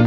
Hey 0.00 0.06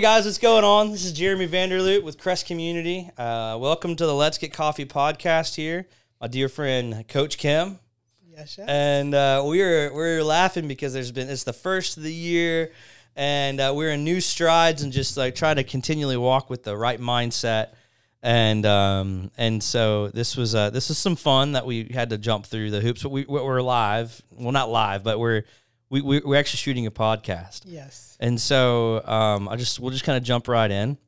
guys, 0.00 0.24
what's 0.24 0.38
going 0.38 0.64
on? 0.64 0.90
This 0.90 1.04
is 1.04 1.12
Jeremy 1.12 1.46
Vanderloop 1.46 2.02
with 2.02 2.18
Crest 2.18 2.46
Community. 2.46 3.08
Uh, 3.16 3.56
welcome 3.60 3.94
to 3.94 4.04
the 4.04 4.14
Let's 4.14 4.36
Get 4.36 4.52
Coffee 4.52 4.84
podcast 4.84 5.54
here. 5.54 5.86
My 6.20 6.26
dear 6.26 6.48
friend 6.48 7.06
Coach 7.06 7.38
Kim. 7.38 7.78
Yes, 8.28 8.58
yes. 8.58 8.68
And 8.68 9.14
uh, 9.14 9.44
we're 9.46 9.94
we're 9.94 10.24
laughing 10.24 10.66
because 10.66 10.92
there's 10.92 11.12
been 11.12 11.28
it's 11.28 11.44
the 11.44 11.52
first 11.52 11.98
of 11.98 12.02
the 12.02 12.12
year, 12.12 12.72
and 13.14 13.60
uh, 13.60 13.72
we're 13.76 13.92
in 13.92 14.02
new 14.02 14.20
strides 14.20 14.82
and 14.82 14.92
just 14.92 15.16
like 15.16 15.36
trying 15.36 15.54
to 15.54 15.64
continually 15.64 16.16
walk 16.16 16.50
with 16.50 16.64
the 16.64 16.76
right 16.76 17.00
mindset. 17.00 17.74
And 18.22 18.66
um, 18.66 19.30
and 19.38 19.62
so 19.62 20.08
this 20.08 20.36
was 20.36 20.54
uh, 20.54 20.68
this 20.70 20.88
was 20.90 20.98
some 20.98 21.16
fun 21.16 21.52
that 21.52 21.64
we 21.64 21.84
had 21.84 22.10
to 22.10 22.18
jump 22.18 22.44
through 22.44 22.70
the 22.70 22.80
hoops, 22.80 23.02
but 23.02 23.08
we 23.08 23.24
we're 23.26 23.62
live. 23.62 24.20
Well, 24.30 24.52
not 24.52 24.68
live, 24.70 25.02
but 25.02 25.18
we're 25.18 25.44
we, 25.88 26.02
we 26.02 26.20
we're 26.20 26.36
actually 26.38 26.58
shooting 26.58 26.86
a 26.86 26.90
podcast. 26.90 27.62
yes. 27.64 28.18
And 28.20 28.38
so 28.38 29.02
um, 29.06 29.48
I 29.48 29.56
just 29.56 29.80
we'll 29.80 29.90
just 29.90 30.04
kind 30.04 30.18
of 30.18 30.22
jump 30.22 30.48
right 30.48 30.70
in, 30.70 30.98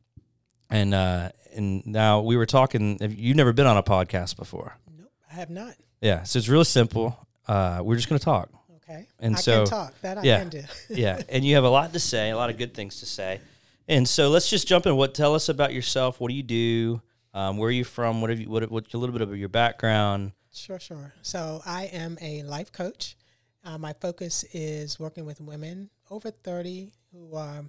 and 0.70 0.94
uh, 0.94 1.28
and 1.54 1.86
now 1.86 2.20
we 2.22 2.34
were 2.38 2.46
talking. 2.46 2.96
You've 3.00 3.36
never 3.36 3.52
been 3.52 3.66
on 3.66 3.76
a 3.76 3.82
podcast 3.82 4.36
before, 4.36 4.74
Nope, 4.98 5.10
I 5.30 5.34
have 5.34 5.50
not. 5.50 5.74
yeah? 6.00 6.22
So 6.22 6.38
it's 6.38 6.48
really 6.48 6.64
simple. 6.64 7.18
Uh, 7.46 7.80
we're 7.84 7.96
just 7.96 8.08
gonna 8.08 8.18
talk, 8.20 8.48
Okay. 8.88 9.06
And 9.20 9.36
I 9.36 9.38
so- 9.38 9.64
can 9.64 9.66
talk. 9.66 10.00
That 10.00 10.16
I 10.16 10.22
yeah. 10.22 10.38
can 10.38 10.48
do. 10.48 10.62
yeah. 10.88 11.20
And 11.28 11.44
you 11.44 11.56
have 11.56 11.64
a 11.64 11.68
lot 11.70 11.92
to 11.92 12.00
say, 12.00 12.30
a 12.30 12.36
lot 12.36 12.48
of 12.48 12.56
good 12.56 12.72
things 12.72 13.00
to 13.00 13.06
say. 13.06 13.42
And 13.88 14.08
so 14.08 14.28
let's 14.28 14.48
just 14.48 14.68
jump 14.68 14.86
in. 14.86 14.96
What 14.96 15.14
tell 15.14 15.34
us 15.34 15.48
about 15.48 15.72
yourself? 15.72 16.20
What 16.20 16.28
do 16.28 16.34
you 16.34 16.42
do? 16.42 17.02
Um, 17.34 17.56
where 17.56 17.68
are 17.68 17.72
you 17.72 17.84
from? 17.84 18.20
What 18.20 18.30
have 18.30 18.40
you? 18.40 18.48
What, 18.48 18.70
what 18.70 18.92
a 18.92 18.98
little 18.98 19.12
bit 19.12 19.22
of 19.22 19.36
your 19.36 19.48
background? 19.48 20.32
Sure, 20.52 20.78
sure. 20.78 21.12
So 21.22 21.62
I 21.64 21.84
am 21.86 22.18
a 22.20 22.42
life 22.42 22.72
coach. 22.72 23.16
Uh, 23.64 23.78
my 23.78 23.92
focus 23.94 24.44
is 24.52 24.98
working 25.00 25.24
with 25.24 25.40
women 25.40 25.88
over 26.10 26.30
30 26.30 26.90
who 27.12 27.36
are 27.36 27.64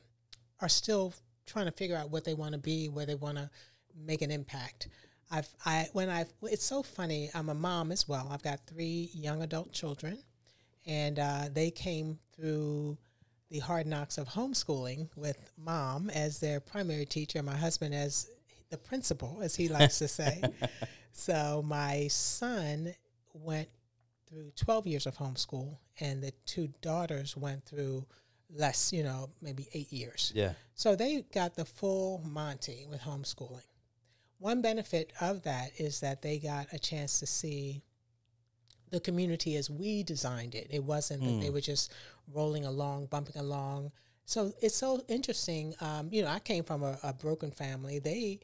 are 0.62 0.70
still 0.70 1.14
trying 1.46 1.66
to 1.66 1.72
figure 1.72 1.96
out 1.96 2.10
what 2.10 2.24
they 2.24 2.34
want 2.34 2.54
to 2.54 2.58
be, 2.58 2.90
where 2.90 3.06
they 3.06 3.16
want 3.16 3.38
to 3.38 3.50
make 3.96 4.22
an 4.22 4.32
impact. 4.32 4.88
I've, 5.32 5.48
I, 5.66 5.88
when 5.94 6.10
I've, 6.10 6.32
it's 6.44 6.66
so 6.66 6.84
funny. 6.84 7.30
I'm 7.34 7.50
a 7.50 7.54
mom 7.54 7.92
as 7.92 8.08
well. 8.08 8.30
I've 8.32 8.44
got 8.44 8.60
three 8.68 9.10
young 9.14 9.42
adult 9.42 9.72
children, 9.72 10.20
and 10.86 11.20
uh, 11.20 11.50
they 11.52 11.72
came 11.72 12.20
through 12.36 12.98
the 13.54 13.60
hard 13.60 13.86
knocks 13.86 14.18
of 14.18 14.28
homeschooling 14.28 15.08
with 15.16 15.52
mom 15.64 16.10
as 16.10 16.40
their 16.40 16.60
primary 16.60 17.06
teacher, 17.06 17.44
my 17.44 17.56
husband 17.56 17.94
as 17.94 18.32
the 18.72 18.78
principal, 18.80 19.42
as 19.44 19.56
he 19.56 19.70
likes 19.70 20.00
to 20.00 20.08
say. 20.08 20.42
So 21.16 21.64
my 21.64 22.08
son 22.08 22.96
went 23.34 23.70
through 24.28 24.52
12 24.56 24.88
years 24.88 25.06
of 25.06 25.16
homeschool, 25.16 25.78
and 26.00 26.24
the 26.24 26.34
two 26.48 26.70
daughters 26.82 27.38
went 27.38 27.64
through 27.66 28.08
less, 28.50 28.92
you 28.92 29.04
know, 29.04 29.30
maybe 29.40 29.68
eight 29.74 29.94
years. 29.94 30.32
Yeah. 30.34 30.54
So 30.74 30.96
they 30.96 31.24
got 31.32 31.54
the 31.54 31.66
full 31.66 32.24
Monty 32.26 32.88
with 32.90 33.00
homeschooling. 33.02 33.68
One 34.40 34.64
benefit 34.64 35.14
of 35.22 35.44
that 35.44 35.70
is 35.78 36.00
that 36.00 36.24
they 36.24 36.40
got 36.40 36.66
a 36.74 36.80
chance 36.80 37.20
to 37.20 37.28
see 37.28 37.84
the 38.94 39.00
community 39.00 39.56
as 39.56 39.70
we 39.70 40.04
designed 40.04 40.56
it. 40.56 40.68
It 40.70 40.84
wasn't 40.84 41.22
that 41.24 41.40
they 41.42 41.48
hmm. 41.48 41.54
were 41.54 41.62
just 41.62 41.92
rolling 42.32 42.66
along, 42.66 43.08
bumping 43.08 43.38
along. 43.38 43.92
So 44.26 44.54
it's 44.62 44.76
so 44.76 45.02
interesting. 45.08 45.76
Um, 45.82 46.10
you 46.12 46.22
know, 46.22 46.30
I 46.30 46.40
came 46.40 46.64
from 46.64 46.84
a, 46.84 46.98
a 47.04 47.14
broken 47.14 47.52
family. 47.52 48.00
They 48.00 48.40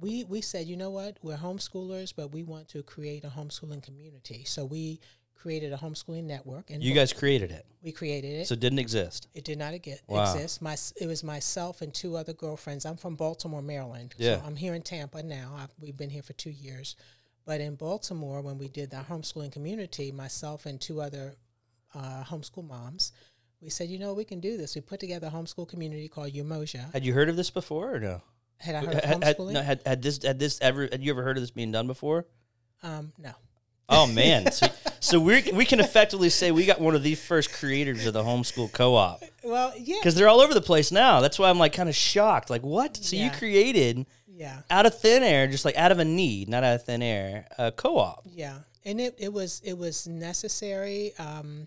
we 0.00 0.24
we 0.24 0.40
said, 0.40 0.66
you 0.66 0.76
know 0.76 0.90
what, 0.90 1.18
we're 1.22 1.36
homeschoolers, 1.36 2.12
but 2.16 2.32
we 2.32 2.42
want 2.42 2.68
to 2.68 2.82
create 2.82 3.24
a 3.24 3.28
homeschooling 3.28 3.82
community. 3.82 4.44
So 4.44 4.64
we 4.64 5.00
created 5.34 5.72
a 5.72 5.76
homeschooling 5.76 6.24
network, 6.24 6.70
and 6.70 6.82
You 6.82 6.94
guys 6.94 7.12
created 7.12 7.50
it, 7.50 7.66
we 7.82 7.90
created 7.92 8.32
it. 8.40 8.46
so 8.46 8.52
it 8.54 8.60
didn't 8.60 8.78
exist. 8.78 9.28
It 9.34 9.44
did 9.44 9.58
not 9.58 9.74
eg- 9.74 9.98
Wow. 10.06 10.22
exist. 10.32 10.62
My 10.62 10.76
it 11.00 11.06
was 11.06 11.22
myself 11.22 11.82
and 11.82 11.92
two 11.92 12.16
other 12.16 12.32
girlfriends. 12.32 12.86
I'm 12.86 12.96
from 12.96 13.16
Baltimore, 13.16 13.60
Maryland. 13.62 14.14
Yeah. 14.16 14.38
So 14.38 14.44
I'm 14.46 14.56
here 14.56 14.74
in 14.74 14.82
Tampa 14.82 15.22
now. 15.22 15.54
I've, 15.58 15.74
we've 15.80 15.96
been 15.96 16.10
here 16.10 16.22
for 16.22 16.32
two 16.32 16.50
years. 16.50 16.96
But 17.44 17.60
in 17.60 17.74
Baltimore, 17.74 18.40
when 18.40 18.56
we 18.56 18.68
did 18.68 18.90
the 18.90 18.98
homeschooling 18.98 19.50
community, 19.50 20.12
myself 20.12 20.64
and 20.64 20.80
two 20.80 21.00
other 21.02 21.34
uh, 21.94 22.24
homeschool 22.24 22.66
moms, 22.66 23.12
we 23.60 23.70
said, 23.70 23.88
you 23.88 23.98
know, 23.98 24.12
we 24.14 24.24
can 24.24 24.40
do 24.40 24.56
this. 24.56 24.74
We 24.74 24.80
put 24.80 25.00
together 25.00 25.28
a 25.28 25.30
homeschool 25.30 25.68
community 25.68 26.08
called 26.08 26.32
Umoja. 26.32 26.92
Had 26.92 27.04
you 27.04 27.12
heard 27.12 27.28
of 27.28 27.36
this 27.36 27.50
before 27.50 27.94
or 27.94 28.00
no? 28.00 28.22
Had 28.58 28.74
I 28.76 28.80
heard 28.80 28.94
of 28.94 29.04
Had, 29.04 29.24
had, 29.24 29.36
homeschooling? 29.38 29.52
no, 29.52 29.62
had, 29.62 29.80
had 29.86 30.02
this 30.02 30.22
had 30.22 30.38
this 30.38 30.58
ever 30.60 30.82
had 30.90 31.02
you 31.02 31.10
ever 31.12 31.22
heard 31.22 31.36
of 31.36 31.42
this 31.42 31.50
being 31.50 31.72
done 31.72 31.86
before? 31.86 32.26
um, 32.82 33.12
no. 33.18 33.32
Oh 33.88 34.06
man, 34.06 34.50
so, 34.52 34.66
so 35.00 35.20
we 35.20 35.42
we 35.52 35.64
can 35.64 35.78
effectively 35.80 36.28
say 36.30 36.50
we 36.50 36.64
got 36.64 36.80
one 36.80 36.94
of 36.94 37.02
the 37.02 37.14
first 37.16 37.52
creators 37.52 38.06
of 38.06 38.14
the 38.14 38.22
homeschool 38.22 38.72
co-op 38.72 39.22
Well, 39.44 39.72
yeah. 39.76 39.96
because 40.00 40.14
they're 40.14 40.28
all 40.28 40.40
over 40.40 40.54
the 40.54 40.60
place 40.62 40.90
now. 40.92 41.20
That's 41.20 41.38
why 41.38 41.50
I'm 41.50 41.58
like 41.58 41.72
kind 41.74 41.88
of 41.88 41.94
shocked. 41.96 42.48
Like 42.50 42.62
what? 42.62 42.96
So 42.96 43.16
you 43.16 43.30
created 43.30 44.06
Yeah. 44.28 44.60
out 44.70 44.86
of 44.86 44.98
thin 44.98 45.22
air, 45.24 45.46
just 45.48 45.64
like 45.64 45.76
out 45.76 45.92
of 45.92 45.98
a 45.98 46.04
need, 46.04 46.48
not 46.48 46.62
out 46.64 46.76
of 46.76 46.84
thin 46.84 47.02
air, 47.02 47.46
a 47.58 47.70
co-op. 47.72 48.22
Yeah, 48.24 48.58
and 48.84 49.00
it, 49.00 49.16
it 49.18 49.32
was 49.32 49.60
it 49.64 49.76
was 49.76 50.06
necessary. 50.06 51.12
Um, 51.18 51.66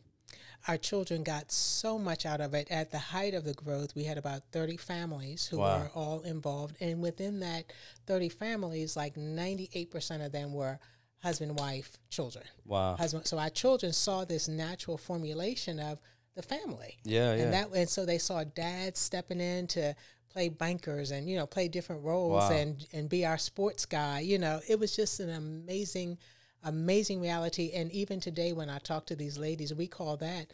our 0.67 0.77
children 0.77 1.23
got 1.23 1.51
so 1.51 1.99
much 1.99 2.25
out 2.25 2.41
of 2.41 2.53
it. 2.53 2.69
At 2.71 2.91
the 2.91 2.97
height 2.99 3.33
of 3.33 3.43
the 3.43 3.53
growth, 3.53 3.93
we 3.95 4.03
had 4.03 4.17
about 4.17 4.43
thirty 4.51 4.77
families 4.77 5.47
who 5.47 5.57
Wow. 5.59 5.79
were 5.79 5.89
all 5.93 6.21
involved, 6.21 6.77
and 6.79 7.01
within 7.01 7.39
that 7.41 7.65
thirty 8.07 8.29
families, 8.29 8.95
like 8.95 9.15
ninety 9.17 9.69
eight 9.73 9.91
percent 9.91 10.23
of 10.23 10.31
them 10.31 10.53
were 10.53 10.79
husband, 11.21 11.57
wife, 11.59 11.97
children. 12.09 12.45
Wow. 12.65 12.95
Husband. 12.97 13.25
So 13.27 13.37
our 13.39 13.49
children 13.49 13.93
saw 13.93 14.25
this 14.25 14.47
natural 14.47 14.97
formulation 14.97 15.79
of 15.79 15.99
the 16.35 16.41
family. 16.43 16.97
Yeah, 17.03 17.35
yeah. 17.35 17.43
And 17.43 17.53
that 17.53 17.69
and 17.73 17.89
so 17.89 18.05
they 18.05 18.17
saw 18.17 18.43
dads 18.43 18.99
stepping 18.99 19.39
in 19.41 19.67
to 19.67 19.95
play 20.29 20.49
bankers 20.49 21.11
and 21.11 21.29
you 21.29 21.37
know 21.37 21.47
play 21.47 21.67
different 21.69 22.03
roles 22.03 22.43
Wow. 22.43 22.51
and 22.51 22.85
and 22.91 23.07
be 23.07 23.25
our 23.25 23.37
sports 23.37 23.85
guy. 23.85 24.19
You 24.19 24.37
know, 24.39 24.59
it 24.67 24.79
was 24.79 24.95
just 24.95 25.19
an 25.19 25.29
amazing, 25.29 26.17
amazing 26.65 27.21
reality. 27.21 27.71
And 27.73 27.91
even 27.91 28.19
today, 28.19 28.53
when 28.53 28.69
I 28.69 28.79
talk 28.79 29.05
to 29.07 29.15
these 29.15 29.37
ladies, 29.37 29.73
we 29.73 29.87
call 29.87 30.17
that, 30.17 30.47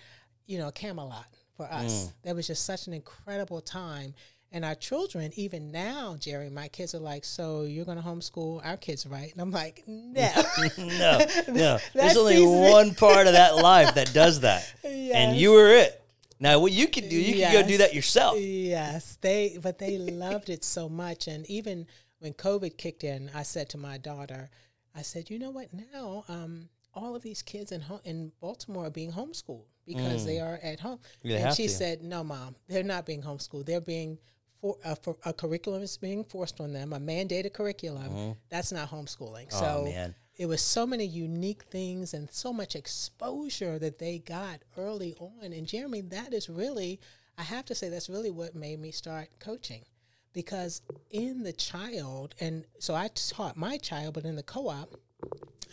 you 0.45 0.59
know, 0.59 0.71
Camelot 0.71 1.25
for 1.57 1.65
us. 1.65 2.05
Mm. 2.05 2.13
That 2.23 2.35
was 2.35 2.47
just 2.47 2.65
such 2.65 2.87
an 2.87 2.93
incredible 2.93 3.61
time. 3.61 4.13
And 4.53 4.65
our 4.65 4.75
children, 4.75 5.31
even 5.35 5.71
now, 5.71 6.17
Jerry, 6.19 6.49
my 6.49 6.67
kids 6.67 6.93
are 6.93 6.99
like, 6.99 7.23
"So 7.23 7.61
you're 7.61 7.85
going 7.85 7.97
to 7.97 8.03
homeschool 8.03 8.65
our 8.65 8.75
kids, 8.75 9.05
right?" 9.05 9.31
And 9.31 9.41
I'm 9.41 9.51
like, 9.51 9.81
"No, 9.87 10.29
no, 10.77 11.25
no. 11.47 11.77
There's 11.93 12.17
only 12.17 12.45
one 12.45 12.93
part 12.93 13.27
of 13.27 13.33
that 13.33 13.55
life 13.55 13.95
that 13.95 14.13
does 14.13 14.41
that, 14.41 14.73
and 14.83 15.37
you 15.37 15.53
were 15.53 15.69
it. 15.69 16.03
Now, 16.37 16.59
what 16.59 16.73
you 16.73 16.87
can 16.89 17.07
do, 17.07 17.15
you 17.15 17.35
can 17.35 17.53
go 17.53 17.65
do 17.65 17.77
that 17.77 17.93
yourself. 17.93 18.37
Yes, 18.37 19.17
they 19.21 19.57
but 19.61 19.79
they 19.79 19.97
loved 19.97 20.49
it 20.49 20.65
so 20.65 20.89
much, 20.89 21.27
and 21.27 21.49
even 21.49 21.87
when 22.19 22.33
COVID 22.33 22.75
kicked 22.75 23.05
in, 23.05 23.31
I 23.33 23.43
said 23.43 23.69
to 23.69 23.77
my 23.77 23.97
daughter, 23.97 24.49
I 24.95 25.01
said, 25.01 25.29
you 25.29 25.39
know 25.39 25.51
what? 25.51 25.69
Now, 25.93 26.25
um, 26.27 26.69
all 26.93 27.15
of 27.15 27.21
these 27.21 27.41
kids 27.41 27.71
in 27.71 27.81
ho- 27.81 28.01
in 28.03 28.31
Baltimore 28.41 28.87
are 28.87 28.91
being 28.91 29.11
homeschooled 29.11 29.65
because 29.85 30.25
they 30.25 30.39
are 30.39 30.59
at 30.61 30.79
home. 30.79 30.99
Mm. 31.23 31.29
They 31.29 31.37
and 31.37 31.55
she 31.55 31.63
to. 31.63 31.69
said, 31.69 32.03
no, 32.03 32.23
mom, 32.23 32.55
they're 32.67 32.83
not 32.83 33.05
being 33.05 33.21
homeschooled. 33.21 33.65
They're 33.65 33.81
being 33.81 34.17
for, 34.61 34.77
uh, 34.85 34.95
for 34.95 35.17
a 35.25 35.33
curriculum 35.33 35.81
is 35.81 35.97
being 35.97 36.23
forced 36.23 36.61
on 36.61 36.71
them, 36.71 36.93
a 36.93 36.99
mandated 36.99 37.53
curriculum. 37.53 38.35
That's 38.49 38.71
not 38.71 38.89
homeschooling. 38.89 39.49
Mm-hmm. 39.49 39.63
Oh, 39.63 39.85
so 39.85 39.85
man. 39.85 40.15
it 40.35 40.45
was 40.45 40.61
so 40.61 40.85
many 40.85 41.05
unique 41.05 41.63
things 41.63 42.13
and 42.13 42.29
so 42.31 42.53
much 42.53 42.75
exposure 42.75 43.79
that 43.79 43.97
they 43.97 44.19
got 44.19 44.59
early 44.77 45.15
on. 45.19 45.51
And 45.51 45.65
Jeremy, 45.65 46.01
that 46.01 46.33
is 46.33 46.47
really, 46.47 46.99
I 47.37 47.43
have 47.43 47.65
to 47.65 47.75
say, 47.75 47.89
that's 47.89 48.09
really 48.09 48.29
what 48.29 48.53
made 48.53 48.79
me 48.79 48.91
start 48.91 49.29
coaching. 49.39 49.83
Because 50.33 50.81
in 51.09 51.43
the 51.43 51.53
child, 51.53 52.35
and 52.39 52.65
so 52.79 52.95
I 52.95 53.09
taught 53.09 53.57
my 53.57 53.77
child, 53.77 54.13
but 54.13 54.25
in 54.25 54.35
the 54.35 54.43
co 54.43 54.69
op, 54.69 54.95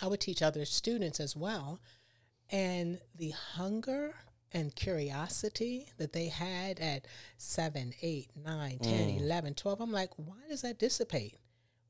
I 0.02 0.06
would 0.06 0.20
teach 0.20 0.42
other 0.42 0.64
students 0.64 1.20
as 1.20 1.36
well. 1.36 1.80
And 2.50 2.98
the 3.16 3.30
hunger 3.30 4.14
and 4.52 4.74
curiosity 4.74 5.86
that 5.98 6.12
they 6.12 6.28
had 6.28 6.80
at 6.80 7.06
7, 7.36 7.92
8, 8.00 8.30
9, 8.44 8.78
10, 8.78 8.92
mm. 8.92 9.20
11, 9.20 9.54
12, 9.54 9.80
I'm 9.80 9.92
like, 9.92 10.10
why 10.16 10.36
does 10.48 10.62
that 10.62 10.78
dissipate? 10.78 11.36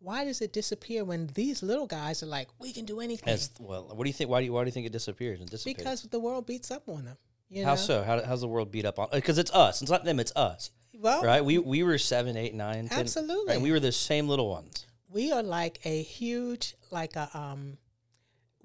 Why 0.00 0.24
does 0.24 0.40
it 0.40 0.52
disappear 0.52 1.04
when 1.04 1.28
these 1.28 1.62
little 1.62 1.86
guys 1.86 2.22
are 2.22 2.26
like, 2.26 2.48
we 2.58 2.72
can 2.72 2.84
do 2.84 3.00
anything? 3.00 3.32
As, 3.32 3.50
well, 3.58 3.90
what 3.92 4.04
do 4.04 4.08
you 4.08 4.14
think? 4.14 4.30
Why 4.30 4.40
do 4.40 4.46
you, 4.46 4.52
why 4.52 4.62
do 4.62 4.68
you 4.68 4.72
think 4.72 4.86
it 4.86 4.92
disappears 4.92 5.40
and 5.40 5.48
dissipates? 5.48 5.78
because 5.78 6.02
the 6.02 6.20
world 6.20 6.46
beats 6.46 6.70
up 6.70 6.88
on 6.88 7.04
them. 7.04 7.16
You 7.50 7.64
how 7.64 7.70
know? 7.70 7.76
so? 7.76 8.02
How, 8.04 8.22
how's 8.24 8.42
the 8.42 8.48
world 8.48 8.70
beat 8.70 8.84
up 8.84 8.98
on? 8.98 9.08
Because 9.12 9.38
it's 9.38 9.50
us. 9.52 9.82
It's 9.82 9.90
not 9.90 10.04
them. 10.04 10.20
It's 10.20 10.32
us. 10.36 10.70
Well, 11.00 11.22
Right? 11.22 11.44
We 11.44 11.58
we 11.58 11.82
were 11.82 11.98
seven, 11.98 12.36
eight, 12.36 12.54
nine, 12.54 12.88
ten. 12.88 13.00
Absolutely. 13.00 13.46
Right? 13.48 13.54
And 13.54 13.62
we 13.62 13.70
were 13.72 13.80
the 13.80 13.92
same 13.92 14.28
little 14.28 14.48
ones. 14.48 14.86
we 15.10 15.32
are 15.32 15.42
like 15.42 15.78
a 15.84 16.02
huge, 16.02 16.74
like 16.90 17.16
a 17.16 17.28
um. 17.34 17.78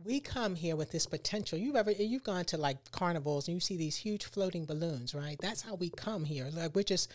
We 0.03 0.19
come 0.19 0.55
here 0.55 0.75
with 0.75 0.91
this 0.91 1.05
potential. 1.05 1.57
You've 1.57 1.77
ever 1.77 1.91
you've 1.91 2.23
gone 2.25 2.43
to 2.45 2.57
like 2.57 2.91
carnivals 2.91 3.47
and 3.47 3.55
you 3.55 3.61
see 3.61 3.77
these 3.77 3.95
huge 3.95 4.25
floating 4.25 4.65
balloons, 4.65 5.15
right? 5.15 5.37
That's 5.39 5.61
how 5.61 5.75
we 5.75 5.89
come 5.91 6.25
here. 6.25 6.49
Like 6.51 6.75
we're 6.75 6.83
just, 6.83 7.09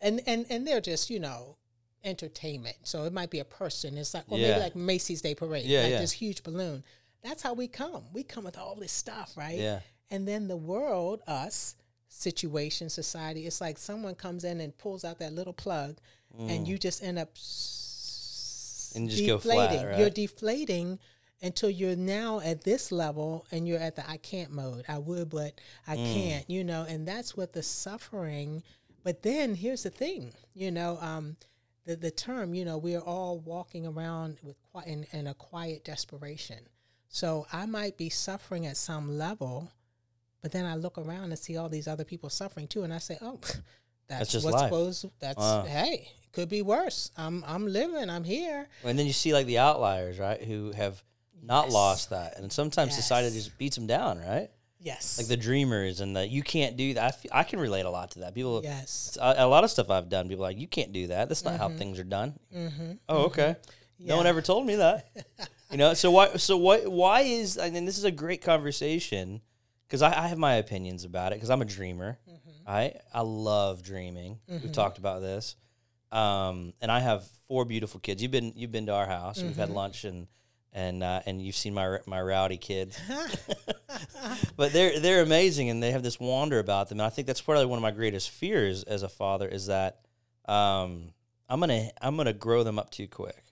and 0.00 0.22
and 0.26 0.46
and 0.48 0.66
they're 0.66 0.80
just 0.80 1.10
you 1.10 1.20
know, 1.20 1.56
entertainment. 2.04 2.76
So 2.84 3.04
it 3.04 3.12
might 3.12 3.28
be 3.30 3.40
a 3.40 3.44
person. 3.44 3.98
It's 3.98 4.14
like, 4.14 4.24
or 4.28 4.38
Yeah. 4.38 4.48
maybe 4.50 4.60
like 4.60 4.76
Macy's 4.76 5.20
Day 5.20 5.34
Parade, 5.34 5.66
Yeah, 5.66 5.82
like 5.82 5.90
yeah. 5.90 5.98
this 6.00 6.12
huge 6.12 6.42
balloon. 6.42 6.82
That's 7.22 7.42
how 7.42 7.52
we 7.52 7.68
come. 7.68 8.04
We 8.14 8.22
come 8.22 8.44
with 8.44 8.56
all 8.56 8.74
this 8.76 8.92
stuff, 8.92 9.32
right? 9.36 9.58
Yeah. 9.58 9.80
And 10.10 10.26
then 10.26 10.48
the 10.48 10.56
world, 10.56 11.20
us, 11.26 11.76
situation, 12.10 12.90
society, 12.90 13.46
it's 13.46 13.60
like 13.60 13.78
someone 13.78 14.14
comes 14.14 14.44
in 14.44 14.60
and 14.60 14.76
pulls 14.76 15.04
out 15.04 15.18
that 15.20 15.32
little 15.32 15.52
plug, 15.54 15.96
and 16.38 16.66
you 16.68 16.78
just 16.78 17.02
end 17.02 17.18
up 17.18 17.30
s- 17.34 18.92
Mm. 18.92 18.96
And 18.96 19.10
just 19.10 19.26
go 19.26 19.38
flat, 19.38 19.70
deflating. 19.70 19.86
right? 19.88 19.98
You're 20.00 20.10
deflating 20.10 20.98
until 21.42 21.70
you're 21.70 21.96
now 21.96 22.40
at 22.40 22.62
this 22.62 22.90
level 22.92 23.46
and 23.52 23.66
you're 23.66 23.78
at 23.78 23.94
the 23.96 24.08
I 24.08 24.16
can't 24.18 24.50
mode. 24.50 24.84
I 24.88 24.98
would, 24.98 25.30
but 25.30 25.60
I 25.86 25.96
Mm. 25.96 26.12
can't, 26.14 26.50
you 26.50 26.64
know, 26.64 26.82
and 26.82 27.06
that's 27.06 27.36
what 27.36 27.52
the 27.52 27.62
suffering. 27.62 28.62
But 29.04 29.22
then 29.22 29.54
here's 29.54 29.84
the 29.84 29.90
thing, 29.90 30.34
you 30.54 30.70
know, 30.72 30.98
um, 31.00 31.36
the, 31.84 31.96
the 31.96 32.10
term, 32.10 32.52
you 32.52 32.64
know, 32.64 32.76
we're 32.78 32.98
all 33.00 33.38
walking 33.38 33.86
around 33.86 34.38
with 34.42 34.56
in, 34.86 35.06
in 35.12 35.26
a 35.28 35.34
quiet 35.34 35.84
desperation. 35.84 36.68
So 37.08 37.46
I 37.52 37.66
might 37.66 37.96
be 37.96 38.08
suffering 38.10 38.66
at 38.66 38.76
some 38.76 39.16
level, 39.16 39.70
but 40.42 40.52
then 40.52 40.64
I 40.64 40.76
look 40.76 40.98
around 40.98 41.24
and 41.24 41.38
see 41.38 41.56
all 41.56 41.68
these 41.68 41.88
other 41.88 42.04
people 42.04 42.30
suffering 42.30 42.66
too, 42.66 42.82
and 42.82 42.92
I 42.92 42.98
say, 42.98 43.18
"Oh, 43.20 43.38
that's, 44.08 44.32
just 44.32 44.44
what's 44.44 44.56
life. 44.56 44.64
supposed. 44.64 45.06
That's 45.20 45.38
Wow. 45.38 45.64
hey, 45.64 46.10
it 46.22 46.32
could 46.32 46.48
be 46.48 46.62
worse. 46.62 47.10
I'm 47.16 47.44
I'm 47.46 47.66
living. 47.66 48.10
I'm 48.10 48.24
here. 48.24 48.68
And 48.84 48.98
then 48.98 49.06
you 49.06 49.12
see 49.12 49.32
like 49.32 49.46
the 49.46 49.58
outliers, 49.58 50.18
right, 50.18 50.42
who 50.42 50.72
have 50.72 51.02
not 51.42 51.66
Yes. 51.66 51.74
lost 51.74 52.10
that, 52.10 52.38
and 52.38 52.52
sometimes 52.52 52.94
society 52.94 53.34
just 53.34 53.56
beats 53.58 53.76
them 53.76 53.86
down, 53.86 54.18
right? 54.18 54.50
Yes, 54.82 55.18
Like 55.18 55.26
the 55.26 55.36
dreamers 55.36 56.00
and 56.00 56.16
the 56.16 56.26
you 56.26 56.42
can't 56.42 56.74
do 56.74 56.94
that. 56.94 57.04
I, 57.04 57.10
feel, 57.10 57.30
I 57.34 57.42
can 57.42 57.60
relate 57.60 57.84
a 57.84 57.90
lot 57.90 58.12
to 58.12 58.20
that. 58.20 58.34
People, 58.34 58.62
yes, 58.64 59.18
a, 59.20 59.34
a 59.38 59.46
lot 59.46 59.62
of 59.62 59.70
stuff 59.70 59.90
I've 59.90 60.08
done. 60.08 60.26
People 60.26 60.42
are 60.44 60.48
like 60.48 60.58
you 60.58 60.68
can't 60.68 60.90
do 60.92 61.08
that. 61.08 61.28
That's 61.28 61.44
not 61.44 61.58
how 61.58 61.68
mm-hmm. 61.68 61.76
things 61.76 61.98
are 61.98 62.04
done. 62.04 62.38
Mm-hmm. 62.54 62.92
Oh, 63.06 63.14
mm-hmm. 63.14 63.24
okay. 63.26 63.56
No 63.98 64.16
one 64.16 64.26
ever 64.26 64.40
told 64.40 64.66
me 64.66 64.76
that. 64.76 65.06
you 65.70 65.76
know. 65.76 65.92
So 65.92 66.10
why? 66.10 66.36
So 66.36 66.56
what? 66.56 66.90
Why 66.90 67.20
is? 67.20 67.58
I 67.58 67.68
mean, 67.68 67.84
this 67.84 67.98
is 67.98 68.04
a 68.04 68.10
great 68.10 68.40
conversation 68.40 69.42
because 69.90 70.02
I, 70.02 70.24
I 70.24 70.28
have 70.28 70.38
my 70.38 70.54
opinions 70.54 71.04
about 71.04 71.32
it 71.32 71.36
because 71.36 71.50
I'm 71.50 71.62
a 71.62 71.66
dreamer. 71.66 72.16
I 72.66 72.94
I 73.12 73.22
love 73.22 73.82
dreaming. 73.82 74.38
We've 74.48 74.72
talked 74.72 74.98
about 74.98 75.20
this. 75.20 75.56
Um, 76.12 76.72
and 76.80 76.90
I 76.90 77.00
have 77.00 77.26
four 77.48 77.64
beautiful 77.64 77.98
kids. 77.98 78.22
You've 78.22 78.30
been 78.30 78.52
you've 78.54 78.70
been 78.70 78.86
to 78.86 78.94
our 78.94 79.06
house. 79.06 79.42
We've 79.42 79.56
had 79.56 79.70
lunch 79.70 80.04
and 80.04 80.28
and 80.72 81.02
uh, 81.02 81.22
and 81.26 81.42
you've 81.42 81.56
seen 81.56 81.74
my 81.74 81.98
my 82.06 82.22
rowdy 82.22 82.56
kids. 82.56 83.00
but 84.56 84.72
they're 84.72 85.00
they're 85.00 85.22
amazing 85.22 85.70
and 85.70 85.82
they 85.82 85.90
have 85.90 86.04
this 86.04 86.20
wonder 86.20 86.60
about 86.60 86.88
them. 86.88 87.00
And 87.00 87.06
I 87.06 87.10
think 87.10 87.26
that's 87.26 87.40
probably 87.40 87.66
one 87.66 87.78
of 87.78 87.82
my 87.82 87.90
greatest 87.90 88.30
fears 88.30 88.84
as 88.84 89.02
a 89.02 89.08
father 89.08 89.48
is 89.48 89.66
that 89.66 90.02
um, 90.46 91.12
I'm 91.48 91.58
gonna 91.58 91.90
I'm 92.00 92.16
gonna 92.16 92.32
grow 92.32 92.62
them 92.62 92.78
up 92.78 92.90
too 92.90 93.08
quick 93.08 93.42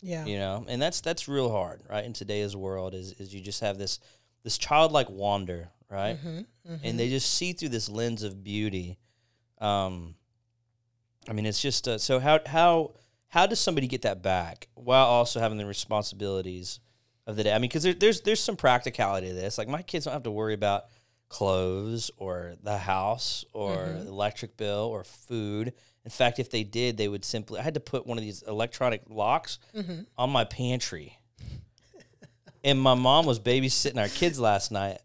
yeah, 0.00 0.24
you 0.24 0.38
know 0.38 0.64
and 0.68 0.80
that's 0.80 1.00
that's 1.00 1.26
real 1.26 1.50
hard 1.50 1.82
right 1.88 2.04
in 2.04 2.12
today's 2.12 2.54
world 2.54 2.94
is 2.94 3.12
is 3.14 3.34
you 3.34 3.40
just 3.40 3.60
have 3.60 3.78
this 3.78 3.98
this 4.44 4.58
childlike 4.58 5.08
wonder 5.10 5.70
right? 5.90 6.18
Mm-hmm, 6.18 6.74
and 6.84 7.00
they 7.00 7.08
just 7.08 7.32
see 7.32 7.54
through 7.54 7.70
this 7.70 7.88
lens 7.88 8.22
of 8.22 8.44
beauty. 8.44 8.98
Um 9.58 10.14
i 11.28 11.32
mean 11.32 11.46
it's 11.46 11.60
just 11.60 11.86
uh, 11.88 11.98
so 11.98 12.18
how 12.20 12.40
how 12.46 12.92
how 13.28 13.46
does 13.46 13.58
somebody 13.60 13.86
get 13.86 14.02
that 14.02 14.22
back 14.22 14.68
while 14.74 15.04
also 15.06 15.40
having 15.40 15.58
the 15.58 15.66
responsibilities 15.66 16.80
of 17.26 17.36
the 17.36 17.44
day? 17.44 17.52
I 17.52 17.58
mean 17.58 17.68
because 17.68 17.82
there, 17.82 17.92
there's 17.94 18.20
there's 18.22 18.40
some 18.42 18.56
practicality 18.56 19.28
to 19.28 19.34
this. 19.34 19.58
Like 19.58 19.68
my 19.68 19.82
kids 19.82 20.04
don't 20.04 20.14
have 20.14 20.22
to 20.24 20.30
worry 20.30 20.54
about 20.54 20.84
clothes 21.28 22.10
or 22.16 22.54
the 22.62 22.78
house 22.78 23.44
or 23.52 23.76
Mm-hmm. 23.88 24.08
electric 24.08 24.56
bill 24.56 24.88
or 24.90 25.04
food. 25.04 25.72
In 26.04 26.10
fact 26.10 26.38
if 26.38 26.50
they 26.50 26.64
did 26.64 26.96
they 26.96 27.08
would 27.08 27.24
simply 27.24 27.60
i 27.60 27.62
had 27.62 27.74
to 27.74 27.80
put 27.80 28.06
one 28.06 28.16
of 28.18 28.24
these 28.24 28.42
electronic 28.42 29.02
locks 29.08 29.58
Mm-hmm. 29.76 30.02
on 30.16 30.30
my 30.30 30.44
pantry 30.44 31.17
and 32.64 32.80
my 32.80 32.94
mom 32.94 33.26
was 33.26 33.38
babysitting 33.38 33.98
our 33.98 34.08
kids 34.08 34.38
last 34.38 34.70
night 34.70 35.00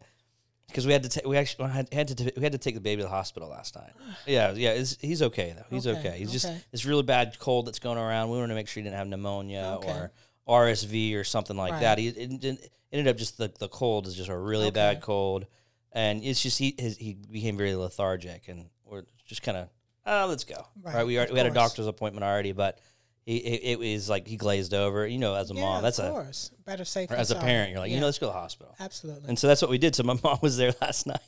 because 0.68 0.88
we 0.88 0.94
had 0.94 1.04
to 1.04 1.10
take 1.10 1.26
we 1.28 1.38
actually 1.38 1.70
had, 1.70 1.94
had 1.94 2.08
to 2.10 2.16
t- 2.16 2.32
we 2.36 2.42
had 2.42 2.52
to 2.52 2.58
take 2.58 2.74
the 2.74 2.82
baby 2.82 3.02
to 3.02 3.04
the 3.04 3.10
hospital 3.10 3.50
last 3.50 3.76
night. 3.76 3.92
Yeah, 4.26 4.54
yeah, 4.54 4.74
he's 4.74 5.22
okay 5.22 5.54
though. 5.56 5.66
He's 5.70 5.86
okay. 5.88 6.00
Okay, 6.00 6.18
He's 6.18 6.32
just 6.32 6.46
okay. 6.46 6.60
this 6.72 6.86
really 6.86 7.04
bad 7.04 7.38
cold 7.40 7.68
that's 7.68 7.80
going 7.80 7.98
around. 7.98 8.30
We 8.30 8.38
wanted 8.38 8.50
to 8.50 8.56
make 8.56 8.68
sure 8.68 8.82
he 8.82 8.86
didn't 8.86 8.98
have 8.98 9.08
pneumonia 9.08 9.78
Okay. 9.80 9.90
or 9.90 10.12
RSV 10.48 11.16
or 11.16 11.24
something 11.24 11.58
like 11.58 11.80
that. 11.82 11.98
He 11.98 12.08
it, 12.08 12.44
it, 12.44 12.72
ended 12.92 13.08
up 13.08 13.18
just 13.18 13.38
the 13.38 13.52
the 13.60 13.68
cold 13.68 14.08
is 14.08 14.16
just 14.16 14.30
a 14.30 14.38
really 14.38 14.72
bad 14.72 15.02
cold, 15.02 15.46
and 15.92 16.24
it's 16.24 16.42
just 16.42 16.58
he 16.58 16.76
his, 16.78 16.98
he 16.98 17.14
became 17.14 17.58
very 17.58 17.76
lethargic, 17.76 18.48
and 18.48 18.70
we're 18.86 19.04
just 19.26 19.44
kind 19.44 19.58
of 19.58 19.68
oh 20.06 20.24
ah, 20.24 20.26
let's 20.26 20.44
go 20.44 20.66
right. 20.82 20.96
Right, 20.96 21.06
we 21.06 21.18
already, 21.18 21.34
we 21.34 21.40
had 21.40 21.48
a 21.48 21.52
doctor's 21.52 21.88
appointment 21.88 22.24
already, 22.24 22.52
but. 22.52 22.80
He, 23.26 23.38
it, 23.38 23.80
it 23.80 23.94
was 23.96 24.10
like 24.10 24.28
he 24.28 24.36
glazed 24.36 24.74
over, 24.74 25.08
you 25.08 25.18
know. 25.18 25.34
As 25.34 25.50
a 25.50 25.54
yeah, 25.54 25.62
mom, 25.62 25.82
that's 25.84 26.00
of 26.00 26.06
a 26.08 26.12
course. 26.12 26.52
better 26.66 26.84
safe. 26.84 27.10
than 27.10 27.20
as 27.20 27.32
a 27.32 27.36
sorry. 27.36 27.46
parent, 27.46 27.72
you're 27.72 27.80
like, 27.80 27.92
you 27.92 28.00
know, 28.00 28.06
let's 28.06 28.20
go 28.20 28.28
to 28.28 28.34
the 28.34 28.40
hospital. 28.40 28.76
absolutely. 28.80 29.30
And 29.30 29.40
so 29.40 29.48
that's 29.48 29.62
what 29.62 29.72
we 29.72 29.78
did. 29.78 29.96
So 29.96 30.04
my 30.04 30.20
mom 30.24 30.40
was 30.42 30.58
there 30.58 30.74
last 30.82 31.08
night, 31.08 31.22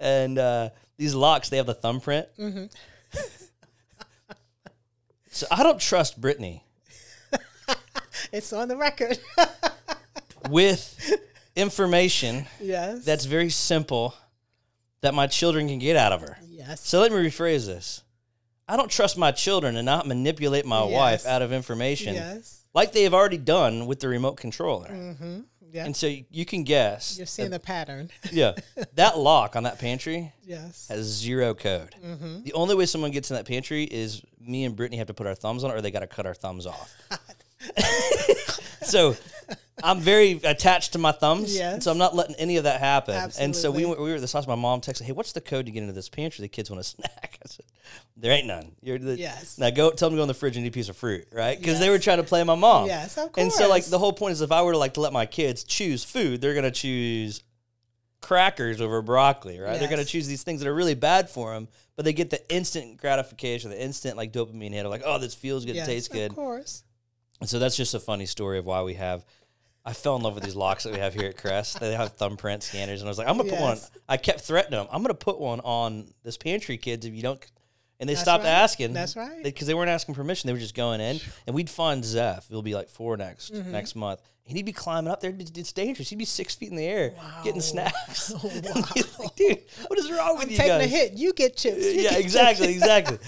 and 0.00 0.38
uh, 0.38 0.70
these 0.96 1.14
locks 1.14 1.48
they 1.48 1.58
have 1.58 1.66
the 1.66 1.74
thumbprint. 1.74 2.26
Mm-hmm. 2.38 2.64
so 5.30 5.46
I 5.50 5.62
don't 5.62 5.80
trust 5.80 6.20
Brittany 6.20 6.64
it's 8.32 8.52
on 8.52 8.68
the 8.68 8.76
record. 8.76 9.18
with 10.50 10.98
information 11.54 12.46
yes. 12.60 13.04
that's 13.04 13.26
very 13.26 13.50
simple 13.50 14.14
that 15.02 15.14
my 15.14 15.26
children 15.26 15.68
can 15.68 15.78
get 15.78 15.96
out 15.96 16.12
of 16.12 16.20
her. 16.22 16.38
yes. 16.48 16.80
So 16.86 17.00
let 17.00 17.12
me 17.12 17.18
rephrase 17.18 17.66
this. 17.66 18.02
I 18.72 18.76
don't 18.78 18.90
trust 18.90 19.18
my 19.18 19.32
children 19.32 19.74
to 19.74 19.82
not 19.82 20.06
manipulate 20.06 20.64
my 20.64 20.82
Yes. 20.86 20.92
wife 20.92 21.26
out 21.26 21.42
of 21.42 21.52
information 21.52 22.14
yes. 22.14 22.62
like 22.72 22.92
they 22.92 23.02
have 23.02 23.12
already 23.12 23.36
done 23.36 23.84
with 23.84 24.00
the 24.00 24.08
remote 24.08 24.38
controller. 24.38 24.88
Mm-hmm. 24.88 25.40
Yeah. 25.70 25.84
And 25.84 25.94
so 25.94 26.06
you- 26.06 26.46
can 26.46 26.64
guess. 26.64 27.18
You're 27.18 27.26
seeing 27.26 27.50
the 27.50 27.60
pattern. 27.60 28.10
yeah. 28.32 28.54
That 28.94 29.18
lock 29.18 29.56
on 29.56 29.64
that 29.64 29.78
pantry 29.78 30.32
yes. 30.42 30.88
has 30.88 31.04
zero 31.04 31.52
code. 31.52 31.94
Mm-hmm. 32.02 32.44
The 32.44 32.54
only 32.54 32.74
way 32.74 32.86
someone 32.86 33.10
gets 33.10 33.30
in 33.30 33.36
that 33.36 33.46
pantry 33.46 33.84
is 33.84 34.22
me 34.40 34.64
and 34.64 34.74
Brittany 34.74 34.96
have 34.96 35.08
to 35.08 35.14
put 35.14 35.26
our 35.26 35.34
thumbs 35.34 35.64
on 35.64 35.70
it, 35.70 35.74
or 35.74 35.82
they 35.82 35.90
got 35.90 36.00
to 36.00 36.06
cut 36.06 36.24
our 36.24 36.34
thumbs 36.34 36.66
off. 36.66 36.94
so 38.82 39.14
I'm 39.82 40.00
very 40.00 40.32
attached 40.44 40.92
to 40.92 40.98
my 40.98 41.12
thumbs, 41.12 41.56
Yes. 41.56 41.84
so 41.84 41.90
I'm 41.90 41.98
not 41.98 42.14
letting 42.14 42.34
any 42.36 42.56
of 42.56 42.64
that 42.64 42.78
happen. 42.80 43.14
And 43.14 43.32
so 43.56 43.70
we 43.70 43.76
Absolutely. 43.84 43.84
went, 43.86 44.00
we 44.00 44.08
were 44.10 44.14
at 44.16 44.20
this 44.20 44.32
house. 44.32 44.46
My 44.46 44.54
mom 44.54 44.80
texted, 44.80 45.02
"Hey, 45.02 45.12
what's 45.12 45.32
the 45.32 45.40
code 45.40 45.66
to 45.66 45.72
get 45.72 45.80
into 45.82 45.94
this 45.94 46.08
pantry? 46.08 46.42
The 46.42 46.48
kids 46.48 46.70
want 46.70 46.80
a 46.80 46.84
snack." 46.84 47.38
I 47.44 47.48
said, 47.48 47.64
"There 48.16 48.32
ain't 48.32 48.46
none. 48.46 48.72
You're 48.82 48.98
the, 48.98 49.16
Yes. 49.16 49.56
Now 49.58 49.70
go 49.70 49.90
tell 49.90 50.08
them 50.10 50.16
to 50.16 50.20
go 50.20 50.22
in 50.24 50.28
the 50.28 50.34
fridge 50.34 50.56
and 50.56 50.64
eat 50.66 50.68
a 50.68 50.72
piece 50.72 50.88
of 50.88 50.96
fruit, 50.96 51.26
right? 51.32 51.58
Because 51.58 51.80
they 51.80 51.88
were 51.90 51.98
trying 51.98 52.18
to 52.18 52.22
play 52.22 52.44
my 52.44 52.54
mom. 52.54 52.86
Yes, 52.86 53.16
of 53.16 53.32
course. 53.32 53.42
And 53.42 53.52
so 53.52 53.68
like 53.68 53.84
the 53.86 53.98
whole 53.98 54.12
point 54.12 54.32
is, 54.32 54.40
if 54.42 54.52
I 54.52 54.62
were 54.62 54.72
to 54.72 54.78
like 54.78 54.94
to 54.94 55.00
let 55.00 55.12
my 55.12 55.26
kids 55.26 55.64
choose 55.64 56.04
food, 56.04 56.40
they're 56.40 56.54
gonna 56.54 56.70
choose 56.70 57.42
crackers 58.20 58.80
over 58.80 59.02
broccoli, 59.02 59.58
right? 59.58 59.80
They're 59.80 59.88
gonna 59.90 60.04
choose 60.04 60.26
these 60.28 60.42
things 60.42 60.60
that 60.60 60.68
are 60.68 60.74
really 60.74 60.94
bad 60.94 61.28
for 61.28 61.54
them, 61.54 61.66
but 61.96 62.04
they 62.04 62.12
get 62.12 62.30
the 62.30 62.54
instant 62.54 62.98
gratification, 62.98 63.70
the 63.70 63.82
instant 63.82 64.16
like 64.16 64.32
dopamine 64.32 64.72
hit 64.72 64.84
of 64.84 64.90
like, 64.92 65.02
oh, 65.04 65.18
this 65.18 65.34
feels 65.34 65.64
good, 65.64 65.74
yes, 65.76 65.88
it 65.88 65.90
tastes 65.90 66.08
good. 66.08 66.30
Of 66.30 66.36
course. 66.36 66.84
And 67.40 67.48
so 67.50 67.58
that's 67.58 67.76
just 67.76 67.94
a 67.94 67.98
funny 68.00 68.26
story 68.26 68.58
of 68.58 68.66
why 68.66 68.82
we 68.82 68.94
have. 68.94 69.24
I 69.84 69.92
fell 69.92 70.14
in 70.16 70.22
love 70.22 70.34
with 70.34 70.44
these 70.44 70.54
locks 70.54 70.84
that 70.84 70.92
we 70.92 70.98
have 71.00 71.12
here 71.14 71.28
at 71.28 71.36
Crest. 71.36 71.80
They 71.80 71.92
have 71.94 72.12
thumbprint 72.12 72.62
scanners, 72.62 73.00
and 73.00 73.08
I 73.08 73.10
was 73.10 73.18
like, 73.18 73.26
I'm 73.28 73.36
gonna 73.36 73.50
put 73.50 73.60
one. 73.60 73.78
I 74.08 74.16
kept 74.16 74.40
threatening 74.42 74.78
them. 74.78 74.86
I'm 74.92 75.02
gonna 75.02 75.14
put 75.14 75.40
one 75.40 75.60
on 75.60 76.06
this 76.22 76.36
pantry, 76.36 76.76
kids. 76.76 77.04
If 77.04 77.14
you 77.14 77.22
don't, 77.22 77.44
and 77.98 78.08
they 78.08 78.14
That's 78.14 78.22
stopped 78.22 78.44
right. 78.44 78.50
asking. 78.50 78.92
That's 78.92 79.16
right. 79.16 79.42
Because 79.42 79.66
they, 79.66 79.74
weren't 79.74 79.90
asking 79.90 80.14
permission. 80.14 80.46
They 80.46 80.52
were 80.52 80.60
just 80.60 80.76
going 80.76 81.00
in, 81.00 81.20
and 81.46 81.54
we'd 81.56 81.68
find 81.70 82.04
Zeph. 82.04 82.48
He'll 82.48 82.62
be 82.62 82.74
like 82.74 82.90
four 82.90 83.16
next 83.16 83.52
Mm-hmm. 83.52 83.72
next 83.72 83.96
month, 83.96 84.20
and 84.46 84.56
he'd 84.56 84.66
be 84.66 84.72
climbing 84.72 85.10
up 85.10 85.20
there. 85.20 85.34
It's 85.36 85.72
dangerous. 85.72 86.10
He'd 86.10 86.16
be 86.18 86.24
six 86.26 86.54
feet 86.54 86.70
in 86.70 86.76
the 86.76 86.86
air 86.86 87.14
getting 87.42 87.54
Wow. 87.60 87.60
snacks. 87.60 88.32
And 88.44 88.86
he's 88.94 89.18
like, 89.18 89.34
dude, 89.34 89.58
what 89.88 89.98
is 89.98 90.12
wrong 90.12 90.38
with 90.38 90.48
you 90.50 90.56
Taking 90.58 90.78
guys? 90.78 90.84
a 90.84 90.88
hit, 90.88 91.12
you 91.14 91.32
get 91.32 91.56
chips. 91.56 91.84
You 91.84 92.02
yeah, 92.02 92.10
get 92.10 92.20
exactly, 92.20 92.66
chips. 92.68 92.76
exactly. 92.78 93.18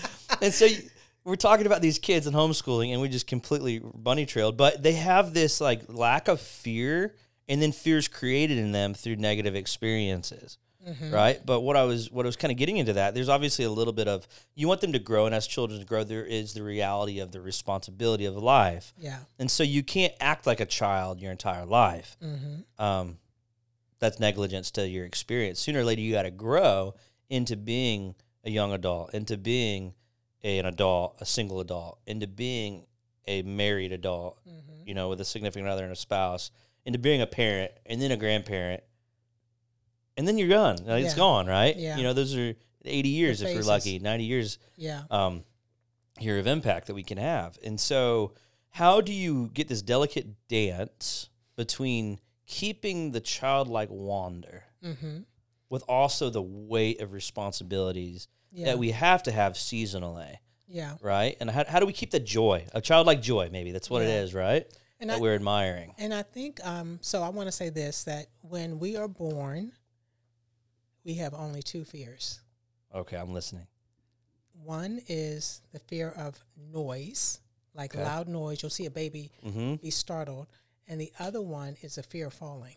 And 0.40 0.54
so 0.54 0.64
you- 0.66 0.82
we're 1.24 1.36
talking 1.36 1.66
about 1.66 1.80
these 1.82 1.98
kids 1.98 2.26
and 2.26 2.36
homeschooling, 2.36 2.92
and 2.92 3.00
we 3.00 3.08
just 3.08 3.26
completely 3.26 3.80
bunny 3.94 4.26
trailed. 4.26 4.56
But 4.56 4.82
they 4.82 4.92
have 4.92 5.32
this 5.34 5.60
like 5.60 5.82
lack 5.88 6.28
of 6.28 6.40
fear, 6.40 7.14
and 7.48 7.60
then 7.62 7.72
fears 7.72 8.08
created 8.08 8.58
in 8.58 8.72
them 8.72 8.94
through 8.94 9.16
negative 9.16 9.54
experiences, 9.54 10.58
right? 11.10 11.40
But 11.44 11.60
what 11.60 11.76
I 11.76 11.84
was 11.84 12.10
what 12.10 12.26
I 12.26 12.28
was 12.28 12.36
kind 12.36 12.52
of 12.52 12.58
getting 12.58 12.76
into 12.76 12.92
that 12.94 13.14
there's 13.14 13.28
obviously 13.30 13.64
a 13.64 13.70
little 13.70 13.92
bit 13.94 14.06
of 14.06 14.26
you 14.54 14.68
want 14.68 14.80
them 14.82 14.92
to 14.92 14.98
grow, 14.98 15.24
and 15.26 15.34
as 15.34 15.46
children 15.46 15.82
grow, 15.84 16.04
there 16.04 16.24
is 16.26 16.52
the 16.52 16.62
reality 16.62 17.20
of 17.20 17.32
the 17.32 17.40
responsibility 17.40 18.26
of 18.26 18.36
life, 18.36 18.92
Yeah. 18.98 19.18
and 19.38 19.50
so 19.50 19.62
you 19.62 19.82
can't 19.82 20.12
act 20.20 20.46
like 20.46 20.60
a 20.60 20.66
child 20.66 21.20
your 21.20 21.32
entire 21.32 21.64
life. 21.64 22.16
Mm-hmm. 22.22 22.82
Um, 22.84 23.18
that's 23.98 24.20
negligence 24.20 24.70
to 24.72 24.86
your 24.86 25.06
experience. 25.06 25.60
Sooner 25.60 25.80
or 25.80 25.84
later, 25.84 26.02
you 26.02 26.12
got 26.12 26.22
to 26.24 26.30
grow 26.30 26.94
into 27.30 27.56
being 27.56 28.14
a 28.44 28.50
young 28.50 28.72
adult, 28.74 29.14
into 29.14 29.38
being 29.38 29.94
a, 30.44 30.58
an 30.58 30.66
adult, 30.66 31.16
a 31.20 31.24
single 31.26 31.58
adult, 31.60 31.98
into 32.06 32.26
being 32.28 32.84
a 33.26 33.42
married 33.42 33.90
adult, 33.92 34.38
Mm-hmm. 34.46 34.86
you 34.88 34.94
know, 34.94 35.08
with 35.08 35.20
a 35.20 35.24
significant 35.24 35.66
other 35.68 35.82
and 35.82 35.92
a 35.92 35.96
spouse, 35.96 36.50
into 36.84 36.98
being 36.98 37.20
a 37.22 37.26
parent 37.26 37.72
and 37.86 38.00
then 38.00 38.10
a 38.12 38.16
grandparent, 38.16 38.82
and 40.16 40.28
then 40.28 40.38
you're 40.38 40.48
gone. 40.48 40.76
Like, 40.84 41.04
It's 41.04 41.14
Yeah. 41.14 41.18
gone, 41.18 41.46
right? 41.46 41.76
Yeah. 41.76 41.96
You 41.96 42.02
know, 42.04 42.12
those 42.12 42.36
are 42.36 42.54
80 42.84 43.08
years 43.08 43.42
if 43.42 43.52
you're 43.52 43.62
lucky, 43.64 43.98
90 43.98 44.24
years. 44.24 44.58
Yeah. 44.76 45.02
Um, 45.10 45.44
here 46.20 46.38
of 46.38 46.46
impact 46.46 46.86
that 46.86 46.94
we 46.94 47.02
can 47.02 47.18
have. 47.18 47.58
And 47.64 47.80
so, 47.80 48.34
how 48.70 49.00
do 49.00 49.12
you 49.12 49.50
get 49.54 49.66
this 49.68 49.82
delicate 49.82 50.46
dance 50.48 51.28
between 51.56 52.20
keeping 52.46 53.12
the 53.12 53.20
childlike 53.20 53.88
wonder 53.90 54.64
Mm-hmm. 54.84 55.20
with 55.70 55.82
also 55.88 56.28
the 56.30 56.42
weight 56.42 57.00
of 57.00 57.12
responsibilities 57.14 58.28
Yeah. 58.54 58.66
that 58.66 58.78
we 58.78 58.92
have 58.92 59.23
to 59.25 59.32
have 59.32 59.54
seasonally, 59.54 60.37
yeah. 60.68 60.96
right? 61.02 61.37
And 61.40 61.50
how, 61.50 61.64
how 61.66 61.80
do 61.80 61.87
we 61.87 61.92
keep 61.92 62.12
the 62.12 62.20
joy, 62.20 62.64
a 62.73 62.80
childlike 62.80 63.20
joy? 63.20 63.49
Maybe 63.50 63.73
that's 63.73 63.90
what 63.90 64.02
it 64.02 64.08
Yeah. 64.08 64.20
is, 64.23 64.32
right? 64.32 64.64
And 65.00 65.11
that 65.11 65.18
I, 65.18 65.20
we're 65.20 65.34
admiring. 65.34 65.92
and 65.99 66.14
I 66.14 66.23
think 66.23 66.64
um, 66.64 66.99
so. 67.02 67.23
I 67.23 67.28
want 67.30 67.49
to 67.49 67.52
say 67.52 67.68
this: 67.68 68.04
that 68.04 68.26
when 68.42 68.78
we 68.78 68.96
are 68.96 69.08
born, 69.08 69.73
we 71.04 71.14
have 71.14 71.34
only 71.34 71.62
two 71.62 71.84
fears. 71.84 72.40
Okay, 72.94 73.16
I'm 73.16 73.32
listening. 73.34 73.66
One 74.62 75.00
is 75.08 75.61
the 75.73 75.80
fear 75.80 76.11
of 76.16 76.38
noise, 76.73 77.40
like 77.75 77.94
Okay. 77.94 78.04
loud 78.04 78.28
noise. 78.28 78.62
You'll 78.62 78.70
see 78.70 78.87
a 78.87 78.90
baby 78.90 79.32
Mm-hmm. 79.44 79.75
be 79.76 79.90
startled, 79.90 80.46
and 80.87 81.00
the 81.00 81.12
other 81.18 81.42
one 81.42 81.76
is 81.82 81.96
the 81.96 82.02
fear 82.04 82.28
of 82.28 82.34
falling. 82.34 82.76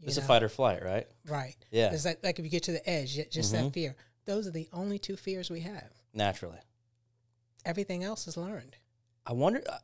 You 0.00 0.08
It's 0.08 0.16
a 0.16 0.22
fight 0.22 0.42
or 0.42 0.48
flight, 0.48 0.82
right? 0.82 1.06
right? 1.28 1.54
Yeah, 1.70 1.92
It's 1.92 2.04
like 2.06 2.24
like 2.24 2.38
if 2.38 2.44
you 2.46 2.50
get 2.50 2.64
to 2.64 2.72
the 2.72 2.88
edge, 2.88 3.14
ju- 3.14 3.26
just 3.30 3.52
Mhm. 3.54 3.64
that 3.66 3.72
fear. 3.74 3.94
Those 4.26 4.46
are 4.46 4.50
the 4.52 4.68
only 4.72 4.98
two 4.98 5.16
fears 5.16 5.50
we 5.50 5.60
have. 5.60 5.90
naturally. 6.12 6.58
Everything 7.64 8.04
else 8.04 8.26
is 8.28 8.36
learned. 8.36 8.76
I 9.26 9.32
wonder, 9.32 9.62
uh, 9.68 9.78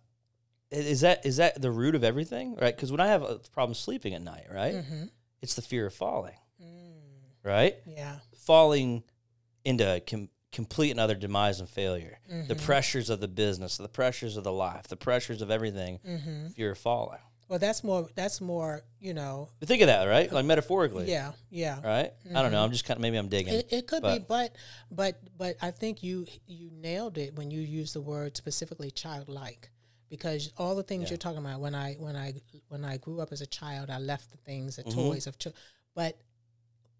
is 0.70 1.00
that 1.00 1.24
is 1.24 1.38
that 1.38 1.60
the 1.60 1.70
root 1.70 1.94
of 1.94 2.04
everything, 2.04 2.54
right? 2.56 2.74
Because 2.76 2.92
when 2.92 3.00
I 3.00 3.06
have 3.08 3.22
a 3.22 3.38
problem 3.52 3.74
sleeping 3.74 4.14
at 4.14 4.22
night, 4.22 4.46
right, 4.52 4.74
Mm-hmm. 4.74 5.04
it's 5.40 5.54
the 5.54 5.62
fear 5.62 5.86
of 5.86 5.94
falling, 5.94 6.36
Mm, 6.62 6.92
right? 7.42 7.76
yeah. 7.86 8.18
Falling 8.36 9.02
into 9.64 10.02
com- 10.06 10.28
complete 10.52 10.90
and 10.90 11.00
utter 11.00 11.14
demise 11.14 11.58
and 11.60 11.68
failure. 11.68 12.18
The 12.28 12.54
Mhm. 12.54 12.60
pressures 12.62 13.08
of 13.08 13.20
the 13.20 13.28
business, 13.28 13.76
the 13.78 13.88
pressures 13.88 14.36
of 14.36 14.44
the 14.44 14.52
life, 14.52 14.88
the 14.88 14.96
pressures 14.96 15.40
of 15.42 15.50
everything. 15.50 16.00
Mm-hmm. 16.06 16.48
Fear 16.48 16.72
of 16.72 16.78
falling. 16.78 17.20
Well, 17.50 17.58
that's 17.58 17.82
more. 17.82 18.08
That's 18.14 18.40
more. 18.40 18.84
You 19.00 19.12
know. 19.12 19.48
But 19.58 19.66
think 19.68 19.82
of 19.82 19.88
that, 19.88 20.04
right? 20.04 20.30
Like 20.32 20.44
metaphorically, 20.44 21.10
Yeah. 21.10 21.32
Yeah. 21.50 21.80
right? 21.82 22.12
I 22.34 22.42
don't 22.42 22.52
know. 22.52 22.62
I'm 22.62 22.70
just 22.70 22.84
kind 22.84 22.96
of 22.96 23.02
maybe 23.02 23.16
I'm 23.16 23.28
digging. 23.28 23.52
It, 23.52 23.66
it 23.72 23.86
could 23.88 24.02
be, 24.04 24.20
But- 24.20 24.28
but 24.28 24.56
but 24.90 25.18
but 25.36 25.56
I 25.60 25.72
think 25.72 26.02
you 26.04 26.26
you 26.46 26.70
nailed 26.72 27.18
it 27.18 27.34
when 27.34 27.50
you 27.50 27.60
used 27.60 27.92
the 27.94 28.00
word 28.00 28.36
specifically 28.36 28.92
childlike, 28.92 29.68
because 30.08 30.52
all 30.58 30.76
the 30.76 30.84
things 30.84 31.02
Yeah. 31.04 31.08
you're 31.10 31.18
talking 31.18 31.38
about. 31.44 31.58
When 31.60 31.74
I 31.74 31.94
when 31.94 32.14
I 32.14 32.34
when 32.68 32.84
I 32.84 32.98
grew 32.98 33.20
up 33.20 33.32
as 33.32 33.40
a 33.40 33.46
child, 33.46 33.90
I 33.90 33.98
left 33.98 34.30
the 34.30 34.36
things, 34.38 34.76
the 34.76 34.84
Mhm. 34.84 34.94
toys 34.94 35.26
of, 35.26 35.36
chil- 35.36 35.54
but 35.94 36.16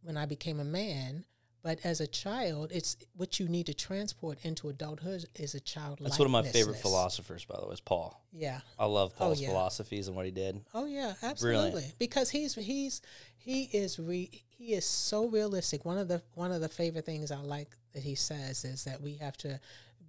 when 0.02 0.16
I 0.16 0.26
became 0.26 0.59
a 0.59 0.64
man. 0.64 1.25
But 1.62 1.79
as 1.85 2.00
a 2.00 2.07
child, 2.07 2.71
it's 2.73 2.97
what 3.17 3.38
you 3.38 3.47
need 3.49 3.67
to 3.67 3.75
transport 3.75 4.38
into 4.45 4.71
adulthood 4.71 5.26
is 5.35 5.55
a 5.55 5.61
childlike. 5.61 6.09
That's 6.11 6.19
one 6.19 6.26
of 6.26 6.33
my 6.33 6.43
favorite 6.43 6.79
philosophers, 6.79 7.45
by 7.45 7.59
the 7.61 7.67
way, 7.67 7.75
is 7.75 7.81
Paul. 7.81 8.23
Yeah. 8.33 8.61
I 8.79 8.87
love 8.87 9.12
oh, 9.17 9.19
Paul's 9.19 9.40
yeah. 9.43 9.49
philosophies 9.49 10.09
and 10.09 10.17
what 10.17 10.25
he 10.25 10.31
did. 10.31 10.61
Oh 10.73 10.87
yeah, 10.87 11.12
Brilliant. 11.21 11.23
absolutely. 11.23 11.85
Because 11.99 12.31
he's 12.31 12.55
he's 12.55 13.02
he 13.37 13.64
is 13.64 13.99
re, 13.99 14.31
he 14.49 14.73
is 14.73 14.87
so 14.87 15.26
realistic. 15.26 15.85
One 15.85 15.99
of 15.99 16.09
the 16.09 16.23
one 16.35 16.50
of 16.50 16.62
the 16.62 16.69
favorite 16.69 17.05
things 17.05 17.31
I 17.31 17.40
like 17.40 17.76
that 17.93 18.02
he 18.02 18.14
says 18.14 18.64
is 18.64 18.85
that 18.85 19.00
we 19.02 19.17
have 19.17 19.37
to 19.38 19.61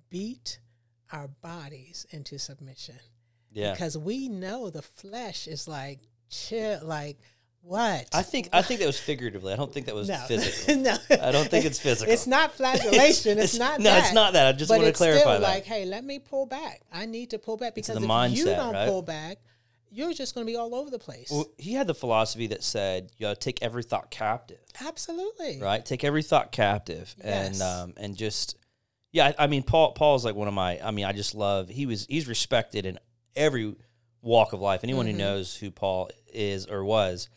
beat 0.10 0.60
our 1.12 1.27
bodies 1.27 2.05
into 2.12 2.39
submission 2.39 3.00
Yeah. 3.51 3.72
because 3.74 3.98
we 3.98 4.29
know 4.29 4.70
the 4.70 4.81
flesh 4.81 5.48
is 5.48 5.67
like 5.67 6.00
chill, 6.29 6.79
like 6.84 7.17
what? 7.63 8.08
I 8.13 8.24
think 8.24 8.50
I 8.51 8.62
think 8.62 8.80
that 8.80 8.88
was 8.88 9.00
figuratively. 9.00 9.53
I 9.53 9.56
don't 9.56 9.72
think 9.72 9.86
that 9.86 9.96
was 9.96 10.10
no, 10.10 10.18
physically. 10.27 10.75
no. 10.82 10.96
I 11.10 11.32
don't 11.32 11.48
think 11.50 11.65
it's 11.65 11.80
physical. 11.80 12.12
It's 12.12 12.27
not 12.27 12.53
flagellation. 12.53 13.38
it's, 13.38 13.58
not. 13.60 13.80
No, 13.80 13.91
that. 13.91 14.03
it's 14.06 14.13
not 14.13 14.34
that. 14.34 14.48
I 14.48 14.51
just 14.58 14.70
but 14.70 14.80
want 14.82 14.88
to 14.88 14.98
clarify 14.98 15.34
that. 15.34 15.41
like, 15.41 15.65
hey, 15.65 15.86
let 15.86 16.03
me 16.03 16.20
pull 16.20 16.46
back. 16.46 16.82
I 16.91 17.06
need 17.06 17.30
to 17.32 17.39
pull 17.39 17.58
back 17.58 17.75
because 17.75 17.96
if 17.96 18.01
you 18.01 18.46
don't 18.46 18.74
right? 18.74 18.88
pull 18.88 19.03
back, 19.03 19.38
you're 19.91 20.13
just 20.13 20.34
going 20.34 20.48
to 20.48 20.51
be 20.51 20.58
all 20.58 20.74
over 20.74 20.89
the 20.89 21.00
place. 21.00 21.30
Well, 21.30 21.48
he 21.58 21.74
had 21.74 21.86
the 21.86 21.94
philosophy 21.94 22.48
that 22.48 22.63
said, 22.63 23.12
you 23.18 23.27
know, 23.27 23.36
take 23.36 23.62
every 23.62 23.84
thought 23.84 24.10
captive, 24.10 24.60
Absolutely. 24.84 25.60
right? 25.62 25.86
Take 25.86 26.03
every 26.03 26.24
thought 26.24 26.51
captive, 26.51 27.13
Yes. 27.24 27.62
and 27.62 27.62
um, 27.62 27.94
and 27.98 28.15
just, 28.15 28.56
yeah. 29.12 29.27
I, 29.38 29.44
I 29.44 29.48
mean, 29.48 29.63
Paul 29.63 29.91
Paul's 29.91 30.25
like 30.25 30.36
one 30.36 30.48
of 30.48 30.53
my. 30.53 30.80
I 30.82 30.91
mean, 30.91 31.06
I 31.06 31.12
just 31.12 31.36
love. 31.36 31.70
He 31.70 31.86
was 31.86 32.06
he's 32.10 32.27
respected 32.27 32.86
in 32.86 32.98
every 33.36 33.75
walk 34.22 34.53
of 34.53 34.62
life. 34.62 34.82
Anyone 34.84 35.06
Mhm. 35.06 35.12
who 35.12 35.18
knows 35.18 35.56
who 35.56 35.72
Paul 35.72 36.10
is 36.34 36.65
or 36.68 36.84
was, 36.84 37.30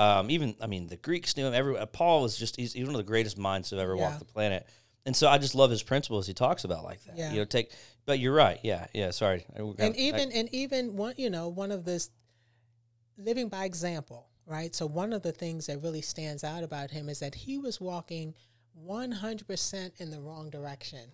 um, 0.00 0.30
even 0.30 0.54
I 0.60 0.66
mean, 0.66 0.86
the 0.88 0.96
Greeks 0.96 1.36
knew 1.36 1.46
him. 1.46 1.54
Everyone. 1.54 1.86
Paul 1.92 2.22
was 2.22 2.36
just 2.36 2.56
he's, 2.56 2.72
he's 2.72 2.84
one 2.86 2.94
of 2.94 2.98
the 2.98 3.04
greatest 3.12 3.36
minds 3.38 3.68
to 3.70 3.78
ever 3.78 3.94
Yeah. 3.94 4.02
walked 4.02 4.18
the 4.20 4.24
planet. 4.24 4.66
And 5.06 5.16
so 5.16 5.28
I 5.28 5.38
just 5.38 5.54
love 5.54 5.70
his 5.70 5.82
principles 5.82 6.26
he 6.26 6.34
talks 6.34 6.64
about 6.64 6.84
like 6.84 7.02
that. 7.04 7.16
Yeah. 7.16 7.32
You 7.32 7.38
know, 7.40 7.44
take. 7.44 7.72
But 8.06 8.18
you're 8.18 8.34
right. 8.34 8.58
Yeah, 8.62 8.86
yeah. 8.94 9.10
Sorry. 9.10 9.44
I- 9.56 9.62
we're 9.62 9.74
and 9.78 9.96
even 9.96 10.30
and 10.32 10.48
even 10.54 10.96
one 10.96 11.14
you 11.16 11.30
know 11.30 11.48
one 11.48 11.72
of 11.72 11.84
this 11.84 12.10
living 13.18 13.48
by 13.48 13.64
example 13.64 14.28
right 14.46 14.74
so 14.74 14.86
one 14.86 15.12
of 15.12 15.22
the 15.22 15.32
things 15.32 15.66
that 15.66 15.78
really 15.82 16.00
stands 16.02 16.42
out 16.44 16.62
about 16.64 16.90
him 16.90 17.08
is 17.08 17.18
that 17.20 17.34
he 17.34 17.58
was 17.58 17.80
walking 17.80 18.34
100% 18.88 20.00
in 20.00 20.10
the 20.10 20.20
wrong 20.20 20.50
direction 20.50 21.12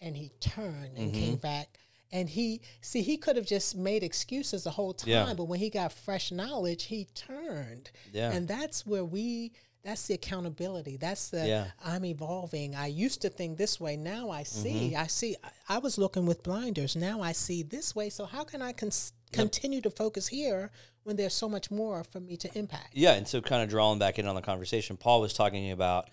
and 0.00 0.16
he 0.16 0.30
turned 0.40 0.96
and 0.98 1.12
Mm-hmm. 1.12 1.20
came 1.20 1.36
back 1.36 1.78
and 2.14 2.30
he 2.30 2.62
see 2.80 3.02
he 3.02 3.18
could 3.18 3.36
have 3.36 3.44
just 3.44 3.76
made 3.76 4.02
excuses 4.02 4.64
the 4.64 4.70
whole 4.70 4.94
time 4.94 5.10
Yeah. 5.10 5.34
but 5.36 5.44
when 5.44 5.58
he 5.60 5.68
got 5.68 5.92
fresh 5.92 6.32
knowledge 6.32 6.84
he 6.84 7.08
turned. 7.14 7.90
Yeah. 8.12 8.30
and 8.32 8.48
that's 8.48 8.86
where 8.86 9.04
we 9.04 9.52
that's 9.82 10.06
the 10.06 10.14
accountability. 10.14 10.96
That's 10.96 11.28
the 11.28 11.46
Yeah. 11.46 11.66
i'm 11.84 12.06
evolving. 12.06 12.74
I 12.74 12.86
used 12.86 13.20
to 13.22 13.28
think 13.28 13.58
this 13.58 13.78
way. 13.78 13.96
Now 13.98 14.30
i 14.30 14.44
see. 14.44 14.92
Mm-hmm. 14.92 14.96
i 15.04 15.06
see 15.08 15.36
I, 15.44 15.76
I 15.76 15.78
was 15.78 15.98
looking 15.98 16.24
with 16.24 16.42
blinders. 16.42 16.96
Now 16.96 17.20
i 17.20 17.32
see 17.32 17.62
this 17.62 17.94
way. 17.94 18.08
So 18.08 18.24
how 18.24 18.44
can 18.44 18.62
i 18.62 18.72
cons- 18.72 19.12
continue 19.32 19.80
to 19.82 19.90
focus 19.90 20.28
here 20.28 20.70
when 21.02 21.16
there's 21.16 21.34
so 21.34 21.48
much 21.48 21.70
more 21.70 22.04
for 22.04 22.20
me 22.20 22.36
to 22.38 22.48
impact? 22.56 22.92
Yeah, 22.94 23.14
and 23.14 23.26
so 23.28 23.40
kind 23.42 23.62
of 23.62 23.68
drawing 23.68 23.98
back 23.98 24.18
in 24.18 24.26
on 24.26 24.36
the 24.36 24.40
conversation, 24.40 24.96
Paul 24.96 25.20
was 25.20 25.34
talking 25.34 25.70
about 25.72 26.08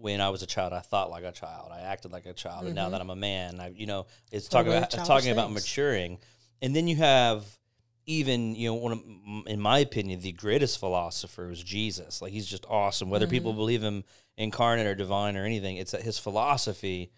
when 0.00 0.20
I 0.20 0.30
was 0.30 0.42
a 0.42 0.46
child, 0.46 0.72
I 0.72 0.80
thought 0.80 1.10
like 1.10 1.24
a 1.24 1.32
child, 1.32 1.70
I 1.72 1.80
acted 1.80 2.12
like 2.12 2.26
a 2.26 2.32
child, 2.32 2.66
and 2.66 2.74
now 2.74 2.88
that 2.90 3.00
I'm 3.00 3.10
a 3.10 3.16
man, 3.16 3.60
I 3.60 3.68
you 3.68 3.86
know, 3.86 4.06
it's 4.30 4.48
talking 4.48 4.72
about 4.72 4.90
talking 5.06 5.30
about 5.30 5.52
maturing, 5.52 6.18
and 6.60 6.74
then 6.74 6.88
you 6.88 6.96
have 6.96 7.44
even 8.06 8.56
you 8.56 8.68
know 8.68 8.74
one 8.74 8.92
of, 8.92 9.46
in 9.46 9.60
my 9.60 9.78
opinion 9.78 10.18
the 10.20 10.32
greatest 10.32 10.78
philosopher 10.80 11.50
is 11.50 11.62
Jesus. 11.62 12.20
Like 12.20 12.32
he's 12.32 12.46
just 12.46 12.66
awesome. 12.68 13.10
Whether 13.10 13.26
Mm-hmm. 13.26 13.30
people 13.32 13.52
believe 13.52 13.82
him 13.82 14.02
incarnate 14.36 14.86
or 14.86 14.94
divine 14.96 15.36
or 15.36 15.44
anything, 15.44 15.76
it's 15.76 15.92
that 15.92 16.02
his 16.02 16.18
philosophy 16.18 17.12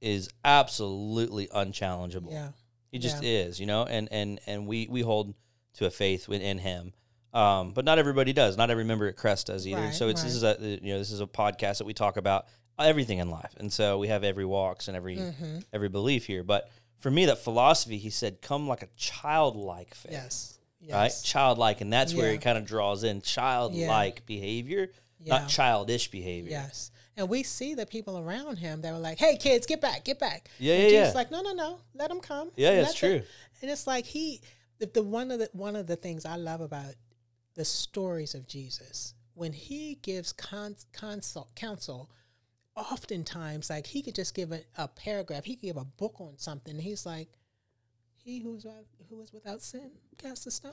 is 0.00 0.28
absolutely 0.44 1.48
unchallengeable. 1.54 2.32
yeah 2.32 2.48
He 2.90 2.98
just 2.98 3.22
is, 3.22 3.60
you 3.60 3.66
know, 3.66 3.84
and 3.84 4.08
and 4.10 4.40
and 4.46 4.66
we 4.66 4.88
we 4.90 5.02
hold 5.02 5.34
to 5.74 5.86
a 5.86 5.90
faith 5.90 6.26
within 6.28 6.58
him. 6.58 6.92
Um, 7.34 7.72
but 7.72 7.84
not 7.84 7.98
everybody 7.98 8.32
does. 8.32 8.56
Not 8.56 8.70
every 8.70 8.84
member 8.84 9.06
at 9.08 9.16
Crest 9.16 9.48
does 9.48 9.66
either. 9.66 9.80
Right, 9.80 9.94
so 9.94 10.08
it's 10.08 10.22
this 10.22 10.34
is 10.34 10.42
a 10.44 10.56
you 10.60 10.92
know 10.92 10.98
this 10.98 11.10
is 11.10 11.20
a 11.20 11.26
podcast 11.26 11.78
that 11.78 11.84
we 11.84 11.92
talk 11.94 12.16
about 12.16 12.46
everything 12.78 13.18
in 13.18 13.28
life, 13.28 13.52
and 13.58 13.72
so 13.72 13.98
we 13.98 14.08
have 14.08 14.22
every 14.24 14.44
walks 14.44 14.88
and 14.88 14.96
every 14.96 15.16
Mm-hmm. 15.16 15.58
every 15.72 15.88
belief 15.88 16.26
here. 16.26 16.42
But 16.44 16.70
for 16.98 17.10
me, 17.10 17.26
that 17.26 17.38
philosophy, 17.38 17.98
he 17.98 18.08
said, 18.10 18.40
come 18.40 18.66
like 18.68 18.82
a 18.82 18.88
childlike 18.96 19.94
faith, 19.94 20.12
yes 20.12 20.58
right? 20.90 21.12
Childlike, 21.24 21.80
and 21.80 21.92
that's 21.92 22.14
where 22.14 22.26
Yeah. 22.26 22.32
he 22.32 22.38
kind 22.38 22.58
of 22.58 22.64
draws 22.66 23.04
in 23.04 23.20
childlike 23.22 24.26
behavior, 24.26 24.90
Yeah. 25.18 25.38
not 25.40 25.48
childish 25.48 26.10
behavior. 26.10 26.50
yes 26.50 26.90
and 27.16 27.28
we 27.28 27.42
see 27.44 27.74
the 27.74 27.86
people 27.86 28.18
around 28.18 28.56
him 28.56 28.80
that 28.82 28.92
were 28.92 28.98
like 28.98 29.18
hey 29.18 29.36
kids 29.36 29.66
get 29.66 29.80
back 29.80 30.04
get 30.04 30.18
back 30.18 30.48
Yeah, 30.58 30.74
and 30.74 30.82
yeah, 30.82 30.88
Jesus 30.88 31.08
yeah. 31.14 31.18
like 31.18 31.30
no 31.30 31.42
no 31.42 31.52
no 31.52 31.78
let 31.94 32.08
them 32.10 32.20
come 32.20 32.50
Yeah, 32.56 32.82
them-" 32.82 32.92
true. 32.94 33.22
and 33.62 33.70
it's 33.70 33.86
like 33.86 34.04
he 34.04 34.40
the, 34.78 34.86
the 34.86 35.02
one 35.02 35.30
of 35.30 35.38
the 35.38 35.48
one 35.52 35.76
of 35.76 35.86
the 35.86 35.94
things 35.96 36.26
i 36.26 36.34
love 36.36 36.60
about 36.60 36.92
the 37.54 37.64
stories 37.64 38.34
of 38.34 38.46
jesus. 38.46 39.14
When 39.34 39.52
he 39.52 39.98
gives 40.02 40.32
con, 40.32 40.76
consult, 40.92 41.54
counsel 41.56 42.10
oftentimes 42.76 43.70
like 43.70 43.86
he 43.86 44.02
could 44.02 44.14
just 44.14 44.34
give 44.34 44.50
a, 44.52 44.60
a 44.76 44.88
paragraph 44.88 45.44
he 45.44 45.54
could 45.56 45.66
give 45.66 45.76
a 45.76 45.84
book 45.84 46.16
on 46.20 46.34
something 46.38 46.76
he's 46.78 47.06
like 47.06 47.28
he 48.16 48.40
who's 48.40 48.66
who 49.10 49.20
is 49.20 49.32
without 49.32 49.60
sin 49.62 49.90
cast 50.18 50.46
a 50.46 50.50
stone. 50.50 50.72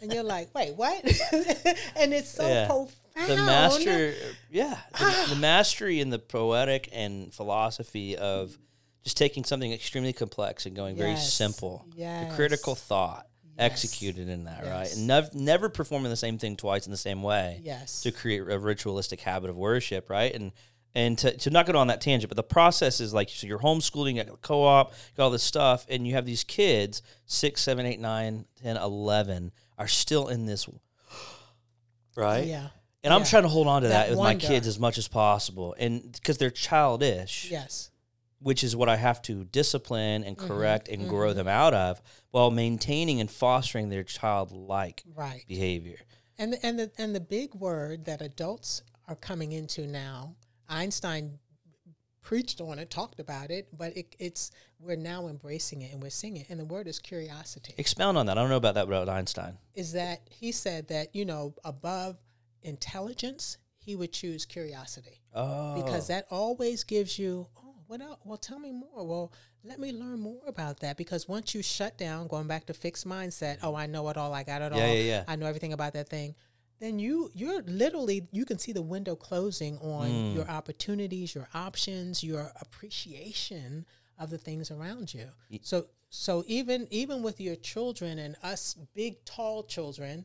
And 0.00 0.12
you're 0.12 0.22
like 0.22 0.54
wait 0.54 0.74
what? 0.76 1.02
And 1.96 2.12
it's 2.12 2.28
so 2.28 2.46
Yeah. 2.46 2.66
profound. 2.66 3.30
the 3.30 3.36
master 3.36 4.14
yeah 4.50 4.78
the, 4.98 5.34
the 5.34 5.40
mastery 5.40 6.00
in 6.00 6.10
the 6.10 6.18
poetic 6.18 6.88
and 6.92 7.32
philosophy 7.32 8.16
of 8.16 8.56
just 9.04 9.16
taking 9.16 9.42
something 9.44 9.72
extremely 9.72 10.12
complex 10.12 10.64
and 10.66 10.76
going 10.76 10.96
very 10.96 11.16
simple. 11.16 11.84
Yes. 11.96 12.28
the 12.28 12.34
critical 12.36 12.74
thought 12.76 13.26
Yes. 13.58 13.70
executed 13.70 14.28
in 14.28 14.44
that 14.44 14.64
right? 14.64 14.92
And 14.92 15.06
nev- 15.06 15.34
never 15.34 15.68
performing 15.68 16.10
the 16.10 16.16
same 16.16 16.38
thing 16.38 16.56
twice 16.56 16.86
in 16.86 16.90
the 16.90 16.96
same 16.96 17.22
way 17.22 17.60
yes. 17.62 18.00
to 18.02 18.10
create 18.10 18.40
a 18.40 18.58
ritualistic 18.58 19.20
habit 19.20 19.50
of 19.50 19.56
worship 19.56 20.08
right? 20.08 20.34
And 20.34 20.52
and 20.94 21.16
to, 21.18 21.36
to 21.36 21.50
not 21.50 21.66
go 21.66 21.78
on 21.78 21.86
that 21.86 22.00
tangent 22.00 22.28
but 22.28 22.36
the 22.36 22.42
process 22.42 23.00
is 23.00 23.14
like 23.14 23.28
so 23.28 23.46
you're 23.46 23.58
homeschooling 23.58 24.18
at 24.18 24.28
co-op 24.42 24.92
got 25.16 25.24
all 25.24 25.30
this 25.30 25.42
stuff 25.42 25.86
and 25.88 26.06
you 26.06 26.14
have 26.14 26.26
these 26.26 26.44
kids 26.44 27.02
six 27.26 27.62
seven 27.62 27.86
eight 27.86 28.00
nine 28.00 28.44
ten 28.62 28.76
eleven 28.76 29.52
are 29.78 29.88
still 29.88 30.28
in 30.28 30.46
this 30.46 30.68
right? 32.16 32.46
Yeah. 32.46 32.68
And 33.04 33.12
I'm 33.12 33.24
trying 33.24 33.42
to 33.42 33.48
hold 33.48 33.66
on 33.66 33.82
to 33.82 33.88
that, 33.88 34.04
That 34.04 34.10
with 34.10 34.18
wonder. 34.18 34.44
my 34.44 34.48
kids 34.48 34.68
as 34.68 34.78
much 34.78 34.96
as 34.96 35.08
possible. 35.08 35.74
And 35.76 36.12
because 36.12 36.38
they're 36.38 36.50
childish, 36.50 37.48
yes 37.50 37.90
which 38.42 38.64
is 38.64 38.74
what 38.74 38.88
I 38.88 38.96
have 38.96 39.22
to 39.22 39.44
discipline 39.44 40.24
and 40.24 40.36
Mm-hmm. 40.36 40.46
correct 40.46 40.88
and 40.88 41.08
grow 41.08 41.32
them 41.32 41.48
out 41.48 41.74
of, 41.74 42.02
while 42.30 42.50
maintaining 42.50 43.20
and 43.20 43.30
fostering 43.30 43.88
their 43.88 44.02
childlike 44.04 45.02
Right. 45.14 45.44
behavior. 45.48 45.98
And 46.38 46.52
the, 46.54 46.66
and 46.66 46.78
the 46.78 46.90
and 46.98 47.14
the 47.14 47.20
big 47.20 47.54
word 47.54 48.06
that 48.06 48.20
adults 48.22 48.82
are 49.06 49.14
coming 49.16 49.52
into 49.52 49.86
now, 49.86 50.34
Einstein 50.68 51.38
preached 52.22 52.60
on 52.60 52.78
it, 52.78 52.88
talked 52.88 53.20
about 53.20 53.50
it, 53.50 53.68
but 53.76 53.96
it, 53.96 54.14
it's 54.18 54.50
we're 54.78 54.96
now 54.96 55.26
embracing 55.28 55.82
it 55.82 55.92
and 55.92 56.02
we're 56.02 56.10
seeing 56.10 56.36
it. 56.36 56.46
And 56.48 56.58
the 56.58 56.64
word 56.64 56.86
is 56.86 56.98
curiosity. 56.98 57.74
Expound 57.78 58.16
on 58.16 58.26
that. 58.26 58.38
I 58.38 58.40
don't 58.40 58.50
know 58.50 58.56
about 58.56 58.74
that 58.74 58.86
about 58.86 59.08
Einstein. 59.08 59.58
Is 59.74 59.92
that 59.92 60.20
he 60.30 60.52
said 60.52 60.88
that 60.88 61.14
you 61.14 61.24
know 61.24 61.54
above 61.64 62.16
intelligence, 62.62 63.58
he 63.78 63.94
would 63.96 64.12
choose 64.12 64.44
curiosity 64.46 65.20
Oh, 65.34 65.74
because 65.74 66.06
that 66.08 66.26
always 66.30 66.84
gives 66.84 67.18
you 67.18 67.48
what 67.92 68.00
else? 68.00 68.18
well 68.24 68.38
tell 68.38 68.58
me 68.58 68.72
more 68.72 69.06
well 69.06 69.32
let 69.64 69.78
me 69.78 69.92
learn 69.92 70.18
more 70.18 70.40
about 70.46 70.80
that 70.80 70.96
because 70.96 71.28
once 71.28 71.54
you 71.54 71.62
shut 71.62 71.96
down 71.98 72.26
going 72.26 72.46
back 72.46 72.64
to 72.66 72.72
fixed 72.74 73.06
mindset 73.06 73.58
oh 73.62 73.74
i 73.74 73.86
know 73.86 74.08
it 74.08 74.16
all 74.16 74.32
i 74.32 74.42
got 74.42 74.62
it 74.62 74.72
Yeah, 74.72 74.82
all 74.82 74.94
yeah, 74.94 75.02
yeah. 75.02 75.24
i 75.28 75.36
know 75.36 75.46
everything 75.46 75.72
about 75.74 75.92
that 75.92 76.08
thing 76.08 76.34
then 76.80 76.98
you 76.98 77.30
you're 77.34 77.62
literally 77.62 78.26
you 78.32 78.44
can 78.44 78.58
see 78.58 78.72
the 78.72 78.82
window 78.82 79.14
closing 79.14 79.76
on 79.78 80.08
Mm. 80.08 80.34
your 80.34 80.48
opportunities 80.48 81.34
your 81.34 81.48
options 81.54 82.24
your 82.24 82.50
appreciation 82.60 83.86
of 84.18 84.30
the 84.30 84.38
things 84.38 84.70
around 84.70 85.12
you 85.12 85.26
so 85.62 85.86
so 86.08 86.44
even 86.46 86.86
even 86.90 87.22
with 87.22 87.40
your 87.40 87.56
children 87.56 88.18
and 88.18 88.36
us 88.42 88.76
big 88.94 89.24
tall 89.24 89.62
children 89.62 90.24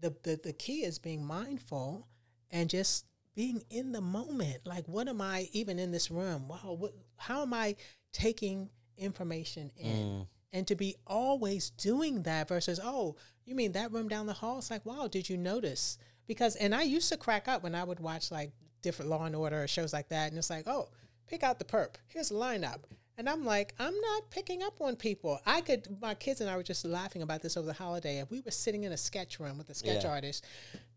the, 0.00 0.14
the 0.22 0.38
the 0.42 0.52
key 0.52 0.84
is 0.84 0.98
being 0.98 1.24
mindful 1.24 2.06
and 2.50 2.68
just 2.70 3.06
being 3.34 3.62
in 3.70 3.92
the 3.92 4.00
moment. 4.00 4.58
Like 4.66 4.86
what 4.88 5.08
am 5.08 5.20
i 5.20 5.48
even 5.52 5.78
in 5.78 5.90
this 5.92 6.10
room? 6.10 6.48
Wow 6.48 6.76
what, 6.78 6.92
how 7.16 7.42
am 7.42 7.54
i 7.54 7.76
taking 8.12 8.68
information 8.98 9.70
in? 9.76 9.96
Mm. 10.06 10.26
And 10.52 10.66
to 10.66 10.74
be 10.74 10.96
always 11.06 11.70
doing 11.70 12.22
that 12.24 12.48
versus 12.48 12.80
oh 12.82 13.16
you 13.44 13.54
mean 13.54 13.72
that 13.72 13.92
room 13.92 14.08
down 14.08 14.26
the 14.26 14.32
hall? 14.32 14.58
It's 14.58 14.70
like 14.70 14.84
wow 14.84 15.08
did 15.08 15.28
you 15.28 15.36
notice? 15.36 15.98
Because 16.26 16.56
and 16.56 16.74
i 16.74 16.82
used 16.82 17.08
to 17.10 17.16
crack 17.16 17.48
up 17.48 17.62
when 17.62 17.74
i 17.74 17.84
would 17.84 18.00
watch 18.00 18.30
like 18.30 18.52
different 18.82 19.10
law 19.10 19.24
and 19.24 19.36
order 19.36 19.62
or 19.62 19.68
shows 19.68 19.92
like 19.92 20.08
that 20.08 20.30
and 20.30 20.38
it's 20.38 20.50
like 20.50 20.66
oh 20.66 20.88
pick 21.28 21.42
out 21.42 21.58
the 21.58 21.64
perp. 21.64 21.94
Here's 22.08 22.30
the 22.30 22.34
lineup. 22.34 22.80
And 23.16 23.28
i'm 23.28 23.44
like 23.44 23.74
i'm 23.78 23.94
not 24.00 24.30
picking 24.30 24.62
up 24.62 24.80
on 24.80 24.96
people. 24.96 25.38
I 25.46 25.60
could 25.60 25.86
my 26.00 26.14
kids 26.14 26.40
and 26.40 26.50
i 26.50 26.56
were 26.56 26.62
just 26.62 26.84
laughing 26.84 27.22
about 27.22 27.42
this 27.42 27.56
over 27.56 27.66
the 27.66 27.72
holiday. 27.72 28.18
If 28.18 28.30
we 28.30 28.40
were 28.40 28.50
sitting 28.50 28.84
in 28.84 28.92
a 28.92 28.96
sketch 28.96 29.38
room 29.38 29.56
with 29.58 29.70
a 29.70 29.74
sketch 29.74 30.04
Yeah. 30.04 30.10
artist 30.10 30.44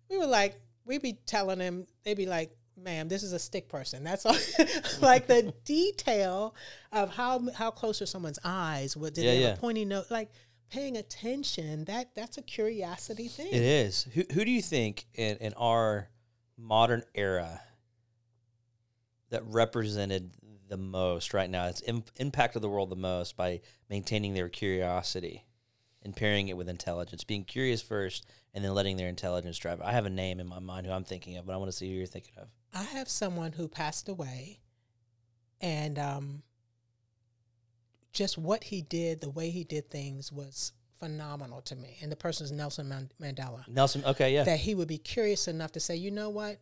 we 0.10 0.18
were 0.18 0.26
like 0.28 0.60
we'd 0.86 1.02
be 1.02 1.14
telling 1.26 1.60
them 1.60 1.86
they'd 2.04 2.18
be 2.18 2.26
like 2.26 2.56
ma'am 2.76 3.08
this 3.08 3.22
is 3.24 3.34
a 3.34 3.40
stick 3.40 3.70
person 3.70 4.04
that's 4.04 4.26
all 4.26 4.36
like 5.02 5.28
the 5.28 5.54
detail 5.66 6.56
of 6.92 7.14
how 7.14 7.40
how 7.54 7.70
close 7.70 8.02
are 8.02 8.06
someone's 8.08 8.40
eyes 8.44 8.98
what 8.98 9.14
did 9.14 9.24
Yeah, 9.26 9.32
they 9.32 9.42
have 9.42 9.50
yeah. 9.52 9.54
a 9.54 9.58
pointy 9.58 9.86
nose 9.86 10.10
like 10.10 10.32
paying 10.72 10.98
attention 10.98 11.86
that 11.86 12.10
that's 12.16 12.38
a 12.40 12.42
curiosity 12.42 13.28
thing 13.28 13.48
It 13.52 13.62
is. 13.62 14.08
Who 14.16 14.24
who 14.34 14.44
do 14.44 14.50
you 14.50 14.62
think 14.62 15.06
in, 15.14 15.38
in 15.38 15.54
our 15.54 16.10
modern 16.58 17.04
era 17.14 17.62
that 19.30 19.44
represented 19.46 20.32
the 20.68 20.78
most 20.78 21.34
right 21.34 21.50
now? 21.50 21.68
It's 21.68 21.82
Im- 21.86 22.04
impacted 22.18 22.62
the 22.62 22.70
world 22.70 22.90
the 22.90 22.96
most 22.96 23.38
by 23.38 23.62
maintaining 23.90 24.34
their 24.34 24.50
curiosity 24.50 25.46
and 26.02 26.16
pairing 26.16 26.48
it 26.50 26.58
with 26.58 26.68
intelligence, 26.70 27.24
being 27.24 27.44
curious 27.46 27.82
first, 27.82 28.26
and 28.54 28.64
then 28.64 28.74
letting 28.74 28.98
their 28.98 29.08
intelligence 29.08 29.58
drive. 29.58 29.82
I 29.82 29.92
have 29.92 30.06
a 30.06 30.10
name 30.10 30.40
in 30.40 30.48
my 30.48 30.60
mind 30.60 30.86
who 30.86 30.94
I'm 30.94 31.04
thinking 31.04 31.38
of, 31.38 31.46
but 31.46 31.54
I 31.54 31.58
want 31.58 31.70
to 31.72 31.78
see 31.78 31.90
who 31.90 31.98
you're 31.98 32.06
thinking 32.06 32.34
of. 32.38 32.48
I 32.74 32.84
have 32.84 33.10
someone 33.10 33.52
who 33.54 33.68
passed 33.68 34.10
away, 34.10 34.60
and 35.62 35.98
um, 36.00 36.44
just 38.12 38.38
what 38.38 38.64
he 38.66 38.82
did, 38.82 39.22
the 39.22 39.30
way 39.30 39.50
he 39.50 39.64
did 39.64 39.90
things 39.90 40.32
was 40.32 40.74
phenomenal 41.00 41.62
to 41.62 41.76
me. 41.76 41.98
And 42.02 42.12
the 42.12 42.16
person 42.16 42.46
is 42.46 42.52
Nelson 42.52 42.88
Man- 42.88 43.10
Mandela. 43.22 43.68
Nelson. 43.68 44.04
Okay, 44.06 44.34
yeah, 44.34 44.44
That 44.44 44.60
he 44.60 44.76
would 44.76 44.88
be 44.88 44.98
curious 44.98 45.48
enough 45.48 45.72
to 45.74 45.80
say, 45.80 45.96
you 45.96 46.12
know 46.12 46.30
what? 46.30 46.58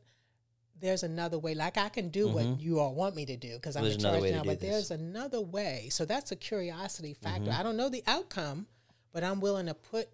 There's 0.80 1.04
another 1.04 1.38
way. 1.38 1.54
Like 1.54 1.78
I 1.78 1.90
can 1.90 2.10
do 2.10 2.28
what 2.28 2.60
you 2.60 2.80
all 2.80 2.96
want 2.96 3.16
me 3.16 3.24
to 3.28 3.38
do 3.38 3.54
because 3.54 3.76
I'm 3.76 3.84
Mm-hmm. 3.84 3.94
In 3.94 4.00
charge 4.22 4.32
now, 4.32 4.44
but 4.44 4.60
this. 4.60 4.70
there's 4.70 4.92
another 4.92 5.40
way. 5.40 5.90
So 5.92 6.06
that's 6.06 6.32
a 6.32 6.36
curiosity 6.36 7.14
factor. 7.14 7.52
Mm-hmm. 7.52 7.60
I 7.60 7.62
don't 7.62 7.78
know 7.78 7.88
the 7.90 8.04
outcome, 8.08 8.66
but 9.14 9.24
I'm 9.24 9.42
willing 9.42 9.68
to 9.68 9.76
put 9.76 10.10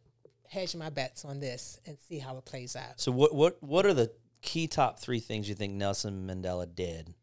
hedge 0.49 0.75
my 0.75 0.89
bets 0.89 1.25
on 1.25 1.39
this 1.39 1.79
and 1.85 1.97
see 2.07 2.19
how 2.19 2.37
it 2.37 2.45
plays 2.45 2.75
out. 2.75 2.99
So 2.99 3.11
what 3.11 3.33
what 3.33 3.61
what 3.61 3.85
are 3.85 3.93
the 3.93 4.11
key 4.41 4.67
top 4.67 4.99
three 4.99 5.19
things 5.19 5.49
you 5.49 5.55
think 5.55 5.73
Nelson 5.73 6.27
Mandela 6.27 6.73
did 6.73 7.13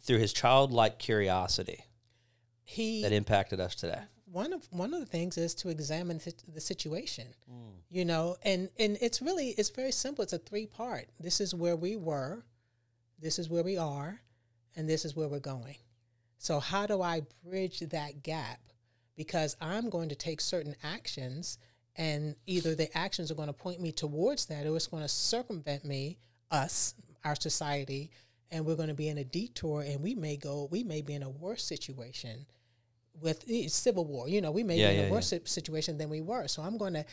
through 0.00 0.18
his 0.18 0.32
childlike 0.32 0.98
curiosity 0.98 1.84
He 2.62 3.02
that 3.02 3.12
impacted 3.12 3.60
us 3.60 3.74
today? 3.74 4.02
one 4.32 4.52
of 4.52 4.66
one 4.70 4.94
of 4.94 5.00
the 5.00 5.06
things 5.06 5.36
is 5.36 5.54
to 5.54 5.68
examine 5.68 6.18
the 6.18 6.22
sit- 6.22 6.54
the 6.54 6.60
situation 6.60 7.26
mm. 7.50 7.72
you 7.90 8.04
know 8.04 8.36
and 8.44 8.68
and 8.78 8.96
it's 9.00 9.20
really 9.20 9.48
it's 9.58 9.70
very 9.70 9.92
simple. 9.92 10.22
It's 10.22 10.32
a 10.32 10.38
three 10.38 10.66
part 10.66 11.08
this 11.18 11.40
is 11.40 11.54
where 11.54 11.76
we 11.76 11.96
were 11.96 12.44
this 13.20 13.38
is 13.38 13.48
where 13.48 13.64
we 13.64 13.76
are 13.76 14.20
and 14.76 14.88
this 14.88 15.04
is 15.04 15.16
where 15.16 15.28
we're 15.28 15.40
going. 15.40 15.76
So 16.38 16.58
how 16.60 16.86
do 16.86 17.02
i 17.02 17.22
bridge 17.44 17.80
that 17.80 18.22
gap? 18.22 18.60
Because 19.16 19.56
i'm 19.60 19.90
going 19.90 20.08
to 20.10 20.14
take 20.14 20.40
certain 20.40 20.76
actions 20.82 21.58
and 22.00 22.34
either 22.46 22.74
the 22.74 22.88
actions 22.96 23.30
are 23.30 23.34
going 23.40 23.52
to 23.54 23.60
point 23.66 23.78
me 23.80 23.92
towards 23.92 24.46
that 24.46 24.66
or 24.66 24.74
it's 24.74 24.86
going 24.94 25.02
to 25.02 25.08
circumvent 25.08 25.84
me 25.84 26.02
us 26.50 26.94
our 27.24 27.36
society 27.36 28.10
and 28.50 28.64
we're 28.64 28.74
going 28.82 28.88
to 28.88 28.94
be 29.04 29.08
in 29.08 29.18
a 29.18 29.24
detour 29.38 29.82
and 29.82 30.00
we 30.02 30.14
may 30.14 30.36
go 30.36 30.66
we 30.70 30.82
may 30.82 31.02
be 31.02 31.14
in 31.14 31.22
a 31.22 31.28
worse 31.28 31.62
situation 31.62 32.46
with 33.20 33.44
eh, 33.50 33.68
civil 33.68 34.04
war. 34.06 34.28
You 34.28 34.40
know, 34.40 34.50
we 34.50 34.64
may 34.64 34.78
Yeah, 34.78 34.90
be 34.90 34.94
in 34.96 35.00
yeah, 35.02 35.08
a 35.08 35.12
worse 35.12 35.26
si- 35.28 35.40
situation 35.44 35.98
than 35.98 36.08
we 36.08 36.20
were. 36.22 36.46
So 36.48 36.62
I'm 36.62 36.78
going 36.78 36.94
to 36.94 37.04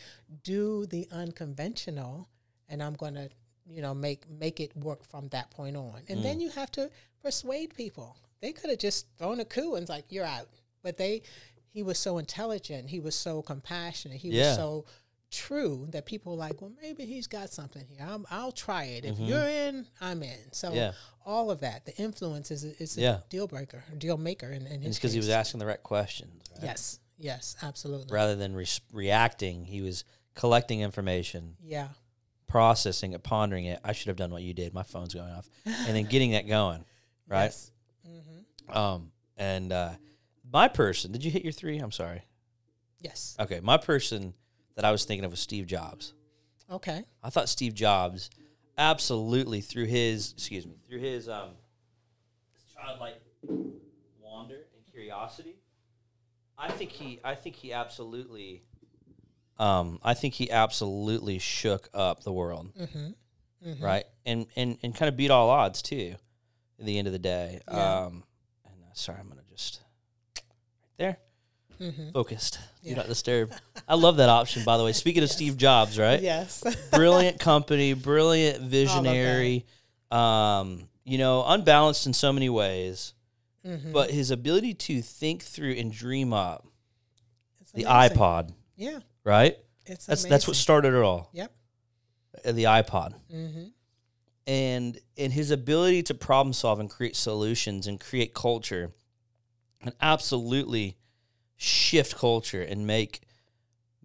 do 0.42 0.86
the 0.86 1.06
unconventional, 1.12 2.28
and 2.68 2.82
I'm 2.82 2.94
going 2.94 3.14
to, 3.14 3.28
you 3.68 3.82
know, 3.82 3.94
make 3.94 4.20
make 4.30 4.58
it 4.60 4.74
work 4.76 5.04
from 5.04 5.28
that 5.28 5.50
point 5.50 5.76
on. 5.76 6.00
And 6.08 6.20
Mm. 6.20 6.22
then 6.22 6.40
you 6.40 6.50
have 6.50 6.70
to 6.72 6.90
persuade 7.22 7.74
people. 7.74 8.16
They 8.40 8.52
could 8.52 8.70
have 8.70 8.78
just 8.78 9.06
thrown 9.18 9.40
a 9.40 9.44
coup 9.44 9.74
and 9.74 9.82
it's 9.82 9.90
like 9.90 10.06
you're 10.10 10.24
out, 10.38 10.48
but 10.82 10.96
they. 10.96 11.22
He 11.70 11.82
was 11.82 11.98
so 11.98 12.18
intelligent. 12.18 12.90
He 12.90 13.00
was 13.00 13.14
so 13.14 13.42
compassionate. 13.42 14.18
He 14.18 14.30
Yeah. 14.30 14.48
was 14.48 14.56
so 14.56 14.84
true 15.30 15.86
that 15.90 16.06
people 16.06 16.32
were 16.32 16.38
like, 16.38 16.60
well, 16.62 16.72
maybe 16.80 17.04
he's 17.04 17.26
got 17.26 17.50
something 17.50 17.84
here. 17.86 17.98
I'm, 18.00 18.24
I'll 18.30 18.52
try 18.52 18.84
it. 18.84 19.04
If 19.04 19.14
Mm-hmm. 19.16 19.24
you're 19.26 19.46
in, 19.48 19.86
I'm 20.00 20.22
in. 20.22 20.52
So 20.52 20.72
Yeah. 20.72 20.92
all 21.26 21.50
of 21.50 21.60
that, 21.60 21.84
the 21.84 21.94
influence 21.96 22.50
is 22.50 22.64
is 22.64 22.96
a 22.96 23.00
Yeah. 23.02 23.20
deal 23.28 23.46
breaker, 23.46 23.84
deal 23.98 24.16
maker 24.16 24.50
in, 24.50 24.66
in 24.66 24.82
it's 24.82 24.96
because 24.98 25.12
he 25.12 25.18
was 25.18 25.28
asking 25.28 25.60
the 25.60 25.66
right 25.66 25.82
questions. 25.82 26.42
right? 26.54 26.64
Yes, 26.64 26.98
yes, 27.18 27.56
absolutely. 27.62 28.12
Rather 28.12 28.36
than 28.36 28.54
re- 28.54 28.66
reacting, 28.92 29.66
he 29.66 29.82
was 29.82 30.04
collecting 30.34 30.80
information, 30.80 31.56
Yeah, 31.62 31.88
processing 32.46 33.12
it, 33.12 33.22
pondering 33.22 33.66
it. 33.66 33.80
I 33.84 33.92
should 33.92 34.08
have 34.08 34.16
done 34.16 34.30
what 34.30 34.40
you 34.42 34.54
did. 34.54 34.72
My 34.72 34.82
phone's 34.84 35.12
going 35.12 35.30
off, 35.30 35.48
and 35.66 35.94
then 35.94 36.04
getting 36.06 36.30
that 36.30 36.46
going, 36.48 36.84
right? 37.28 37.44
Yes. 37.52 37.70
Um, 38.68 39.12
and 39.36 39.72
uh, 39.72 39.90
my 40.52 40.68
person, 40.68 41.12
did 41.12 41.24
you 41.24 41.30
hit 41.30 41.42
your 41.44 41.52
three? 41.52 41.78
I'm 41.78 41.92
sorry. 41.92 42.22
Yes. 43.00 43.36
Okay, 43.38 43.60
my 43.60 43.76
person 43.76 44.34
that 44.74 44.84
I 44.84 44.90
was 44.90 45.04
thinking 45.04 45.24
of 45.24 45.30
was 45.30 45.40
Steve 45.40 45.66
Jobs. 45.66 46.14
Okay. 46.70 47.04
I 47.22 47.30
thought 47.30 47.48
Steve 47.48 47.74
Jobs 47.74 48.30
absolutely 48.76 49.60
through 49.60 49.86
his 49.86 50.32
excuse 50.32 50.64
me 50.64 50.76
through 50.88 51.00
his 51.00 51.28
um 51.28 51.50
childlike 52.72 53.20
wonder 54.22 54.54
and 54.54 54.92
curiosity. 54.92 55.56
I 56.56 56.70
think 56.70 56.90
he 56.90 57.18
I 57.24 57.34
think 57.34 57.56
he 57.56 57.72
absolutely 57.72 58.62
um 59.58 59.98
I 60.04 60.14
think 60.14 60.34
he 60.34 60.50
absolutely 60.50 61.38
shook 61.38 61.88
up 61.92 62.22
the 62.22 62.32
world. 62.32 62.70
Mm-hmm. 62.78 63.84
Right? 63.84 64.04
And 64.24 64.46
and 64.54 64.78
and 64.82 64.94
kind 64.94 65.08
of 65.08 65.16
beat 65.16 65.30
all 65.30 65.50
odds 65.50 65.82
too 65.82 66.14
at 66.78 66.86
the 66.86 66.98
end 66.98 67.08
of 67.08 67.12
the 67.12 67.18
day. 67.18 67.60
Yeah. 67.68 68.04
Um 68.04 68.24
and 68.64 68.74
uh, 68.84 68.94
sorry, 68.94 69.18
I'm 69.18 69.26
going 69.26 69.38
to 69.38 69.47
there. 70.98 71.16
Mm-hmm. 71.80 72.10
Focused. 72.10 72.58
Do 72.82 72.90
Yeah. 72.90 72.96
not 72.96 73.06
disturb. 73.06 73.52
I 73.86 73.94
love 73.94 74.16
that 74.16 74.28
option 74.28 74.64
by 74.64 74.76
the 74.76 74.84
way. 74.84 74.92
Speaking 74.92 75.22
of 75.22 75.30
Steve 75.38 75.56
Jobs, 75.56 75.98
right? 75.98 76.20
Yes. 76.20 76.62
brilliant 76.90 77.38
company, 77.40 77.92
brilliant 77.94 78.62
visionary, 78.64 79.64
um, 80.10 80.88
you 81.04 81.18
know, 81.18 81.44
unbalanced 81.46 82.06
in 82.06 82.12
so 82.12 82.32
many 82.32 82.48
ways. 82.48 83.14
Mhm. 83.64 83.92
But 83.92 84.10
his 84.10 84.30
ability 84.30 84.74
to 84.74 85.00
think 85.02 85.42
through 85.42 85.72
and 85.74 85.92
dream 85.92 86.32
up 86.32 86.66
It's 87.60 87.72
the 87.72 87.84
amazing. 87.84 88.16
iPod, 88.16 88.52
Yeah. 88.76 88.98
right? 89.24 89.56
It's 89.86 90.06
That's 90.06 90.24
that's 90.24 90.46
what 90.46 90.56
started 90.56 90.94
it 90.94 91.02
all. 91.02 91.30
Yep. 91.32 91.52
uh, 92.44 92.52
The 92.52 92.64
iPod. 92.64 93.14
Mm-hmm. 93.32 93.64
And 94.46 94.98
and 95.16 95.32
his 95.32 95.50
ability 95.50 96.02
to 96.04 96.14
problem 96.14 96.52
solve 96.54 96.80
and 96.80 96.88
create 96.90 97.14
solutions 97.16 97.86
and 97.86 98.00
create 98.00 98.32
culture 98.34 98.92
and 99.80 99.92
absolutely 100.00 100.96
shift 101.56 102.16
culture 102.16 102.62
and 102.62 102.86
make 102.86 103.20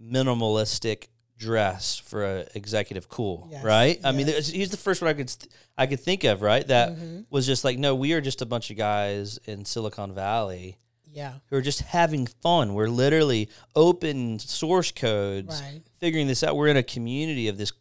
minimalistic 0.02 1.08
dress 1.38 1.98
for 1.98 2.24
an 2.24 2.48
executive 2.56 3.10
cool, 3.10 3.48
Yes, 3.52 3.64
right? 3.64 4.00
I 4.04 4.12
mean, 4.12 4.28
yes. 4.28 4.48
he's 4.50 4.70
the 4.70 4.78
first 4.78 5.02
one 5.02 5.10
I 5.10 5.14
could 5.14 5.32
I 5.78 5.88
could 5.88 6.00
think 6.00 6.24
of, 6.24 6.42
right? 6.42 6.66
That 6.68 6.90
Mhm. 6.96 7.26
was 7.32 7.46
just 7.48 7.64
like, 7.64 7.80
no, 7.80 7.96
we 7.96 8.14
are 8.14 8.22
just 8.22 8.42
a 8.42 8.46
bunch 8.46 8.70
of 8.70 8.78
guys 8.78 9.40
in 9.46 9.66
Silicon 9.66 10.14
Valley 10.14 10.78
Yeah. 11.12 11.40
who 11.48 11.56
are 11.58 11.62
just 11.62 11.82
having 11.82 12.28
fun. 12.28 12.76
We're 12.76 12.88
literally 12.90 13.50
open 13.76 14.38
source 14.40 14.92
codes, 14.92 15.60
Right. 15.62 15.82
figuring 16.00 16.28
this 16.28 16.44
out. 16.44 16.56
We're 16.56 16.68
in 16.68 16.78
a 16.78 16.84
community 16.84 17.48
of 17.48 17.58
this 17.58 17.72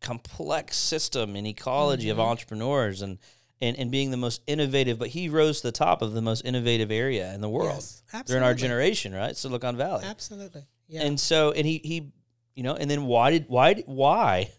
complex 0.00 0.76
system 0.76 1.34
and 1.34 1.46
ecology 1.48 2.08
of 2.10 2.18
Mhm. 2.18 2.22
entrepreneurs 2.28 3.02
and, 3.02 3.18
and 3.60 3.76
and 3.78 3.90
being 3.90 4.10
the 4.10 4.16
most 4.16 4.42
innovative. 4.46 4.98
But 4.98 5.08
he 5.08 5.28
rose 5.28 5.60
to 5.60 5.68
the 5.68 5.72
top 5.72 6.02
of 6.02 6.12
the 6.12 6.22
most 6.22 6.44
innovative 6.44 6.90
area 6.90 7.32
in 7.34 7.40
the 7.40 7.48
world 7.48 7.84
Yes. 8.12 8.24
during 8.26 8.42
our 8.42 8.54
generation, 8.54 9.14
right? 9.14 9.36
Silicon 9.36 9.76
Valley. 9.76 10.04
Absolutely. 10.04 10.64
Yeah. 10.88 11.02
And 11.02 11.18
so, 11.18 11.52
and 11.52 11.66
he 11.66 11.80
he, 11.84 12.12
you 12.54 12.62
know, 12.62 12.74
and 12.74 12.90
then 12.90 13.06
why 13.06 13.30
did 13.30 13.46
why 13.48 13.74
did- 13.74 13.86
why 13.86 14.52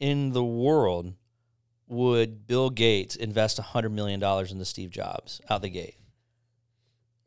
in 0.00 0.32
the 0.32 0.44
world 0.44 1.14
would 1.88 2.46
Bill 2.46 2.70
Gates 2.70 3.16
invest 3.16 3.58
hundred 3.58 3.90
million 3.90 4.18
dollars 4.20 4.50
into 4.52 4.64
Steve 4.64 4.90
Jobs 4.90 5.40
out 5.50 5.62
the 5.62 5.68
gate? 5.68 5.96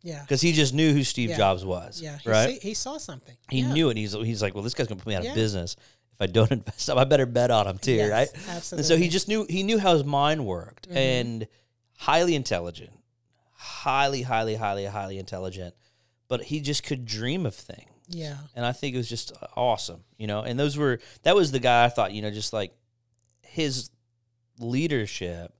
yeah. 0.02 0.22
Because 0.22 0.42
he 0.42 0.52
just 0.54 0.74
knew 0.74 0.94
who 0.94 1.04
Steve 1.04 1.30
Yeah. 1.32 1.38
Jobs 1.38 1.66
was. 1.66 2.02
Yeah. 2.02 2.18
He, 2.20 2.30
right. 2.30 2.62
see, 2.62 2.68
he 2.70 2.74
saw 2.74 2.98
something. 2.98 3.36
he 3.50 3.62
Yeah. 3.62 3.74
knew 3.74 3.90
it. 3.90 3.98
He's 3.98 4.14
he's 4.14 4.42
like, 4.42 4.54
well, 4.54 4.64
this 4.64 4.74
guy's 4.74 4.88
gonna 4.88 5.00
put 5.00 5.08
me 5.08 5.16
out 5.16 5.20
of 5.22 5.26
Yeah. 5.26 5.34
business 5.36 5.76
if 6.16 6.22
I 6.22 6.26
don't 6.28 6.52
invest. 6.52 6.88
them, 6.88 6.98
I 6.98 7.04
better 7.04 7.26
bet 7.26 7.52
on 7.52 7.68
him 7.68 7.78
too, 7.78 7.94
Yes, 7.94 8.10
right? 8.12 8.28
Absolutely. 8.50 8.78
And 8.82 8.86
so 8.86 8.98
he 8.98 9.10
just 9.10 9.28
knew 9.28 9.46
he 9.50 9.64
knew 9.64 9.78
how 9.80 9.94
his 9.94 10.04
mind 10.04 10.46
worked 10.46 10.90
Mhm. 10.90 10.96
and 10.96 11.48
highly 11.98 12.36
intelligent, 12.36 12.92
highly, 13.54 14.22
highly, 14.24 14.56
highly, 14.56 14.86
highly 14.86 15.18
intelligent. 15.20 15.76
But 16.28 16.44
he 16.44 16.60
just 16.60 16.84
could 16.84 17.06
dream 17.06 17.46
of 17.46 17.54
things 17.54 17.90
Yeah. 18.10 18.38
and 18.56 18.66
I 18.66 18.72
think 18.72 18.96
it 18.96 18.98
was 18.98 19.10
just 19.10 19.32
awesome, 19.56 20.04
you 20.18 20.26
know. 20.28 20.42
And 20.42 20.60
those 20.60 20.76
were 20.78 21.00
that 21.24 21.36
was 21.36 21.52
the 21.52 21.60
guy 21.60 21.86
I 21.86 21.90
thought, 21.90 22.12
you 22.14 22.22
know, 22.22 22.32
just 22.32 22.52
like 22.54 22.74
his 23.42 23.90
leadership 24.60 25.54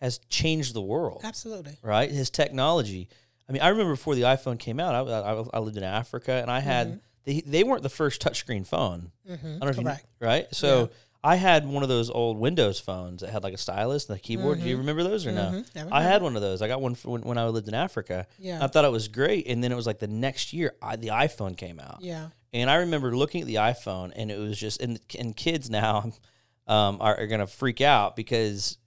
has 0.00 0.18
changed 0.28 0.74
the 0.74 0.80
world, 0.82 1.20
Absolutely. 1.24 1.78
right? 1.82 2.10
His 2.10 2.30
technology. 2.30 3.08
I 3.48 3.52
mean, 3.52 3.62
I 3.62 3.68
remember 3.68 3.92
before 3.92 4.14
the 4.14 4.22
iPhone 4.22 4.58
came 4.58 4.80
out, 4.80 4.94
I, 4.94 5.00
I, 5.20 5.44
I 5.54 5.58
lived 5.60 5.76
in 5.76 5.82
Africa, 5.84 6.32
and 6.32 6.50
I 6.50 6.60
had 6.60 7.00
they, 7.24 7.40
they 7.42 7.64
weren't 7.64 7.82
the 7.82 7.88
first 7.88 8.20
touchscreen 8.22 8.66
phone. 8.66 9.12
Mm-hmm. 9.30 9.46
I 9.46 9.50
don't 9.50 9.60
know 9.60 9.90
if 9.92 9.98
you 10.00 10.26
right? 10.26 10.46
So 10.52 10.80
Yeah. 10.80 10.86
I 11.24 11.36
had 11.36 11.66
one 11.68 11.84
of 11.84 11.88
those 11.88 12.10
old 12.10 12.36
Windows 12.36 12.80
phones 12.80 13.20
that 13.20 13.30
had 13.30 13.44
like 13.44 13.54
a 13.54 13.58
stylus 13.58 14.08
and 14.08 14.16
a 14.16 14.20
keyboard. 14.20 14.60
Do 14.60 14.68
you 14.68 14.74
Mhm. 14.74 14.80
remember 14.80 15.04
those 15.04 15.24
or 15.24 15.30
no? 15.30 15.42
Mhm. 15.52 15.74
Never 15.76 15.94
I 15.94 16.02
heard 16.02 16.08
had 16.10 16.22
one 16.22 16.34
of 16.34 16.42
those. 16.42 16.62
I 16.62 16.66
got 16.68 16.80
one 16.80 16.96
for 16.96 17.10
when, 17.10 17.22
when 17.22 17.38
I 17.38 17.46
lived 17.46 17.68
in 17.68 17.74
Africa. 17.74 18.26
Yeah. 18.40 18.62
I 18.62 18.66
thought 18.66 18.84
it 18.84 18.90
was 18.90 19.06
great, 19.06 19.46
and 19.46 19.62
then 19.62 19.70
it 19.70 19.76
was 19.76 19.86
like 19.86 20.00
the 20.00 20.08
next 20.08 20.52
year, 20.52 20.74
I, 20.82 20.96
the 20.96 21.08
iPhone 21.08 21.56
came 21.56 21.78
out. 21.78 21.98
yeah. 22.00 22.28
And 22.54 22.68
I 22.68 22.74
remember 22.76 23.16
looking 23.16 23.40
at 23.40 23.46
the 23.46 23.54
iPhone, 23.54 24.12
and 24.16 24.30
it 24.30 24.38
was 24.38 24.58
just 24.58 24.80
and 24.82 24.98
and 25.18 25.34
kids 25.36 25.70
now 25.70 26.12
um, 26.66 26.98
are, 27.00 27.18
are 27.20 27.26
gonna 27.28 27.46
freak 27.46 27.80
out 27.80 28.14
because 28.16 28.78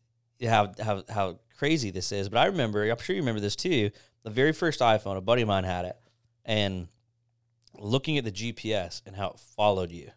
how 0.46 0.74
how 0.80 1.04
how 1.10 1.40
crazy 1.58 1.90
this 1.90 2.12
is. 2.12 2.28
But 2.30 2.40
I 2.40 2.46
remember, 2.48 2.84
I'm 2.90 2.98
sure 3.00 3.16
you 3.16 3.22
remember 3.22 3.40
this 3.42 3.56
too. 3.56 3.92
The 4.24 4.30
very 4.30 4.52
first 4.52 4.82
iPhone, 4.82 5.16
a 5.18 5.22
buddy 5.22 5.42
of 5.42 5.48
mine 5.48 5.64
had 5.64 5.86
it, 5.86 5.96
and 6.44 6.90
looking 7.80 8.18
at 8.18 8.24
the 8.24 8.32
GPS 8.32 9.02
and 9.06 9.16
how 9.16 9.28
it 9.30 9.40
followed 9.56 9.92
you, 9.92 10.10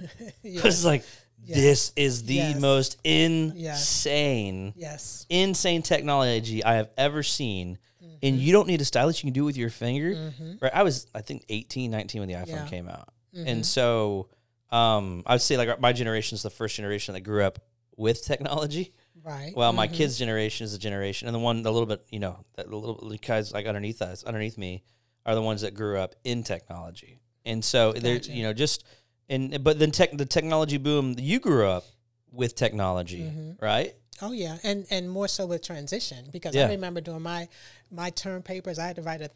yeah. 0.42 0.62
was 0.62 0.84
like 0.84 1.04
Yes. 1.46 1.58
this 1.58 1.92
is 1.96 2.22
the 2.24 2.34
Yes. 2.36 2.60
most 2.60 2.96
insane, 3.04 4.72
yes. 4.76 5.26
insane 5.28 5.82
technology 5.82 6.64
I 6.64 6.74
have 6.76 6.88
ever 6.96 7.22
seen. 7.22 7.78
Mm-hmm. 8.02 8.14
And 8.22 8.38
you 8.38 8.52
don't 8.52 8.66
need 8.66 8.80
a 8.80 8.84
stylus; 8.84 9.22
you 9.22 9.26
can 9.28 9.34
do 9.34 9.42
it 9.42 9.46
with 9.46 9.56
your 9.56 9.68
finger. 9.70 10.14
Mhm. 10.14 10.62
Right? 10.62 10.72
I 10.74 10.82
was, 10.82 11.06
I 11.14 11.20
think, 11.20 11.44
18, 11.50 11.90
19 11.90 12.20
when 12.20 12.28
the 12.28 12.34
iPhone 12.36 12.48
Yeah. 12.48 12.66
came 12.68 12.88
out. 12.88 13.12
Mhm. 13.36 13.44
And 13.46 13.66
so 13.66 14.28
um, 14.70 15.22
I 15.26 15.34
would 15.34 15.42
say 15.42 15.56
like 15.56 15.78
my 15.80 15.92
generation 15.92 16.34
is 16.34 16.42
the 16.42 16.50
first 16.50 16.74
generation 16.76 17.14
that 17.14 17.20
grew 17.20 17.44
up 17.44 17.58
with 17.96 18.24
technology. 18.24 18.92
right. 19.22 19.54
Well, 19.56 19.72
my 19.72 19.86
Mhm. 19.88 19.94
kids' 19.94 20.18
generation 20.18 20.64
is 20.64 20.72
the 20.72 20.78
generation, 20.78 21.28
and 21.28 21.34
the 21.34 21.38
one, 21.38 21.62
the 21.62 21.72
little 21.72 21.86
bit, 21.86 22.04
you 22.10 22.18
know, 22.18 22.44
that 22.56 22.68
the 22.68 22.76
little 22.76 23.14
guys 23.26 23.52
like 23.52 23.66
underneath 23.66 24.02
us, 24.02 24.24
underneath 24.24 24.58
me, 24.58 24.82
are 25.26 25.34
the 25.34 25.42
ones 25.42 25.62
that 25.62 25.74
grew 25.74 25.98
up 25.98 26.14
in 26.24 26.42
technology. 26.42 27.20
And 27.44 27.64
so 27.64 27.92
Gotcha. 27.92 28.32
you 28.32 28.42
know, 28.42 28.52
just 28.52 28.84
and 29.28 29.62
but 29.64 29.78
then 29.78 29.90
tech, 29.90 30.12
the 30.16 30.26
technology 30.26 30.76
boom. 30.78 31.14
You 31.18 31.40
grew 31.40 31.66
up 31.66 31.84
with 32.30 32.54
technology, 32.54 33.20
Mhm. 33.22 33.60
right? 33.62 33.94
Oh 34.22 34.32
yeah, 34.32 34.58
and 34.62 34.86
and 34.90 35.10
more 35.10 35.28
so 35.28 35.46
with 35.46 35.62
transition 35.62 36.28
because 36.32 36.54
Yeah. 36.54 36.66
I 36.66 36.70
remember 36.70 37.00
doing 37.00 37.22
my 37.22 37.48
my 37.90 38.10
term 38.10 38.42
papers. 38.42 38.78
I 38.78 38.86
had 38.86 38.96
to 38.96 39.02
write 39.02 39.22
a 39.22 39.30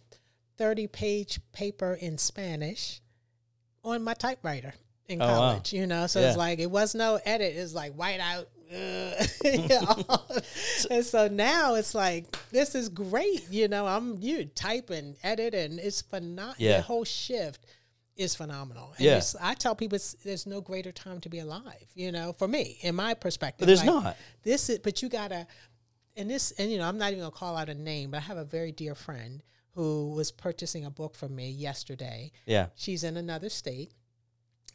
thirty 0.56 0.86
page 0.86 1.40
paper 1.52 1.94
in 1.94 2.18
Spanish 2.18 3.00
on 3.84 4.02
my 4.02 4.14
typewriter 4.14 4.74
in 5.06 5.22
Oh, 5.22 5.26
wow. 5.26 5.34
college. 5.38 5.72
You 5.72 5.86
know, 5.86 6.06
so 6.06 6.20
Yeah. 6.20 6.28
it's 6.28 6.36
like 6.36 6.58
it 6.58 6.70
was 6.70 6.94
no 6.94 7.18
edit. 7.24 7.56
It's 7.56 7.72
like 7.74 7.92
white 7.94 8.20
out. 8.20 8.48
and 10.90 11.04
so 11.04 11.28
now 11.28 11.74
it's 11.74 11.94
like 11.94 12.36
this 12.50 12.74
is 12.74 12.88
great. 12.88 13.46
You 13.50 13.68
know, 13.68 13.86
I'm 13.86 14.16
you 14.20 14.44
type 14.46 14.90
and 14.90 15.16
edit, 15.22 15.54
and 15.54 15.78
it's 15.78 16.02
phenomenal. 16.02 16.54
Yeah. 16.58 16.76
The 16.78 16.82
whole 16.82 17.04
shift 17.04 17.64
is 18.16 18.34
phenomenal. 18.34 18.92
And 18.98 19.04
Yeah. 19.06 19.20
I 19.40 19.54
tell 19.54 19.74
people 19.74 19.96
it's, 19.96 20.14
there's 20.24 20.46
no 20.46 20.60
greater 20.60 20.90
time 20.92 21.20
to 21.20 21.28
be 21.28 21.38
alive. 21.38 21.86
You 21.94 22.10
know, 22.12 22.32
for 22.32 22.48
me, 22.48 22.78
in 22.82 22.94
my 22.94 23.14
perspective, 23.14 23.60
But 23.60 23.66
there's 23.66 23.84
like, 23.84 24.04
not. 24.04 24.16
this 24.42 24.68
is 24.68 24.78
but 24.80 25.02
you 25.02 25.08
gotta 25.08 25.46
and 26.16 26.28
this 26.28 26.50
and 26.58 26.70
you 26.72 26.78
know 26.78 26.88
i'm 26.88 26.98
not 26.98 27.10
even 27.12 27.20
gonna 27.20 27.30
call 27.30 27.56
out 27.56 27.68
a 27.68 27.74
name 27.74 28.10
but 28.10 28.16
i 28.16 28.20
have 28.20 28.38
a 28.38 28.44
very 28.44 28.72
dear 28.72 28.96
friend 28.96 29.40
who 29.76 30.10
was 30.16 30.32
purchasing 30.32 30.84
a 30.84 30.90
book 30.90 31.14
from 31.14 31.32
me 31.36 31.48
yesterday 31.48 32.32
Yeah. 32.44 32.66
she's 32.74 33.04
in 33.04 33.16
another 33.16 33.48
state 33.48 33.92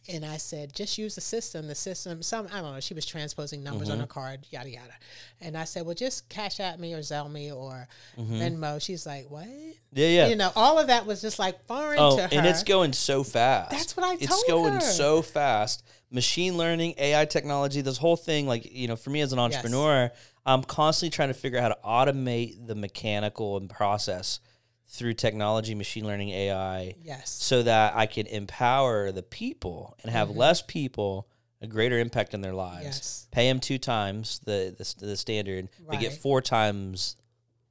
and 0.10 0.26
i 0.26 0.36
said 0.38 0.74
just 0.74 0.98
use 0.98 1.16
the 1.16 1.22
system 1.22 1.68
the 1.68 1.76
system 1.76 2.22
some 2.22 2.48
i 2.54 2.60
don't 2.62 2.74
know 2.74 2.80
she 2.80 2.94
was 2.94 3.06
transposing 3.06 3.64
numbers 3.64 3.88
Mm-hmm. 3.90 4.00
on 4.00 4.04
a 4.04 4.08
card 4.08 4.46
yada 4.52 4.70
yada 4.70 4.94
and 5.42 5.58
i 5.58 5.64
said 5.64 5.86
well 5.86 5.96
just 5.96 6.28
Cash 6.30 6.60
App 6.60 6.78
me 6.80 6.94
or 6.94 7.00
Zelle 7.00 7.32
me 7.32 7.52
or 7.52 7.88
Mm-hmm. 8.18 8.34
venmo 8.36 8.82
she's 8.82 9.06
like 9.06 9.30
what 9.30 9.48
Yeah, 9.94 10.08
yeah. 10.08 10.28
you 10.28 10.36
know 10.36 10.52
all 10.56 10.78
of 10.80 10.88
that 10.88 11.06
was 11.06 11.22
just 11.22 11.40
like 11.40 11.64
foreign 11.66 12.00
Oh, 12.00 12.18
to 12.18 12.24
her 12.24 12.30
and 12.32 12.46
it's 12.46 12.64
going 12.64 12.92
so 12.94 13.24
fast. 13.24 13.72
That's 13.72 13.96
what 13.96 14.06
I 14.06 14.14
It's 14.16 14.28
told 14.28 14.46
going 14.48 14.74
her. 14.74 14.80
so 14.82 15.22
fast. 15.22 15.84
Machine 16.12 16.58
learning, 16.58 16.94
AI 17.00 17.26
technology, 17.26 17.82
this 17.82 17.98
whole 17.98 18.16
thing, 18.16 18.46
like, 18.46 18.72
you 18.72 18.88
know, 18.88 18.96
for 18.96 19.10
me 19.10 19.22
as 19.22 19.34
an 19.34 19.40
entrepreneur, 19.40 20.12
I'm 20.46 20.64
constantly 20.64 21.10
trying 21.10 21.30
to 21.30 21.34
figure 21.34 21.58
out 21.58 21.64
how 21.64 21.70
to 22.04 22.12
automate 22.12 22.68
the 22.68 22.76
mechanical 22.76 23.58
and 23.58 23.68
process 23.68 24.40
through 24.88 25.14
technology, 25.14 25.74
machine 25.76 26.06
learning, 26.06 26.30
AI, 26.30 26.96
yes 27.02 27.30
so 27.30 27.64
that 27.64 27.96
I 27.96 28.06
can 28.06 28.28
empower 28.28 29.12
the 29.12 29.24
people 29.24 29.96
and 30.04 30.12
have 30.12 30.30
less 30.30 30.62
people 30.62 31.28
a 31.62 31.68
greater 31.68 31.98
impact 31.98 32.34
in 32.34 32.42
their 32.42 32.54
lives. 32.54 32.76
Mm-hmm. 32.80 32.86
Yes. 32.88 33.28
Pay 33.32 33.48
them 33.48 33.60
two 33.60 33.78
times 33.78 34.40
the 34.46 34.76
the, 34.78 35.06
the 35.08 35.18
standard, 35.18 35.70
but 35.90 36.00
get 36.00 36.14
four 36.14 36.42
times 36.42 37.16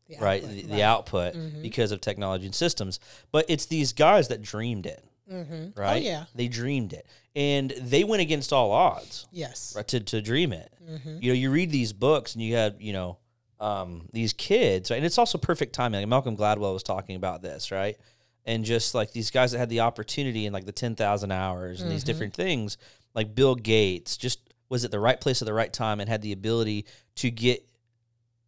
the 0.09 0.17
right 0.19 0.43
output, 0.43 0.51
the, 0.57 0.63
right. 0.63 0.69
the 0.71 0.83
output 0.83 1.35
Mhm. 1.35 1.63
because 1.63 1.93
of 1.93 2.01
technology 2.01 2.45
and 2.47 2.55
systems 2.55 2.99
but 3.31 3.47
it's 3.49 3.67
these 3.67 3.93
guys 3.95 4.29
that 4.29 4.43
dreamed 4.43 4.85
it 4.85 5.03
Mhm. 5.33 5.79
right 5.79 6.03
oh 6.03 6.05
yeah 6.05 6.25
they 6.35 6.49
dreamed 6.49 6.93
it 6.93 7.07
and 7.35 7.71
they 7.71 8.05
went 8.05 8.21
against 8.21 8.53
all 8.53 8.73
odds 8.73 9.27
yes 9.33 9.73
right, 9.75 9.87
to, 9.89 10.01
to 10.01 10.21
dream 10.21 10.53
it 10.53 10.71
Mhm. 10.87 11.23
you 11.23 11.31
know 11.31 11.35
you 11.35 11.51
read 11.51 11.71
these 11.71 11.95
books 11.95 12.35
and 12.35 12.43
you 12.43 12.57
have 12.57 12.79
you 12.83 12.93
know 12.93 13.17
um, 13.63 14.09
these 14.13 14.33
kids 14.33 14.91
right? 14.91 14.97
and 14.97 15.07
it's 15.07 15.19
also 15.19 15.39
perfect 15.39 15.73
timing 15.73 16.01
like 16.01 16.09
malcolm 16.09 16.37
gladwell 16.37 16.73
was 16.75 16.83
talking 16.83 17.17
about 17.17 17.43
this 17.43 17.71
right 17.71 17.97
and 18.45 18.65
just 18.65 18.95
like 18.95 19.13
these 19.13 19.31
guys 19.31 19.53
that 19.53 19.59
had 19.59 19.69
the 19.69 19.81
opportunity 19.81 20.47
in 20.47 20.53
like 20.53 20.67
the 20.67 20.73
10000 20.73 21.31
hours 21.31 21.81
and 21.81 21.87
Mm-hmm. 21.87 21.95
these 21.95 22.05
different 22.05 22.35
things 22.35 22.77
like 23.15 23.35
bill 23.35 23.55
gates 23.55 24.17
just 24.17 24.41
was 24.69 24.85
at 24.85 24.91
the 24.91 24.99
right 24.99 25.21
place 25.21 25.41
at 25.43 25.47
the 25.47 25.55
right 25.55 25.73
time 25.73 26.01
and 26.01 26.09
had 26.09 26.23
the 26.23 26.33
ability 26.33 26.87
to 27.17 27.31
get 27.31 27.65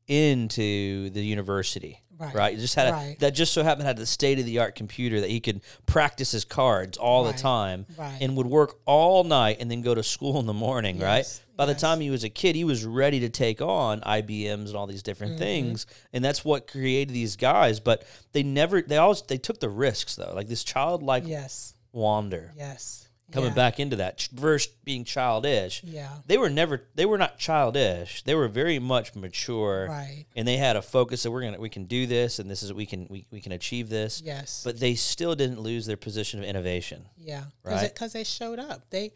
into 0.07 1.11
the 1.11 1.23
university 1.25 2.03
Right. 2.19 2.35
right? 2.35 2.59
Just 2.59 2.75
had 2.77 2.89
a, 2.89 2.93
Right. 2.93 3.17
that 3.21 3.35
just 3.35 3.53
so 3.53 3.63
happened 3.63 3.87
had 3.87 3.97
the 3.97 4.07
state 4.07 4.39
of 4.39 4.47
the 4.47 4.59
art 4.61 4.75
computer 4.75 5.21
that 5.21 5.31
he 5.31 5.41
could 5.41 5.61
practice 5.87 6.31
his 6.31 6.45
cards 6.45 6.97
all 6.97 7.25
Right. 7.25 7.35
the 7.37 7.43
time, 7.43 7.87
Right. 7.97 8.19
and 8.21 8.37
would 8.37 8.47
work 8.47 8.79
all 8.87 9.25
night 9.25 9.59
and 9.61 9.71
then 9.71 9.83
go 9.83 9.95
to 9.95 10.03
school 10.03 10.39
in 10.41 10.47
the 10.47 10.53
morning, 10.53 10.97
Yes, 10.99 11.05
right? 11.05 11.41
By 11.57 11.67
the 11.67 11.75
time 11.75 12.01
he 12.01 12.11
was 12.11 12.25
a 12.25 12.29
kid, 12.31 12.57
he 12.57 12.65
was 12.65 12.85
ready 12.85 13.21
to 13.21 13.29
take 13.29 13.61
on 13.61 14.01
IBMs 14.01 14.67
and 14.69 14.77
all 14.77 14.87
these 14.87 15.03
different 15.03 15.35
Mm-hmm. 15.35 15.39
things, 15.43 15.87
and 16.13 16.25
that's 16.25 16.45
what 16.45 16.67
created 16.67 17.15
these 17.15 17.37
guys. 17.37 17.79
But 17.81 18.05
they 18.33 18.43
never, 18.43 18.83
they 18.83 18.97
always, 18.97 19.23
they 19.23 19.39
took 19.39 19.61
the 19.61 19.69
risks 19.69 20.17
though, 20.17 20.33
like 20.35 20.49
this 20.49 20.65
childlike 20.65 21.25
yes 21.27 21.75
wander. 21.93 22.53
yes 22.57 23.04
Coming 23.35 23.51
Yeah. 23.51 23.55
back 23.55 23.81
into 23.81 23.97
that 23.97 24.27
verse 24.33 24.67
being 24.67 25.05
childish, 25.05 25.83
yeah 25.85 26.09
they 26.27 26.39
were 26.39 26.49
never, 26.49 26.83
they 26.95 27.05
were 27.05 27.19
not 27.19 27.37
childish. 27.39 28.23
They 28.23 28.35
were 28.35 28.49
very 28.49 28.79
much 28.79 29.15
mature 29.15 29.87
right 29.91 30.25
and 30.37 30.49
they 30.49 30.57
had 30.57 30.77
a 30.77 30.83
focus 30.83 31.23
that 31.25 31.31
we're 31.31 31.43
gonna 31.43 31.59
we 31.61 31.69
can 31.69 31.85
do 31.85 32.07
this 32.07 32.39
and 32.39 32.51
this 32.51 32.63
is 32.63 32.73
we 32.73 32.87
can 32.87 33.07
we, 33.11 33.27
we 33.31 33.41
can 33.41 33.53
achieve 33.53 33.89
this 33.89 34.23
yes 34.25 34.63
but 34.65 34.81
they 34.81 34.95
still 34.95 35.35
didn't 35.35 35.61
lose 35.61 35.85
their 35.87 35.97
position 35.97 36.39
of 36.41 36.47
innovation 36.47 37.05
Yeah, 37.19 37.45
Right? 37.63 37.93
Because 37.93 38.13
they 38.13 38.25
showed 38.25 38.59
up. 38.59 38.89
They, 38.91 39.13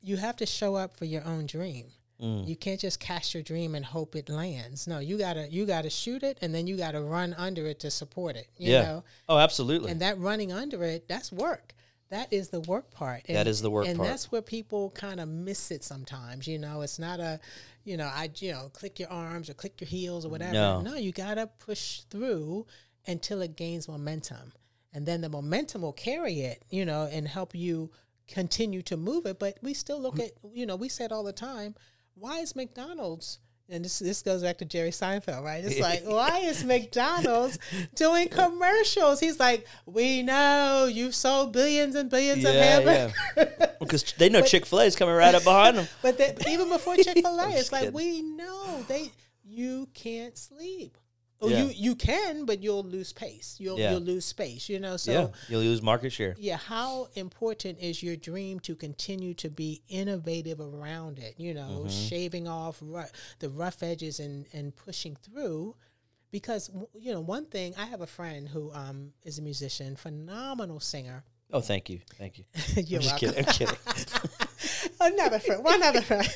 you 0.00 0.16
have 0.16 0.36
to 0.36 0.46
show 0.46 0.74
up 0.76 0.96
for 0.96 1.04
your 1.04 1.24
own 1.24 1.46
dream. 1.46 1.86
Mm. 2.22 2.48
You 2.48 2.56
can't 2.56 2.80
just 2.80 2.98
cast 3.00 3.34
your 3.34 3.42
dream 3.44 3.74
and 3.74 3.84
hope 3.84 4.16
it 4.16 4.28
lands. 4.28 4.86
No, 4.88 4.98
you 4.98 5.18
gotta 5.18 5.46
you 5.50 5.66
gotta 5.66 5.90
shoot 5.90 6.22
it 6.24 6.38
and 6.42 6.52
then 6.54 6.66
you 6.66 6.76
gotta 6.76 7.00
run 7.00 7.34
under 7.38 7.66
it 7.66 7.78
to 7.80 7.90
support 7.90 8.34
it. 8.36 8.48
You 8.56 8.72
yeah 8.72 8.82
know, 8.82 9.04
oh 9.28 9.38
absolutely 9.38 9.90
and 9.92 10.00
that 10.00 10.18
running 10.18 10.52
under 10.52 10.82
it, 10.84 11.06
that's 11.06 11.30
work. 11.30 11.74
That 12.10 12.32
is 12.32 12.48
the 12.48 12.60
work 12.60 12.90
part. 12.90 13.22
And, 13.28 13.36
That 13.36 13.46
is 13.46 13.60
the 13.60 13.70
work 13.70 13.86
and 13.86 13.96
part. 13.96 14.06
And 14.06 14.12
that's 14.12 14.32
where 14.32 14.42
people 14.42 14.90
kind 14.90 15.20
of 15.20 15.28
miss 15.28 15.70
it 15.70 15.84
sometimes. 15.84 16.46
You 16.46 16.58
know, 16.58 16.80
it's 16.82 16.98
not 16.98 17.20
a, 17.20 17.38
you 17.84 17.96
know, 17.96 18.10
I 18.12 18.30
you 18.36 18.52
know, 18.52 18.70
click 18.72 18.98
your 18.98 19.10
arms 19.10 19.50
or 19.50 19.54
click 19.54 19.80
your 19.80 19.88
heels 19.88 20.24
or 20.24 20.30
whatever. 20.30 20.52
No. 20.52 20.80
no 20.80 20.94
you 20.94 21.12
gotta 21.12 21.46
push 21.46 22.00
through 22.10 22.66
until 23.06 23.42
it 23.42 23.56
gains 23.56 23.88
momentum. 23.88 24.52
And 24.92 25.04
then 25.04 25.20
the 25.20 25.28
momentum 25.28 25.82
will 25.82 25.92
carry 25.92 26.40
it, 26.40 26.64
you 26.70 26.84
know, 26.84 27.08
and 27.12 27.28
help 27.28 27.54
you 27.54 27.90
continue 28.26 28.82
to 28.82 28.96
move 28.96 29.26
it. 29.26 29.38
But 29.38 29.58
we 29.62 29.74
still 29.74 30.00
look 30.00 30.16
mm. 30.16 30.26
at, 30.26 30.32
you 30.52 30.66
know, 30.66 30.76
we 30.76 30.88
said 30.88 31.12
all 31.12 31.24
the 31.24 31.32
time, 31.32 31.74
why 32.14 32.38
is 32.38 32.56
McDonald's 32.56 33.38
and 33.70 33.84
this 33.84 33.98
this 33.98 34.22
goes 34.22 34.42
back 34.42 34.58
to 34.58 34.64
Jerry 34.64 34.90
Seinfeld, 34.90 35.42
right? 35.44 35.64
It's 35.64 35.80
like, 35.80 36.04
why 36.04 36.38
is 36.38 36.64
McDonald's 36.64 37.58
doing 37.94 38.28
commercials? 38.28 39.20
He's 39.20 39.38
like, 39.38 39.66
we 39.86 40.22
know 40.22 40.88
you've 40.90 41.14
sold 41.14 41.52
billions 41.52 41.94
and 41.94 42.08
billions 42.10 42.44
of 42.44 42.54
hamburgers. 42.54 43.14
Yeah. 43.36 43.66
because 43.78 44.12
they 44.16 44.28
know 44.28 44.42
Chick 44.42 44.66
Fil 44.66 44.80
A 44.80 44.84
is 44.84 44.96
coming 44.96 45.14
right 45.14 45.34
up 45.34 45.44
behind 45.44 45.76
them. 45.76 45.88
but 46.02 46.18
they, 46.18 46.36
even 46.48 46.68
before 46.68 46.96
Chick 46.96 47.18
Fil 47.18 47.38
A, 47.40 47.50
it's 47.50 47.72
like 47.72 47.82
kidding. 47.82 47.94
we 47.94 48.22
know 48.22 48.84
they 48.88 49.12
you 49.44 49.88
can't 49.94 50.36
sleep. 50.36 50.96
Oh, 51.40 51.48
yeah. 51.48 51.62
you 51.62 51.70
you 51.70 51.94
can, 51.94 52.46
but 52.46 52.62
you'll 52.62 52.82
lose 52.82 53.12
pace. 53.12 53.56
You'll 53.60 53.78
yeah. 53.78 53.92
you'll 53.92 54.00
lose 54.00 54.24
space. 54.24 54.68
You 54.68 54.80
know, 54.80 54.96
so 54.96 55.12
yeah, 55.12 55.26
you'll 55.48 55.60
lose 55.60 55.82
market 55.82 56.10
share. 56.10 56.34
Yeah, 56.38 56.56
how 56.56 57.08
important 57.14 57.78
is 57.80 58.02
your 58.02 58.16
dream 58.16 58.58
to 58.60 58.74
continue 58.74 59.34
to 59.34 59.48
be 59.48 59.82
innovative 59.88 60.60
around 60.60 61.18
it? 61.18 61.34
You 61.36 61.54
know, 61.54 61.84
mm-hmm. 61.84 61.88
shaving 61.88 62.48
off 62.48 62.82
the 63.38 63.48
rough 63.50 63.82
edges 63.82 64.18
and 64.18 64.46
and 64.52 64.74
pushing 64.74 65.16
through. 65.16 65.76
Because 66.30 66.70
you 66.94 67.12
know, 67.12 67.20
one 67.20 67.46
thing 67.46 67.74
I 67.78 67.86
have 67.86 68.00
a 68.00 68.06
friend 68.06 68.48
who 68.48 68.72
um, 68.72 69.12
is 69.24 69.38
a 69.38 69.42
musician, 69.42 69.96
phenomenal 69.96 70.80
singer. 70.80 71.24
Oh, 71.50 71.60
thank 71.60 71.88
you, 71.88 72.00
thank 72.16 72.38
you. 72.38 72.44
You're 72.76 73.00
I'm 73.00 73.04
just 73.04 73.16
kidding. 73.16 73.46
I'm 73.46 73.52
kidding. 73.52 73.76
another 75.00 75.38
friend, 75.38 75.64
one 75.64 75.82
other 75.82 76.02
friend, 76.02 76.28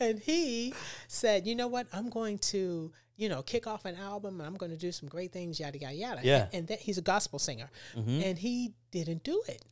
and 0.00 0.18
he 0.18 0.74
said, 1.08 1.46
"You 1.46 1.54
know 1.54 1.68
what? 1.68 1.86
I'm 1.92 2.10
going 2.10 2.38
to." 2.38 2.92
You 3.22 3.28
know, 3.28 3.40
kick 3.40 3.68
off 3.68 3.84
an 3.84 3.94
album 3.94 4.40
and 4.40 4.46
I'm 4.48 4.56
going 4.56 4.72
to 4.72 4.76
do 4.76 4.90
some 4.90 5.08
great 5.08 5.32
things, 5.32 5.60
yada, 5.60 5.78
yada, 5.78 5.94
yada. 5.94 6.20
Yeah. 6.24 6.46
And, 6.46 6.54
and 6.54 6.68
that 6.68 6.80
he's 6.80 6.98
a 6.98 7.02
gospel 7.02 7.38
singer. 7.38 7.70
Mm-hmm. 7.96 8.20
And 8.24 8.36
he 8.36 8.72
didn't 8.90 9.22
do 9.22 9.40
it. 9.46 9.64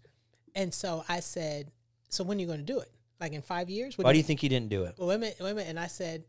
And 0.55 0.73
so 0.73 1.05
I 1.09 1.19
said, 1.19 1.73
So 2.11 2.23
when 2.23 2.39
are 2.39 2.41
you 2.41 2.47
going 2.47 2.65
to 2.65 2.65
do 2.65 2.79
it? 2.79 2.93
Like 3.21 3.33
in 3.33 3.43
five 3.43 3.69
years? 3.69 3.99
Why 3.99 4.13
do 4.13 4.19
you, 4.19 4.23
think 4.23 4.39
he 4.39 4.49
didn't 4.49 4.69
do 4.69 4.85
it? 4.85 4.95
Well, 4.97 5.09
wait 5.09 5.17
a 5.17 5.19
minute, 5.19 5.37
wait 5.41 5.51
a 5.51 5.55
minute. 5.55 5.69
And 5.69 5.81
I 5.81 5.89
said, 5.89 6.23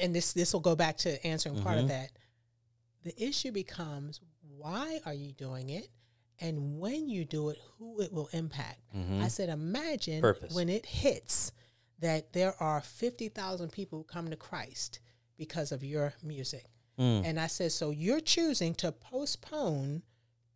and 0.00 0.14
this 0.14 0.32
this 0.32 0.52
will 0.52 0.60
go 0.60 0.74
back 0.74 0.96
to 0.98 1.24
answering 1.24 1.54
mm-hmm. 1.54 1.64
part 1.64 1.78
of 1.78 1.84
mm-hmm. 1.84 1.90
that. 1.90 2.10
The 3.04 3.24
issue 3.24 3.52
becomes 3.52 4.20
why 4.56 4.98
are 5.06 5.14
you 5.14 5.30
doing 5.30 5.70
it? 5.70 5.88
And 6.40 6.80
when 6.80 7.08
you 7.08 7.24
do 7.24 7.50
it, 7.50 7.58
who 7.78 8.00
it 8.00 8.12
will 8.12 8.28
impact. 8.32 8.80
Mm-hmm. 8.94 9.22
I 9.22 9.28
said, 9.28 9.48
imagine 9.48 10.20
Purpose. 10.20 10.52
when 10.52 10.68
it 10.68 10.84
hits 10.84 11.52
that 12.00 12.32
there 12.32 12.60
are 12.60 12.80
50,000 12.80 13.70
people 13.70 14.00
who 14.00 14.04
come 14.04 14.28
to 14.28 14.36
Christ 14.36 14.98
because 15.36 15.72
of 15.72 15.84
your 15.84 16.14
music. 16.22 16.64
Mm. 16.98 17.22
And 17.24 17.40
I 17.40 17.46
said, 17.46 17.72
so 17.72 17.90
you're 17.90 18.20
choosing 18.20 18.74
to 18.76 18.92
postpone 18.92 20.02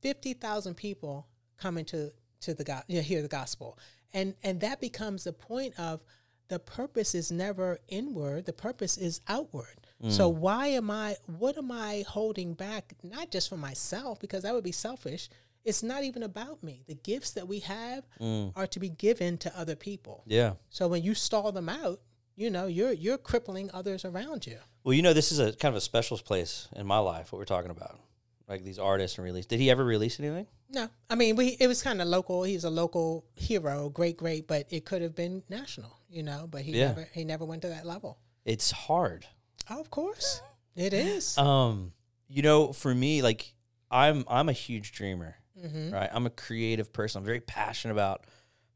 50,000 0.01 0.75
people 0.75 1.27
coming 1.59 1.85
to, 1.87 2.12
to 2.40 2.55
the 2.55 2.64
God, 2.64 2.85
you 2.88 2.97
know, 2.97 3.03
hear 3.03 3.23
the 3.23 3.29
gospel. 3.29 3.79
And, 4.12 4.35
and 4.43 4.61
that 4.61 4.81
becomes 4.81 5.25
the 5.25 5.33
point 5.33 5.79
of 5.79 6.03
the 6.49 6.59
purpose 6.59 7.14
is 7.14 7.31
never 7.31 7.79
inward. 7.88 8.47
The 8.47 8.53
purpose 8.53 8.99
is 8.99 9.21
outward. 9.29 9.87
Mm. 10.03 10.11
So 10.11 10.29
why 10.29 10.69
am 10.69 10.90
I, 10.90 11.16
what 11.27 11.57
am 11.57 11.71
I 11.71 12.05
holding 12.09 12.55
back? 12.55 12.95
Not 13.03 13.31
just 13.31 13.49
for 13.49 13.57
myself, 13.57 14.19
because 14.19 14.43
that 14.43 14.53
would 14.53 14.64
be 14.64 14.73
selfish. 14.73 15.29
It's 15.64 15.83
not 15.83 16.03
even 16.03 16.23
about 16.23 16.62
me. 16.62 16.83
The 16.88 16.95
gifts 16.95 17.33
that 17.33 17.47
we 17.47 17.61
have 17.61 18.05
mm. 18.21 18.53
are 18.57 18.66
to 18.66 18.81
be 18.81 18.88
given 18.88 19.38
to 19.38 19.59
other 19.59 19.77
people. 19.77 20.25
Yeah. 20.27 20.55
So 20.71 20.88
when 20.88 21.03
you 21.03 21.14
stall 21.14 21.53
them 21.53 21.69
out, 21.69 22.01
you 22.40 22.48
know, 22.48 22.66
you're 22.66 22.92
you're 22.92 23.18
crippling 23.18 23.70
others 23.74 24.05
around 24.07 24.46
you. 24.46 24.57
Well, 24.83 24.94
you 24.94 25.03
know, 25.03 25.12
this 25.12 25.31
is 25.31 25.38
a 25.38 25.53
kind 25.53 25.74
of 25.74 25.76
a 25.76 25.81
special 25.81 26.16
place 26.16 26.68
in 26.74 26.87
my 26.87 26.98
life. 26.98 27.33
What 27.33 27.38
we're 27.38 27.44
talking 27.44 27.70
about, 27.70 28.00
like 28.48 28.64
these 28.64 28.79
artists 28.79 29.18
and 29.18 29.24
release. 29.26 29.44
Did 29.44 29.61
he 29.61 29.70
ever 29.70 29.85
release 29.85 30.18
anything? 30.18 30.46
No, 30.70 30.88
I 31.11 31.16
mean, 31.16 31.37
we 31.37 31.48
it 31.61 31.66
was 31.66 31.83
kind 31.83 32.00
of 32.00 32.09
local. 32.09 32.42
He's 32.42 32.64
a 32.64 32.70
local 32.70 33.26
hero, 33.35 33.90
great, 33.90 34.16
great, 34.16 34.48
but 34.48 34.66
it 34.70 34.87
could 34.87 35.03
have 35.03 35.14
been 35.14 35.42
national, 35.50 35.94
you 36.09 36.22
know. 36.22 36.48
But 36.50 36.62
he 36.62 36.72
yeah. 36.72 36.88
never 36.88 37.09
he 37.12 37.24
never 37.24 37.44
went 37.44 37.61
to 37.62 37.68
that 37.68 37.85
level. 37.85 38.18
It's 38.46 38.70
hard. 38.70 39.26
Oh, 39.68 39.79
of 39.79 39.90
course, 39.90 40.40
it 40.74 40.94
is. 40.94 41.37
Um, 41.37 41.92
you 42.26 42.40
know, 42.40 42.72
for 42.72 42.94
me, 42.94 43.20
like 43.20 43.53
I'm 43.90 44.24
I'm 44.26 44.48
a 44.48 44.55
huge 44.55 44.92
dreamer, 44.92 45.37
mm-hmm. 45.62 45.92
right? 45.92 46.09
I'm 46.11 46.24
a 46.24 46.31
creative 46.31 46.90
person. 46.90 47.18
I'm 47.18 47.26
very 47.26 47.40
passionate 47.40 47.92
about 47.92 48.24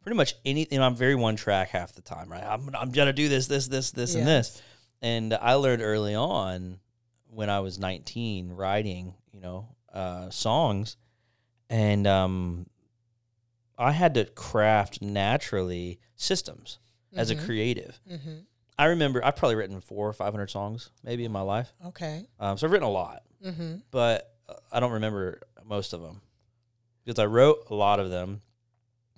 pretty 0.04 0.16
much 0.16 0.34
anything. 0.44 0.80
I'm 0.80 0.94
very 0.94 1.14
one 1.14 1.34
track 1.34 1.70
half 1.70 1.94
the 1.94 2.02
time, 2.02 2.30
right? 2.30 2.44
I'm 2.44 2.70
I'm 2.76 2.90
gonna 2.90 3.12
do 3.12 3.28
this, 3.28 3.46
this, 3.48 3.66
this, 3.66 3.90
this, 3.90 4.14
yes. 4.14 4.18
and 4.18 4.28
this. 4.28 4.62
And 5.02 5.34
I 5.34 5.54
learned 5.54 5.82
early 5.82 6.14
on 6.14 6.78
when 7.26 7.50
I 7.50 7.60
was 7.60 7.78
19 7.78 8.52
writing, 8.52 9.14
you 9.32 9.40
know, 9.40 9.68
uh, 9.92 10.30
songs, 10.30 10.96
and 11.68 12.06
um, 12.06 12.66
I 13.76 13.92
had 13.92 14.14
to 14.14 14.26
craft 14.26 15.02
naturally 15.02 15.98
systems 16.16 16.78
mm-hmm. 17.10 17.20
as 17.20 17.30
a 17.30 17.34
mm-hmm. 17.34 17.46
creative. 17.46 17.98
Mm-hmm. 18.10 18.34
I 18.78 18.86
remember 18.86 19.24
I've 19.24 19.36
probably 19.36 19.56
written 19.56 19.80
four 19.80 20.08
or 20.08 20.12
five 20.12 20.32
hundred 20.32 20.50
songs 20.50 20.90
maybe 21.02 21.24
in 21.24 21.32
my 21.32 21.42
life. 21.42 21.72
Okay. 21.86 22.26
Um, 22.38 22.58
so 22.58 22.66
I've 22.66 22.72
written 22.72 22.86
a 22.86 22.90
lot, 22.90 23.22
mm-hmm. 23.44 23.76
but 23.90 24.34
I 24.70 24.80
don't 24.80 24.92
remember 24.92 25.40
most 25.64 25.92
of 25.92 26.02
them 26.02 26.20
because 27.04 27.18
I 27.18 27.26
wrote 27.26 27.66
a 27.70 27.74
lot 27.74 28.00
of 28.00 28.10
them 28.10 28.42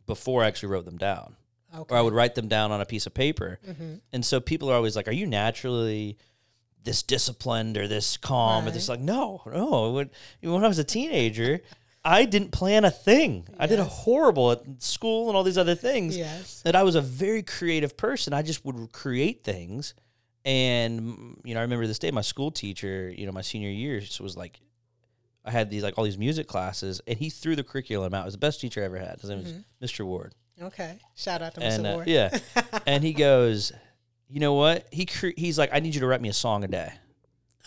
before 0.07 0.43
I 0.43 0.47
actually 0.47 0.71
wrote 0.71 0.85
them 0.85 0.99
down 0.99 1.37
okay. 1.75 1.95
or 1.95 1.99
I 1.99 2.01
would 2.01 2.15
write 2.15 2.35
them 2.35 2.49
down 2.49 2.73
on 2.73 2.81
a 2.81 2.87
piece 2.87 3.07
of 3.07 3.15
paper. 3.15 3.59
Mm-hmm. 3.67 3.95
And 4.13 4.25
so 4.25 4.41
people 4.41 4.71
are 4.71 4.75
always 4.75 4.97
like, 4.97 5.09
"Are 5.09 5.13
you 5.13 5.27
naturally 5.27 6.19
this 6.83 7.03
disciplined 7.03 7.77
or 7.77 7.89
this 7.89 8.17
calm 8.17 8.65
right. 8.65 8.71
or 8.71 8.75
this 8.75 8.89
like?" 8.89 9.01
No, 9.01 9.43
no. 9.47 9.93
When, 9.93 10.11
when 10.41 10.65
I 10.65 10.69
was 10.69 10.79
a 10.79 10.85
teenager. 10.85 11.61
I 12.09 12.25
didn't 12.25 12.53
plan 12.53 12.85
a 12.85 12.91
thing. 12.93 13.47
Yes. 13.49 13.57
I 13.59 13.67
did 13.67 13.81
a 13.81 13.85
horrible 13.85 14.53
at 14.53 14.61
school 14.81 15.27
and 15.27 15.37
all 15.37 15.43
these 15.43 15.59
other 15.59 15.75
things. 15.75 16.17
Yes. 16.17 16.63
That 16.63 16.77
I 16.77 16.85
was 16.85 16.95
a 16.95 17.01
very 17.01 17.43
creative 17.43 17.97
person. 17.97 18.33
I 18.33 18.43
just 18.43 18.65
would 18.65 18.93
create 18.93 19.43
things. 19.43 19.93
And 20.45 21.37
you 21.43 21.55
know, 21.55 21.59
I 21.59 21.65
remember 21.65 21.85
this 21.89 21.99
day 21.99 22.13
my 22.13 22.21
school 22.21 22.53
teacher, 22.53 23.11
you 23.11 23.27
know, 23.27 23.33
my 23.33 23.41
senior 23.41 23.71
year 23.71 24.01
was 24.21 24.37
like 24.37 24.61
I 25.47 25.51
had 25.51 25.71
these 25.71 25.83
like 25.83 25.97
all 25.97 26.05
these 26.05 26.19
music 26.19 26.49
classes 26.49 27.01
and 27.07 27.19
he 27.19 27.31
threw 27.31 27.57
the 27.57 27.65
curriculum 27.65 28.13
out. 28.15 28.23
It 28.23 28.27
was 28.27 28.35
the 28.35 28.39
best 28.39 28.61
teacher 28.61 28.83
I 28.83 28.85
ever 28.85 28.99
had. 28.99 29.21
His 29.21 29.31
name 29.31 29.41
mm-hmm. 29.41 29.59
was 29.81 29.91
Mr. 29.91 30.05
Ward. 30.05 30.35
Okay. 30.61 30.99
Shout 31.15 31.43
out 31.43 31.55
to 31.55 31.63
and, 31.63 31.85
Mr. 31.85 31.93
Uh, 31.93 31.95
Ward. 31.95 32.09
yeah. 32.09 32.39
and 32.87 33.05
he 33.05 33.13
goes, 33.13 33.73
you 34.29 34.41
know 34.41 34.55
what? 34.55 34.87
He 34.91 35.07
cre- 35.07 35.37
he's 35.37 35.59
like, 35.59 35.71
I 35.73 35.81
need 35.81 35.95
you 35.95 36.01
to 36.01 36.07
write 36.07 36.21
me 36.21 36.29
a 36.29 36.35
song 36.35 36.65
a 36.65 36.69
day. 36.69 36.93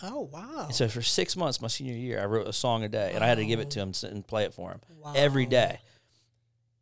Oh 0.02 0.30
wow! 0.32 0.64
And 0.66 0.74
so 0.74 0.88
for 0.88 1.02
six 1.02 1.36
months, 1.36 1.60
my 1.60 1.68
senior 1.68 1.94
year, 1.94 2.22
I 2.22 2.24
wrote 2.24 2.48
a 2.48 2.52
song 2.52 2.84
a 2.84 2.88
day, 2.88 3.12
and 3.14 3.22
I 3.22 3.26
had 3.26 3.36
to 3.36 3.44
give 3.44 3.60
it 3.60 3.70
to 3.72 3.80
him 3.80 3.92
and 4.04 4.26
play 4.26 4.44
it 4.44 4.54
for 4.54 4.70
him 4.70 4.80
wow. 4.98 5.12
every 5.14 5.44
day. 5.44 5.80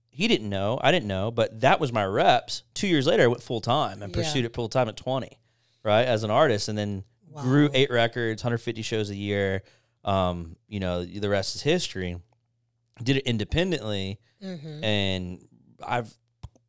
He 0.08 0.28
didn't 0.28 0.48
know, 0.48 0.78
I 0.82 0.92
didn't 0.92 1.08
know, 1.08 1.30
but 1.30 1.61
that 1.61 1.80
was 1.80 1.92
my 1.92 2.04
reps. 2.04 2.62
Two 2.74 2.87
years 2.87 3.06
later, 3.06 3.24
I 3.24 3.26
went 3.26 3.42
full 3.42 3.61
time 3.61 4.02
and 4.02 4.14
yeah. 4.14 4.22
pursued 4.22 4.44
it 4.44 4.54
full 4.54 4.68
time 4.68 4.88
at 4.88 4.96
twenty, 4.96 5.38
right, 5.82 6.06
as 6.06 6.22
an 6.22 6.30
artist, 6.30 6.68
and 6.68 6.78
then 6.78 7.04
wow. 7.30 7.42
grew 7.42 7.70
eight 7.74 7.90
records, 7.90 8.42
150 8.42 8.82
shows 8.82 9.11
a 9.11 9.16
year. 9.16 9.62
Um, 10.04 10.56
you 10.68 10.80
know, 10.80 11.04
the 11.04 11.28
rest 11.28 11.56
is 11.56 11.62
history. 11.62 12.16
Did 13.02 13.16
it 13.16 13.26
independently, 13.26 14.18
mm-hmm. 14.42 14.82
and 14.82 15.46
I've 15.87 16.12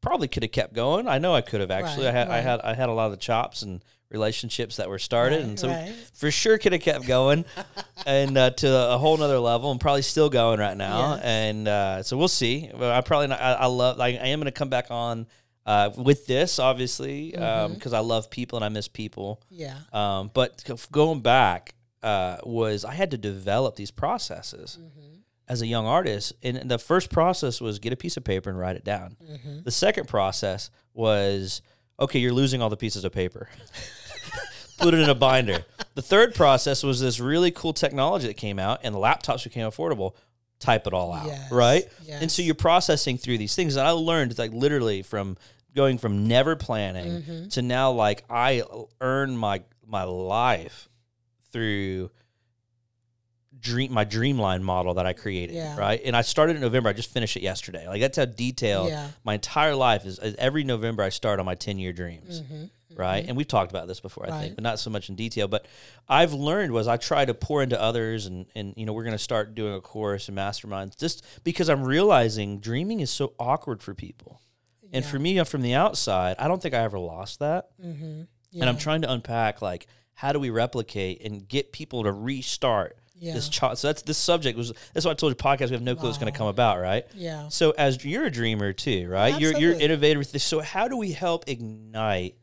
probably 0.01 0.27
could 0.27 0.43
have 0.43 0.51
kept 0.51 0.73
going. 0.73 1.07
I 1.07 1.17
know 1.17 1.33
I 1.33 1.41
could 1.41 1.61
have 1.61 1.71
actually. 1.71 2.05
Right, 2.05 2.15
I 2.15 2.17
had 2.17 2.27
right. 2.29 2.37
I 2.37 2.41
had 2.41 2.61
I 2.61 2.73
had 2.73 2.89
a 2.89 2.93
lot 2.93 3.05
of 3.05 3.11
the 3.11 3.17
chops 3.17 3.61
and 3.61 3.83
relationships 4.09 4.77
that 4.77 4.89
were 4.89 4.99
started, 4.99 5.37
right, 5.37 5.45
and 5.45 5.59
so 5.59 5.87
for 6.13 6.31
sure 6.31 6.57
could 6.57 6.73
have 6.73 6.81
kept 6.81 7.05
going, 7.07 7.45
and 8.05 8.37
uh, 8.37 8.49
to 8.51 8.91
a 8.91 8.97
whole 8.97 9.17
nother 9.17 9.39
level, 9.39 9.71
and 9.71 9.79
probably 9.79 10.01
still 10.01 10.29
going 10.29 10.59
right 10.59 10.77
now. 10.77 11.15
Yes. 11.15 11.23
And 11.23 11.67
uh, 11.67 12.03
so 12.03 12.17
we'll 12.17 12.27
see. 12.27 12.69
But 12.71 12.91
I 12.91 13.01
probably 13.01 13.27
not, 13.27 13.41
I, 13.41 13.53
I 13.53 13.65
love. 13.65 13.97
Like 13.97 14.15
I 14.15 14.27
am 14.27 14.39
going 14.39 14.45
to 14.45 14.51
come 14.51 14.69
back 14.69 14.87
on. 14.89 15.27
Uh, 15.65 15.91
with 15.97 16.25
this, 16.25 16.57
obviously, 16.57 17.29
because 17.29 17.43
mm-hmm. 17.43 17.89
um, 17.89 17.95
I 17.95 17.99
love 17.99 18.31
people 18.31 18.57
and 18.57 18.65
I 18.65 18.69
miss 18.69 18.87
people. 18.87 19.39
Yeah. 19.51 19.75
Um, 19.93 20.31
but 20.33 20.63
going 20.91 21.19
back 21.19 21.75
uh, 22.03 22.37
was 22.43 22.85
I 22.85 22.93
had 22.93 23.11
to 23.11 23.17
develop 23.17 23.75
these 23.75 23.91
processes. 23.91 24.77
Mm-hmm 24.79 25.09
as 25.49 25.63
a 25.63 25.67
young 25.67 25.87
artist. 25.87 26.33
And 26.43 26.69
the 26.69 26.77
first 26.77 27.09
process 27.09 27.59
was 27.59 27.79
get 27.79 27.91
a 27.91 27.97
piece 27.97 28.15
of 28.15 28.23
paper 28.23 28.49
and 28.49 28.59
write 28.59 28.75
it 28.75 28.83
down. 28.83 29.17
Mm-hmm. 29.21 29.63
The 29.63 29.71
second 29.71 30.07
process 30.07 30.69
was 30.93 31.61
okay, 31.99 32.19
you're 32.19 32.31
losing 32.31 32.61
all 32.61 32.69
the 32.69 32.77
pieces 32.77 33.03
of 33.03 33.11
paper. 33.11 33.49
Put 34.77 34.93
it 34.93 35.01
in 35.01 35.09
a 35.09 35.15
binder. 35.15 35.65
The 35.95 36.01
third 36.01 36.33
process 36.35 36.83
was 36.83 37.01
this 37.01 37.19
really 37.19 37.51
cool 37.51 37.73
technology 37.73 38.27
that 38.27 38.37
came 38.37 38.59
out, 38.59 38.79
and 38.83 38.95
the 38.95 38.99
laptops 38.99 39.43
became 39.43 39.69
affordable. 39.69 40.13
Type 40.59 40.87
it 40.87 40.93
all 40.93 41.11
out, 41.11 41.27
yes. 41.27 41.51
right? 41.51 41.85
Yes. 42.03 42.21
And 42.21 42.31
so 42.31 42.41
you're 42.41 42.55
processing 42.55 43.17
through 43.17 43.37
these 43.37 43.55
things. 43.55 43.75
And 43.75 43.87
I 43.87 43.91
learned 43.91 44.37
like 44.37 44.51
literally 44.51 45.01
from 45.01 45.37
going 45.75 45.97
from 45.97 46.27
never 46.27 46.55
planning 46.55 47.21
mm-hmm. 47.21 47.47
to 47.49 47.61
now 47.61 47.91
like 47.91 48.23
I 48.29 48.63
earn 48.99 49.37
my 49.37 49.61
my 49.87 50.03
life 50.03 50.88
through 51.51 52.11
dream 53.59 53.91
my 53.91 54.05
dreamline 54.05 54.61
model 54.61 54.95
that 54.95 55.05
I 55.05 55.13
created, 55.13 55.55
yeah. 55.55 55.77
right? 55.77 55.99
And 56.03 56.15
I 56.15 56.21
started 56.21 56.55
in 56.55 56.61
November. 56.61 56.89
I 56.89 56.93
just 56.93 57.11
finished 57.11 57.35
it 57.35 57.43
yesterday. 57.43 57.87
Like 57.87 58.01
that's 58.01 58.17
how 58.17 58.25
detailed 58.25 58.89
yeah. 58.89 59.09
my 59.23 59.35
entire 59.35 59.75
life 59.75 60.05
is. 60.05 60.19
Every 60.19 60.63
November, 60.63 61.03
I 61.03 61.09
start 61.09 61.39
on 61.39 61.45
my 61.45 61.55
ten 61.55 61.77
year 61.79 61.91
dreams, 61.91 62.41
mm-hmm, 62.41 62.53
mm-hmm. 62.53 62.95
right? 62.95 63.25
And 63.27 63.35
we've 63.35 63.47
talked 63.47 63.71
about 63.71 63.87
this 63.87 63.99
before, 63.99 64.25
I 64.25 64.29
Right. 64.29 64.41
think, 64.41 64.55
but 64.55 64.63
not 64.63 64.79
so 64.79 64.89
much 64.89 65.09
in 65.09 65.15
detail. 65.15 65.47
But 65.47 65.65
I've 66.07 66.33
learned 66.33 66.71
was 66.71 66.87
I 66.87 66.97
try 66.97 67.25
to 67.25 67.33
pour 67.33 67.61
into 67.61 67.79
others, 67.79 68.25
and 68.25 68.45
and 68.55 68.73
you 68.77 68.85
know 68.85 68.93
we're 68.93 69.03
going 69.03 69.17
to 69.17 69.23
start 69.23 69.55
doing 69.55 69.73
a 69.73 69.81
course 69.81 70.29
and 70.29 70.37
masterminds 70.37 70.97
just 70.97 71.25
because 71.43 71.69
I'm 71.69 71.83
realizing 71.83 72.59
dreaming 72.59 72.99
is 72.99 73.11
so 73.11 73.33
awkward 73.39 73.81
for 73.81 73.93
people. 73.93 74.41
And 74.91 75.05
for 75.05 75.19
me, 75.19 75.43
from 75.43 75.61
the 75.61 75.75
outside, 75.75 76.35
I 76.39 76.47
don't 76.47 76.59
think 76.59 76.73
I 76.73 76.79
ever 76.79 76.97
lost 76.97 77.41
that. 77.41 77.69
Mm-hmm. 77.79 78.23
And 78.59 78.63
I'm 78.63 78.77
trying 78.77 79.03
to 79.03 79.11
unpack 79.11 79.61
like 79.61 79.85
how 80.19 80.33
do 80.33 80.39
we 80.39 80.49
replicate 80.49 81.21
and 81.23 81.47
get 81.47 81.71
people 81.71 82.03
to 82.03 82.11
restart 82.11 82.97
Yeah. 83.15 83.33
this 83.33 83.47
child. 83.47 83.77
So 83.77 83.87
that's 83.87 84.01
this 84.01 84.17
subject 84.17 84.57
was 84.57 84.73
that's 84.93 85.05
why 85.05 85.11
I 85.11 85.15
told 85.15 85.31
you 85.31 85.35
podcast. 85.35 85.67
We 85.69 85.75
have 85.79 85.81
no 85.81 85.95
clue 85.95 86.09
it's 86.09 86.17
going 86.17 86.31
to 86.31 86.37
come 86.37 86.47
about, 86.47 86.79
right? 86.79 87.05
Yeah. 87.15 87.47
So 87.47 87.71
as 87.77 88.03
you're 88.03 88.25
a 88.25 88.31
dreamer 88.31 88.73
too, 88.73 89.07
right? 89.09 89.39
You're 89.39 89.57
you're 89.57 89.73
innovative 89.79 90.17
with 90.19 90.31
this. 90.33 90.43
So 90.43 90.59
how 90.59 90.87
do 90.89 90.97
we 90.97 91.11
help 91.13 91.47
ignite? 91.47 92.35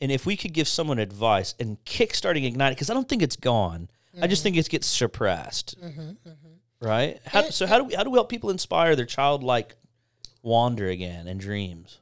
And 0.00 0.10
if 0.12 0.26
we 0.26 0.36
could 0.36 0.52
give 0.52 0.66
someone 0.68 0.98
advice 0.98 1.54
and 1.60 1.82
kickstarting 1.84 2.44
ignite, 2.44 2.72
because 2.74 2.90
I 2.90 2.94
don't 2.94 3.08
think 3.08 3.22
it's 3.22 3.36
gone. 3.36 3.88
I 3.88 4.18
Mm-hmm. 4.18 4.30
just 4.30 4.42
think 4.42 4.56
it 4.56 4.68
gets 4.68 4.86
suppressed, 4.86 5.76
right? 6.80 7.18
How, 7.26 7.50
so 7.50 7.66
how 7.66 7.78
do 7.78 7.84
we 7.84 7.94
how 7.94 8.02
do 8.02 8.10
we 8.10 8.16
help 8.16 8.28
people 8.28 8.50
inspire 8.50 8.96
their 8.96 9.04
childlike 9.06 9.74
wander 10.42 10.88
again 10.88 11.26
and 11.28 11.38
dreams? 11.38 11.98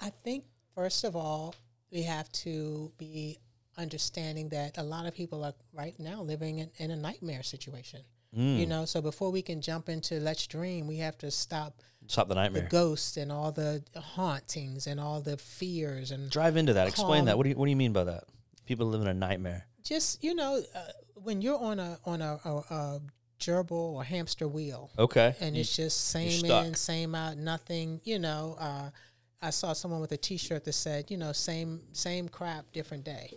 I 0.00 0.10
think 0.10 0.44
first 0.74 1.04
of 1.04 1.14
all, 1.16 1.54
we 1.90 2.02
have 2.02 2.30
to 2.44 2.92
be 2.98 3.38
understanding 3.80 4.48
that 4.50 4.78
a 4.78 4.82
lot 4.82 5.06
of 5.06 5.14
people 5.14 5.44
are 5.44 5.54
right 5.72 5.98
now 5.98 6.22
living 6.22 6.58
in, 6.58 6.70
in 6.78 6.90
a 6.90 6.96
nightmare 6.96 7.42
situation. 7.42 8.00
Mm. 8.36 8.58
You 8.60 8.66
know, 8.66 8.84
so 8.84 9.00
before 9.02 9.32
we 9.32 9.42
can 9.42 9.60
jump 9.60 9.88
into 9.88 10.20
let's 10.20 10.46
dream, 10.46 10.86
we 10.86 10.98
have 10.98 11.18
to 11.18 11.30
stop 11.30 11.80
Stop 12.06 12.28
the 12.28 12.34
nightmare, 12.34 12.62
the 12.62 12.68
ghosts 12.68 13.16
and 13.16 13.30
all 13.32 13.50
the 13.52 13.82
hauntings 14.14 14.86
and 14.86 14.98
all 15.00 15.20
the 15.20 15.36
fears 15.36 16.10
and 16.12 16.30
Drive 16.30 16.56
into 16.56 16.72
that. 16.74 16.86
Explain 16.88 17.24
that. 17.26 17.36
What 17.36 17.44
do 17.44 17.50
you 17.50 17.56
what 17.56 17.66
do 17.66 17.70
you 17.70 17.76
mean 17.76 17.92
by 17.92 18.04
that? 18.04 18.24
People 18.66 18.86
live 18.86 19.00
in 19.00 19.08
a 19.08 19.14
nightmare. 19.14 19.66
just 19.82 20.22
you 20.22 20.34
know 20.34 20.62
uh, 20.74 20.80
when 21.14 21.42
you're 21.42 21.58
on 21.58 21.78
a 21.80 21.98
on 22.04 22.22
a, 22.22 22.38
a, 22.44 22.50
a 22.74 23.00
gerbil 23.40 23.94
or 23.94 24.04
hamster 24.04 24.46
wheel 24.46 24.90
Okay. 24.98 25.34
and 25.40 25.56
it's 25.56 25.74
just 25.74 26.08
same 26.10 26.44
in 26.44 26.74
same 26.74 27.14
out 27.14 27.36
nothing 27.36 28.00
you 28.04 28.18
know 28.18 28.54
uh, 28.60 28.90
i 29.42 29.50
saw 29.50 29.72
someone 29.72 30.00
with 30.00 30.12
a 30.12 30.16
t-shirt 30.16 30.62
that 30.64 30.74
said 30.74 31.10
you 31.10 31.16
know 31.16 31.32
same 31.32 31.80
same 31.92 32.28
crap 32.28 32.70
different 32.72 33.02
day 33.04 33.32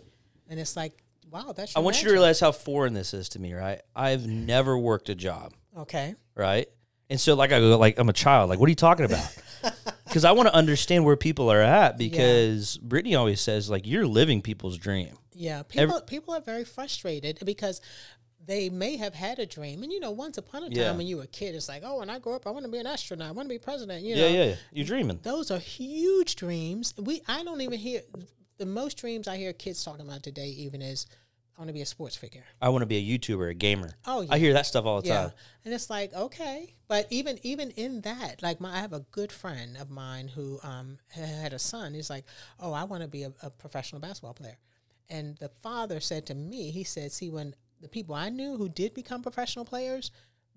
and 0.48 0.58
it's 0.60 0.76
like 0.76 1.02
wow 1.30 1.52
that's 1.56 1.76
I 1.76 1.80
want 1.80 2.00
you 2.02 2.08
to 2.08 2.12
realize 2.12 2.40
how 2.40 2.52
foreign 2.52 2.94
this 2.94 3.14
is 3.14 3.28
to 3.30 3.38
me, 3.38 3.52
right? 3.54 3.80
I've 3.94 4.26
never 4.26 4.76
worked 4.78 5.08
a 5.08 5.14
job. 5.14 5.52
okay 5.78 6.14
right? 6.34 6.66
And 7.10 7.20
so, 7.20 7.34
like, 7.34 7.52
I 7.52 7.60
go, 7.60 7.76
like, 7.76 7.98
I'm 7.98 8.08
a 8.08 8.14
child. 8.14 8.48
Like, 8.48 8.58
what 8.58 8.66
are 8.66 8.70
you 8.70 8.74
talking 8.76 9.04
about? 9.04 9.36
Because 10.06 10.24
I 10.24 10.32
want 10.32 10.48
to 10.48 10.54
understand 10.54 11.04
where 11.04 11.16
people 11.16 11.50
are 11.50 11.60
at. 11.60 11.98
Because 11.98 12.76
Brittany 12.78 13.14
always 13.14 13.40
says, 13.40 13.68
like, 13.68 13.86
you're 13.86 14.06
living 14.06 14.42
people's 14.42 14.78
dream. 14.78 15.16
yeah 15.32 15.62
people 15.64 16.00
people 16.02 16.32
are 16.34 16.40
very 16.40 16.64
frustrated 16.64 17.38
because 17.44 17.80
they 18.46 18.68
may 18.70 18.96
have 18.96 19.14
had 19.14 19.38
a 19.38 19.46
dream 19.46 19.82
and 19.82 19.90
you 19.92 20.00
know 20.00 20.10
once 20.12 20.38
upon 20.38 20.62
a 20.64 20.68
time 20.68 20.76
Yeah. 20.78 20.92
when 20.96 21.06
you 21.06 21.16
were 21.16 21.24
a 21.24 21.26
kid 21.26 21.54
it's 21.54 21.68
like 21.68 21.82
oh 21.84 21.98
when 22.00 22.10
i 22.10 22.18
grow 22.18 22.34
up 22.36 22.46
i 22.46 22.50
want 22.50 22.64
to 22.66 22.70
be 22.70 22.78
an 22.78 22.86
astronaut 22.86 23.28
i 23.28 23.32
want 23.32 23.48
to 23.48 23.54
be 23.54 23.58
president 23.58 24.04
you 24.04 24.14
Yeah, 24.14 24.22
know 24.28 24.34
yeah, 24.34 24.44
yeah. 24.44 24.54
You're 24.72 24.86
dreaming. 24.86 25.18
those 25.22 25.50
are 25.50 25.58
huge 25.58 26.36
dreams. 26.36 26.94
We 26.98 27.22
I 27.26 27.42
don't 27.42 27.60
even 27.62 27.78
hear 27.78 28.02
the 28.58 28.66
most 28.66 28.98
dreams 28.98 29.28
I 29.28 29.36
hear 29.36 29.52
kids 29.52 29.84
talking 29.84 30.06
about 30.06 30.22
today 30.22 30.48
even 30.48 30.82
is 30.82 31.06
I 31.56 31.60
want 31.60 31.68
to 31.68 31.74
be 31.74 31.82
a 31.82 31.86
sports 31.86 32.16
figure. 32.16 32.44
I 32.60 32.68
want 32.70 32.82
to 32.82 32.86
be 32.86 32.96
a 32.96 33.18
YouTuber, 33.18 33.50
a 33.50 33.54
gamer. 33.54 33.90
Oh 34.06 34.22
yeah. 34.22 34.32
I 34.32 34.38
hear 34.38 34.52
that 34.54 34.66
stuff 34.66 34.84
all 34.86 35.00
the 35.00 35.08
yeah. 35.08 35.22
time. 35.22 35.32
And 35.64 35.72
it's 35.72 35.88
like, 35.88 36.12
okay. 36.12 36.74
But 36.88 37.06
even 37.10 37.38
even 37.42 37.70
in 37.72 38.00
that, 38.02 38.42
like 38.42 38.60
my 38.60 38.74
I 38.76 38.80
have 38.80 38.92
a 38.92 39.04
good 39.12 39.30
friend 39.30 39.76
of 39.76 39.90
mine 39.90 40.28
who 40.28 40.58
um 40.62 40.98
had 41.10 41.52
a 41.52 41.58
son. 41.58 41.94
He's 41.94 42.10
like, 42.10 42.24
Oh, 42.58 42.72
I 42.72 42.84
want 42.84 43.02
to 43.02 43.08
be 43.08 43.22
a, 43.22 43.32
a 43.42 43.50
professional 43.50 44.00
basketball 44.00 44.34
player. 44.34 44.58
And 45.08 45.36
the 45.38 45.48
father 45.48 46.00
said 46.00 46.26
to 46.26 46.34
me, 46.34 46.70
he 46.70 46.84
said, 46.84 47.12
see, 47.12 47.30
when 47.30 47.54
the 47.80 47.88
people 47.88 48.14
I 48.14 48.30
knew 48.30 48.56
who 48.56 48.68
did 48.68 48.94
become 48.94 49.22
professional 49.22 49.64
players, 49.64 50.10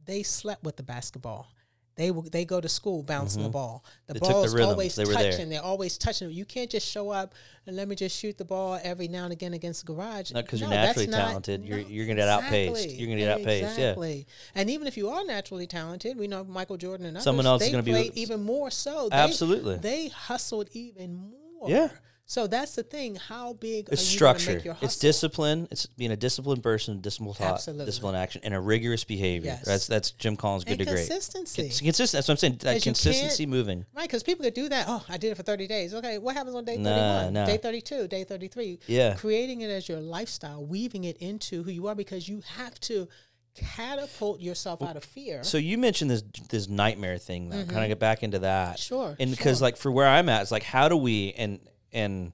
they 0.06 0.24
slept 0.24 0.64
with 0.64 0.78
the 0.78 0.84
basketball. 0.84 1.52
They 1.98 2.12
will, 2.12 2.22
they 2.22 2.46
go 2.46 2.62
to 2.62 2.70
school 2.70 3.02
bouncing 3.04 3.42
the 3.44 3.50
ball. 3.50 3.84
The 4.06 4.14
Mm-hmm. 4.14 4.24
They 4.26 4.30
ball 4.34 4.44
is 4.44 4.54
always 4.56 4.96
They 4.96 5.04
touching. 5.06 5.50
They're 5.50 5.62
always 5.64 5.98
touching. 5.98 6.30
You 6.32 6.46
can't 6.46 6.70
just 6.70 6.88
show 6.88 7.10
up 7.10 7.34
and 7.66 7.76
let 7.76 7.88
me 7.88 7.96
just 7.96 8.16
shoot 8.18 8.38
the 8.38 8.46
ball 8.46 8.80
every 8.84 9.08
now 9.08 9.24
and 9.24 9.34
again 9.34 9.54
against 9.54 9.86
the 9.86 9.94
garage. 9.94 10.32
Not 10.32 10.48
'cause 10.48 10.60
you're 10.62 10.70
No, 10.70 10.76
that's 10.76 10.90
naturally 10.98 11.08
not- 11.08 11.28
talented. 11.28 11.66
You're- 11.66 11.84
you're 11.90 12.06
gonna 12.06 12.18
get 12.22 12.28
outpaced. 12.30 12.90
You're 12.92 13.08
gonna 13.08 13.20
get 13.20 13.40
outpaced, 13.40 13.80
yeah. 13.80 14.24
And 14.56 14.70
even 14.70 14.86
if 14.88 14.96
you 14.96 15.10
are 15.10 15.26
naturally 15.26 15.66
talented, 15.68 16.18
we 16.18 16.28
know 16.28 16.44
Michael 16.44 16.78
Jordan 16.78 17.08
and 17.08 17.18
others, 17.18 17.24
Someone 17.24 17.48
else 17.48 17.64
is 17.64 17.72
gonna 17.72 17.82
be- 17.84 18.12
even 18.14 18.44
more 18.44 18.70
so. 18.70 19.10
They, 19.10 19.16
Absolutely. 19.18 19.78
They 19.78 20.08
hustled 20.10 20.70
even 20.74 21.34
more. 21.60 21.70
Yeah. 21.70 21.90
So 22.30 22.46
that's 22.46 22.76
the 22.76 22.84
thing. 22.84 23.16
How 23.16 23.54
big 23.54 23.88
It's 23.90 24.02
are 24.02 24.04
you 24.04 24.12
structure. 24.18 24.78
It's 24.82 24.98
discipline. 24.98 25.66
It's 25.72 25.86
being 25.86 26.12
a 26.12 26.18
disciplined 26.18 26.62
person, 26.62 27.00
disciplined 27.00 27.38
thought, 27.38 27.54
Absolutely. 27.54 27.86
disciplined 27.86 28.18
action, 28.18 28.42
and 28.44 28.54
a 28.54 28.60
rigorous 28.60 29.06
behavior. 29.06 29.52
Yes. 29.52 29.64
That's 29.66 29.88
that's 29.88 30.12
Jim 30.12 30.36
Collins' 30.36 30.66
good 30.66 30.72
And 30.72 30.80
to 30.80 30.86
great. 30.86 31.08
consistency. 31.08 31.62
It's 31.62 31.80
consistent. 31.80 32.18
That's 32.18 32.28
what 32.28 32.34
I'm 32.34 32.38
saying. 32.38 32.58
That 32.64 32.82
consistency 32.84 33.46
moving. 33.46 33.86
Right, 33.96 34.04
because 34.10 34.24
people 34.24 34.44
could 34.44 34.54
do 34.54 34.68
that. 34.68 34.88
Oh, 34.90 35.06
I 35.08 35.16
did 35.16 35.32
it 35.32 35.36
for 35.36 35.44
30 35.44 35.68
days. 35.68 35.94
Okay, 35.94 36.18
what 36.18 36.36
happens 36.36 36.54
on 36.56 36.66
day 36.66 36.76
Nah, 36.76 37.30
31, 37.30 37.34
nah. 37.34 37.46
day 37.46 37.58
32, 37.58 38.08
day 38.10 38.24
33? 38.26 38.80
Yeah. 38.88 39.16
Creating 39.16 39.62
it 39.62 39.70
as 39.70 39.88
your 39.88 40.02
lifestyle, 40.02 40.66
weaving 40.66 41.06
it 41.06 41.16
into 41.18 41.64
who 41.64 41.72
you 41.72 41.88
are 41.88 41.96
because 41.96 42.28
you 42.28 42.44
have 42.58 42.78
to 42.82 43.08
catapult 43.56 44.40
yourself 44.42 44.82
out 44.82 44.98
of 44.98 45.04
fear. 45.04 45.44
So 45.44 45.58
you 45.58 45.78
mentioned 45.78 46.12
this 46.12 46.24
this 46.50 46.68
nightmare 46.68 47.18
thing. 47.18 47.48
Though. 47.50 47.64
Kind 47.64 47.84
of 47.84 47.88
get 47.88 48.00
back 48.00 48.22
into 48.22 48.40
that. 48.40 48.76
Mm-hmm. 48.78 48.96
Sure, 48.96 49.16
And 49.20 49.32
because 49.32 49.60
sure. 49.60 49.66
like 49.66 49.78
for 49.78 49.92
where 49.92 50.08
I'm 50.08 50.30
at, 50.30 50.42
it's 50.42 50.52
like 50.52 50.64
how 50.64 50.90
do 50.90 50.98
we 50.98 51.34
and 51.38 51.60
and 51.94 52.34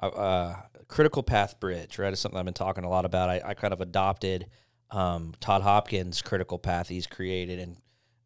uh, 0.00 0.54
critical 0.88 1.22
path 1.22 1.58
bridge 1.60 1.98
right 1.98 2.12
is 2.12 2.20
something 2.20 2.38
I've 2.38 2.44
been 2.44 2.54
talking 2.54 2.84
a 2.84 2.88
lot 2.88 3.04
about. 3.04 3.30
I, 3.30 3.40
I 3.44 3.54
kind 3.54 3.72
of 3.72 3.80
adopted 3.80 4.46
um, 4.90 5.34
Todd 5.40 5.62
Hopkins' 5.62 6.22
critical 6.22 6.58
path 6.58 6.88
he's 6.88 7.06
created 7.06 7.58
and 7.58 7.76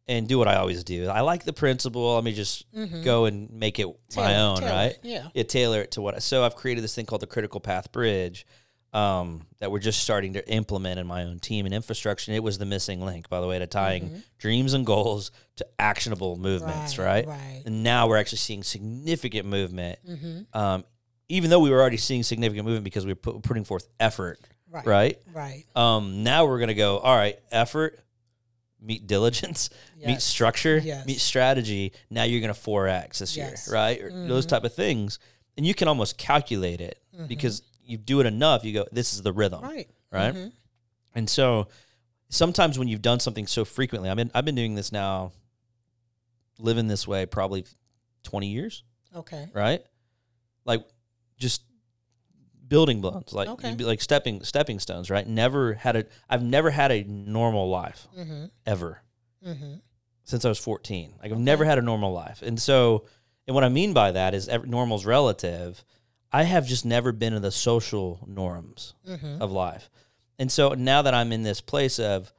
and 0.07 0.27
do 0.27 0.39
what 0.39 0.47
I 0.47 0.55
always 0.55 0.83
do. 0.83 1.07
I 1.07 1.21
like 1.21 1.43
the 1.43 1.53
principle. 1.53 2.15
Let 2.15 2.23
me 2.23 2.33
just 2.33 2.65
go 3.03 3.25
and 3.25 3.49
make 3.51 3.77
it 3.77 3.85
my 4.15 4.31
Mm-hmm. 4.31 4.39
Own, 4.41 4.57
tailor 4.57 4.71
right? 4.71 4.97
yeah. 5.03 5.27
Yeah, 5.35 5.43
tailor 5.43 5.81
it 5.81 5.91
to 5.91 6.01
what. 6.01 6.15
I, 6.15 6.19
So 6.19 6.43
I've 6.43 6.55
created 6.55 6.83
this 6.83 6.95
thing 6.95 7.05
called 7.05 7.21
the 7.21 7.27
critical 7.27 7.59
path 7.59 7.91
bridge. 7.91 8.47
Um, 8.91 9.45
that 9.59 9.71
we're 9.71 9.77
just 9.79 9.99
starting 10.01 10.33
to 10.33 10.49
implement 10.51 10.99
in 10.99 11.05
my 11.05 11.23
own 11.23 11.37
team 11.39 11.65
and 11.67 11.75
infrastructure. 11.75 12.31
And 12.31 12.35
it 12.35 12.39
was 12.43 12.57
the 12.57 12.65
missing 12.65 13.01
link, 13.05 13.29
by 13.29 13.39
the 13.39 13.45
way, 13.45 13.59
to 13.59 13.67
tying 13.67 14.23
dreams 14.39 14.73
and 14.73 14.83
goals 14.85 15.29
to 15.57 15.67
actionable 15.77 16.37
movements, 16.37 16.93
Mm-hmm. 16.93 17.01
Right, 17.03 17.27
right? 17.27 17.37
right. 17.37 17.63
And 17.67 17.83
now 17.83 18.07
we're 18.07 18.17
actually 18.17 18.39
seeing 18.39 18.63
significant 18.63 19.45
movement. 19.47 19.99
Mm-hmm. 20.07 20.57
Um, 20.59 20.85
even 21.27 21.51
though 21.51 21.59
we 21.59 21.69
were 21.69 21.79
already 21.79 21.97
seeing 21.97 22.23
significant 22.23 22.65
movement 22.65 22.83
because 22.83 23.05
we 23.05 23.11
were 23.11 23.17
put, 23.17 23.43
putting 23.43 23.63
forth 23.63 23.87
effort, 23.99 24.39
Right. 24.71 24.85
right? 24.87 25.17
Right. 25.33 25.63
Um, 25.75 26.23
now 26.23 26.45
we're 26.45 26.59
gonna 26.59 26.73
go. 26.73 26.97
All 26.97 27.15
right, 27.15 27.37
effort, 27.51 27.99
meet 28.81 29.05
diligence, 29.07 29.69
meet 30.05 30.21
structure, 30.21 30.77
Yes. 30.79 31.05
meet 31.05 31.19
strategy. 31.19 31.91
Now 32.09 32.23
you're 32.23 32.41
gonna 32.41 32.53
four 32.55 32.87
x 32.87 33.19
this 33.19 33.37
Yes. 33.37 33.67
year, 33.67 33.75
right? 33.75 34.01
Or 34.01 34.27
those 34.27 34.45
type 34.47 34.63
of 34.63 34.73
things, 34.73 35.19
and 35.57 35.65
you 35.65 35.73
can 35.75 35.87
almost 35.87 36.17
calculate 36.17 36.81
it 36.81 36.99
because 37.27 37.61
you 37.89 37.97
do 37.97 38.19
it 38.19 38.25
enough. 38.25 38.63
You 38.63 38.73
go, 38.73 38.85
this 38.91 39.13
is 39.13 39.21
the 39.21 39.33
rhythm, 39.33 39.61
Right. 39.63 39.89
right? 40.11 40.33
Mhm. 40.33 40.51
And 41.15 41.29
so 41.29 41.67
sometimes 42.29 42.77
when 42.77 42.87
you've 42.87 43.01
done 43.01 43.19
something 43.19 43.47
so 43.47 43.65
frequently, 43.65 44.09
I 44.09 44.13
mean, 44.13 44.29
I've 44.33 44.45
been 44.45 44.55
doing 44.55 44.75
this 44.75 44.91
now, 44.91 45.31
living 46.57 46.87
this 46.87 47.07
way 47.07 47.25
probably 47.25 47.65
twenty 48.23 48.47
years, 48.47 48.83
Okay. 49.15 49.49
right? 49.53 49.83
Like 50.65 50.85
just 51.37 51.63
building 52.67 53.01
blocks, 53.01 53.33
like 53.33 53.49
Okay. 53.49 53.73
be 53.73 53.83
like 53.85 54.01
stepping 54.01 54.43
stepping 54.43 54.79
stones, 54.79 55.09
right? 55.09 55.25
Never 55.27 55.73
had 55.73 55.95
a 55.95 56.05
I've 56.29 56.43
never 56.43 56.69
had 56.69 56.91
a 56.91 57.03
normal 57.03 57.69
life 57.69 58.07
Mm-hmm. 58.15 58.45
ever 58.65 59.01
Mm-hmm. 59.45 59.75
since 60.25 60.43
I 60.45 60.49
was 60.49 60.59
14. 60.59 61.15
Like 61.21 61.31
I've 61.31 61.39
never 61.39 61.65
had 61.65 61.79
a 61.79 61.81
normal 61.81 62.11
life. 62.13 62.41
And 62.43 62.61
so 62.61 63.05
and 63.47 63.55
what 63.55 63.63
I 63.63 63.69
mean 63.69 63.93
by 63.93 64.11
that 64.11 64.35
is 64.35 64.47
ev- 64.47 64.67
normal's 64.67 65.05
relative. 65.05 65.83
I 66.31 66.43
have 66.43 66.65
just 66.67 66.85
never 66.85 67.11
been 67.11 67.33
in 67.33 67.41
the 67.41 67.51
social 67.51 68.23
norms 68.27 68.93
Mm-hmm. 69.07 69.41
of 69.41 69.51
life. 69.51 69.89
And 70.37 70.51
so 70.51 70.69
now 70.73 71.01
that 71.01 71.13
I'm 71.13 71.31
in 71.31 71.43
this 71.43 71.61
place 71.61 71.99
of 71.99 72.31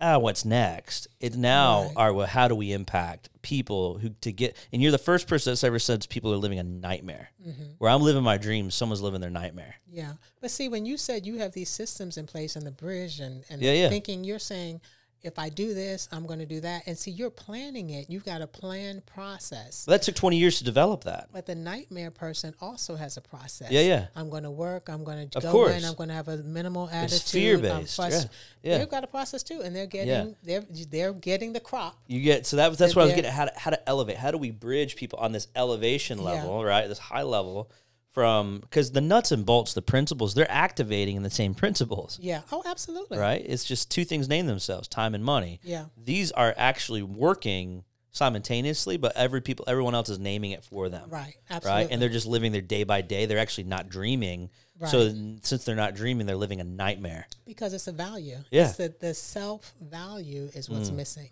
ah, 0.00 0.16
what's 0.16 0.44
next? 0.44 1.08
It's 1.18 1.34
now, 1.34 1.82
Right. 1.86 1.92
all 1.96 2.06
right, 2.06 2.14
well, 2.14 2.26
how 2.28 2.46
do 2.46 2.54
we 2.54 2.72
impact 2.72 3.30
people 3.42 3.98
who 3.98 4.10
to 4.20 4.30
get? 4.30 4.56
And 4.72 4.80
you're 4.80 4.92
the 4.92 4.96
first 4.98 5.26
person 5.26 5.50
that's 5.50 5.64
ever 5.64 5.80
said 5.80 6.06
people 6.08 6.32
are 6.32 6.36
living 6.36 6.60
a 6.60 6.62
nightmare. 6.62 7.30
Mm-hmm. 7.44 7.62
Where 7.78 7.90
I'm 7.90 8.02
living 8.02 8.22
my 8.22 8.38
dreams, 8.38 8.76
someone's 8.76 9.02
living 9.02 9.20
their 9.20 9.28
nightmare. 9.28 9.74
Yeah. 9.90 10.12
But 10.40 10.52
see, 10.52 10.68
when 10.68 10.86
you 10.86 10.96
said 10.98 11.26
you 11.26 11.38
have 11.38 11.50
these 11.52 11.68
systems 11.68 12.16
in 12.16 12.26
place 12.26 12.54
and 12.54 12.64
the 12.64 12.70
bridge 12.70 13.18
and, 13.18 13.42
and 13.50 13.60
Yeah, 13.60 13.72
yeah. 13.72 13.88
thinking, 13.88 14.22
you're 14.22 14.38
saying, 14.38 14.80
if 15.22 15.38
I 15.38 15.48
do 15.48 15.74
this, 15.74 16.08
I'm 16.12 16.26
going 16.26 16.38
to 16.38 16.46
do 16.46 16.60
that. 16.60 16.82
And 16.86 16.96
see, 16.96 17.10
you're 17.10 17.30
planning 17.30 17.90
it. 17.90 18.08
You've 18.08 18.24
got 18.24 18.40
a 18.40 18.46
planned 18.46 19.04
process. 19.06 19.84
Well, 19.86 19.94
that 19.98 20.02
took 20.02 20.14
20 20.14 20.36
years 20.36 20.58
to 20.58 20.64
develop 20.64 21.04
that. 21.04 21.28
But 21.32 21.46
the 21.46 21.54
nightmare 21.54 22.10
person 22.10 22.54
also 22.60 22.94
has 22.94 23.16
a 23.16 23.20
process. 23.20 23.70
Yeah, 23.70 23.80
yeah. 23.80 24.06
I'm 24.14 24.30
going 24.30 24.44
to 24.44 24.50
work. 24.50 24.88
I'm 24.88 25.02
going 25.04 25.28
to 25.28 25.38
Of 25.38 25.42
go 25.42 25.50
course. 25.52 25.76
in. 25.76 25.84
I'm 25.84 25.94
going 25.94 26.08
to 26.08 26.14
have 26.14 26.28
a 26.28 26.36
minimal 26.38 26.88
attitude. 26.88 27.12
It's 27.20 27.30
fear-based, 27.32 27.98
yeah, 27.98 28.22
yeah. 28.62 28.78
They've 28.78 28.88
got 28.88 29.04
a 29.04 29.08
process 29.08 29.42
too, 29.42 29.60
and 29.62 29.74
they're 29.74 29.86
getting 29.86 30.36
they're 30.42 30.64
they're 30.90 31.12
getting 31.12 31.52
the 31.52 31.60
crop. 31.60 31.96
You 32.06 32.20
get 32.20 32.46
so 32.46 32.56
that 32.56 32.76
that's 32.78 32.94
what 32.94 33.02
I 33.02 33.04
was 33.06 33.14
getting 33.14 33.30
at, 33.30 33.34
how 33.34 33.44
to 33.46 33.52
how 33.56 33.70
to 33.70 33.88
elevate. 33.88 34.16
How 34.16 34.30
do 34.30 34.38
we 34.38 34.50
bridge 34.50 34.96
people 34.96 35.18
on 35.18 35.32
this 35.32 35.48
elevation 35.56 36.18
Yeah. 36.18 36.24
level, 36.24 36.64
right? 36.64 36.86
This 36.88 36.98
high 36.98 37.22
level 37.22 37.70
from 38.10 38.60
because 38.60 38.92
the 38.92 39.00
nuts 39.00 39.32
and 39.32 39.44
bolts, 39.46 39.74
the 39.74 39.82
principles, 39.82 40.34
they're 40.34 40.50
activating 40.50 41.16
in 41.16 41.22
the 41.22 41.30
same 41.30 41.54
principles, 41.54 42.18
Yeah. 42.20 42.42
Oh, 42.50 42.62
absolutely. 42.66 43.18
right? 43.18 43.42
It's 43.44 43.64
just 43.64 43.90
two 43.90 44.04
things 44.04 44.28
name 44.28 44.46
themselves: 44.46 44.88
time 44.88 45.14
and 45.14 45.24
money. 45.24 45.60
Yeah. 45.62 45.86
These 45.96 46.32
are 46.32 46.54
actually 46.56 47.02
working 47.02 47.84
simultaneously, 48.10 48.96
but 48.96 49.16
every 49.16 49.40
people, 49.40 49.64
everyone 49.68 49.94
else 49.94 50.08
is 50.08 50.18
naming 50.18 50.50
it 50.50 50.64
for 50.64 50.88
them, 50.88 51.08
Right. 51.08 51.34
Absolutely. 51.50 51.82
right? 51.84 51.88
And 51.92 52.02
they're 52.02 52.08
just 52.08 52.26
living 52.26 52.50
their 52.52 52.60
day 52.62 52.82
by 52.84 53.00
day. 53.00 53.26
They're 53.26 53.38
actually 53.38 53.64
not 53.64 53.88
dreaming. 53.88 54.50
Right. 54.80 54.90
So 54.90 55.08
since 55.42 55.64
they're 55.64 55.76
not 55.76 55.94
dreaming, 55.94 56.26
they're 56.26 56.36
living 56.36 56.60
a 56.60 56.64
nightmare. 56.64 57.26
because 57.46 57.72
it's 57.74 57.86
a 57.86 57.92
value. 57.92 58.38
Yeah. 58.50 58.64
Mm. 58.64 58.68
It's 58.68 58.76
the, 58.76 58.94
the 59.00 59.14
self 59.14 59.72
value 59.80 60.50
is 60.54 60.68
what's 60.68 60.90
missing. 60.90 61.28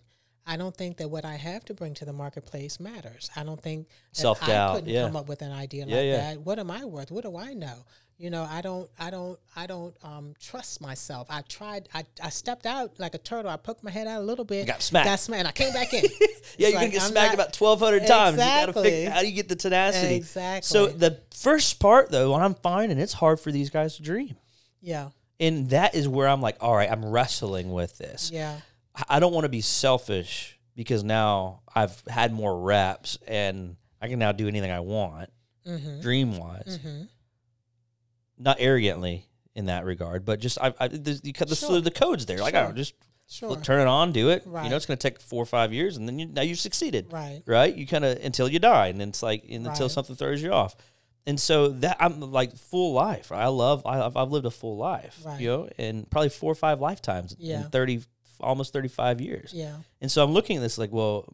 I 0.47 0.57
don't 0.57 0.76
think 0.76 0.99
that 0.99 1.09
what 1.09 1.24
I 1.24 1.34
have 1.34 1.64
to 1.66 1.74
bring 1.74 1.94
to 1.94 2.05
the 2.05 2.12
marketplace 2.12 2.78
matters. 2.78 3.30
I 3.34 3.42
don't 3.42 3.61
think 3.61 3.88
Self-doubt, 4.12 4.70
I 4.70 4.74
couldn't 4.76 4.90
yeah. 4.94 5.03
come 5.07 5.16
up 5.16 5.28
with 5.28 5.42
an 5.42 5.51
idea 5.53 5.86
Yeah, 5.86 5.97
like 5.97 6.05
yeah. 6.07 6.16
that. 6.34 6.40
What 6.40 6.59
am 6.59 6.70
I 6.70 6.84
worth? 6.84 7.11
What 7.11 7.24
do 7.24 7.36
I 7.36 7.53
know? 7.55 7.84
You 8.18 8.30
know, 8.30 8.47
I 8.49 8.62
don't, 8.62 8.88
I 8.99 9.11
don't, 9.11 9.38
I 9.57 9.66
don't 9.66 9.94
um, 10.03 10.32
trust 10.40 10.80
myself. 10.80 11.26
I 11.28 11.42
tried, 11.42 11.88
I, 11.92 12.05
I 12.22 12.30
stepped 12.30 12.64
out 12.64 12.99
like 12.99 13.14
a 13.14 13.18
turtle. 13.18 13.51
I 13.51 13.57
poked 13.59 13.84
my 13.84 13.90
head 13.90 14.07
out 14.07 14.22
a 14.22 14.24
little 14.24 14.44
bit, 14.44 14.66
got 14.66 14.80
smacked. 14.80 15.05
got 15.07 15.20
smacked, 15.20 15.40
and 15.40 15.49
I 15.49 15.53
came 15.53 15.72
back 15.72 15.92
in. 15.92 16.05
Yeah, 16.59 16.68
you're 16.68 16.78
like, 16.78 16.86
gonna 16.86 16.92
get 16.92 17.03
I'm 17.03 17.11
smacked 17.11 17.26
not- 17.26 17.34
about 17.34 17.53
twelve 17.53 17.80
hundred 17.80 18.07
times. 18.07 18.36
You 18.38 18.44
gotta 18.44 18.70
Exactly. 18.70 18.90
figure 18.90 19.11
how 19.11 19.20
do 19.20 19.26
you 19.26 19.34
get 19.34 19.49
the 19.51 19.57
tenacity. 19.57 20.14
Exactly. 20.14 20.62
So 20.66 20.86
the 20.86 21.20
first 21.34 21.78
part 21.80 22.11
though, 22.11 22.30
what 22.30 22.40
I'm 22.40 22.55
finding, 22.55 22.99
it's 22.99 23.12
hard 23.12 23.38
for 23.40 23.53
these 23.53 23.68
guys 23.68 23.97
to 23.97 24.03
dream. 24.03 24.36
Yeah, 24.80 25.11
And 25.38 25.68
that 25.70 25.94
is 25.94 26.09
where 26.09 26.28
I'm 26.28 26.40
like, 26.40 26.57
all 26.61 26.74
right, 26.74 26.90
I'm 26.90 27.05
wrestling 27.05 27.70
with 27.72 27.99
this. 27.99 28.30
yeah, 28.32 28.61
I- 29.09 29.20
don't 29.20 29.32
want 29.32 29.44
to 29.44 29.49
be 29.51 29.61
selfish 29.61 30.59
because 30.74 31.03
now 31.05 31.62
I've 31.74 32.03
had 32.09 32.32
more 32.32 32.59
reps 32.61 33.18
and 33.26 33.76
I 34.01 34.09
can 34.09 34.18
now 34.18 34.32
do 34.32 34.47
anything 34.49 34.70
I 34.70 34.80
want, 34.80 35.30
mm-hmm. 35.66 36.01
dream 36.01 36.36
wise. 36.38 36.78
Mm-hmm. 36.82 37.03
Not 38.38 38.57
arrogantly 38.61 39.26
in 39.55 39.66
that 39.66 39.84
regard, 39.86 40.24
but 40.26 40.38
just 40.40 40.59
I, 40.61 40.74
I 40.78 40.88
the, 40.88 40.99
the, 40.99 41.44
the, 41.47 41.55
Sure. 41.57 41.80
the 41.80 41.90
code's 41.90 42.26
there. 42.26 42.38
Like, 42.38 42.55
I 42.55 42.62
don't 42.62 42.76
just 42.76 42.94
Sure. 43.28 43.57
turn 43.57 43.80
it 43.80 43.88
on, 43.88 44.12
do 44.12 44.28
it. 44.28 44.44
You 44.47 44.53
know, 44.53 44.76
it's 44.76 44.86
going 44.86 44.99
to 44.99 45.11
take 45.11 45.20
four 45.20 45.42
or 45.42 45.47
five 45.47 45.72
years, 45.72 45.97
and 45.97 46.07
then 46.07 46.18
you, 46.18 46.26
now 46.26 46.42
you've 46.42 46.61
succeeded. 46.61 47.12
Right. 47.12 47.42
right? 47.47 47.74
You 47.74 47.86
kind 47.86 48.05
of 48.05 48.22
until 48.24 48.49
you 48.49 48.59
die, 48.61 48.88
and 48.88 49.01
it's 49.03 49.22
like 49.22 49.44
and 49.49 49.66
until 49.66 49.86
Right. 49.86 49.90
something 49.90 50.14
throws 50.14 50.42
you 50.42 50.53
off. 50.53 50.76
And 51.26 51.40
so 51.40 51.68
that 51.68 51.97
I'm 51.99 52.20
like 52.20 52.57
full 52.57 52.92
life. 52.92 53.32
I 53.32 53.47
love. 53.47 53.82
I, 53.84 54.01
I've, 54.03 54.16
I've 54.16 54.30
lived 54.30 54.47
a 54.47 54.51
full 54.51 54.76
life, 54.76 55.18
Right. 55.24 55.40
you 55.40 55.49
know, 55.49 55.68
and 55.76 56.09
probably 56.09 56.28
four 56.28 56.53
or 56.53 56.55
five 56.55 56.80
lifetimes 56.80 57.34
Yeah. 57.38 57.62
in 57.64 57.70
thirty, 57.70 58.03
almost 58.41 58.72
thirty 58.72 58.89
five 58.89 59.20
years. 59.20 59.53
Yeah. 59.55 59.76
And 60.01 60.11
so 60.11 60.22
I'm 60.24 60.32
looking 60.32 60.57
at 60.57 60.61
this 60.61 60.78
like, 60.78 60.93
well, 60.93 61.24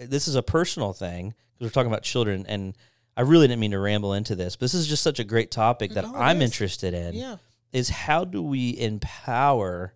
this 0.00 0.28
is 0.28 0.34
a 0.34 0.42
personal 0.42 0.92
thing 0.92 1.34
because 1.54 1.66
we're 1.70 1.74
talking 1.74 1.90
about 1.90 2.02
children, 2.02 2.44
and 2.48 2.74
I 3.16 3.22
really 3.22 3.46
didn't 3.48 3.60
mean 3.60 3.70
to 3.70 3.78
ramble 3.78 4.12
into 4.12 4.34
this, 4.34 4.56
but 4.56 4.60
this 4.62 4.74
is 4.74 4.86
just 4.86 5.02
such 5.02 5.18
a 5.18 5.24
great 5.24 5.50
topic 5.50 5.92
that 5.92 6.04
No, 6.04 6.14
I'm 6.14 6.42
is. 6.42 6.50
interested 6.50 6.92
in. 6.94 7.14
Yeah. 7.14 7.36
Is 7.72 7.88
how 7.88 8.24
do 8.24 8.42
we 8.42 8.78
empower 8.78 9.94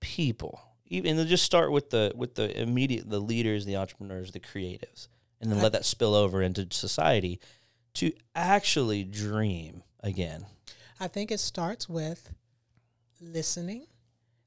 people? 0.00 0.60
Even 0.86 1.18
and 1.18 1.28
just 1.28 1.44
start 1.44 1.72
with 1.72 1.90
the 1.90 2.12
with 2.14 2.34
the 2.34 2.60
immediate 2.60 3.08
the 3.08 3.18
leaders, 3.20 3.64
the 3.64 3.76
entrepreneurs, 3.76 4.32
the 4.32 4.40
creatives, 4.40 5.08
and 5.40 5.50
then 5.50 5.58
I- 5.58 5.62
let 5.62 5.72
that 5.72 5.84
spill 5.84 6.14
over 6.14 6.42
into 6.42 6.66
society 6.70 7.40
to 7.94 8.12
actually 8.34 9.04
dream 9.04 9.82
again. 10.00 10.46
I 11.00 11.08
think 11.08 11.30
it 11.32 11.40
starts 11.40 11.88
with 11.88 12.30
listening 13.20 13.86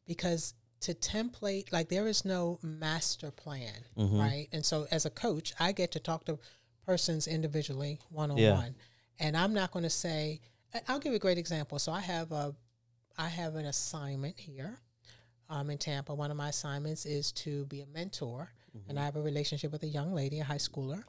because 0.08 0.54
to 0.86 0.94
template, 0.94 1.72
like 1.72 1.90
there 1.90 2.08
is 2.08 2.26
no 2.26 2.60
master 2.62 3.32
plan, 3.32 3.74
Mm-hmm. 3.98 4.20
right? 4.20 4.48
And 4.52 4.66
so 4.66 4.88
as 4.92 5.06
a 5.06 5.10
coach, 5.10 5.54
I 5.60 5.72
get 5.72 5.92
to 5.94 6.00
talk 6.00 6.26
to 6.26 6.40
persons 6.86 7.28
individually, 7.28 8.00
one 8.10 8.32
on 8.32 8.38
Yeah. 8.38 8.54
one. 8.54 8.76
And 9.20 9.36
I'm 9.38 9.54
not 9.54 9.72
going 9.72 9.84
to 9.84 9.90
say, 9.90 10.42
I'll 10.88 11.00
give 11.00 11.12
you 11.12 11.18
a 11.18 11.20
great 11.28 11.38
example. 11.38 11.80
So 11.80 11.92
I 11.92 12.02
have 12.02 12.32
a, 12.32 12.54
I 13.18 13.30
have 13.30 13.56
an 13.56 13.66
assignment 13.66 14.38
here 14.40 14.80
um, 15.50 15.70
in 15.70 15.78
Tampa. 15.78 16.14
One 16.14 16.32
of 16.32 16.38
my 16.38 16.50
assignments 16.50 17.06
is 17.06 17.32
to 17.44 17.66
be 17.66 17.82
a 17.82 17.88
mentor. 17.88 18.52
And 18.90 19.00
I 19.00 19.06
have 19.06 19.16
a 19.16 19.22
relationship 19.22 19.72
with 19.72 19.84
a 19.84 19.88
young 19.88 20.14
lady, 20.14 20.42
a 20.42 20.44
high 20.44 20.58
schooler. 20.58 21.02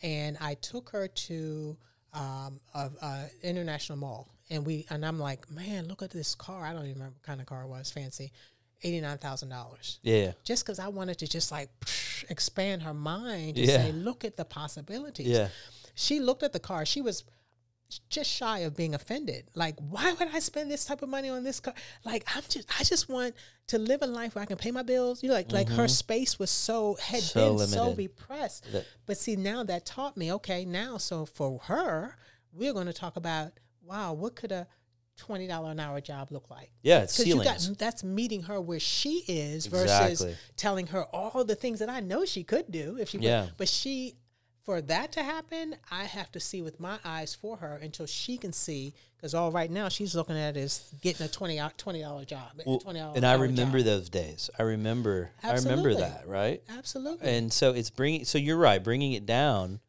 And 0.00 0.38
I 0.40 0.54
took 0.54 0.90
her 0.90 1.08
to 1.08 1.76
um, 2.14 2.60
a, 2.72 2.88
a 3.02 3.26
international 3.42 3.98
mall. 3.98 4.28
And 4.48 4.64
we 4.64 4.86
and 4.90 5.04
I'm 5.04 5.18
like, 5.18 5.50
man, 5.50 5.88
look 5.88 6.02
at 6.02 6.10
this 6.10 6.36
car. 6.36 6.64
I 6.64 6.72
don't 6.72 6.84
even 6.84 6.94
remember 6.94 7.14
what 7.16 7.22
kind 7.24 7.40
of 7.40 7.46
car 7.46 7.62
it 7.64 7.68
was, 7.68 7.90
fancy. 7.90 8.30
$89,000 8.84 9.98
Yeah, 10.02 10.32
just 10.44 10.64
because 10.64 10.78
I 10.78 10.88
wanted 10.88 11.18
to 11.18 11.26
just 11.28 11.50
like 11.52 11.70
expand 12.28 12.82
her 12.82 12.94
mind 12.94 13.56
and 13.58 13.66
Yeah. 13.66 13.76
say, 13.84 13.92
look 13.92 14.24
at 14.24 14.36
the 14.36 14.44
possibilities. 14.44 15.26
yeah, 15.28 15.48
She 15.94 16.20
looked 16.20 16.42
at 16.42 16.52
the 16.52 16.60
car. 16.60 16.84
She 16.86 17.00
was 17.00 17.24
just 18.08 18.30
shy 18.30 18.60
of 18.60 18.76
being 18.76 18.94
offended. 18.94 19.46
Like, 19.56 19.74
why 19.80 20.12
would 20.12 20.28
I 20.32 20.38
spend 20.38 20.70
this 20.70 20.84
type 20.84 21.02
of 21.02 21.08
money 21.08 21.28
on 21.28 21.42
this 21.42 21.58
car? 21.58 21.74
Like, 22.04 22.24
I'm 22.36 22.42
just, 22.48 22.68
I 22.78 22.84
just 22.84 23.08
want 23.08 23.34
to 23.68 23.78
live 23.78 24.02
a 24.02 24.06
life 24.06 24.34
where 24.36 24.42
I 24.42 24.46
can 24.46 24.56
pay 24.58 24.70
my 24.70 24.82
bills. 24.82 25.22
You 25.24 25.28
know, 25.28 25.34
like, 25.34 25.50
like 25.50 25.68
her 25.70 25.88
space 25.88 26.38
was 26.38 26.50
so 26.50 26.96
had 27.00 27.20
Mm-hmm. 27.22 27.38
So 27.40 27.58
been 27.58 27.66
so 27.66 27.94
repressed. 27.94 28.70
That- 28.72 28.86
but 29.06 29.16
see, 29.18 29.34
now 29.36 29.64
that 29.64 29.86
taught 29.86 30.16
me, 30.16 30.32
okay, 30.34 30.64
now 30.64 30.98
so 30.98 31.26
for 31.26 31.58
her, 31.64 32.16
we're 32.52 32.72
going 32.72 32.86
to 32.86 32.92
talk 32.92 33.16
about, 33.16 33.52
wow, 33.82 34.12
what 34.12 34.36
could 34.36 34.52
a 34.52 34.68
twenty 35.20 35.46
dollar 35.46 35.70
an 35.70 35.78
hour 35.80 36.00
job 36.00 36.30
look 36.32 36.50
like? 36.50 36.70
yeah. 36.82 37.02
It's 37.02 37.16
Because 37.16 37.28
you 37.34 37.42
got 37.44 37.60
ceilings. 37.60 37.78
that's 37.78 38.02
meeting 38.02 38.42
her 38.44 38.60
where 38.60 38.80
she 38.80 39.22
is 39.28 39.66
versus 39.66 39.90
Exactly. 40.22 40.36
telling 40.56 40.86
her 40.88 41.04
all 41.04 41.44
the 41.44 41.54
things 41.54 41.78
that 41.78 41.88
I 41.88 42.00
know 42.00 42.24
she 42.24 42.42
could 42.44 42.70
do 42.70 42.96
if 43.00 43.10
she 43.10 43.18
would. 43.18 43.24
Yeah. 43.24 43.46
But 43.56 43.68
she, 43.68 44.14
for 44.64 44.80
that 44.82 45.12
to 45.12 45.22
happen, 45.22 45.76
I 45.90 46.04
have 46.04 46.30
to 46.32 46.40
see 46.40 46.62
with 46.62 46.80
my 46.80 46.98
eyes 47.04 47.34
for 47.34 47.56
her 47.58 47.76
until 47.82 48.06
she 48.06 48.36
can 48.36 48.52
see. 48.52 48.94
Because 49.16 49.34
all 49.34 49.52
right 49.52 49.70
now 49.70 49.88
she's 49.90 50.14
looking 50.14 50.38
at 50.38 50.56
is 50.56 50.92
getting 51.02 51.26
a 51.26 51.28
twenty 51.28 51.56
dollar 52.00 52.24
job, 52.24 52.52
Well, 52.64 52.78
twenty 52.78 53.00
hour. 53.00 53.12
and 53.14 53.26
I 53.26 53.34
remember 53.34 53.78
job. 53.78 53.84
those 53.86 54.08
days. 54.08 54.48
I 54.58 54.62
remember. 54.62 55.30
Absolutely. 55.42 55.70
I 55.70 55.76
remember 55.76 56.00
that. 56.00 56.26
Right. 56.26 56.62
absolutely. 56.70 57.28
and 57.28 57.52
so 57.52 57.72
it's 57.74 57.90
bringing 57.90 58.24
so 58.24 58.38
you're 58.38 58.56
right 58.56 58.82
bringing 58.82 59.12
it 59.12 59.26
down 59.26 59.80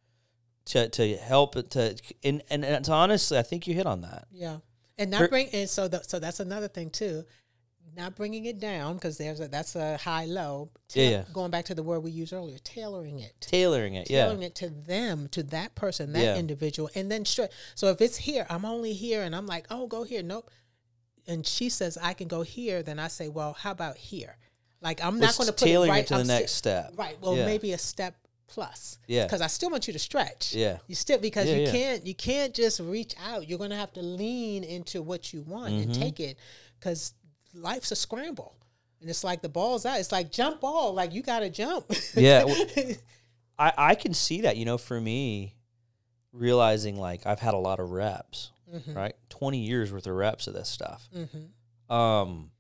to 0.65 0.89
to 0.89 1.15
help 1.17 1.55
it 1.55 1.71
to 1.71 1.95
and 2.23 2.43
and, 2.51 2.63
and 2.63 2.88
honestly 2.89 3.36
i 3.38 3.41
think 3.41 3.65
you 3.67 3.73
hit 3.73 3.86
on 3.88 4.01
that 4.01 4.27
Yeah, 4.32 4.57
and 5.01 5.11
not 5.11 5.29
bring 5.29 5.47
and 5.53 5.69
so 5.69 5.87
the, 5.87 6.01
so 6.03 6.19
that's 6.19 6.39
another 6.39 6.67
thing 6.67 6.89
too. 6.89 7.23
Not 7.95 8.15
bringing 8.15 8.45
it 8.45 8.57
down 8.59 8.93
because 8.95 9.17
there's 9.17 9.41
a 9.41 9.47
that's 9.49 9.75
a 9.75 9.97
high 9.97 10.23
low. 10.25 10.69
Yeah, 10.93 11.09
yeah. 11.09 11.23
Going 11.33 11.51
back 11.51 11.65
to 11.65 11.75
the 11.75 11.83
word 11.83 11.99
we 11.99 12.11
used 12.11 12.31
earlier, 12.31 12.57
tailoring 12.59 13.19
it. 13.19 13.33
tailoring 13.41 13.95
it 13.95 14.09
yeah 14.09 14.23
tailoring 14.25 14.43
it 14.43 14.55
to 14.55 14.69
them, 14.69 15.27
to 15.29 15.43
that 15.43 15.75
person, 15.75 16.13
that 16.13 16.23
Yeah. 16.23 16.35
individual, 16.37 16.89
and 16.95 17.11
then 17.11 17.25
straight. 17.25 17.49
So 17.75 17.87
if 17.87 17.99
it's 17.99 18.15
here, 18.15 18.45
I'm 18.49 18.63
only 18.63 18.93
here, 18.93 19.23
and 19.23 19.35
I'm 19.35 19.45
like, 19.45 19.65
oh, 19.69 19.87
go 19.87 20.03
here. 20.03 20.23
Nope. 20.23 20.49
And 21.27 21.45
she 21.45 21.67
says 21.69 21.97
I 22.01 22.13
can 22.13 22.27
go 22.29 22.43
here. 22.43 22.81
Then 22.81 22.97
I 22.97 23.09
say, 23.09 23.27
well, 23.27 23.53
how 23.59 23.71
about 23.71 23.97
here? 23.97 24.37
Like 24.79 25.03
I'm 25.03 25.19
not 25.19 25.35
going 25.37 25.47
to 25.47 25.53
put 25.53 25.67
it 25.67 25.77
right 25.89 25.99
it 26.03 26.07
to 26.07 26.13
the 26.15 26.19
I'm 26.21 26.27
next 26.27 26.53
si- 26.53 26.57
step 26.57 26.93
Right. 26.95 27.17
Well, 27.21 27.35
Yeah. 27.35 27.45
maybe 27.45 27.73
a 27.73 27.77
step 27.77 28.15
plus. 28.51 28.99
Yeah. 29.07 29.23
Because 29.25 29.41
I 29.41 29.47
still 29.47 29.69
want 29.71 29.87
you 29.87 29.93
to 29.93 29.99
stretch. 29.99 30.53
Yeah. 30.53 30.77
You 30.87 30.95
still 30.95 31.17
because 31.17 31.47
Yeah, 31.47 31.55
you 31.55 31.61
yeah. 31.63 31.71
can't 31.71 32.05
you 32.05 32.13
can't 32.15 32.53
just 32.53 32.79
reach 32.79 33.15
out. 33.25 33.47
You're 33.49 33.57
going 33.57 33.71
to 33.71 33.75
have 33.77 33.93
to 33.93 34.01
lean 34.01 34.63
into 34.63 35.01
what 35.01 35.33
you 35.33 35.41
want 35.41 35.73
and 35.73 35.89
Mm-hmm. 35.91 36.01
take 36.01 36.19
it 36.19 36.37
because 36.79 37.13
life's 37.53 37.91
a 37.91 37.95
scramble. 37.95 38.55
And 38.99 39.09
it's 39.09 39.23
like 39.23 39.41
the 39.41 39.49
ball's 39.49 39.85
out. 39.85 39.99
It's 39.99 40.11
like 40.11 40.31
jump 40.31 40.61
ball. 40.61 40.93
Like 40.93 41.11
you 41.13 41.23
got 41.23 41.39
to 41.39 41.49
jump. 41.49 41.85
Yeah, 42.15 42.43
well- 42.49 42.65
i 43.59 43.73
i 43.91 43.95
can 43.95 44.13
see 44.13 44.41
that 44.41 44.55
you 44.57 44.65
know 44.65 44.77
for 44.77 44.99
me 44.99 45.55
realizing 46.31 46.95
like 46.97 47.25
i've 47.25 47.39
had 47.39 47.53
a 47.53 47.57
lot 47.57 47.79
of 47.79 47.89
reps 47.91 48.51
Mm-hmm. 48.73 48.93
right 48.93 49.15
20 49.29 49.57
years 49.59 49.91
worth 49.91 50.07
of 50.07 50.13
reps 50.15 50.47
of 50.47 50.53
this 50.53 50.69
stuff 50.69 51.09
hmm 51.13 51.93
um 51.93 52.51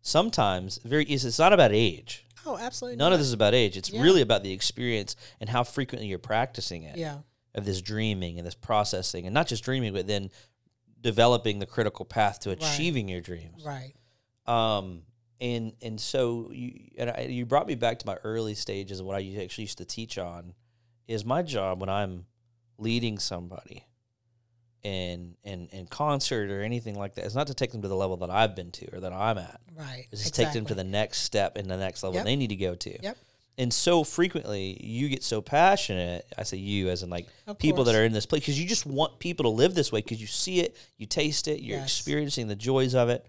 sometimes 0.00 0.78
very 0.84 1.04
it's, 1.04 1.22
it's 1.24 1.38
not 1.38 1.52
about 1.52 1.70
age 1.72 2.26
Oh, 2.46 2.56
absolutely. 2.58 2.96
none 2.96 3.06
not. 3.10 3.12
of 3.14 3.18
this 3.20 3.28
is 3.28 3.32
about 3.32 3.54
age 3.54 3.76
it's 3.76 3.90
Yeah. 3.90 4.02
really 4.02 4.20
about 4.22 4.42
the 4.42 4.52
experience 4.52 5.16
and 5.40 5.48
how 5.48 5.62
frequently 5.64 6.08
you're 6.08 6.18
practicing 6.18 6.82
it 6.84 6.96
Yeah. 6.98 7.18
of 7.54 7.64
this 7.64 7.80
dreaming 7.80 8.38
and 8.38 8.46
this 8.46 8.54
processing 8.54 9.26
and 9.26 9.34
not 9.34 9.46
just 9.46 9.62
dreaming 9.64 9.92
but 9.92 10.06
then 10.06 10.30
developing 11.00 11.58
the 11.58 11.66
critical 11.66 12.04
path 12.04 12.40
to 12.40 12.50
Right. 12.50 12.62
achieving 12.62 13.08
your 13.08 13.20
dreams 13.20 13.64
Right. 13.64 13.94
um 14.46 15.02
and 15.40 15.72
and 15.82 16.00
so 16.00 16.50
you 16.52 16.90
and 16.98 17.10
I, 17.10 17.22
you 17.22 17.44
brought 17.46 17.66
me 17.66 17.74
back 17.74 17.98
to 18.00 18.06
my 18.06 18.14
early 18.22 18.54
stages 18.54 19.00
of 19.00 19.06
what 19.06 19.16
I 19.16 19.36
actually 19.42 19.64
used 19.64 19.78
to 19.78 19.84
teach 19.84 20.16
on 20.18 20.54
is 21.08 21.24
my 21.24 21.42
job 21.42 21.80
when 21.80 21.88
I'm 21.88 22.26
leading 22.78 23.18
somebody 23.18 23.84
in 24.82 25.36
in 25.44 25.68
in 25.68 25.86
concert 25.86 26.50
or 26.50 26.62
anything 26.62 26.96
like 26.98 27.14
that. 27.14 27.24
It's 27.24 27.34
not 27.34 27.46
to 27.48 27.54
take 27.54 27.70
them 27.72 27.82
to 27.82 27.88
the 27.88 27.94
level 27.96 28.16
that 28.18 28.30
I've 28.30 28.56
been 28.56 28.70
to 28.72 28.96
or 28.96 29.00
that 29.00 29.12
I'm 29.12 29.38
at. 29.38 29.60
Right. 29.76 30.06
It's 30.10 30.22
just 30.22 30.34
take 30.34 30.52
them 30.52 30.66
to 30.66 30.74
the 30.74 30.84
next 30.84 31.20
step 31.22 31.56
and 31.56 31.70
the 31.70 31.76
next 31.76 32.02
level 32.02 32.16
Yep. 32.16 32.24
they 32.24 32.36
need 32.36 32.48
to 32.48 32.56
go 32.56 32.74
to. 32.74 33.02
Yep. 33.02 33.16
And 33.58 33.72
so 33.72 34.02
frequently 34.02 34.82
you 34.82 35.08
get 35.08 35.22
so 35.22 35.40
passionate. 35.42 36.26
I 36.36 36.42
say 36.42 36.56
you 36.56 36.88
as 36.88 37.02
in 37.02 37.10
like 37.10 37.28
Of 37.46 37.58
people 37.58 37.84
that 37.84 37.94
are 37.94 38.04
in 38.04 38.12
this 38.12 38.26
place 38.26 38.40
because 38.42 38.58
you 38.60 38.66
just 38.66 38.86
want 38.86 39.18
people 39.18 39.44
to 39.44 39.50
live 39.50 39.74
this 39.74 39.92
way 39.92 40.00
because 40.00 40.20
you 40.20 40.26
see 40.26 40.60
it, 40.60 40.76
you 40.96 41.06
taste 41.06 41.46
it, 41.48 41.60
you're 41.60 41.78
Yes. 41.78 41.86
experiencing 41.98 42.48
the 42.48 42.56
joys 42.56 42.94
of 42.94 43.08
it 43.08 43.24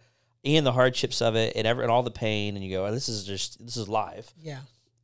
and 0.45 0.65
the 0.65 0.71
hardships 0.71 1.21
of 1.21 1.35
it 1.35 1.53
and 1.55 1.67
ever 1.67 1.81
and 1.83 1.91
all 1.91 2.03
the 2.03 2.09
pain 2.11 2.55
and 2.55 2.65
you 2.65 2.71
go, 2.71 2.85
oh, 2.87 2.91
this 2.91 3.09
is 3.09 3.25
just 3.25 3.63
this 3.63 3.77
is 3.77 3.87
live. 3.87 4.33
Yeah. 4.41 4.59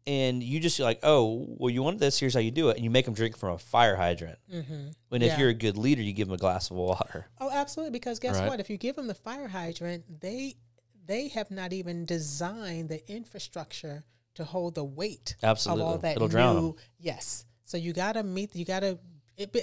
And 0.09 0.41
you 0.43 0.59
just 0.59 0.79
like, 0.79 0.99
oh, 1.03 1.45
well, 1.57 1.69
you 1.69 1.83
want 1.83 1.99
this? 1.99 2.19
Here's 2.19 2.33
how 2.33 2.39
you 2.39 2.51
do 2.51 2.69
it, 2.69 2.75
and 2.77 2.83
you 2.83 2.89
make 2.89 3.05
them 3.05 3.13
drink 3.13 3.37
from 3.37 3.53
a 3.53 3.57
fire 3.59 3.95
hydrant. 3.95 4.39
Mm-hmm. 4.51 4.87
When 5.09 5.21
if 5.21 5.27
Yeah. 5.33 5.39
you're 5.39 5.49
a 5.49 5.53
good 5.65 5.77
leader, 5.77 6.01
you 6.01 6.13
give 6.13 6.27
them 6.27 6.33
a 6.35 6.37
glass 6.39 6.71
of 6.71 6.77
water. 6.77 7.27
Oh, 7.39 7.49
absolutely. 7.51 7.91
Because 7.91 8.17
guess 8.19 8.37
Right. 8.39 8.47
what? 8.49 8.59
If 8.59 8.69
you 8.69 8.77
give 8.77 8.95
them 8.95 9.07
the 9.07 9.13
fire 9.15 9.47
hydrant, 9.47 10.03
they 10.21 10.55
they 11.05 11.27
have 11.29 11.49
not 11.49 11.73
even 11.73 12.05
designed 12.05 12.89
the 12.89 13.01
infrastructure 13.11 14.03
to 14.35 14.43
hold 14.43 14.75
the 14.75 14.83
weight 14.83 15.35
Absolutely. 15.41 15.81
of 15.83 15.87
all 15.89 15.97
that 15.99 16.15
It'll 16.15 16.27
drown 16.27 16.55
new. 16.55 16.69
'em. 16.69 16.75
Yes. 16.99 17.45
So 17.65 17.77
you 17.77 17.93
got 17.93 18.13
to 18.13 18.23
meet. 18.23 18.55
You 18.55 18.65
got 18.65 18.81
to. 18.81 18.99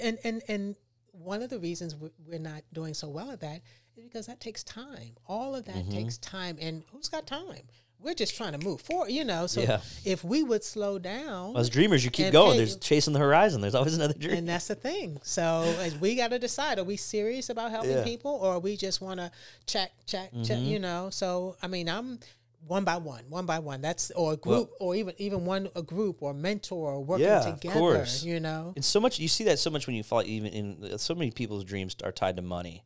And 0.01 0.17
and 0.23 0.41
and 0.47 0.75
one 1.11 1.41
of 1.41 1.49
the 1.49 1.59
reasons 1.59 1.95
we- 1.95 2.09
we're 2.25 2.39
not 2.39 2.63
doing 2.73 2.93
so 2.93 3.07
well 3.09 3.31
at 3.31 3.39
that 3.41 3.61
is 3.95 4.03
because 4.03 4.27
that 4.27 4.39
takes 4.39 4.63
time. 4.63 5.15
All 5.27 5.55
of 5.55 5.65
that 5.65 5.75
Mm-hmm. 5.75 5.91
takes 5.91 6.17
time, 6.19 6.57
and 6.59 6.83
who's 6.91 7.09
got 7.09 7.25
time? 7.27 7.67
We're 7.99 8.13
just 8.13 8.37
trying 8.37 8.57
to 8.57 8.63
move 8.63 8.79
forward, 8.81 9.09
you 9.11 9.23
know. 9.25 9.47
So 9.47 9.61
Yeah. 9.61 9.81
if 10.05 10.23
we 10.23 10.43
would 10.43 10.63
slow 10.63 10.99
down, 10.99 11.57
As 11.57 11.69
dreamers, 11.69 12.05
you 12.05 12.11
keep 12.11 12.31
going. 12.31 12.51
pay- 12.53 12.57
There's 12.59 12.75
chasing 12.77 13.13
the 13.13 13.19
horizon. 13.19 13.59
There's 13.61 13.75
always 13.75 13.95
another 13.95 14.13
dream. 14.13 14.37
and 14.37 14.47
that's 14.49 14.67
the 14.67 14.75
thing. 14.75 15.19
So 15.23 15.63
as 15.79 15.95
we 15.97 16.15
got 16.15 16.29
to 16.29 16.39
decide: 16.39 16.77
are 16.79 16.83
we 16.83 16.95
serious 16.95 17.49
about 17.49 17.71
helping 17.71 17.91
Yeah. 17.91 18.03
people, 18.03 18.31
or 18.31 18.59
we 18.59 18.77
just 18.77 19.01
want 19.01 19.19
to 19.19 19.31
check, 19.65 19.91
check, 20.05 20.31
check? 20.43 20.57
Mm-hmm. 20.59 20.65
You 20.65 20.79
know. 20.79 21.09
So 21.09 21.55
I 21.61 21.67
mean, 21.67 21.89
I'm 21.89 22.19
one 22.67 22.83
by 22.83 22.97
one, 22.97 23.23
one 23.29 23.45
by 23.45 23.59
one. 23.59 23.81
That's 23.81 24.11
or 24.11 24.33
a 24.33 24.37
group, 24.37 24.71
or 24.79 24.95
even 24.95 25.15
even 25.17 25.45
one 25.45 25.69
a 25.75 25.81
group 25.81 26.21
or 26.21 26.33
mentor 26.33 26.93
or 26.93 27.03
working 27.03 27.25
Yeah, 27.25 27.47
of 27.49 27.55
together. 27.59 27.79
course. 27.79 28.23
You 28.23 28.39
know. 28.39 28.73
And 28.75 28.85
so 28.85 28.99
much 28.99 29.19
you 29.19 29.27
see 29.27 29.43
that 29.45 29.57
so 29.57 29.69
much 29.71 29.87
when 29.87 29.95
you 29.95 30.03
fall 30.03 30.21
even 30.23 30.51
in 30.53 30.97
so 30.99 31.15
many 31.15 31.31
people's 31.31 31.63
dreams 31.63 31.95
are 32.03 32.11
tied 32.11 32.35
to 32.37 32.41
money. 32.43 32.83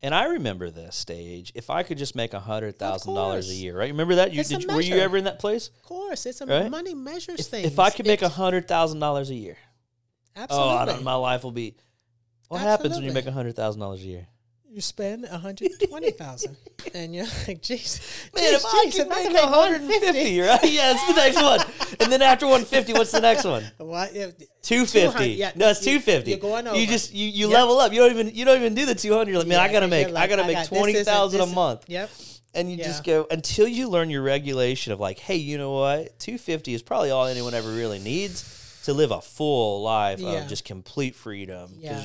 And 0.00 0.14
I 0.14 0.26
remember 0.26 0.70
this 0.70 0.94
stage. 0.94 1.50
If 1.56 1.70
I 1.70 1.82
could 1.82 1.98
just 1.98 2.14
make 2.14 2.32
a 2.32 2.38
hundred 2.40 2.78
thousand 2.78 3.14
dollars 3.14 3.50
a 3.50 3.54
year, 3.54 3.76
right? 3.76 3.90
Remember 3.90 4.16
that? 4.16 4.32
You 4.32 4.44
did, 4.44 4.66
were 4.68 4.80
you 4.80 4.96
ever 4.96 5.16
in 5.16 5.24
that 5.24 5.38
place? 5.40 5.68
Of 5.68 5.82
course, 5.82 6.24
it's 6.26 6.40
a 6.40 6.46
Right? 6.46 6.70
money 6.70 6.94
measures 6.94 7.40
If, 7.40 7.46
things. 7.46 7.66
if 7.66 7.78
I 7.78 7.90
could 7.90 8.06
make 8.06 8.22
a 8.22 8.28
hundred 8.28 8.68
thousand 8.68 9.00
dollars 9.00 9.30
a 9.30 9.34
year, 9.34 9.56
absolutely, 10.36 10.72
oh, 10.72 10.76
I 10.78 10.84
don't, 10.84 11.02
my 11.02 11.14
life 11.14 11.42
will 11.42 11.50
be. 11.52 11.76
What 12.48 12.60
happens 12.60 12.94
when 12.94 13.04
you 13.04 13.12
make 13.12 13.26
a 13.26 13.32
hundred 13.32 13.56
thousand 13.56 13.80
dollars 13.80 14.02
a 14.02 14.06
year? 14.06 14.26
You 14.70 14.80
spend 14.80 15.24
a 15.24 15.38
hundred 15.38 15.70
twenty 15.88 16.10
thousand, 16.10 16.56
and 16.94 17.14
you're 17.14 17.24
like, 17.24 17.62
jeez, 17.62 18.00
Man, 18.34 18.54
if 18.54 18.64
I 18.64 18.90
could 18.92 19.08
make 19.08 19.34
a 19.42 19.46
hundred 19.46 19.80
and 19.82 19.90
fifty, 19.90 20.40
right? 20.40 20.60
Yeah, 20.64 20.92
it's 20.94 21.06
the 21.06 21.14
next 21.14 21.42
one. 21.42 21.60
And 22.00 22.12
then 22.12 22.22
after 22.22 22.46
one 22.46 22.64
fifty, 22.64 22.92
what's 22.92 23.10
the 23.12 23.20
next 23.20 23.44
one? 23.44 23.64
what? 23.78 24.14
If, 24.14 24.34
Two 24.62 24.84
200, 24.84 25.12
fifty. 25.12 25.30
yeah, 25.32 25.52
no, 25.56 25.70
it's 25.70 25.84
you- 25.86 25.94
two 25.94 26.00
fifty. 26.00 26.30
you're 26.32 26.40
going 26.40 26.66
over. 26.66 26.78
You 26.78 26.86
just 26.86 27.14
you, 27.14 27.26
you 27.28 27.48
Yep. 27.48 27.54
level 27.54 27.78
up. 27.80 27.92
You 27.92 28.00
don't 28.00 28.10
even 28.10 28.34
you 28.34 28.44
don't 28.44 28.56
even 28.56 28.74
do 28.74 28.84
the 28.86 28.94
two 28.94 29.14
hundred. 29.14 29.36
Like, 29.36 29.46
man, 29.46 29.60
I 29.60 29.68
gotta 29.72 29.86
you're 29.86 29.90
make 29.90 30.08
I 30.08 30.10
like, 30.10 30.30
gotta 30.30 30.42
I 30.44 30.46
make 30.46 30.56
got- 30.56 30.60
this 30.60 30.78
twenty 30.78 30.92
isn't- 30.92 31.04
thousand 31.06 31.40
a 31.40 31.46
month. 31.46 31.84
Yep. 31.88 32.10
And 32.54 32.70
you 32.70 32.76
Yeah. 32.78 32.84
just 32.84 33.04
go 33.04 33.26
until 33.30 33.68
you 33.68 33.88
learn 33.88 34.10
your 34.10 34.22
regulation 34.22 34.92
of 34.92 35.00
like, 35.00 35.18
hey, 35.18 35.36
you 35.36 35.56
know 35.58 35.72
what? 35.72 36.18
Two 36.18 36.36
fifty 36.38 36.74
is 36.74 36.82
probably 36.82 37.10
all 37.10 37.26
anyone 37.26 37.54
ever 37.54 37.70
really 37.70 37.98
needs 37.98 38.80
to 38.84 38.92
live 38.94 39.10
a 39.10 39.20
full 39.20 39.82
life 39.82 40.18
Yeah. 40.18 40.42
of 40.42 40.48
just 40.48 40.64
complete 40.64 41.14
freedom 41.14 41.70
Yeah. 41.78 42.04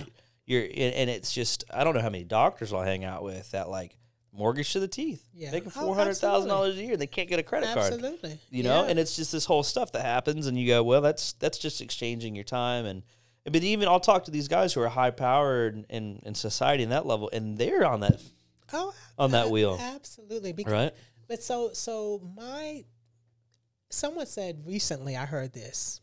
You- 0.54 0.60
You're 0.60 0.70
and 0.88 0.94
and 0.96 1.10
it's 1.10 1.32
just 1.34 1.64
I 1.74 1.84
don't 1.84 1.94
know 1.96 2.02
how 2.02 2.10
many 2.10 2.24
doctors 2.24 2.72
I'll 2.74 2.82
hang 2.84 3.04
out 3.04 3.24
with 3.24 3.52
that 3.52 3.70
like 3.70 3.98
mortgage 4.32 4.74
to 4.74 4.80
the 4.80 4.88
teeth, 4.88 5.24
Yeah. 5.34 5.52
making 5.52 5.72
Oh, 5.76 5.82
four 5.86 5.96
hundred 5.96 6.16
thousand 6.16 6.50
dollars 6.50 6.76
a 6.78 6.84
year, 6.84 6.98
they 6.98 7.06
can't 7.08 7.30
get 7.30 7.38
a 7.40 7.44
credit 7.44 7.68
card 7.74 7.94
Absolutely. 7.94 8.40
you 8.50 8.64
know 8.64 8.84
Yeah. 8.84 8.90
and 8.90 8.98
it's 9.00 9.16
just 9.16 9.32
this 9.32 9.46
whole 9.46 9.62
stuff 9.64 9.92
that 9.92 10.02
happens 10.04 10.48
and 10.48 10.58
you 10.58 10.66
go 10.68 10.84
well 10.84 11.02
that's 11.02 11.34
that's 11.34 11.58
just 11.60 11.82
exchanging 11.82 12.34
your 12.34 12.44
time 12.44 12.86
and 12.86 13.04
but 13.46 13.58
even 13.64 13.88
i'll 13.88 14.00
talk 14.00 14.24
to 14.26 14.32
these 14.32 14.48
guys 14.48 14.74
who 14.74 14.82
are 14.82 14.90
high 14.90 15.12
powered 15.12 15.86
in, 15.90 16.20
in 16.26 16.34
society 16.34 16.82
in 16.82 16.90
that 16.90 17.06
level 17.06 17.30
and 17.32 17.58
they're 17.60 17.86
on 17.86 18.00
that 18.00 18.20
oh, 18.74 18.92
on 19.20 19.30
that 19.32 19.46
ab- 19.48 19.52
wheel. 19.52 19.78
Absolutely. 19.80 20.52
Because, 20.54 20.74
right 20.74 20.94
But 21.28 21.44
so 21.44 21.72
so 21.74 22.22
my 22.36 22.84
someone 23.92 24.26
said 24.26 24.64
recently 24.66 25.16
I 25.16 25.26
heard 25.28 25.54
this 25.54 26.02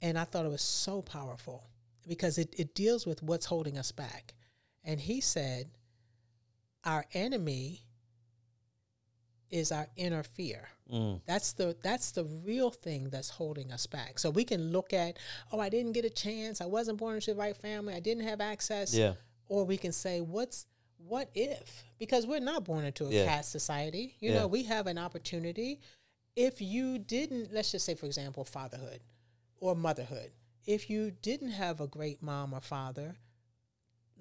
and 0.00 0.18
I 0.18 0.24
thought 0.24 0.46
it 0.46 0.50
was 0.50 0.62
so 0.62 1.02
powerful 1.02 1.64
because 2.06 2.38
it, 2.38 2.54
it 2.58 2.74
deals 2.74 3.06
with 3.06 3.22
what's 3.22 3.46
holding 3.46 3.78
us 3.78 3.92
back. 3.92 4.34
And 4.84 5.00
he 5.00 5.20
said 5.20 5.70
our 6.84 7.04
enemy 7.14 7.82
is 9.50 9.70
our 9.72 9.86
inner 9.96 10.22
fear. 10.22 10.68
mm, 10.92 11.20
That's 11.26 11.52
the 11.52 11.76
that's 11.82 12.10
the 12.12 12.24
real 12.24 12.70
thing 12.70 13.08
that's 13.10 13.30
holding 13.30 13.72
us 13.72 13.86
back. 13.86 14.18
So 14.18 14.30
we 14.30 14.44
can 14.44 14.72
look 14.72 14.92
at, 14.92 15.18
oh, 15.52 15.60
I 15.60 15.68
didn't 15.68 15.92
get 15.92 16.04
a 16.04 16.10
chance, 16.10 16.60
I 16.60 16.66
wasn't 16.66 16.98
born 16.98 17.16
into 17.16 17.32
the 17.32 17.40
right 17.40 17.56
family, 17.56 17.94
I 17.94 18.00
didn't 18.00 18.24
have 18.24 18.40
access. 18.40 18.94
yeah 18.94 19.14
Or 19.48 19.64
we 19.64 19.76
can 19.76 19.92
say, 19.92 20.20
what's 20.20 20.66
what 20.98 21.28
if? 21.34 21.84
Because 21.98 22.26
we're 22.26 22.40
not 22.40 22.64
born 22.64 22.84
into 22.84 23.06
a 23.06 23.10
Yeah. 23.10 23.26
caste 23.26 23.50
society. 23.52 24.16
You 24.20 24.30
Yeah. 24.30 24.40
know, 24.40 24.46
we 24.46 24.62
have 24.64 24.86
an 24.86 24.98
opportunity. 24.98 25.80
If 26.34 26.60
you 26.60 26.98
didn't, 26.98 27.52
let's 27.52 27.70
just 27.70 27.84
say, 27.84 27.94
for 27.94 28.06
example, 28.06 28.44
fatherhood 28.44 29.00
or 29.60 29.74
motherhood. 29.76 30.32
If 30.66 30.88
you 30.88 31.10
didn't 31.10 31.50
have 31.50 31.80
a 31.80 31.86
great 31.86 32.22
mom 32.22 32.54
or 32.54 32.60
father, 32.60 33.16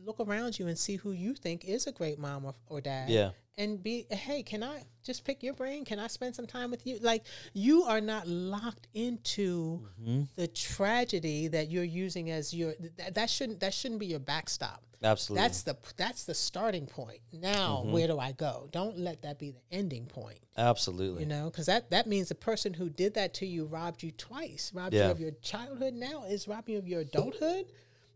look 0.05 0.19
around 0.19 0.57
you 0.59 0.67
and 0.67 0.77
see 0.77 0.95
who 0.95 1.11
you 1.11 1.33
think 1.33 1.65
is 1.65 1.87
a 1.87 1.91
great 1.91 2.19
mom 2.19 2.45
or, 2.45 2.53
or 2.67 2.81
dad. 2.81 3.09
Yeah. 3.09 3.31
And 3.57 3.83
be 3.83 4.07
hey 4.09 4.41
can 4.41 4.63
i 4.63 4.81
just 5.03 5.23
pick 5.25 5.43
your 5.43 5.53
brain? 5.53 5.85
Can 5.85 5.99
i 5.99 6.07
spend 6.07 6.35
some 6.35 6.47
time 6.47 6.71
with 6.71 6.87
you? 6.87 6.97
Like 7.01 7.23
you 7.53 7.83
are 7.83 8.01
not 8.01 8.27
locked 8.27 8.87
into 8.95 9.87
Mhm. 10.01 10.27
the 10.35 10.47
tragedy 10.47 11.47
that 11.49 11.69
you're 11.69 11.83
using 11.83 12.31
as 12.31 12.53
your 12.53 12.73
that, 12.97 13.13
that 13.15 13.29
shouldn't 13.29 13.59
that 13.59 13.73
shouldn't 13.73 13.99
be 13.99 14.07
your 14.07 14.19
backstop. 14.19 14.83
Absolutely. 15.03 15.43
That's 15.43 15.63
the 15.63 15.77
that's 15.97 16.23
the 16.23 16.33
starting 16.33 16.87
point. 16.87 17.19
Now 17.31 17.81
Mm-hmm. 17.83 17.91
where 17.91 18.07
do 18.07 18.17
i 18.19 18.31
go? 18.31 18.69
Don't 18.71 18.97
let 18.97 19.21
that 19.21 19.37
be 19.37 19.51
the 19.51 19.61
ending 19.71 20.07
point. 20.07 20.39
Absolutely. 20.57 21.21
You 21.23 21.29
know 21.29 21.45
because 21.51 21.67
that 21.67 21.91
that 21.91 22.07
means 22.07 22.29
the 22.29 22.35
person 22.35 22.73
who 22.73 22.89
did 22.89 23.13
that 23.13 23.35
to 23.35 23.45
you 23.45 23.65
robbed 23.65 24.01
you 24.01 24.09
twice. 24.11 24.71
Robbed 24.73 24.95
Yeah. 24.95 25.05
you 25.05 25.11
of 25.11 25.19
your 25.19 25.31
childhood. 25.43 25.93
Now 25.93 26.23
is 26.23 26.47
robbing 26.47 26.73
you 26.73 26.79
of 26.79 26.87
your 26.87 27.01
adulthood 27.01 27.65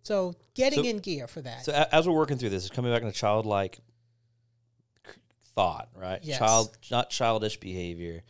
so 0.08 0.34
getting 0.55 0.84
So- 0.84 0.89
in 0.89 0.99
gear 0.99 1.28
for 1.28 1.41
that. 1.41 1.66
so 1.66 1.72
as 1.91 2.08
we're 2.08 2.16
working 2.16 2.38
through 2.38 2.49
this 2.49 2.66
it's 2.66 2.76
coming 2.76 2.91
back 2.91 3.01
into 3.01 3.14
childlike 3.14 3.80
thought 5.55 5.89
right? 5.95 6.20
Yes. 6.24 6.39
child 6.39 6.78
not 6.91 7.10
childish 7.10 7.60
behavior. 7.60 8.24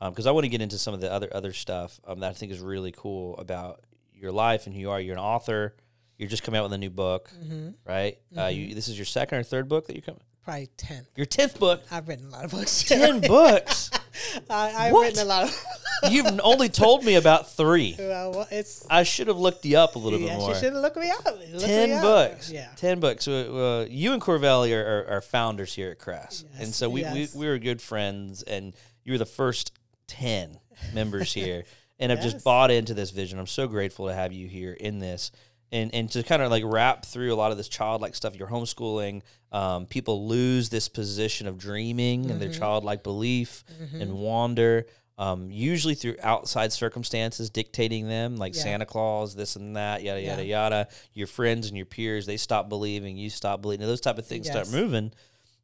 Because 0.00 0.26
i 0.26 0.32
want 0.32 0.44
to 0.44 0.48
get 0.48 0.60
into 0.60 0.78
some 0.78 0.94
of 0.94 1.00
the 1.00 1.12
other 1.12 1.28
other 1.32 1.52
stuff 1.52 2.00
um, 2.08 2.18
that 2.20 2.30
i 2.30 2.32
think 2.32 2.50
is 2.50 2.58
really 2.58 2.90
cool 2.90 3.36
about 3.36 3.84
your 4.12 4.32
life 4.32 4.66
and 4.66 4.74
who 4.74 4.80
you 4.80 4.90
are. 4.90 5.00
You're 5.00 5.14
an 5.14 5.20
author. 5.20 5.74
You're 6.16 6.28
just 6.28 6.44
coming 6.44 6.58
out 6.58 6.64
with 6.64 6.72
a 6.72 6.78
new 6.78 6.90
book 6.90 7.30
mm-hmm. 7.42 7.70
right? 7.84 8.18
Uh, 8.36 8.46
you, 8.46 8.74
this 8.74 8.88
is 8.88 8.96
your 8.96 9.04
second 9.04 9.38
or 9.38 9.42
third 9.42 9.68
book 9.68 9.86
that 9.88 9.94
you're 9.94 10.02
coming? 10.02 10.22
Probably 10.44 10.70
10th 10.76 11.06
your 11.16 11.26
10th 11.26 11.58
book? 11.58 11.82
I've 11.90 12.06
written 12.08 12.26
a 12.26 12.30
lot 12.30 12.44
of 12.44 12.50
books. 12.50 12.82
10 12.84 13.20
books 13.28 13.90
I, 14.50 14.72
I've 14.86 14.92
What? 14.92 15.02
written 15.06 15.22
a 15.22 15.24
lot 15.24 15.44
of 15.44 15.64
you've 16.12 16.26
only 16.42 16.68
told 16.68 17.04
me 17.04 17.14
about 17.14 17.50
three 17.52 17.94
well, 17.98 18.46
it's 18.50 18.84
i 18.90 19.02
should 19.02 19.28
have 19.28 19.38
looked 19.38 19.64
you 19.64 19.78
up 19.78 19.94
a 19.96 19.98
little 19.98 20.18
yeah, 20.18 20.30
bit 20.34 20.38
more 20.38 20.54
she 20.54 20.60
should 20.60 20.72
have 20.72 20.82
looked 20.82 20.96
me 20.96 21.10
up. 21.10 21.24
Look 21.24 21.38
me 21.52 21.58
10 21.60 21.90
up. 21.92 22.02
books 22.02 22.50
Yeah. 22.50 22.68
10 22.76 23.00
books 23.00 23.28
uh, 23.28 23.86
you 23.88 24.12
and 24.12 24.20
corvelli 24.20 24.72
are, 24.74 25.04
are, 25.08 25.16
are 25.16 25.20
founders 25.20 25.72
here 25.74 25.90
at 25.90 25.98
crest 25.98 26.46
and 26.58 26.74
so 26.74 26.88
we, 26.88 27.02
yes. 27.02 27.34
we, 27.34 27.40
we 27.40 27.46
were 27.46 27.58
good 27.58 27.80
friends 27.80 28.42
and 28.42 28.74
you 29.04 29.12
were 29.12 29.18
the 29.18 29.26
first 29.26 29.72
10 30.08 30.58
members 30.94 31.32
here 31.32 31.64
and 31.98 32.10
have 32.10 32.18
Yes. 32.22 32.32
just 32.32 32.44
bought 32.44 32.70
into 32.70 32.94
this 32.94 33.10
vision 33.10 33.38
i'm 33.38 33.46
so 33.46 33.66
grateful 33.68 34.08
to 34.08 34.14
have 34.14 34.32
you 34.32 34.48
here 34.48 34.72
in 34.72 34.98
this 34.98 35.30
and, 35.72 35.92
and 35.94 36.10
to 36.10 36.22
kind 36.22 36.42
of 36.42 36.50
like 36.50 36.62
wrap 36.66 37.04
through 37.04 37.32
a 37.32 37.36
lot 37.36 37.50
of 37.50 37.56
this 37.56 37.68
childlike 37.68 38.14
stuff 38.14 38.36
you're 38.36 38.48
homeschooling 38.48 39.22
um, 39.50 39.86
people 39.86 40.28
lose 40.28 40.68
this 40.68 40.88
position 40.88 41.46
of 41.48 41.58
dreaming 41.58 42.30
and 42.30 42.40
their 42.40 42.50
Mm-hmm. 42.50 42.58
childlike 42.60 43.02
belief 43.02 43.64
and 43.92 44.12
wander 44.14 44.86
um, 45.18 45.50
usually 45.50 45.94
through 45.94 46.16
outside 46.22 46.72
circumstances 46.72 47.50
dictating 47.50 48.08
them 48.08 48.36
like 48.36 48.54
Yeah. 48.54 48.62
santa 48.62 48.86
claus 48.86 49.34
this 49.34 49.56
and 49.56 49.76
that 49.76 50.02
yada 50.02 50.20
yada 50.20 50.44
Yeah. 50.44 50.64
yada 50.64 50.88
your 51.14 51.26
friends 51.26 51.68
and 51.68 51.76
your 51.76 51.86
peers 51.86 52.26
they 52.26 52.36
stop 52.38 52.68
believing 52.68 53.16
you 53.16 53.28
stop 53.30 53.60
believing 53.62 53.86
those 53.86 54.00
type 54.00 54.18
of 54.18 54.26
things 54.26 54.46
start 54.48 54.70
moving 54.70 55.12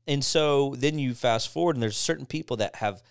and 0.07 0.25
so 0.25 0.75
then 0.79 0.99
you 0.99 1.15
fast 1.15 1.49
forward 1.51 1.77
and 1.77 1.83
there's 1.83 1.97
certain 1.97 2.27
people 2.27 2.57
that 2.59 2.77
have 2.77 3.03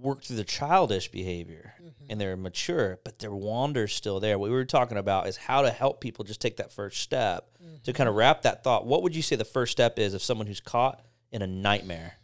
worked 0.00 0.26
through 0.26 0.36
the 0.36 0.44
childish 0.44 1.10
behavior 1.10 1.72
Mm-hmm. 1.73 1.73
And 2.08 2.20
they're 2.20 2.36
mature 2.36 2.98
but 3.04 3.18
their 3.18 3.32
wander's 3.34 3.94
still 3.94 4.20
there 4.20 4.38
what 4.38 4.50
we 4.50 4.54
were 4.56 4.64
talking 4.64 4.98
about 4.98 5.26
is 5.26 5.36
how 5.36 5.62
to 5.62 5.70
help 5.70 6.00
people 6.00 6.24
just 6.24 6.40
take 6.40 6.56
that 6.58 6.72
first 6.72 7.00
step 7.00 7.50
to 7.58 7.64
Mm-hmm. 7.64 7.92
kind 7.92 8.08
of 8.08 8.14
wrap 8.14 8.42
that 8.42 8.62
thought 8.62 8.86
what 8.86 9.02
would 9.02 9.16
you 9.16 9.22
say 9.22 9.36
the 9.36 9.44
first 9.44 9.72
step 9.72 9.98
is 9.98 10.14
of 10.14 10.22
someone 10.22 10.46
who's 10.46 10.60
caught 10.60 11.02
in 11.32 11.42
a 11.42 11.46
nightmare 11.46 12.14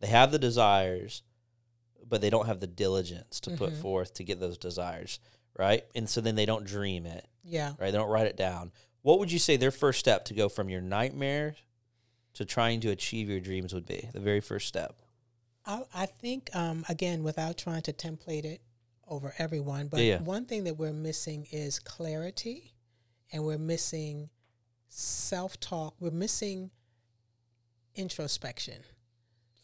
they 0.00 0.06
have 0.08 0.30
the 0.32 0.38
desires 0.38 1.22
but 2.08 2.20
they 2.20 2.30
don't 2.30 2.46
have 2.46 2.60
the 2.60 2.66
diligence 2.66 3.40
to 3.40 3.50
put 3.50 3.72
Mhm. 3.72 3.80
forth 3.82 4.14
to 4.14 4.24
get 4.24 4.38
those 4.40 4.56
desires 4.58 5.18
right 5.58 5.84
and 5.94 6.08
so 6.08 6.20
then 6.20 6.34
they 6.36 6.46
don't 6.46 6.64
dream 6.64 7.04
it 7.06 7.26
Yeah. 7.44 7.70
right? 7.78 7.90
They 7.90 7.98
don't 7.98 8.08
write 8.10 8.26
it 8.26 8.36
down. 8.36 8.72
What 9.02 9.18
would 9.20 9.30
you 9.32 9.38
say 9.38 9.56
their 9.56 9.70
first 9.70 9.98
step 10.00 10.24
to 10.26 10.34
go 10.34 10.48
from 10.48 10.68
your 10.68 10.80
nightmare 10.80 11.54
to 12.34 12.44
trying 12.44 12.80
to 12.80 12.90
achieve 12.90 13.28
your 13.30 13.38
dreams 13.40 13.72
would 13.72 13.86
be? 13.86 14.08
The 14.12 14.20
very 14.20 14.40
first 14.40 14.66
step. 14.68 14.96
I, 15.64 15.82
I 15.94 16.06
think 16.06 16.50
um, 16.54 16.84
again, 16.88 17.22
without 17.22 17.56
trying 17.56 17.82
to 17.82 17.92
template 17.92 18.44
it 18.44 18.60
over 19.08 19.34
everyone, 19.38 19.88
but 19.88 20.00
Yeah, 20.00 20.20
one 20.20 20.44
thing 20.46 20.64
that 20.64 20.74
we're 20.76 20.92
missing 20.92 21.46
is 21.52 21.78
clarity, 21.78 22.74
and 23.32 23.44
we're 23.44 23.58
missing 23.58 24.30
self-talk. 24.88 25.94
We're 26.00 26.10
missing 26.10 26.70
introspection. 27.94 28.82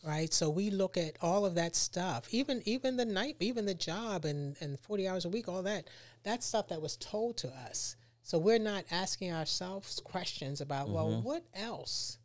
right? 0.04 0.32
So 0.32 0.50
we 0.50 0.70
look 0.70 0.96
at 0.96 1.16
all 1.22 1.46
of 1.46 1.54
that 1.54 1.76
stuff, 1.76 2.26
even 2.30 2.62
even 2.66 2.96
the 2.96 3.04
night, 3.04 3.36
even 3.40 3.66
the 3.66 3.74
job 3.74 4.24
and 4.24 4.56
and 4.60 4.78
forty 4.80 5.06
hours 5.08 5.24
a 5.24 5.28
week, 5.28 5.48
all 5.48 5.62
that. 5.62 5.88
That 6.24 6.42
stuff 6.42 6.68
that 6.68 6.80
was 6.82 6.96
told 6.96 7.36
to 7.38 7.48
us. 7.48 7.96
So 8.22 8.38
we're 8.38 8.58
not 8.58 8.84
asking 8.90 9.32
ourselves 9.32 10.00
questions 10.04 10.60
about, 10.60 10.88
well, 10.88 11.08
mm-hmm. 11.08 11.22
what 11.24 11.44
else 11.54 12.18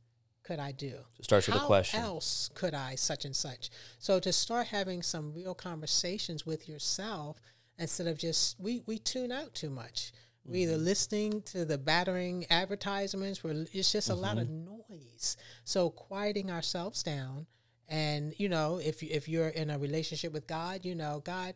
could 0.48 0.60
I 0.60 0.72
do? 0.72 0.96
It 1.20 1.26
starts 1.26 1.48
with 1.48 1.58
a 1.58 1.66
question. 1.74 2.00
How 2.00 2.08
else 2.08 2.50
could 2.54 2.74
I 2.74 2.96
such 2.96 3.26
and 3.26 3.36
such? 3.36 3.70
So 4.00 4.20
to 4.20 4.32
start 4.32 4.68
having 4.68 5.04
some 5.04 5.34
real 5.34 5.54
conversations 5.54 6.46
with 6.46 6.70
yourself 6.70 7.34
instead 7.78 8.08
of 8.08 8.18
just 8.18 8.60
we 8.60 8.82
we 8.86 8.98
tune 9.00 9.32
out 9.32 9.54
too 9.54 9.70
much. 9.70 10.00
We're 10.46 10.54
Mm-hmm. 10.54 10.56
either 10.72 10.78
listening 10.78 11.42
to 11.54 11.66
the 11.66 11.78
battering 11.78 12.46
advertisements, 12.50 13.44
where 13.44 13.66
it's 13.74 13.92
just 13.92 14.10
a 14.10 14.16
lot 14.16 14.38
of 14.38 14.48
Mm-hmm. 14.48 14.66
noise. 14.94 15.36
So 15.66 15.90
quieting 15.90 16.50
ourselves 16.50 17.04
down, 17.04 17.48
and 17.90 18.34
you 18.38 18.48
know, 18.48 18.78
if 18.78 19.04
if 19.04 19.28
you're 19.28 19.50
in 19.50 19.70
a 19.70 19.78
relationship 19.78 20.32
with 20.32 20.48
God, 20.48 20.86
you 20.86 20.96
know, 20.96 21.22
God, 21.26 21.56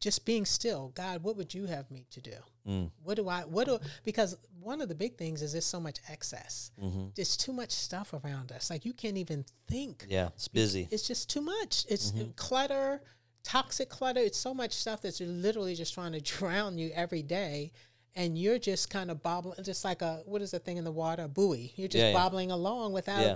just 0.00 0.24
being 0.26 0.44
still. 0.44 0.92
God, 0.94 1.22
what 1.22 1.36
would 1.36 1.54
you 1.54 1.66
have 1.66 1.90
me 1.90 2.06
to 2.10 2.20
do? 2.20 2.34
Mm. 2.68 2.90
What 3.02 3.16
do 3.16 3.28
I? 3.28 3.40
What 3.42 3.66
do? 3.66 3.78
Because 4.04 4.36
one 4.60 4.80
of 4.80 4.88
the 4.88 4.94
big 4.94 5.16
things 5.16 5.42
is 5.42 5.52
there's 5.52 5.64
so 5.64 5.80
much 5.80 5.98
excess. 6.08 6.70
Mm-hmm. 6.82 7.06
There's 7.14 7.36
too 7.36 7.52
much 7.52 7.70
stuff 7.70 8.12
around 8.12 8.52
us. 8.52 8.70
Like 8.70 8.84
you 8.84 8.92
can't 8.92 9.16
even 9.18 9.44
think. 9.68 10.06
Yeah, 10.08 10.28
it's 10.34 10.48
busy. 10.48 10.88
It's 10.90 11.06
just 11.06 11.30
too 11.30 11.40
much. 11.42 11.84
It's 11.88 12.12
Mm-hmm. 12.12 12.30
clutter, 12.36 13.02
toxic 13.42 13.88
clutter. 13.88 14.20
It's 14.20 14.38
so 14.38 14.54
much 14.54 14.72
stuff 14.72 15.02
that's 15.02 15.20
literally 15.20 15.74
just 15.74 15.94
trying 15.94 16.12
to 16.12 16.20
drown 16.38 16.78
you 16.78 16.90
every 16.94 17.22
day. 17.22 17.72
And 18.16 18.38
you're 18.38 18.60
just 18.60 18.90
kind 18.90 19.10
of 19.10 19.24
bobbling, 19.24 19.56
just 19.64 19.84
like 19.84 20.00
a, 20.00 20.22
what 20.24 20.40
is 20.40 20.52
the 20.52 20.60
thing 20.60 20.76
in 20.76 20.84
the 20.84 20.92
water? 20.92 21.24
A 21.24 21.28
buoy. 21.28 21.72
You're 21.74 21.88
just 21.88 22.00
Yeah, 22.00 22.08
yeah. 22.10 22.14
bobbling 22.14 22.52
along 22.52 22.92
without, 22.92 23.20
Yeah. 23.20 23.34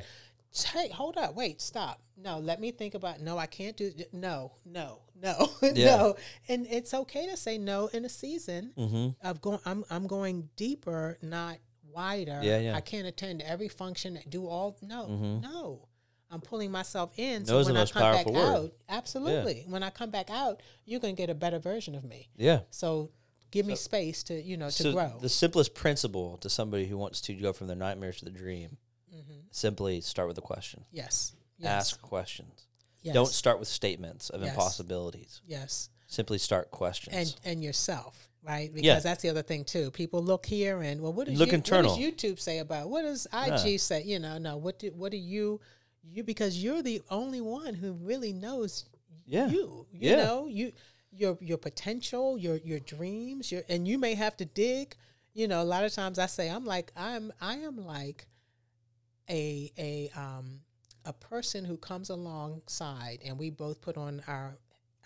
Hey, 0.52 0.88
hold 0.88 1.16
up, 1.16 1.34
wait, 1.34 1.60
stop. 1.60 2.00
No, 2.16 2.38
let 2.38 2.60
me 2.60 2.70
think 2.72 2.94
about, 2.94 3.20
no, 3.20 3.38
I 3.38 3.46
can't 3.46 3.76
do, 3.76 3.92
no, 4.12 4.52
no, 4.64 5.00
no, 5.20 5.50
Yeah. 5.62 5.96
no. 5.96 6.16
And 6.48 6.66
it's 6.68 6.92
okay 6.94 7.26
to 7.28 7.36
say 7.36 7.58
no 7.58 7.86
in 7.88 8.04
a 8.04 8.08
season 8.08 8.72
Mm-hmm. 8.76 9.26
of 9.26 9.40
going, 9.40 9.60
I'm, 9.64 9.84
I'm 9.90 10.06
going 10.06 10.48
deeper, 10.56 11.16
not 11.22 11.58
wider. 11.88 12.40
Yeah, 12.42 12.58
yeah. 12.58 12.74
I 12.74 12.80
can't 12.80 13.06
attend 13.06 13.42
every 13.42 13.68
function, 13.68 14.18
do 14.28 14.46
all, 14.48 14.76
no, 14.82 15.06
Mhm. 15.06 15.42
no. 15.42 15.88
I'm 16.30 16.40
pulling 16.42 16.70
myself 16.70 17.12
in. 17.16 17.42
Is 17.42 17.48
the 17.48 17.56
when 17.56 17.72
most 17.74 17.96
I 17.96 18.00
come 18.00 18.12
powerful 18.12 18.32
back 18.34 18.42
word. 18.42 18.54
out, 18.56 18.72
absolutely. 18.90 19.64
When 19.66 19.82
I 19.82 19.88
come 19.88 20.10
back 20.10 20.28
out, 20.28 20.60
you're 20.84 21.00
going 21.00 21.16
to 21.16 21.22
get 21.22 21.30
a 21.30 21.34
better 21.34 21.58
version 21.58 21.94
of 21.94 22.04
me. 22.04 22.28
Yeah. 22.36 22.60
So 22.68 23.12
give 23.50 23.64
me 23.64 23.74
space 23.76 24.22
to, 24.24 24.34
you 24.42 24.58
know, 24.58 24.66
to 24.66 24.72
So 24.72 24.92
grow. 24.92 25.18
the 25.22 25.30
simplest 25.30 25.74
principle 25.74 26.36
to 26.38 26.50
somebody 26.50 26.84
who 26.86 26.98
wants 26.98 27.22
to 27.22 27.34
go 27.34 27.54
from 27.54 27.66
their 27.66 27.76
nightmares 27.76 28.18
to 28.18 28.26
the 28.26 28.30
dream, 28.30 28.76
Mhm. 29.28 29.42
simply 29.50 30.00
start 30.00 30.28
with 30.28 30.38
a 30.38 30.42
question. 30.42 30.84
Yes. 30.90 31.32
Yes. 31.58 31.68
Ask 31.68 32.02
questions. 32.02 32.66
Yes. 33.02 33.14
Don't 33.14 33.28
start 33.32 33.58
with 33.58 33.68
statements 33.68 34.30
of 34.30 34.40
Yes. 34.42 34.50
impossibilities. 34.50 35.40
Yes. 35.46 35.90
Simply 36.06 36.38
start 36.38 36.70
questions. 36.70 37.14
And 37.16 37.34
and 37.44 37.62
yourself, 37.64 38.28
right? 38.42 38.72
Because 38.72 38.84
Yeah. 38.86 38.98
that's 39.00 39.22
the 39.22 39.28
other 39.28 39.42
thing 39.42 39.64
too. 39.64 39.90
People 39.90 40.22
look 40.22 40.46
here 40.46 40.80
and 40.82 41.00
well, 41.00 41.12
what 41.12 41.26
does 41.26 41.38
Look 41.38 41.48
you, 41.48 41.54
internal. 41.54 41.90
What 41.96 42.00
does 42.00 42.12
YouTube 42.14 42.40
say 42.40 42.58
about? 42.58 42.88
What 42.88 43.02
does 43.02 43.26
IG 43.32 43.78
say? 43.78 44.02
You 44.04 44.18
know, 44.18 44.38
no. 44.38 44.56
What 44.56 44.78
do 44.78 44.90
what 44.92 45.12
do 45.12 45.18
you 45.18 45.60
you 46.02 46.22
because 46.24 46.62
you're 46.62 46.82
the 46.82 47.02
only 47.10 47.40
one 47.40 47.74
who 47.74 47.92
really 47.92 48.32
knows 48.32 48.84
yeah. 49.26 49.48
you. 49.48 49.86
You 49.92 50.10
Yeah. 50.10 50.16
know, 50.24 50.46
you 50.46 50.72
your 51.12 51.36
your 51.40 51.58
potential, 51.58 52.38
your 52.38 52.56
your 52.56 52.80
dreams, 52.80 53.50
your 53.52 53.62
and 53.68 53.86
you 53.86 53.98
may 53.98 54.14
have 54.14 54.36
to 54.38 54.44
dig. 54.44 54.96
You 55.34 55.46
know, 55.48 55.62
a 55.62 55.64
lot 55.64 55.84
of 55.84 55.92
times 55.92 56.18
I 56.18 56.26
say 56.26 56.48
I'm 56.48 56.64
like 56.64 56.92
I'm 56.96 57.32
I 57.40 57.56
am 57.58 57.76
like 57.84 58.26
a 59.30 59.72
a 59.78 60.10
um 60.18 60.60
a 61.04 61.12
person 61.12 61.64
who 61.64 61.76
comes 61.76 62.10
alongside 62.10 63.18
and 63.24 63.38
we 63.38 63.50
both 63.50 63.80
put 63.80 63.96
on 63.96 64.22
our 64.26 64.56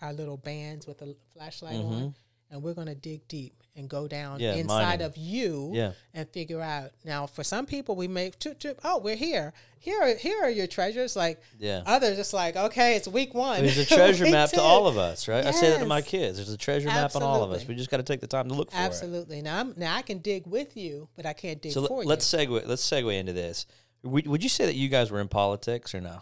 our 0.00 0.12
little 0.12 0.36
bands 0.36 0.86
with 0.86 1.00
a 1.02 1.14
flashlight 1.32 1.76
on 1.76 2.14
and 2.50 2.62
we're 2.62 2.74
going 2.74 2.88
to 2.88 2.94
dig 2.94 3.26
deep 3.28 3.54
and 3.76 3.88
go 3.88 4.06
down 4.06 4.34
Mm-hmm. 4.34 4.42
Yeah, 4.42 4.54
inside 4.56 4.84
mining. 5.00 5.06
of 5.06 5.16
you 5.16 5.70
Yeah. 5.72 5.92
and 6.12 6.28
figure 6.30 6.60
out 6.60 6.90
now 7.04 7.26
for 7.26 7.42
some 7.44 7.64
people 7.66 7.94
we 7.96 8.08
make 8.08 8.38
toot, 8.38 8.58
toot, 8.60 8.78
oh 8.84 8.98
we're 8.98 9.16
here 9.16 9.54
here 9.78 10.02
are, 10.02 10.14
here 10.14 10.42
are 10.42 10.50
your 10.50 10.66
treasures 10.66 11.14
like 11.16 11.40
Yeah. 11.58 11.82
Others 11.86 12.16
just 12.16 12.34
like, 12.34 12.54
okay, 12.56 12.94
it's 12.96 13.06
week 13.08 13.32
one. 13.34 13.62
There's 13.62 13.78
a 13.78 13.86
treasure 13.86 14.24
map 14.30 14.50
to 14.50 14.60
all 14.60 14.86
of 14.86 14.96
us, 14.98 15.26
right? 15.28 15.44
I 15.46 15.50
say 15.52 15.70
that 15.70 15.78
to 15.80 15.86
my 15.86 16.02
kids. 16.02 16.36
There's 16.38 16.50
a 16.52 16.56
treasure 16.58 16.88
map 16.88 17.16
on 17.16 17.22
all 17.24 17.42
of 17.42 17.50
us. 17.52 17.66
We 17.66 17.74
just 17.74 17.90
got 17.90 17.96
to 17.96 18.02
take 18.04 18.20
the 18.20 18.26
time 18.28 18.48
to 18.48 18.54
look 18.54 18.70
for 18.70 18.76
it. 18.76 18.80
Absolutely. 18.80 19.42
Now, 19.42 19.58
I'm, 19.58 19.74
now 19.76 19.96
I 19.96 20.02
can 20.02 20.18
dig 20.18 20.46
with 20.46 20.76
you, 20.76 21.08
but 21.16 21.26
I 21.26 21.32
can't 21.32 21.60
dig 21.60 21.72
So 21.72 21.84
for 21.86 22.04
let's 22.04 22.32
you. 22.32 22.38
segue. 22.38 22.64
Let's 22.66 22.88
segue 22.88 23.12
into 23.18 23.32
this. 23.32 23.66
Would, 24.04 24.26
would 24.26 24.42
you 24.42 24.48
say 24.48 24.66
that 24.66 24.74
you 24.74 24.88
guys 24.88 25.10
were 25.10 25.20
in 25.20 25.28
politics 25.28 25.94
or 25.94 26.00
no? 26.00 26.18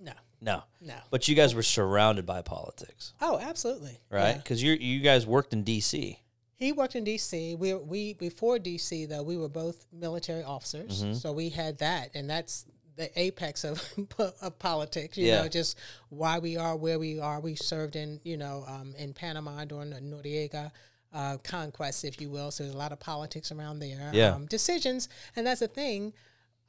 No, 0.00 0.12
No, 0.40 0.62
no. 0.80 0.94
but 1.10 1.26
you 1.28 1.34
guys 1.34 1.54
were 1.54 1.62
surrounded 1.62 2.26
by 2.26 2.42
politics, 2.42 3.12
Oh, 3.20 3.38
absolutely. 3.38 3.98
right? 4.10 4.30
Yeah. 4.30 4.36
Because 4.38 4.62
you 4.62 4.72
you 4.72 5.00
guys 5.00 5.26
worked 5.26 5.52
in 5.52 5.64
D.C. 5.64 6.20
He 6.56 6.72
worked 6.72 6.94
in 6.94 7.04
D.C. 7.04 7.56
We 7.56 7.74
we 7.74 8.14
before 8.14 8.58
D.C. 8.58 9.06
though 9.06 9.22
we 9.22 9.36
were 9.36 9.48
both 9.48 9.86
military 9.92 10.44
officers, 10.44 11.02
Mm-hmm. 11.02 11.14
so 11.14 11.32
we 11.32 11.48
had 11.48 11.78
that, 11.78 12.10
and 12.14 12.28
that's 12.30 12.66
the 12.96 13.10
apex 13.18 13.64
of 13.64 13.82
of 14.40 14.58
politics. 14.58 15.16
You 15.18 15.26
Yeah. 15.26 15.42
know, 15.42 15.48
just 15.48 15.78
why 16.10 16.38
we 16.38 16.56
are 16.56 16.76
where 16.76 16.98
we 16.98 17.18
are. 17.18 17.40
We 17.40 17.56
served 17.56 17.96
in 17.96 18.20
you 18.22 18.36
know 18.36 18.64
um, 18.68 18.94
in 18.96 19.12
Panama 19.14 19.64
during 19.64 19.90
the 19.90 20.00
Noriega. 20.00 20.70
Uh, 21.12 21.36
conquest, 21.44 22.04
if 22.04 22.20
you 22.20 22.28
will. 22.28 22.50
So 22.50 22.64
there's 22.64 22.74
a 22.74 22.78
lot 22.78 22.90
of 22.90 22.98
politics 22.98 23.52
around 23.52 23.78
there. 23.78 24.10
Yeah. 24.12 24.34
Um, 24.34 24.46
decisions, 24.46 25.08
and 25.36 25.46
that's 25.46 25.60
the 25.60 25.68
thing. 25.68 26.12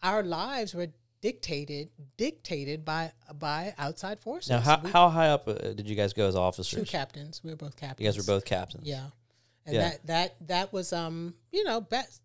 Our 0.03 0.23
lives 0.23 0.73
were 0.75 0.87
dictated 1.21 1.89
dictated 2.17 2.85
by 2.85 3.11
by 3.39 3.73
outside 3.79 4.19
forces. 4.19 4.49
Now, 4.51 4.59
how, 4.59 4.79
We- 4.83 4.91
how 4.91 5.09
high 5.09 5.29
up 5.29 5.47
uh, 5.47 5.53
did 5.73 5.89
you 5.89 5.95
guys 5.95 6.13
go 6.13 6.27
as 6.27 6.35
officers? 6.35 6.79
two 6.79 6.85
captains. 6.85 7.41
We 7.43 7.49
were 7.51 7.55
both 7.57 7.75
captains. 7.75 7.99
You 8.01 8.07
guys 8.07 8.17
were 8.17 8.31
both 8.31 8.45
captains. 8.45 8.85
Yeah, 8.87 9.05
and 9.65 9.75
Yeah. 9.75 9.81
that 9.89 10.07
that 10.07 10.35
that 10.47 10.73
was 10.73 10.93
um 10.93 11.33
you 11.51 11.63
know 11.63 11.81
best 11.81 12.21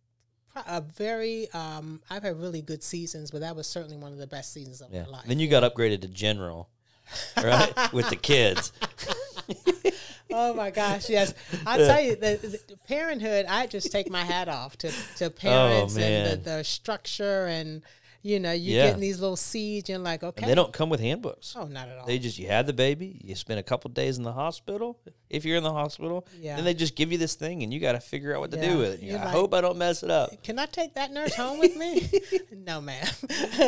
a 0.66 0.80
very 0.82 1.50
um 1.52 2.02
I've 2.10 2.22
had 2.24 2.38
really 2.38 2.60
good 2.60 2.82
seasons, 2.82 3.30
but 3.30 3.40
that 3.40 3.56
was 3.56 3.66
certainly 3.66 3.96
one 3.96 4.12
of 4.12 4.18
the 4.18 4.26
best 4.26 4.52
seasons 4.52 4.80
of 4.82 4.92
Yeah. 4.92 5.04
my 5.04 5.08
life. 5.08 5.24
Then 5.26 5.38
you 5.38 5.48
got 5.48 5.62
upgraded 5.62 6.02
to 6.02 6.08
general, 6.08 6.68
right? 7.36 7.92
With 7.92 8.10
the 8.10 8.16
kids. 8.16 8.72
oh 10.32 10.54
my 10.54 10.70
gosh, 10.70 11.08
yes, 11.08 11.34
I 11.66 11.78
tell 11.78 12.00
you 12.00 12.16
the, 12.16 12.60
the 12.68 12.76
parenthood. 12.88 13.46
I 13.48 13.66
just 13.66 13.90
take 13.92 14.10
my 14.10 14.24
hat 14.24 14.48
off 14.48 14.76
to 14.78 14.92
to 15.16 15.26
oh, 15.26 15.30
parents 15.30 15.96
and 15.96 16.04
Oh, 16.04 16.08
man. 16.08 16.28
the, 16.30 16.36
the 16.58 16.64
structure 16.64 17.46
and 17.46 17.82
you 18.22 18.38
know 18.40 18.52
you 18.52 18.74
Yeah. 18.76 18.86
getting 18.86 19.00
these 19.00 19.20
little 19.20 19.36
seeds. 19.36 19.88
You're 19.88 19.98
like 19.98 20.22
okay, 20.22 20.42
And 20.42 20.50
they 20.50 20.54
don't 20.54 20.72
come 20.72 20.88
with 20.90 21.00
handbooks. 21.00 21.54
oh 21.56 21.66
not 21.66 21.88
at 21.88 21.98
all. 21.98 22.06
They 22.06 22.18
just 22.18 22.38
you 22.38 22.46
had 22.48 22.66
the 22.66 22.72
baby, 22.72 23.20
you 23.24 23.34
spend 23.34 23.58
a 23.60 23.62
couple 23.62 23.90
days 23.90 24.18
in 24.18 24.24
the 24.24 24.32
hospital. 24.32 24.98
If 25.28 25.44
you're 25.44 25.56
in 25.56 25.62
the 25.62 25.72
hospital, 25.72 26.26
Yeah. 26.40 26.56
then 26.56 26.64
they 26.64 26.74
just 26.74 26.96
give 26.96 27.12
you 27.12 27.18
this 27.18 27.34
thing, 27.34 27.62
and 27.62 27.72
you 27.72 27.78
got 27.80 27.92
to 27.92 28.00
figure 28.00 28.34
out 28.34 28.40
what 28.40 28.50
to 28.50 28.56
Yeah. 28.56 28.72
do 28.72 28.78
with 28.78 28.94
it. 28.94 29.00
You 29.00 29.12
You're 29.12 29.20
I 29.20 29.24
like- 29.26 29.34
hope 29.34 29.54
I 29.54 29.60
don't 29.60 29.78
mess 29.78 30.02
it 30.02 30.10
up. 30.10 30.42
Can 30.42 30.58
I 30.58 30.66
take 30.66 30.94
that 30.94 31.12
nurse 31.12 31.34
home 31.34 31.58
with 31.60 31.76
me? 31.76 32.08
no, 32.66 32.80
ma'am. 32.80 33.06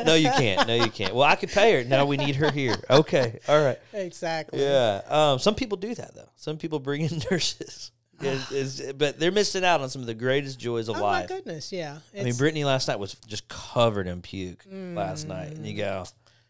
No, 0.04 0.14
you 0.14 0.30
can't. 0.30 0.66
No, 0.66 0.74
you 0.74 0.90
can't. 0.90 1.14
Well, 1.14 1.22
I 1.28 1.36
could 1.36 1.50
pay 1.50 1.72
her. 1.82 1.84
No, 1.88 2.04
we 2.06 2.16
need 2.16 2.36
her 2.36 2.50
here. 2.50 2.76
Okay, 2.90 3.38
all 3.48 3.62
right. 3.62 3.78
exactly. 3.92 4.60
Yeah. 4.60 5.02
Um, 5.08 5.38
some 5.38 5.54
people 5.54 5.76
do 5.78 5.94
that 5.94 6.14
though. 6.14 6.28
Some 6.36 6.58
people 6.58 6.78
bring 6.80 7.02
in 7.02 7.22
nurses, 7.30 7.92
Is- 8.22 8.50
is- 8.80 8.92
but 8.94 9.18
they're 9.18 9.30
missing 9.32 9.64
out 9.64 9.80
on 9.80 9.88
some 9.90 10.00
of 10.02 10.06
the 10.06 10.14
greatest 10.14 10.58
joys 10.58 10.88
of 10.88 10.98
life. 10.98 11.26
Oh 11.30 11.34
my 11.34 11.38
goodness, 11.38 11.72
yeah. 11.72 11.98
I 12.12 12.16
mean, 12.16 12.26
It's- 12.28 12.38
Brittany 12.38 12.64
last 12.64 12.88
night 12.88 12.98
was 12.98 13.14
just 13.26 13.48
covered 13.48 14.06
in 14.06 14.22
puke 14.22 14.64
last 14.70 15.26
night, 15.28 15.52
and 15.52 15.66
you 15.66 15.74
go, 15.76 16.04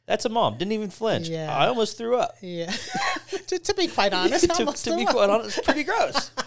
"That's 0.06 0.24
a 0.24 0.28
mom." 0.28 0.58
Didn't 0.58 0.72
even 0.72 0.90
flinch. 0.90 1.28
Yeah. 1.28 1.54
I 1.54 1.66
almost 1.68 1.96
threw 1.98 2.16
up. 2.16 2.36
yeah. 2.40 2.72
to, 3.48 3.58
to 3.58 3.74
be 3.74 3.88
quite 3.88 4.12
honest, 4.12 4.44
I 4.50 4.54
to, 4.54 4.60
almost 4.60 4.84
to 4.84 4.90
threw 4.90 4.98
be 4.98 5.06
up. 5.06 5.14
quite 5.14 5.30
honest, 5.30 5.58
it's 5.58 5.64
pretty 5.66 5.84
gross. 5.84 6.30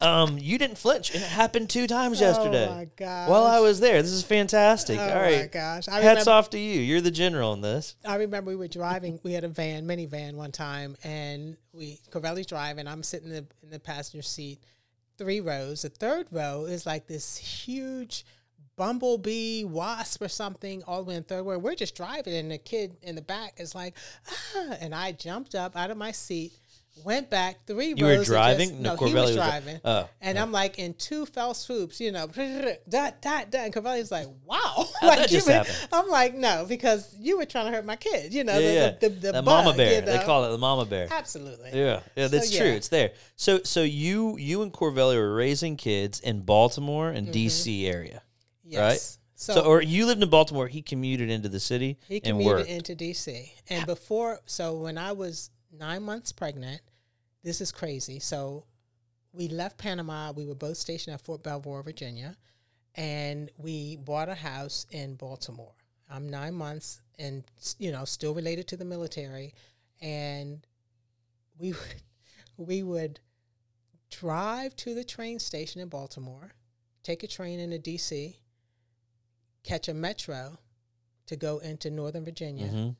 um, 0.00 0.38
you 0.38 0.58
didn't 0.58 0.78
flinch, 0.78 1.12
and 1.12 1.22
it 1.22 1.28
happened 1.28 1.70
two 1.70 1.86
times 1.86 2.20
yesterday. 2.20 2.68
Oh 2.70 2.74
my 2.74 2.88
gosh. 2.96 3.28
While 3.28 3.44
I 3.44 3.60
was 3.60 3.80
there, 3.80 4.00
this 4.00 4.12
is 4.12 4.22
fantastic. 4.22 4.98
Oh 4.98 5.02
All 5.02 5.08
my 5.08 5.48
gosh. 5.52 5.88
I 5.88 6.00
hats 6.00 6.20
remember, 6.20 6.30
off 6.30 6.50
to 6.50 6.58
you. 6.58 6.80
You're 6.80 7.00
the 7.00 7.10
general 7.10 7.52
in 7.52 7.60
this. 7.60 7.96
I 8.06 8.16
remember 8.16 8.50
we 8.50 8.56
were 8.56 8.68
driving. 8.68 9.18
We 9.22 9.32
had 9.32 9.44
a 9.44 9.48
van, 9.48 9.86
minivan, 9.86 10.34
one 10.34 10.52
time, 10.52 10.96
and 11.02 11.56
we 11.72 11.98
Corvelli's 12.10 12.46
driving. 12.46 12.86
I'm 12.86 13.02
sitting 13.02 13.28
in 13.28 13.34
the, 13.34 13.46
in 13.64 13.70
the 13.70 13.80
passenger 13.80 14.22
seat, 14.22 14.60
three 15.16 15.40
rows. 15.40 15.82
The 15.82 15.88
third 15.88 16.28
row 16.30 16.64
is 16.64 16.86
like 16.86 17.06
this 17.06 17.36
huge 17.36 18.24
bumblebee, 18.76 19.64
wasp, 19.64 20.22
or 20.22 20.28
something, 20.28 20.84
all 20.84 21.02
the 21.02 21.10
way 21.10 21.16
in 21.16 21.24
third 21.24 21.42
row. 21.42 21.58
We're 21.58 21.74
just 21.74 21.96
driving, 21.96 22.34
and 22.34 22.50
the 22.50 22.58
kid 22.58 22.96
in 23.02 23.16
the 23.16 23.22
back 23.22 23.54
is 23.58 23.74
like, 23.74 23.96
ah, 24.30 24.76
and 24.80 24.94
I 24.94 25.12
jumped 25.12 25.56
up 25.56 25.76
out 25.76 25.90
of 25.90 25.96
my 25.96 26.12
seat. 26.12 26.52
Went 27.04 27.30
back 27.30 27.66
three 27.66 27.94
You 27.96 28.04
were 28.04 28.10
rows. 28.10 28.20
of 28.20 28.26
driving? 28.26 28.68
Just, 28.70 28.80
No, 28.80 28.94
no, 28.94 28.96
he 28.96 29.04
was 29.04 29.14
was 29.14 29.30
dri- 29.30 29.36
driving. 29.36 29.80
oh, 29.84 30.08
and 30.20 30.38
I'm 30.38 30.52
like 30.52 30.78
in 30.78 30.94
two 30.94 31.26
fell 31.26 31.54
swoops, 31.54 32.00
you 32.00 32.12
know, 32.12 32.26
dot, 32.26 32.78
dot, 32.88 33.50
dot. 33.50 33.54
And 33.54 33.72
Corvelli's 33.74 34.10
like, 34.10 34.26
wow. 34.44 34.86
Like, 35.02 35.28
just 35.28 35.46
you 35.46 35.52
were- 35.52 35.58
happen? 35.58 35.74
I'm 35.92 36.08
like, 36.08 36.34
no, 36.34 36.66
because 36.68 37.14
you 37.18 37.38
were 37.38 37.44
trying 37.46 37.66
to 37.66 37.72
hurt 37.72 37.84
my 37.86 37.96
kid, 37.96 38.34
you 38.34 38.44
know, 38.44 38.58
yeah, 38.58 38.68
the, 38.68 38.74
yeah. 38.74 38.90
the, 39.00 39.08
the, 39.08 39.14
the, 39.14 39.32
the 39.32 39.42
bug, 39.42 39.64
mama 39.64 39.76
bear. 39.76 39.94
you 40.00 40.00
know? 40.06 40.18
They 40.18 40.24
call 40.24 40.44
it 40.44 40.50
the 40.50 40.58
mama 40.58 40.84
bear. 40.84 41.08
Absolutely. 41.10 41.70
Yeah, 41.72 42.00
yeah, 42.16 42.26
that's 42.28 42.50
So, 42.50 42.58
true. 42.58 42.66
yeah. 42.68 42.72
It's 42.74 42.88
there. 42.88 43.12
So, 43.36 43.60
so 43.62 43.82
you 43.82 44.36
you 44.38 44.62
and 44.62 44.72
Corvelli 44.72 45.16
were 45.16 45.34
raising 45.34 45.76
kids 45.76 46.20
in 46.20 46.40
Baltimore 46.42 47.08
and 47.10 47.26
mm-hmm. 47.26 47.32
D.C. 47.32 47.86
area, 47.86 48.22
Yes. 48.64 49.18
So, 49.36 49.54
So, 49.54 49.60
or 49.66 49.80
you 49.80 50.04
lived 50.06 50.20
in 50.20 50.28
Baltimore. 50.30 50.66
He 50.66 50.82
commuted 50.82 51.30
into 51.30 51.48
the 51.48 51.60
city 51.60 51.96
he 52.08 52.18
commuted 52.18 52.66
into 52.66 52.96
DC. 52.96 53.48
And 53.70 53.86
before, 53.86 54.40
so 54.46 54.74
when 54.78 54.98
I 54.98 55.12
was 55.12 55.50
nine 55.72 56.02
months 56.02 56.32
pregnant, 56.32 56.80
this 57.48 57.60
is 57.62 57.72
crazy. 57.72 58.18
So 58.18 58.64
we 59.32 59.48
left 59.48 59.78
Panama. 59.78 60.32
We 60.32 60.44
were 60.44 60.54
both 60.54 60.76
stationed 60.76 61.14
at 61.14 61.22
Fort 61.22 61.42
Belvoir, 61.42 61.82
Virginia, 61.82 62.36
and 62.94 63.50
we 63.56 63.96
bought 63.96 64.28
a 64.28 64.34
house 64.34 64.86
in 64.90 65.14
Baltimore. 65.14 65.72
I'm 66.10 66.28
nine 66.28 66.54
months 66.54 67.00
and, 67.18 67.44
you 67.78 67.90
know, 67.90 68.04
still 68.04 68.34
related 68.34 68.68
to 68.68 68.76
the 68.76 68.84
military. 68.84 69.54
And 70.00 70.66
we 71.58 71.72
would, 71.78 72.02
we 72.58 72.82
would 72.82 73.18
drive 74.10 74.76
to 74.76 74.94
the 74.94 75.04
train 75.04 75.38
station 75.38 75.80
in 75.80 75.88
Baltimore, 75.88 76.52
take 77.02 77.22
a 77.22 77.26
train 77.26 77.60
into 77.60 77.78
DC, 77.78 78.36
catch 79.64 79.88
a 79.88 79.94
metro 79.94 80.58
to 81.26 81.36
go 81.36 81.58
into 81.58 81.90
Northern 81.90 82.24
Virginia, 82.24 82.68
Mhm. 82.68 82.96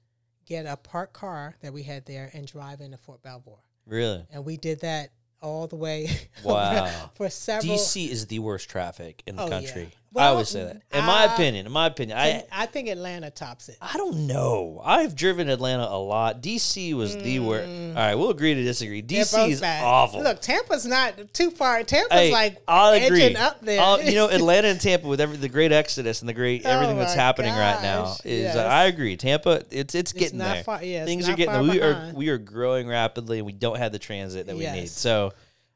get 0.47 0.65
a 0.67 0.77
parked 0.77 1.15
car 1.15 1.57
that 1.61 1.73
we 1.73 1.83
had 1.83 2.05
there, 2.07 2.31
and 2.35 2.47
drive 2.47 2.81
into 2.81 2.97
Fort 2.99 3.23
Belvoir. 3.23 3.59
Really? 3.89 4.27
And 4.31 4.45
we 4.45 4.57
did 4.57 4.81
that 4.81 5.11
all 5.41 5.67
the 5.67 5.77
way 5.77 6.11
Wow. 6.45 7.11
for 7.15 7.29
several. 7.31 7.75
DC 7.75 8.09
is 8.09 8.27
the 8.27 8.39
worst 8.39 8.69
traffic 8.69 9.23
in 9.27 9.37
the 9.37 9.43
Oh, 9.43 9.49
yeah. 9.49 9.87
Country. 10.15 10.23
I 10.23 10.25
Well, 10.25 10.33
always 10.33 10.49
say 10.49 10.65
that. 10.65 10.83
In 10.99 11.05
my 11.05 11.25
uh, 11.27 11.35
opinion, 11.35 11.67
in 11.67 11.73
my 11.73 11.87
opinion, 11.87 12.17
I 12.19 12.45
I 12.53 12.67
think 12.67 12.89
Atlanta 12.89 13.31
tops 13.31 13.69
it. 13.69 13.77
I 13.81 13.97
don't 13.97 14.27
know. 14.27 14.81
I've 14.85 15.15
driven 15.15 15.49
Atlanta 15.49 15.85
a 15.85 15.99
lot. 15.99 16.43
DC 16.43 16.95
was 16.95 17.17
the 17.17 17.39
worst. 17.41 17.69
All 17.69 17.95
right, 17.95 18.15
we'll 18.15 18.31
agree 18.31 18.55
to 18.55 18.63
disagree. 18.63 19.03
Mm. 19.03 19.07
DC 19.09 19.49
is 19.51 19.61
bad. 19.61 19.85
awful. 19.85 20.23
Look, 20.23 20.41
Tampa's 20.41 20.87
not 20.87 21.15
too 21.35 21.51
far. 21.51 21.83
Tampa's 21.83 22.13
Hey, 22.19 22.33
like 22.33 22.59
I'll 22.67 22.93
agree. 22.93 23.35
up 23.37 23.61
there. 23.61 23.81
I'll- 23.81 24.03
you 24.03 24.15
know, 24.15 24.29
Atlanta 24.31 24.69
and 24.69 24.81
Tampa 24.81 25.07
with 25.09 25.21
every, 25.21 25.37
the 25.37 25.49
great 25.49 25.73
exodus 25.73 26.21
and 26.23 26.29
the 26.29 26.33
great 26.35 26.63
Oh 26.65 26.71
everything 26.71 26.97
that's 26.99 27.17
my 27.17 27.23
happening 27.23 27.53
right 27.53 27.83
now 27.83 28.15
is. 28.25 28.43
yes. 28.45 28.57
Uh, 28.57 28.61
I 28.61 28.85
agree. 28.85 29.17
Tampa, 29.17 29.63
it's 29.71 29.95
it's 29.95 30.13
getting 30.13 30.39
not 30.39 30.55
there. 30.55 30.65
far- 30.65 30.83
yeah, 30.85 31.03
it's 31.03 31.07
Things 31.09 31.29
are 31.29 31.35
getting. 31.37 31.69
We 31.69 31.81
are 31.83 32.13
we 32.15 32.29
are 32.29 32.39
growing 32.39 32.89
rapidly, 32.89 33.39
and 33.39 33.47
we 33.47 33.53
don't 33.53 33.79
have 33.79 33.93
the 33.93 33.99
transit 33.99 34.47
that 34.47 34.57
we 34.57 34.71
need. 34.71 34.89
So, 34.89 35.33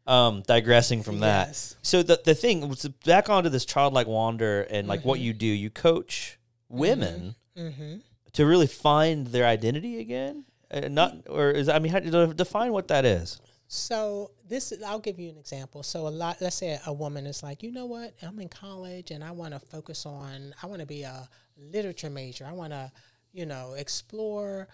um, 0.06 0.42
digressing 0.46 1.02
from 1.02 1.20
that. 1.20 1.48
Yes. 1.48 1.76
So 1.82 2.02
the 2.02 2.20
the 2.24 2.34
thing 2.34 2.68
was 2.68 2.86
back 3.04 3.28
onto 3.28 3.48
this 3.48 3.64
childlike 3.64 4.06
wander 4.06 4.62
and 4.62 4.88
like 4.88 5.04
what 5.04 5.20
you 5.20 5.32
do. 5.32 5.46
You 5.46 5.70
coach 5.70 6.38
women 6.68 7.34
mm-hmm. 7.56 7.96
to 8.32 8.46
really 8.46 8.66
find 8.66 9.26
their 9.28 9.46
identity 9.46 10.00
again. 10.00 10.44
Uh, 10.70 10.88
not 10.88 11.16
or 11.28 11.50
is 11.50 11.68
I 11.68 11.78
mean, 11.78 11.92
how, 11.92 12.00
define 12.26 12.72
what 12.72 12.88
that 12.88 13.04
is. 13.04 13.40
So 13.74 14.32
this 14.46 14.70
is, 14.70 14.82
I'll 14.82 14.98
give 14.98 15.18
you 15.18 15.30
an 15.30 15.38
example. 15.38 15.82
So 15.82 16.06
a 16.06 16.10
lot, 16.10 16.42
let's 16.42 16.56
say 16.56 16.78
a 16.86 16.92
woman 16.92 17.26
is 17.26 17.42
like, 17.42 17.62
you 17.62 17.72
know 17.72 17.86
what, 17.86 18.12
I'm 18.22 18.38
in 18.38 18.50
college 18.50 19.10
and 19.10 19.24
I 19.24 19.30
want 19.30 19.54
to 19.54 19.60
focus 19.60 20.04
on, 20.04 20.54
I 20.62 20.66
want 20.66 20.80
to 20.80 20.86
be 20.86 21.04
a 21.04 21.26
literature 21.56 22.10
major. 22.10 22.44
I 22.44 22.52
want 22.52 22.74
to, 22.74 22.92
you 23.32 23.46
know, 23.46 23.72
explore 23.72 24.68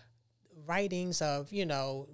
writings 0.66 1.22
of, 1.22 1.52
you 1.52 1.64
know, 1.64 2.08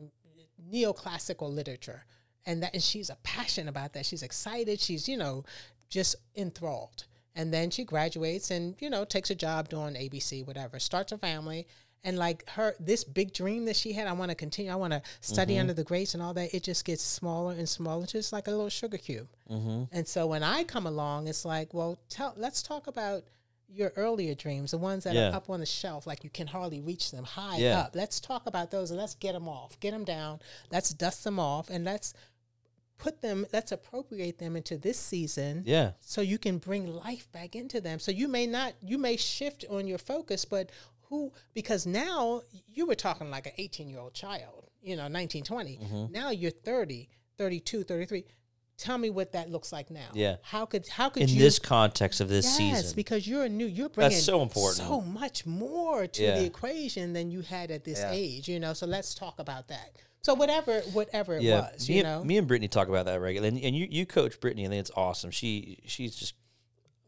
neoclassical 0.70 1.50
literature. 1.50 2.04
And 2.46 2.62
that, 2.62 2.74
and 2.74 2.82
she's 2.82 3.10
a 3.10 3.16
passion 3.22 3.68
about 3.68 3.94
that. 3.94 4.04
She's 4.04 4.22
excited. 4.22 4.80
She's, 4.80 5.08
you 5.08 5.16
know, 5.16 5.44
just 5.88 6.16
enthralled. 6.36 7.04
And 7.34 7.52
then 7.52 7.70
she 7.70 7.84
graduates 7.84 8.50
and, 8.50 8.76
you 8.80 8.90
know, 8.90 9.04
takes 9.04 9.30
a 9.30 9.34
job 9.34 9.68
doing 9.68 9.94
ABC, 9.94 10.46
whatever, 10.46 10.78
starts 10.78 11.12
a 11.12 11.18
family. 11.18 11.66
And 12.04 12.18
like 12.18 12.48
her, 12.50 12.74
this 12.78 13.02
big 13.02 13.32
dream 13.32 13.64
that 13.64 13.76
she 13.76 13.92
had, 13.92 14.06
I 14.06 14.12
want 14.12 14.30
to 14.30 14.34
continue. 14.34 14.70
I 14.70 14.76
want 14.76 14.92
to 14.92 15.02
study 15.20 15.54
mm-hmm. 15.54 15.62
under 15.62 15.72
the 15.72 15.84
greats 15.84 16.12
and 16.12 16.22
all 16.22 16.34
that. 16.34 16.54
It 16.54 16.62
just 16.62 16.84
gets 16.84 17.02
smaller 17.02 17.54
and 17.54 17.66
smaller, 17.66 18.04
just 18.04 18.32
like 18.32 18.46
a 18.46 18.50
little 18.50 18.68
sugar 18.68 18.98
cube. 18.98 19.26
Mm-hmm. 19.50 19.84
And 19.90 20.06
so 20.06 20.26
when 20.26 20.42
I 20.42 20.64
come 20.64 20.86
along, 20.86 21.28
it's 21.28 21.46
like, 21.46 21.72
well, 21.72 21.98
tell, 22.10 22.34
let's 22.36 22.62
talk 22.62 22.86
about 22.88 23.24
your 23.74 23.92
earlier 23.96 24.34
dreams, 24.34 24.70
the 24.70 24.78
ones 24.78 25.04
that 25.04 25.14
Yeah. 25.14 25.30
are 25.30 25.36
up 25.36 25.50
on 25.50 25.60
the 25.60 25.66
shelf, 25.66 26.06
like 26.06 26.22
you 26.22 26.30
can 26.30 26.46
hardly 26.46 26.80
reach 26.80 27.10
them 27.10 27.24
high 27.24 27.56
Yeah. 27.56 27.80
up. 27.80 27.96
Let's 27.96 28.20
talk 28.20 28.46
about 28.46 28.70
those 28.70 28.90
and 28.90 29.00
let's 29.00 29.14
get 29.14 29.32
them 29.32 29.48
off, 29.48 29.80
get 29.80 29.90
them 29.90 30.04
down. 30.04 30.40
Let's 30.70 30.90
dust 30.90 31.24
them 31.24 31.40
off 31.40 31.70
and 31.70 31.84
let's 31.84 32.14
put 32.98 33.20
them, 33.22 33.46
let's 33.52 33.72
appropriate 33.72 34.38
them 34.38 34.56
into 34.56 34.76
this 34.76 34.98
season 34.98 35.62
Yeah. 35.66 35.92
so 36.00 36.20
you 36.20 36.38
can 36.38 36.58
bring 36.58 36.86
life 36.86 37.30
back 37.32 37.54
into 37.56 37.80
them. 37.80 37.98
So 37.98 38.10
you 38.12 38.28
may 38.28 38.46
not, 38.46 38.74
you 38.82 38.98
may 38.98 39.16
shift 39.16 39.64
on 39.70 39.86
your 39.86 39.98
focus, 39.98 40.44
but 40.44 40.70
who, 41.08 41.32
because 41.54 41.86
now 41.86 42.42
you 42.72 42.86
were 42.86 42.94
talking 42.94 43.30
like 43.30 43.46
an 43.46 43.52
18 43.58 43.88
year 43.88 43.98
old 44.00 44.14
child, 44.14 44.70
you 44.82 44.96
know, 44.96 45.08
19, 45.08 45.44
20. 45.44 45.76
Mm-hmm. 45.78 46.12
Now 46.12 46.30
you're 46.30 46.50
30, 46.50 47.08
32, 47.36 47.82
33. 47.84 48.24
Tell 48.76 48.98
me 48.98 49.08
what 49.10 49.32
that 49.32 49.50
looks 49.50 49.70
like 49.72 49.88
now. 49.90 50.08
Yeah. 50.14 50.36
How 50.42 50.66
could, 50.66 50.88
how 50.88 51.08
could 51.08 51.22
you 51.30 51.34
In 51.34 51.34
you? 51.38 51.44
this 51.44 51.60
context 51.60 52.20
of 52.20 52.28
this 52.28 52.44
yes, 52.44 52.56
season, 52.56 52.96
because 52.96 53.26
you're 53.26 53.44
a 53.44 53.48
new, 53.48 53.66
you're 53.66 53.88
bringing 53.88 54.10
That's 54.12 54.24
so 54.24 54.42
important. 54.42 54.76
so 54.88 55.00
much 55.00 55.46
more 55.46 56.06
to 56.08 56.22
Yeah. 56.22 56.38
the 56.38 56.44
equation 56.44 57.12
than 57.12 57.30
you 57.30 57.42
had 57.42 57.70
at 57.70 57.84
this 57.84 58.00
Yeah. 58.00 58.10
age, 58.12 58.48
you 58.48 58.58
know. 58.58 58.72
So 58.72 58.86
let's 58.86 59.14
talk 59.14 59.38
about 59.38 59.68
that. 59.68 59.92
So 60.24 60.32
whatever, 60.32 60.80
whatever 60.94 61.34
it 61.36 61.42
yeah, 61.42 61.70
was, 61.74 61.86
me, 61.86 61.96
you 61.96 62.00
and- 62.04 62.08
know. 62.08 62.24
me 62.24 62.38
and 62.38 62.48
Brittany 62.48 62.68
talk 62.68 62.88
about 62.88 63.04
that 63.04 63.20
regularly, 63.20 63.48
and, 63.56 63.62
and 63.66 63.76
you 63.76 63.86
you 63.90 64.06
coach 64.06 64.40
Brittany. 64.40 64.64
and 64.64 64.72
it's 64.72 64.90
awesome. 64.96 65.30
She 65.30 65.80
she's 65.86 66.16
just 66.16 66.32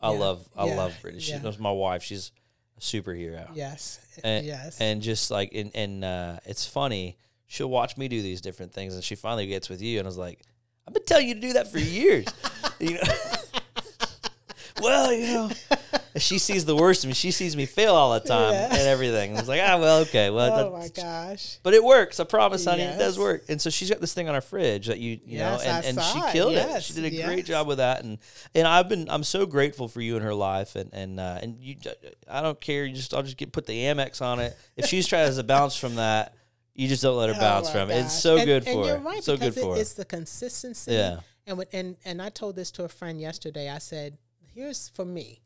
I 0.03 0.13
Yeah. 0.13 0.19
love 0.19 0.47
I 0.55 0.67
Yeah. 0.67 0.77
love 0.77 0.95
Brittany. 1.01 1.23
She's 1.23 1.59
my 1.59 1.71
wife. 1.73 2.03
She's 2.03 2.31
a 2.77 2.81
superhero. 2.81 3.49
yes, 3.55 4.01
and, 4.23 4.45
yes, 4.45 4.79
and 4.83 5.01
just 5.01 5.31
like 5.31 5.55
and 5.55 5.71
and 5.75 6.05
uh, 6.05 6.41
it's 6.45 6.67
funny. 6.67 7.17
She'll 7.47 7.71
watch 7.71 7.97
me 7.97 8.07
do 8.09 8.21
these 8.21 8.43
different 8.43 8.75
things, 8.75 8.95
and 8.95 9.03
she 9.03 9.15
finally 9.15 9.47
gets 9.47 9.71
with 9.71 9.81
you, 9.81 9.99
and 9.99 10.07
I 10.07 10.11
was 10.11 10.19
like, 10.19 10.43
"I've 10.87 10.93
been 10.93 11.05
telling 11.07 11.27
you 11.29 11.35
to 11.37 11.41
do 11.41 11.55
that 11.55 11.73
for 11.73 11.79
years." 11.79 12.27
you 12.79 12.95
know. 12.97 13.01
well, 14.83 15.11
you 15.11 15.27
know, 15.27 15.51
she 16.23 16.39
sees 16.39 16.65
the 16.65 16.75
worst 16.77 17.05
of 17.05 17.09
me. 17.09 17.15
She 17.15 17.31
sees 17.31 17.57
me 17.57 17.67
fail 17.67 17.95
all 17.95 18.13
the 18.15 18.21
time 18.21 18.53
Yeah. 18.53 18.69
and 18.71 18.83
everything. 18.89 19.37
I 19.37 19.41
was 19.41 19.49
like, 19.49 19.61
"Ah, 19.63 19.79
well, 19.79 19.99
okay, 20.01 20.31
well." 20.31 20.53
oh 20.53 20.79
my 20.79 20.89
gosh. 20.89 21.59
but 21.63 21.75
it 21.75 21.83
works. 21.85 22.19
I 22.21 22.25
promise, 22.25 22.65
honey. 22.65 22.83
It 22.83 22.99
does 22.99 23.19
work. 23.19 23.45
And 23.49 23.61
so 23.61 23.71
she's 23.71 23.91
got 23.91 24.01
this 24.01 24.15
thing 24.15 24.29
on 24.29 24.35
her 24.35 24.41
fridge 24.41 24.87
that 24.87 24.99
you, 24.99 25.13
you 25.25 25.39
Yes, 25.39 25.65
know, 25.65 25.71
and, 25.71 25.87
and 25.99 26.01
she 26.03 26.21
killed 26.33 26.53
it. 26.53 26.67
Yes, 26.69 26.85
She 26.87 26.93
did 26.95 27.05
a 27.13 27.23
great 27.25 27.45
job 27.45 27.67
with 27.67 27.79
that. 27.79 28.05
And 28.05 28.19
and 28.55 28.67
I've 28.67 28.89
been 28.89 29.09
I'm 29.11 29.25
so 29.25 29.47
grateful 29.47 29.89
for 29.89 30.01
you 30.01 30.17
in 30.17 30.23
her 30.23 30.35
life. 30.35 30.77
And 30.77 30.91
and 30.93 31.21
uh, 31.21 31.39
and 31.43 31.59
you, 31.61 31.77
I 32.29 32.41
don't 32.43 32.61
care. 32.61 32.85
You 32.85 32.95
just 32.95 33.13
I'll 33.15 33.23
just 33.23 33.37
get 33.37 33.53
put 33.53 33.67
the 33.67 33.75
Amex 33.85 34.23
on 34.23 34.41
it. 34.41 34.57
If 34.77 34.87
she's 34.87 35.07
trying 35.07 35.35
to 35.35 35.43
bounce 35.43 35.77
from 35.77 35.97
that, 35.97 36.35
you 36.75 36.89
just 36.89 37.03
don't 37.03 37.17
let 37.17 37.29
her 37.31 37.35
Oh 37.37 37.41
bounce 37.41 37.71
from 37.71 37.91
it. 37.91 37.97
It's 37.99 38.15
so 38.19 38.37
And- 38.37 38.45
good 38.47 38.67
and 38.67 38.75
for 38.75 38.87
you're 38.87 38.99
her. 38.99 39.03
right, 39.05 39.25
so 39.25 39.33
good 39.35 39.41
because 39.41 39.57
it- 39.57 39.61
for 39.63 39.75
her. 39.75 39.81
It's 39.81 39.93
the 39.95 40.05
consistency. 40.05 40.93
Yeah. 40.93 41.21
And 41.47 41.65
and 41.73 41.97
and 42.05 42.21
I 42.23 42.29
told 42.29 42.57
this 42.57 42.71
to 42.73 42.85
a 42.85 42.89
friend 42.89 43.21
yesterday. 43.21 43.71
I 43.71 43.79
said, 43.79 44.19
"Here's 44.55 44.89
for 44.91 45.05
me 45.05 45.41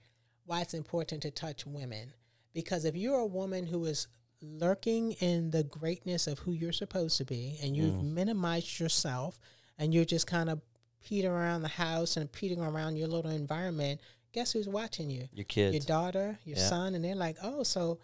why 0.51 0.61
it's 0.63 0.75
important 0.75 1.23
to 1.23 1.31
touch 1.31 1.65
women, 1.65 2.13
because 2.53 2.85
if 2.85 2.97
you're 2.97 3.21
a 3.21 3.27
woman 3.27 3.65
who 3.67 3.85
is 3.85 4.09
lurking 4.43 5.13
in 5.21 5.51
the 5.53 5.63
greatness 5.63 6.27
of 6.27 6.41
who 6.41 6.51
you're 6.53 6.73
supposed 6.73 7.17
to 7.19 7.25
be, 7.25 7.57
and 7.63 7.77
you've 7.77 7.95
Mm. 7.95 8.15
minimized 8.15 8.81
yourself, 8.81 9.39
and 9.79 9.95
you're 9.95 10.05
just 10.05 10.27
kind 10.27 10.51
of 10.51 10.61
petering 11.03 11.33
around 11.33 11.63
the 11.63 11.69
house 11.69 12.17
and 12.17 12.31
petering 12.33 12.61
around 12.61 12.97
your 12.97 13.07
little 13.07 13.31
environment, 13.31 14.01
guess 14.33 14.51
who's 14.53 14.67
watching 14.69 15.09
you? 15.09 15.29
Your 15.33 15.45
kids. 15.45 15.73
your 15.77 15.85
daughter, 15.85 16.41
your 16.45 16.59
Yeah. 16.59 16.69
son, 16.69 16.95
and 16.97 17.05
they're 17.05 17.15
like, 17.15 17.37
oh, 17.43 17.63
so 17.63 18.01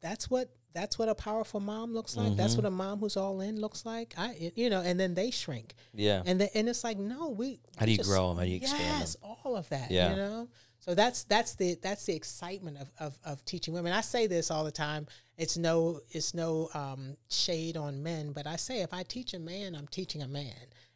that's 0.00 0.28
what 0.28 0.50
that's 0.72 0.98
what 0.98 1.08
a 1.08 1.14
powerful 1.14 1.60
mom 1.60 1.92
looks 1.94 2.16
like. 2.16 2.34
That's 2.34 2.54
Mhm. 2.54 2.56
what 2.56 2.64
a 2.64 2.70
mom 2.70 2.98
who's 2.98 3.16
all 3.16 3.40
in 3.40 3.60
looks 3.60 3.86
like. 3.86 4.12
I, 4.18 4.52
you 4.56 4.68
know, 4.68 4.80
and 4.80 4.98
then 4.98 5.14
they 5.14 5.30
shrink, 5.30 5.76
yeah. 5.92 6.20
and 6.26 6.40
then 6.40 6.48
and 6.52 6.68
it's 6.68 6.82
like, 6.82 6.98
no, 6.98 7.28
we. 7.28 7.60
How 7.76 7.86
do 7.86 7.92
you 7.92 7.98
grow 8.02 8.30
them? 8.30 8.38
How 8.38 8.42
do 8.42 8.50
you 8.50 8.56
expand 8.56 8.82
yes, 8.82 9.14
expand 9.14 9.30
'em? 9.30 9.36
all 9.44 9.56
of 9.56 9.68
that. 9.68 9.92
Yeah. 9.92 10.10
you 10.10 10.16
know. 10.16 10.48
So 10.84 10.94
that's 10.94 11.24
that's 11.24 11.54
the 11.54 11.78
that's 11.82 12.04
the 12.04 12.14
excitement 12.14 12.76
of, 12.76 12.90
of 13.00 13.18
of 13.24 13.42
teaching 13.46 13.72
women. 13.72 13.94
I 13.94 14.02
say 14.02 14.26
this 14.26 14.50
all 14.50 14.64
the 14.64 14.70
time. 14.70 15.06
It's 15.38 15.56
no 15.56 16.00
it's 16.10 16.34
no 16.34 16.68
um, 16.74 17.16
shade 17.30 17.78
on 17.78 18.02
men, 18.02 18.32
but 18.32 18.46
I 18.46 18.56
say 18.56 18.82
if 18.82 18.92
I 18.92 19.02
teach 19.02 19.32
a 19.32 19.38
man, 19.38 19.74
I'm 19.74 19.86
teaching 19.88 20.20
a 20.22 20.28
man. 20.28 20.52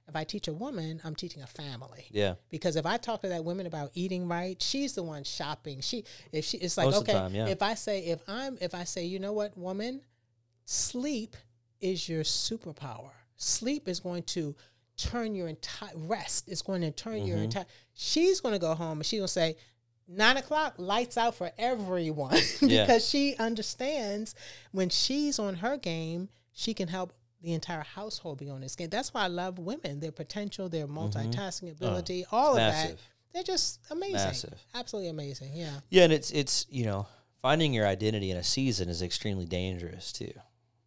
If 0.07 0.15
I 0.15 0.25
teach 0.25 0.47
a 0.47 0.53
woman, 0.53 1.01
I'm 1.05 1.15
teaching 1.15 1.43
a 1.43 1.47
family 1.47 2.07
yeah. 2.11 2.35
because 2.51 2.77
if 2.77 2.85
I 2.85 2.99
talk 2.99 3.23
to 3.23 3.29
that 3.29 3.45
woman 3.45 3.67
about 3.67 3.91
eating 3.95 4.29
right, 4.29 4.61
she's 4.61 4.95
the 4.95 5.03
one 5.03 5.25
shopping. 5.25 5.81
She 5.81 6.05
if 6.33 6.45
she 6.45 6.59
it's 6.59 6.77
like 6.77 6.87
Most 6.91 7.01
okay, 7.03 7.13
time, 7.13 7.35
yeah. 7.35 7.47
if 7.47 7.63
I 7.63 7.73
say 7.75 8.01
if 8.01 8.21
I'm 8.29 8.59
if 8.61 8.75
I 8.75 8.85
say 8.85 9.07
you 9.07 9.19
know 9.19 9.33
what 9.33 9.57
woman, 9.57 10.03
sleep 10.67 11.35
is 11.81 12.09
your 12.11 12.25
superpower. 12.25 13.11
Sleep 13.37 13.89
is 13.89 14.01
going 14.01 14.25
to 14.25 14.55
turn 14.99 15.35
your 15.35 15.49
entire 15.49 15.93
rest 15.97 16.49
is 16.49 16.61
going 16.61 16.83
to 16.83 16.91
turn 16.91 17.25
your 17.25 17.37
Mm-hmm. 17.37 17.45
entire. 17.45 17.67
She's 17.95 18.41
going 18.41 18.55
to 18.55 18.59
go 18.59 18.75
home 18.75 18.99
and 18.99 19.07
she's 19.07 19.21
going 19.21 19.29
to 19.29 19.33
say. 19.33 19.57
Nine 20.09 20.39
o'clock, 20.39 20.75
lights 20.79 21.19
out 21.19 21.35
for 21.35 21.51
everyone 21.59 22.35
Yeah. 22.63 22.85
because 22.85 23.07
she 23.07 23.37
understands 23.37 24.35
when 24.73 24.89
she's 24.89 25.39
on 25.39 25.57
her 25.57 25.77
game, 25.77 26.31
she 26.53 26.73
can 26.73 26.89
help 26.89 27.13
the 27.43 27.53
entire 27.53 27.83
household 27.83 28.39
be 28.39 28.49
on 28.49 28.63
this 28.63 28.75
game. 28.75 28.89
That's 28.89 29.13
why 29.13 29.25
I 29.25 29.27
love 29.29 29.59
women. 29.59 30.01
Their 30.01 30.11
potential, 30.11 30.69
their 30.69 30.87
multitasking 30.87 31.71
ability, 31.71 32.25
all 32.33 32.53
of 32.53 32.57
that. 32.57 32.73
Mm-hmm. 32.73 32.75
Oh, 32.75 32.85
massive. 32.85 33.01
They're 33.35 33.43
just 33.43 33.81
amazing. 33.91 34.15
Massive. 34.15 34.55
Absolutely 34.75 35.11
amazing. 35.11 35.51
Yeah. 35.55 35.81
Yeah, 35.91 36.05
and 36.05 36.13
it's 36.13 36.31
it's 36.31 36.67
you 36.71 36.87
know 36.87 37.07
finding 37.43 37.73
your 37.75 37.87
identity 37.87 38.31
in 38.31 38.37
a 38.37 38.43
season 38.43 38.89
is 38.89 39.03
extremely 39.03 39.45
dangerous 39.45 40.13
too. 40.13 40.33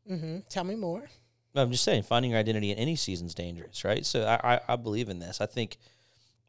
Mm-hmm. 0.10 0.40
Tell 0.50 0.64
me 0.64 0.76
more. 0.76 1.10
I'm 1.54 1.72
just 1.72 1.84
saying, 1.84 2.04
finding 2.04 2.32
your 2.32 2.40
identity 2.40 2.72
in 2.72 2.78
any 2.78 2.96
season 2.96 3.28
is 3.28 3.36
dangerous, 3.36 3.84
right? 3.84 4.06
So 4.06 4.26
I, 4.26 4.56
I, 4.56 4.60
I 4.70 4.76
believe 4.78 5.10
in 5.10 5.20
this. 5.20 5.42
I 5.42 5.46
think 5.46 5.78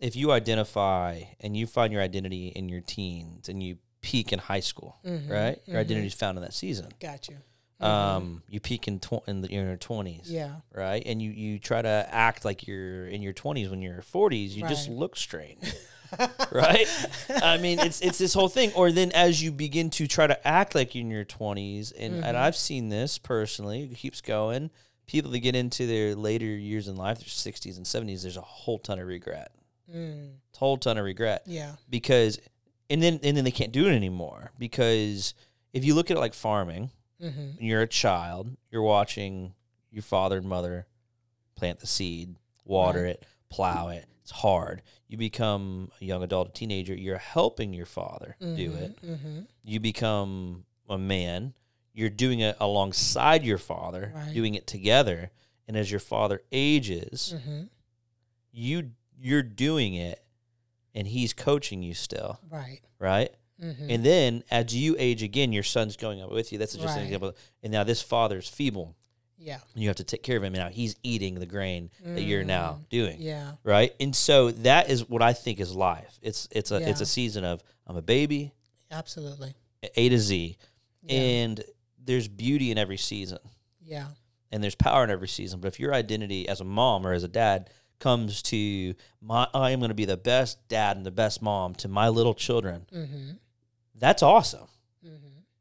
if 0.02 0.16
you 0.16 0.32
identify 0.32 1.22
and 1.40 1.56
you 1.56 1.66
find 1.66 1.92
your 1.92 2.02
identity 2.02 2.48
in 2.48 2.68
your 2.68 2.80
teens 2.80 3.48
and 3.48 3.62
you 3.62 3.78
peak 4.02 4.32
in 4.32 4.38
high 4.38 4.60
school, 4.60 4.98
Mm-hmm. 5.06 5.32
right? 5.32 5.58
Your 5.66 5.78
identity 5.78 6.08
is 6.08 6.14
found 6.14 6.36
in 6.38 6.42
that 6.44 6.52
season. 6.54 6.88
Got 7.00 7.28
you. 7.28 7.36
Um, 7.86 8.42
you 8.48 8.60
peak 8.60 8.86
in 8.86 9.00
tw- 9.00 9.26
in, 9.26 9.40
the, 9.40 9.48
in 9.48 9.66
your 9.66 9.76
twenties, 9.76 10.30
Yeah. 10.30 10.56
right? 10.72 11.02
And 11.04 11.20
you 11.20 11.30
you 11.32 11.58
try 11.58 11.82
to 11.82 12.08
act 12.12 12.44
like 12.44 12.66
you're 12.68 13.06
in 13.08 13.22
your 13.22 13.32
twenties 13.32 13.68
when 13.70 13.82
you're 13.82 14.02
forties. 14.02 14.56
You 14.56 14.68
just 14.68 14.88
look 14.88 15.16
strange, 15.16 15.72
right? 16.52 16.86
I 17.42 17.58
mean, 17.58 17.80
it's 17.80 18.00
it's 18.00 18.18
this 18.18 18.34
whole 18.34 18.48
thing. 18.48 18.72
Or 18.74 18.92
then 18.92 19.10
as 19.12 19.42
you 19.42 19.50
begin 19.50 19.90
to 19.90 20.06
try 20.06 20.26
to 20.28 20.46
act 20.46 20.74
like 20.76 20.94
you're 20.94 21.02
in 21.02 21.10
your 21.10 21.24
twenties, 21.24 21.90
and 21.92 22.14
Mm-hmm. 22.14 22.24
and 22.24 22.36
I've 22.36 22.56
seen 22.56 22.88
this 22.88 23.18
personally. 23.18 23.82
It 23.90 23.96
keeps 23.96 24.20
going. 24.20 24.70
People 25.08 25.32
that 25.32 25.40
get 25.40 25.56
into 25.56 25.86
their 25.86 26.14
later 26.14 26.44
years 26.46 26.86
in 26.86 26.94
life, 26.96 27.18
their 27.18 27.28
sixties 27.28 27.76
and 27.78 27.86
seventies, 27.86 28.22
there's 28.22 28.36
a 28.36 28.40
whole 28.42 28.78
ton 28.78 28.98
of 29.00 29.06
regret, 29.08 29.50
Mm. 29.94 30.34
whole 30.56 30.76
ton 30.76 30.96
of 30.98 31.04
regret 31.04 31.42
Yeah. 31.46 31.72
because, 31.90 32.38
and 32.90 33.02
then 33.02 33.20
and 33.22 33.36
then 33.36 33.44
they 33.44 33.50
can't 33.50 33.72
do 33.72 33.86
it 33.88 33.92
anymore 33.94 34.52
because 34.58 35.34
if 35.72 35.84
you 35.84 35.94
look 35.94 36.10
at 36.10 36.16
it 36.16 36.20
like 36.20 36.34
farming 36.34 36.90
Mm-hmm. 37.22 37.62
you're 37.64 37.82
a 37.82 37.86
child, 37.86 38.56
you're 38.70 38.82
watching 38.82 39.54
your 39.92 40.02
father 40.02 40.38
and 40.38 40.46
mother 40.48 40.86
plant 41.54 41.78
the 41.78 41.86
seed, 41.86 42.34
water 42.64 43.06
it, 43.06 43.24
plow 43.48 43.88
it. 43.90 44.06
It's 44.22 44.32
hard. 44.32 44.82
You 45.06 45.18
become 45.18 45.90
a 46.00 46.04
young 46.04 46.22
adult, 46.24 46.48
a 46.48 46.52
teenager, 46.52 46.94
you're 46.94 47.18
helping 47.18 47.72
your 47.72 47.86
father 47.86 48.36
do 48.40 48.72
it. 48.74 49.00
Mm-hmm. 49.02 49.40
You 49.62 49.78
become 49.80 50.64
a 50.88 50.98
man, 50.98 51.54
you're 51.92 52.10
doing 52.10 52.40
it 52.40 52.56
alongside 52.58 53.44
your 53.44 53.58
father, 53.58 54.12
Right. 54.14 54.34
doing 54.34 54.54
it 54.54 54.66
together. 54.66 55.30
And 55.68 55.76
as 55.76 55.90
your 55.92 56.00
father 56.00 56.42
ages, 56.50 57.34
Mm-hmm. 57.36 57.62
you 58.52 58.90
you're 59.22 59.42
doing 59.42 59.94
it 59.94 60.22
and 60.94 61.06
he's 61.06 61.32
coaching 61.32 61.82
you 61.82 61.94
still, 61.94 62.38
Right. 62.50 62.80
right? 62.98 63.30
Mm-hmm. 63.62 63.90
And 63.90 64.04
then 64.04 64.44
as 64.50 64.74
you 64.74 64.96
age 64.98 65.22
again, 65.22 65.52
your 65.52 65.62
son's 65.62 65.96
going 65.96 66.20
up 66.20 66.30
with 66.30 66.52
you. 66.52 66.58
That's 66.58 66.74
just 66.74 66.96
an 66.96 67.04
example. 67.04 67.34
And 67.62 67.72
now 67.72 67.84
this 67.84 68.02
father's 68.02 68.48
feeble. 68.48 68.96
yeah. 69.38 69.58
and 69.74 69.82
you 69.82 69.88
have 69.88 69.96
to 69.96 70.04
take 70.04 70.22
care 70.22 70.36
of 70.36 70.44
him. 70.44 70.52
Now 70.52 70.68
he's 70.68 70.94
eating 71.02 71.34
the 71.36 71.46
grain 71.46 71.90
that 72.04 72.22
you're 72.22 72.44
now 72.44 72.80
doing, 72.90 73.18
Mm. 73.18 73.24
Yeah. 73.24 73.52
right? 73.64 73.92
And 74.00 74.14
so 74.14 74.50
that 74.52 74.88
is 74.90 75.08
what 75.08 75.20
I 75.22 75.32
think 75.32 75.58
is 75.60 75.74
life. 75.74 76.18
It's 76.22 76.46
it's 76.52 76.70
a 76.70 76.76
it's 76.88 77.00
a 77.00 77.06
season 77.06 77.42
of 77.44 77.62
I'm 77.86 77.96
a 77.96 78.02
baby, 78.02 78.52
Absolutely. 78.90 79.54
A 79.96 80.08
to 80.10 80.18
Z, 80.18 80.56
Yeah. 81.02 81.12
and 81.20 81.64
there's 82.04 82.28
beauty 82.28 82.70
in 82.70 82.78
every 82.78 82.98
season, 82.98 83.38
Yeah. 83.84 84.08
and 84.52 84.62
there's 84.62 84.74
power 84.76 85.02
in 85.02 85.10
every 85.10 85.28
season. 85.28 85.58
But 85.60 85.68
if 85.68 85.80
your 85.80 85.92
identity 85.94 86.48
as 86.48 86.60
a 86.60 86.64
mom 86.64 87.04
or 87.06 87.12
as 87.12 87.24
a 87.24 87.28
dad 87.28 87.68
comes 88.02 88.42
to 88.42 88.94
my 89.20 89.46
I 89.54 89.70
am 89.70 89.78
going 89.80 89.88
to 89.90 89.94
be 89.94 90.04
the 90.04 90.16
best 90.16 90.66
dad 90.68 90.96
and 90.96 91.06
the 91.06 91.10
best 91.10 91.40
mom 91.42 91.74
to 91.76 91.88
my 91.88 92.08
little 92.08 92.34
children, 92.34 92.86
Mm-hmm. 92.94 93.30
that's 93.94 94.22
awesome. 94.22 94.66
Mm-hmm. 95.06 95.16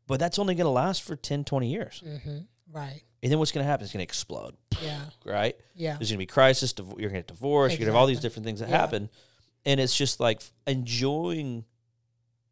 But 0.07 0.19
that's 0.19 0.39
only 0.39 0.55
going 0.55 0.65
to 0.65 0.71
last 0.71 1.03
for 1.03 1.15
10, 1.15 1.43
20 1.45 1.67
years. 1.71 2.03
Mm-hmm. 2.05 2.37
Right. 2.73 3.01
And 3.23 3.31
then 3.31 3.37
what's 3.39 3.51
going 3.51 3.63
to 3.63 3.69
happen? 3.69 3.83
It's 3.83 3.93
going 3.93 3.99
to 4.05 4.09
explode, 4.09 4.55
Yeah. 4.83 4.99
right? 5.25 5.55
Yeah. 5.75 5.97
There's 5.97 6.09
going 6.09 6.17
to 6.17 6.23
be 6.23 6.25
crisis. 6.25 6.73
div- 6.73 6.87
You're 6.87 7.09
going 7.11 7.11
to 7.11 7.19
get 7.19 7.27
divorced. 7.27 7.73
You're 7.73 7.85
going 7.85 7.87
to 7.87 7.93
have 7.93 7.99
all 8.01 8.07
these 8.07 8.19
different 8.19 8.45
things 8.45 8.59
that 8.61 8.69
Yeah. 8.69 8.77
happen, 8.77 9.09
and 9.65 9.79
it's 9.79 9.95
just 9.95 10.19
like 10.19 10.41
enjoying 10.65 11.65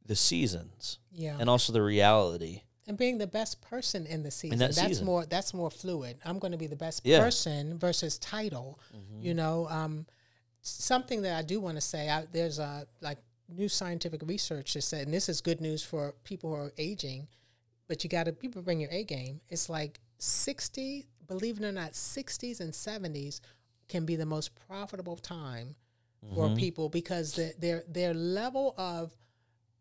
the 0.05 0.15
seasons 0.15 0.99
Yeah. 1.11 1.37
and 1.39 1.49
also 1.49 1.73
the 1.73 1.81
reality. 1.81 2.61
And 2.89 2.97
being 2.97 3.17
the 3.19 3.27
best 3.27 3.61
person 3.61 4.05
in 4.07 4.23
the 4.23 4.31
season. 4.31 4.57
that 4.59 4.75
that's 4.75 4.87
season. 4.89 5.05
more 5.05 5.25
that's 5.25 5.53
more 5.53 5.71
fluid. 5.71 6.17
I'm 6.25 6.39
going 6.39 6.51
to 6.51 6.57
be 6.57 6.67
the 6.67 6.75
best 6.75 7.05
Yeah. 7.05 7.19
person 7.23 7.77
versus 7.79 8.17
title. 8.17 8.79
You 9.21 9.33
know, 9.33 9.67
um, 9.69 10.05
something 10.61 11.21
that 11.21 11.37
I 11.37 11.41
do 11.43 11.59
want 11.61 11.77
to 11.77 11.81
say. 11.81 12.09
I, 12.09 12.25
there's 12.31 12.59
a 12.59 12.85
like 13.01 13.19
new 13.47 13.69
scientific 13.69 14.21
research 14.25 14.73
that 14.73 14.81
said, 14.81 15.05
and 15.05 15.13
this 15.13 15.29
is 15.29 15.39
good 15.41 15.61
news 15.61 15.83
for 15.83 16.13
people 16.23 16.49
who 16.49 16.55
are 16.61 16.73
aging, 16.77 17.27
but 17.87 18.03
you 18.03 18.09
got 18.09 18.25
to 18.25 18.33
people 18.33 18.61
bring 18.61 18.79
your 18.79 18.91
A 18.91 19.03
game. 19.03 19.39
It's 19.49 19.69
like 19.69 19.99
60, 20.19 21.05
believe 21.27 21.59
it 21.59 21.65
or 21.65 21.71
not, 21.71 21.91
60s 21.93 22.59
and 22.59 22.71
70s 22.73 23.39
can 23.87 24.05
be 24.05 24.15
the 24.15 24.25
most 24.25 24.51
profitable 24.67 25.15
time 25.15 25.75
for 26.35 26.47
Mm-hmm. 26.47 26.55
people 26.55 26.89
because 26.89 27.33
the, 27.33 27.53
their 27.59 27.83
their 27.87 28.13
level 28.13 28.73
of 28.77 29.11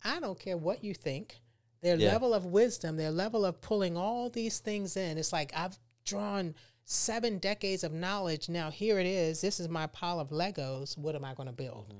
I 0.05 0.21
don't 0.21 0.39
care 0.39 0.57
what 0.57 0.85
you 0.85 0.95
think, 0.95 1.41
their 1.81 1.97
Yeah. 1.97 2.13
level 2.13 2.35
of 2.35 2.45
wisdom, 2.47 2.97
their 2.97 3.11
level 3.11 3.45
of 3.45 3.61
pulling 3.61 3.97
all 3.97 4.29
these 4.31 4.59
things 4.59 4.97
in. 4.97 5.19
It's 5.19 5.33
like 5.33 5.53
I've 5.57 5.79
drawn 6.05 6.55
seven 6.85 7.39
decades 7.39 7.85
of 7.85 7.93
knowledge. 7.93 8.49
Now 8.49 8.71
here 8.71 8.99
it 8.99 9.07
is. 9.07 9.41
This 9.41 9.61
is 9.61 9.69
my 9.69 9.87
pile 9.89 10.21
of 10.21 10.31
Legos. 10.31 10.97
What 10.97 11.15
am 11.15 11.25
I 11.25 11.35
going 11.35 11.49
to 11.49 11.53
build? 11.53 11.93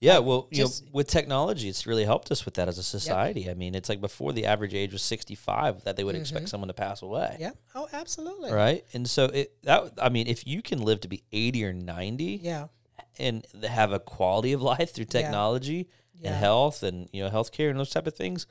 Yeah, 0.00 0.18
well, 0.18 0.48
you 0.50 0.64
know, 0.64 0.70
with 0.92 1.06
technology, 1.06 1.68
it's 1.68 1.86
really 1.86 2.04
helped 2.04 2.32
us 2.32 2.44
with 2.44 2.54
that 2.54 2.66
as 2.66 2.76
a 2.76 2.82
society. 2.82 3.48
I 3.48 3.54
mean, 3.54 3.76
it's 3.76 3.88
like 3.88 4.00
before 4.00 4.32
the 4.32 4.46
average 4.46 4.74
age 4.74 4.92
was 4.92 5.02
65 5.02 5.84
that 5.84 5.96
they 5.96 6.02
would 6.02 6.16
expect 6.16 6.48
someone 6.48 6.66
to 6.68 6.74
pass 6.74 7.02
away. 7.02 7.30
Mm-hmm. 7.34 7.42
Yeah. 7.42 7.50
Oh, 7.76 7.88
absolutely. 7.92 8.50
Right? 8.50 8.84
And 8.94 9.08
so 9.08 9.26
it 9.26 9.54
that 9.62 9.92
I 10.02 10.08
mean, 10.08 10.26
if 10.26 10.44
you 10.44 10.60
can 10.60 10.82
live 10.82 11.00
to 11.02 11.08
be 11.08 11.22
80 11.30 11.64
or 11.66 11.72
90 11.72 12.40
Yeah. 12.42 12.66
and 13.20 13.46
have 13.62 13.92
a 13.92 14.00
quality 14.00 14.52
of 14.52 14.60
life 14.62 14.92
through 14.92 15.04
technology 15.04 15.88
Yeah. 16.20 16.30
and 16.30 16.36
health 16.36 16.82
and 16.82 17.08
you 17.12 17.22
know 17.22 17.30
healthcare 17.30 17.70
and 17.70 17.78
those 17.78 17.90
type 17.90 18.08
of 18.08 18.14
things 18.16 18.46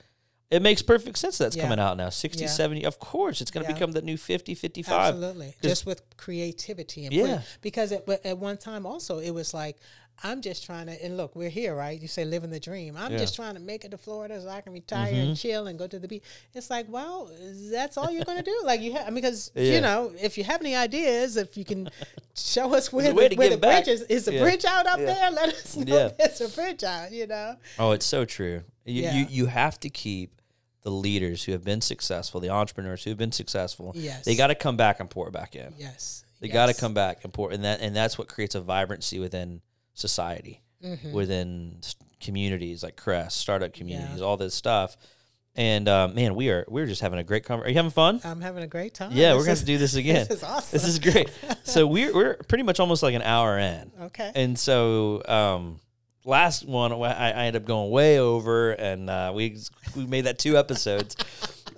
it 0.52 0.62
makes 0.62 0.82
perfect 0.82 1.18
sense 1.18 1.38
that's 1.38 1.56
Yeah. 1.56 1.64
coming 1.64 1.80
out 1.80 1.97
now 1.97 2.10
60 2.10 2.43
Yeah. 2.43 2.49
70 2.49 2.86
of 2.86 2.99
course 2.99 3.41
it's 3.41 3.49
going 3.52 3.66
to 3.66 3.72
Yeah. 3.72 3.76
become 3.76 3.91
the 3.93 4.02
new 4.02 4.18
50 4.18 4.54
55 4.54 5.16
Absolutely. 5.16 5.56
Just 5.64 5.86
with 5.86 6.02
creativity 6.18 7.06
and 7.06 7.14
Yeah. 7.14 7.41
because 7.62 7.91
at, 7.91 8.08
at 8.26 8.38
one 8.38 8.58
time 8.58 8.86
also 8.86 9.20
it 9.20 9.32
was 9.32 9.54
like 9.54 9.78
I'm 10.24 10.41
just 10.41 10.66
trying 10.66 10.86
to 10.86 11.04
and 11.04 11.18
look 11.18 11.36
we're 11.36 11.49
here 11.49 11.74
right 11.74 11.99
you 11.99 12.08
say 12.08 12.26
living 12.26 12.52
the 12.52 12.60
dream 12.60 12.95
I'm 12.97 13.12
Yeah. 13.14 13.18
just 13.20 13.36
trying 13.36 13.54
to 13.56 13.60
make 13.60 13.86
it 13.86 13.91
to 13.91 13.97
Florida 13.97 14.39
so 14.41 14.49
I 14.49 14.62
can 14.62 14.74
retire 14.74 15.12
Mm-hmm. 15.12 15.30
and 15.30 15.38
chill 15.38 15.68
and 15.68 15.80
go 15.80 15.88
to 15.88 15.97
the 15.99 16.08
beach 16.08 16.24
it's 16.54 16.70
like 16.70 16.86
well 16.89 17.32
that's 17.72 17.97
all 17.97 18.12
you're 18.12 18.26
going 18.26 18.38
to 18.38 18.43
do 18.43 18.62
like 18.66 18.82
you 18.82 18.91
have 18.93 19.14
because 19.16 19.52
Yeah. 19.56 19.76
you 19.76 19.82
know 19.82 20.12
if 20.22 20.38
you 20.38 20.43
have 20.43 20.60
any 20.62 20.76
ideas 20.76 21.38
if 21.38 21.56
you 21.58 21.66
can 21.66 21.89
show 22.36 22.74
us 22.76 22.91
where 22.93 23.08
the, 23.14 23.36
where 23.36 23.49
the 23.49 23.58
back. 23.58 23.86
bridge 23.86 23.95
is 23.95 24.02
is 24.04 24.26
the 24.26 24.34
Yeah. 24.34 24.43
bridge 24.43 24.66
out 24.66 24.86
up 24.86 24.99
there 24.99 25.32
let 25.32 25.49
us 25.54 25.76
know 25.78 25.95
Yeah. 25.97 26.10
there's 26.20 26.41
a 26.41 26.49
bridge 26.49 26.84
out 26.84 27.12
you 27.12 27.26
know 27.28 27.56
oh 27.80 27.91
it's 27.91 28.06
so 28.06 28.26
true 28.26 28.64
you, 28.86 29.04
you 29.10 29.26
you 29.30 29.45
have 29.47 29.80
to 29.80 29.89
keep 29.89 30.40
the 30.84 30.91
leaders 30.91 31.43
who 31.43 31.51
have 31.51 31.63
been 31.63 31.82
successful 31.82 32.39
the 32.39 32.49
entrepreneurs 32.49 33.03
who 33.03 33.11
have 33.11 33.17
been 33.17 33.32
successful 33.32 33.91
Yes. 33.95 34.25
they 34.25 34.36
got 34.36 34.47
to 34.47 34.55
come 34.55 34.77
back 34.77 34.99
and 34.99 35.09
pour 35.09 35.27
it 35.27 35.32
back 35.32 35.55
in. 35.55 35.73
Yes. 35.77 36.23
They 36.39 36.47
got 36.47 36.67
to 36.67 36.73
come 36.73 36.93
back 36.95 37.23
and 37.23 37.32
pour 37.32 37.51
and 37.51 37.63
that 37.65 37.82
and 37.82 37.95
that's 37.95 38.17
what 38.17 38.27
creates 38.27 38.55
a 38.55 38.61
vibrancy 38.61 39.19
within 39.19 39.61
society 39.93 40.61
Mm-hmm. 40.84 41.11
within 41.11 41.77
communities 42.19 42.82
like 42.82 42.95
crest 42.95 43.38
startup 43.38 43.71
communities 43.73 44.19
all 44.21 44.36
this 44.38 44.55
stuff. 44.55 44.97
And 45.55 45.88
uh, 45.88 46.07
man 46.07 46.34
we 46.34 46.49
are 46.49 46.65
we're 46.69 46.86
just 46.88 47.01
having 47.01 47.19
a 47.19 47.23
great 47.23 47.43
conversation 47.45 47.67
are 47.67 47.71
you 47.71 47.75
having 47.77 47.91
fun? 47.91 48.21
I'm 48.23 48.41
having 48.41 48.63
a 48.63 48.67
great 48.67 48.93
time. 48.95 49.11
Yeah, 49.13 49.34
This 49.34 49.38
we're 49.39 49.45
gonna 49.45 49.57
to 49.57 49.65
do 49.65 49.77
this 49.77 49.95
again. 50.03 50.25
this 50.27 50.38
is 50.38 50.43
awesome. 50.43 50.69
This 50.75 50.88
is 50.88 50.97
great. 50.97 51.29
So 51.63 51.86
we're 51.86 52.11
we're 52.13 52.34
pretty 52.47 52.63
much 52.63 52.79
almost 52.79 53.03
like 53.03 53.13
an 53.13 53.21
hour 53.21 53.59
in, 53.59 53.91
okay. 54.03 54.32
And 54.34 54.57
so 54.57 55.21
um, 55.27 55.79
last 56.26 56.65
one 56.65 56.91
I, 56.93 57.32
I 57.32 57.45
ended 57.45 57.63
up 57.63 57.67
going 57.67 57.91
way 57.91 58.19
over, 58.19 58.72
and 58.72 59.09
uh, 59.09 59.32
we 59.34 59.57
we 59.95 60.05
made 60.05 60.22
that 60.22 60.39
two 60.39 60.57
episodes, 60.57 61.15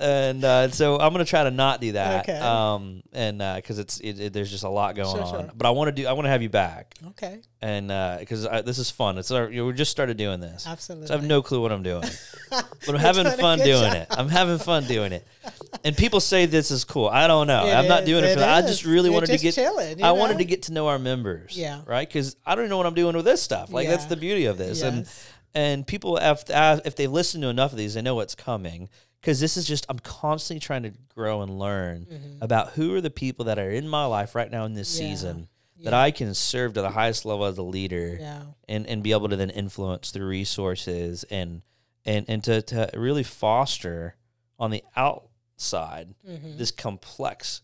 and 0.04 0.43
uh, 0.43 0.70
so 0.70 0.99
I'm 0.99 1.12
gonna 1.14 1.26
try 1.26 1.43
to 1.45 1.51
not 1.51 1.80
do 1.82 1.93
that, 1.93 2.28
Okay. 2.30 2.38
um, 2.39 3.01
and 3.14 3.38
because 3.56 3.80
it's 3.80 3.99
it, 4.01 4.20
it- 4.20 4.34
there's 4.34 4.51
just 4.51 4.64
a 4.64 4.70
lot 4.70 4.95
going 4.95 5.16
Sure, 5.16 5.24
on, 5.24 5.43
sure. 5.45 5.51
but 5.56 5.66
I 5.66 5.70
want 5.72 5.88
to 5.88 6.01
do 6.01 6.08
I 6.08 6.12
want 6.14 6.26
to 6.26 6.30
have 6.30 6.41
you 6.41 6.49
back, 6.49 6.93
okay 7.10 7.39
and 7.62 7.88
because 8.20 8.43
this 8.66 8.78
is 8.78 8.91
fun. 8.91 9.18
It's 9.18 9.32
our, 9.32 9.49
you 9.49 9.58
know, 9.62 9.66
we 9.68 9.74
just 9.74 9.91
started 9.91 10.18
doing 10.18 10.41
this. 10.41 10.68
absolutely 10.68 11.08
So 11.08 11.14
I 11.14 11.18
have 11.18 11.26
no 11.26 11.41
clue 11.41 11.62
what 11.62 11.72
I'm 11.72 11.82
doing, 11.84 12.04
but 12.49 12.89
I'm 12.89 12.95
having 12.95 13.26
fun 13.38 13.60
doing 13.60 13.82
job. 13.93 13.95
it. 13.95 14.08
I'm 14.12 14.28
having 14.28 14.58
fun 14.58 14.84
doing 14.84 15.14
it. 15.14 15.26
And 15.86 15.95
people 15.95 16.20
say 16.20 16.45
this 16.45 16.72
is 16.72 16.84
cool. 16.84 17.08
I 17.08 17.28
don't 17.28 17.47
know. 17.47 17.66
It 17.66 17.72
I'm 17.74 17.88
not 17.88 18.04
doing 18.06 18.26
it, 18.26 18.34
for 18.34 18.39
that. 18.41 18.49
I 18.64 18.68
just 18.68 18.84
really 18.86 19.06
You're 19.06 19.14
wanted 19.14 19.28
just 19.28 19.39
to 19.39 19.47
get. 19.47 19.56
chilling, 19.56 20.04
I 20.04 20.12
wanted 20.12 20.39
to 20.39 20.45
get 20.45 20.64
to 20.64 20.74
know 20.74 20.88
our 20.88 20.99
members. 20.99 21.58
Yeah. 21.58 21.82
Right. 21.86 22.06
Because 22.08 22.36
I 22.45 22.56
don't 22.56 22.68
know 22.68 22.76
what 22.78 22.86
I'm 22.86 22.93
doing 22.95 23.16
with 23.16 23.24
this 23.26 23.41
stuff. 23.41 23.72
Like 23.72 23.88
that's 23.88 24.06
the 24.06 24.18
beauty 24.18 24.45
of 24.45 24.58
this. 24.58 24.82
And 24.82 24.97
Yes. 24.99 25.30
and 25.56 25.88
people 25.88 26.18
have 26.18 26.43
to 26.45 26.54
ask, 26.56 26.82
if 26.86 26.95
they've 26.97 27.12
listened 27.12 27.43
to 27.43 27.47
enough 27.47 27.72
of 27.72 27.78
these, 27.78 27.93
they 27.93 28.01
know 28.01 28.16
what's 28.16 28.36
coming. 28.36 28.89
Because 29.24 29.40
this 29.40 29.56
is 29.56 29.66
just 29.66 29.86
I'm 29.88 30.00
constantly 30.00 30.60
trying 30.60 30.84
to 30.84 30.92
grow 31.16 31.42
and 31.44 31.58
learn 31.58 32.06
about 32.42 32.72
who 32.74 32.94
are 32.94 33.00
the 33.02 33.10
people 33.10 33.46
that 33.46 33.58
are 33.58 33.72
in 33.72 33.88
my 33.88 34.04
life 34.06 34.36
right 34.36 34.52
now 34.52 34.66
in 34.66 34.74
this 34.74 34.94
Mm-hmm. 34.94 35.04
Yeah. 35.08 35.16
season 35.16 35.48
that 35.84 35.94
I 35.94 36.12
can 36.12 36.34
serve 36.34 36.74
to 36.74 36.82
the 36.82 36.90
highest 36.92 37.24
level 37.26 37.46
as 37.46 37.58
a 37.58 37.64
leader 37.64 38.18
yeah 38.20 38.44
and 38.68 38.86
and 38.86 39.02
be 39.02 39.12
able 39.14 39.30
to 39.30 39.36
then 39.38 39.50
influence 39.50 40.12
through 40.12 40.28
resources 40.28 41.24
and 41.32 41.62
and 42.06 42.26
and 42.28 42.44
to, 42.44 42.62
to 42.64 42.90
really 42.96 43.24
foster 43.24 44.16
on 44.60 44.72
the 44.72 44.84
outside 44.96 46.14
Mm-hmm. 46.30 46.58
this 46.58 46.72
complex 46.72 47.62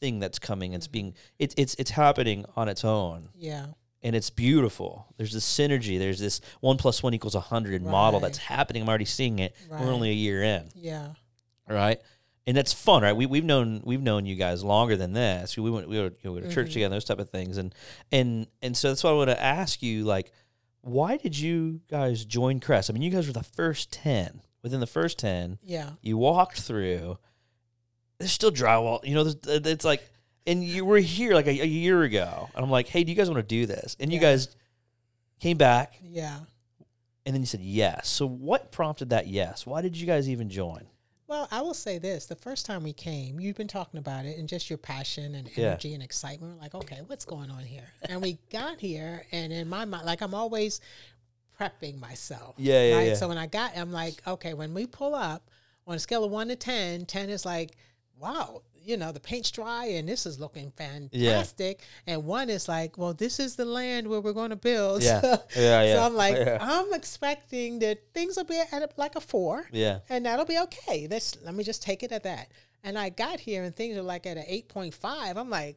thing 0.00 0.18
that's 0.18 0.38
coming 0.38 0.72
it's 0.72 0.86
being 0.88 1.14
it's 1.38 1.54
it's 1.58 1.74
it's 1.78 1.90
happening 1.90 2.44
on 2.56 2.68
its 2.68 2.84
own 2.84 3.28
yeah 3.36 3.66
and 4.02 4.16
it's 4.16 4.30
beautiful 4.30 5.06
there's 5.16 5.32
this 5.32 5.44
synergy 5.46 5.98
there's 5.98 6.18
this 6.20 6.40
one 6.60 6.76
plus 6.76 7.02
one 7.02 7.14
equals 7.14 7.34
a 7.34 7.40
hundred 7.40 7.82
model 7.82 8.20
that's 8.20 8.38
happening 8.38 8.82
i'm 8.82 8.88
already 8.88 9.04
seeing 9.04 9.38
it 9.38 9.54
Right. 9.68 9.80
we're 9.80 9.92
only 9.92 10.10
a 10.10 10.14
year 10.14 10.42
in 10.42 10.68
yeah 10.74 11.08
right? 11.68 12.00
And 12.44 12.56
that's 12.56 12.72
fun, 12.72 13.04
right? 13.04 13.14
We 13.14 13.26
we've 13.26 13.44
known 13.44 13.82
we've 13.84 14.02
known 14.02 14.26
you 14.26 14.34
guys 14.34 14.64
longer 14.64 14.96
than 14.96 15.12
this. 15.12 15.56
We 15.56 15.70
went 15.70 15.88
we 15.88 15.96
were, 15.98 16.06
you 16.06 16.16
know, 16.24 16.32
we 16.32 16.40
were 16.40 16.48
to 16.48 16.52
church 16.52 16.66
mm-hmm. 16.66 16.72
together, 16.74 16.96
those 16.96 17.04
type 17.04 17.20
of 17.20 17.30
things, 17.30 17.56
and 17.56 17.72
and 18.10 18.48
and 18.60 18.76
so 18.76 18.88
that's 18.88 19.04
why 19.04 19.10
I 19.10 19.12
want 19.12 19.30
to 19.30 19.40
ask 19.40 19.80
you, 19.80 20.02
like, 20.02 20.32
Why 20.80 21.16
did 21.16 21.38
you 21.38 21.80
guys 21.88 22.24
join 22.24 22.58
Crest? 22.58 22.90
I 22.90 22.94
mean, 22.94 23.02
you 23.02 23.10
guys 23.10 23.28
were 23.28 23.32
the 23.32 23.44
first 23.44 23.92
10. 23.92 24.42
Within 24.62 24.80
the 24.80 24.88
first 24.88 25.20
10, 25.20 25.58
Yeah. 25.62 25.90
you 26.02 26.18
walked 26.18 26.60
through. 26.60 27.18
There's 28.18 28.32
still 28.32 28.50
drywall. 28.50 29.04
You 29.04 29.14
know, 29.14 29.32
it's 29.46 29.84
like, 29.84 30.02
and 30.46 30.64
you 30.64 30.84
were 30.84 30.98
here 30.98 31.34
like 31.34 31.46
a, 31.46 31.50
a 31.62 31.66
year 31.66 32.02
ago. 32.02 32.50
And 32.54 32.64
I'm 32.64 32.70
like, 32.70 32.88
hey, 32.88 33.04
do 33.04 33.10
you 33.12 33.16
guys 33.16 33.30
want 33.30 33.38
to 33.38 33.46
do 33.46 33.66
this? 33.66 33.96
And 34.00 34.12
you 34.12 34.16
Yeah. 34.18 34.30
guys 34.32 34.56
came 35.40 35.56
back 35.56 35.94
Yeah. 36.02 36.40
and 37.26 37.34
then 37.34 37.42
you 37.42 37.46
said 37.46 37.60
yes. 37.60 38.08
So 38.08 38.26
what 38.26 38.70
prompted 38.72 39.10
that 39.10 39.26
yes? 39.28 39.66
Why 39.66 39.82
did 39.82 39.96
you 39.96 40.06
guys 40.06 40.28
even 40.28 40.48
join? 40.48 40.86
Well, 41.28 41.48
I 41.50 41.62
will 41.62 41.72
say 41.72 41.96
this: 41.98 42.26
the 42.26 42.36
first 42.36 42.66
time 42.66 42.82
we 42.82 42.92
came, 42.92 43.40
you've 43.40 43.56
been 43.56 43.66
talking 43.68 43.96
about 43.98 44.26
it, 44.26 44.36
and 44.38 44.46
just 44.46 44.68
your 44.68 44.76
passion 44.76 45.34
and 45.34 45.48
Yeah. 45.56 45.68
energy 45.68 45.94
and 45.94 46.02
excitement. 46.02 46.56
We're 46.56 46.60
like, 46.60 46.74
okay, 46.74 47.00
what's 47.06 47.24
going 47.24 47.50
on 47.50 47.64
here? 47.64 47.88
And 48.02 48.20
we 48.20 48.38
got 48.50 48.80
here, 48.80 49.24
and 49.32 49.50
in 49.50 49.66
my 49.66 49.86
mind, 49.86 50.04
like 50.04 50.20
I'm 50.20 50.34
always 50.34 50.80
prepping 51.58 51.98
myself. 51.98 52.56
Yeah, 52.58 52.82
yeah, 52.84 52.96
right? 52.96 53.06
yeah. 53.08 53.14
So 53.14 53.28
when 53.28 53.38
I 53.38 53.46
got, 53.46 53.76
I'm 53.76 53.92
like, 53.92 54.20
okay, 54.26 54.52
when 54.52 54.74
we 54.74 54.86
pull 54.86 55.14
up 55.14 55.50
on 55.86 55.94
a 55.94 55.98
scale 55.98 56.22
of 56.24 56.30
one 56.30 56.48
to 56.48 56.56
10, 56.56 57.06
10 57.06 57.30
is 57.30 57.46
like, 57.46 57.76
wow, 58.18 58.62
you 58.84 58.96
know, 58.96 59.12
the 59.12 59.20
paint's 59.20 59.50
dry 59.50 59.86
and 59.86 60.08
this 60.08 60.26
is 60.26 60.38
looking 60.40 60.70
fantastic. 60.76 61.80
And 62.06 62.24
one 62.24 62.50
is 62.50 62.68
like, 62.68 62.98
well, 62.98 63.14
this 63.14 63.38
is 63.40 63.56
the 63.56 63.64
land 63.64 64.08
where 64.08 64.20
we're 64.20 64.32
going 64.32 64.50
to 64.50 64.56
build. 64.56 65.02
Yeah. 65.02 65.20
So, 65.22 65.42
Yeah, 65.56 65.82
yeah. 65.82 65.94
so 65.94 66.02
I'm 66.02 66.14
like, 66.14 66.36
Yeah. 66.36 66.58
I'm 66.60 66.92
expecting 66.92 67.78
that 67.80 67.98
things 68.14 68.36
will 68.36 68.44
be 68.44 68.58
at 68.58 68.82
a, 68.82 68.88
like 68.96 69.16
a 69.16 69.20
four 69.20 69.66
Yeah. 69.72 70.00
and 70.08 70.26
that'll 70.26 70.44
be 70.44 70.58
okay. 70.58 71.06
Let's 71.10 71.36
let 71.44 71.54
me 71.54 71.64
just 71.64 71.82
take 71.82 72.02
it 72.02 72.12
at 72.12 72.24
that. 72.24 72.50
And 72.84 72.98
I 72.98 73.10
got 73.10 73.38
here 73.40 73.62
and 73.62 73.74
things 73.74 73.96
are 73.96 74.02
like 74.02 74.26
at 74.26 74.36
an 74.36 74.44
eight 74.46 74.68
point 74.68 74.94
five. 74.94 75.36
I'm 75.36 75.50
like, 75.50 75.76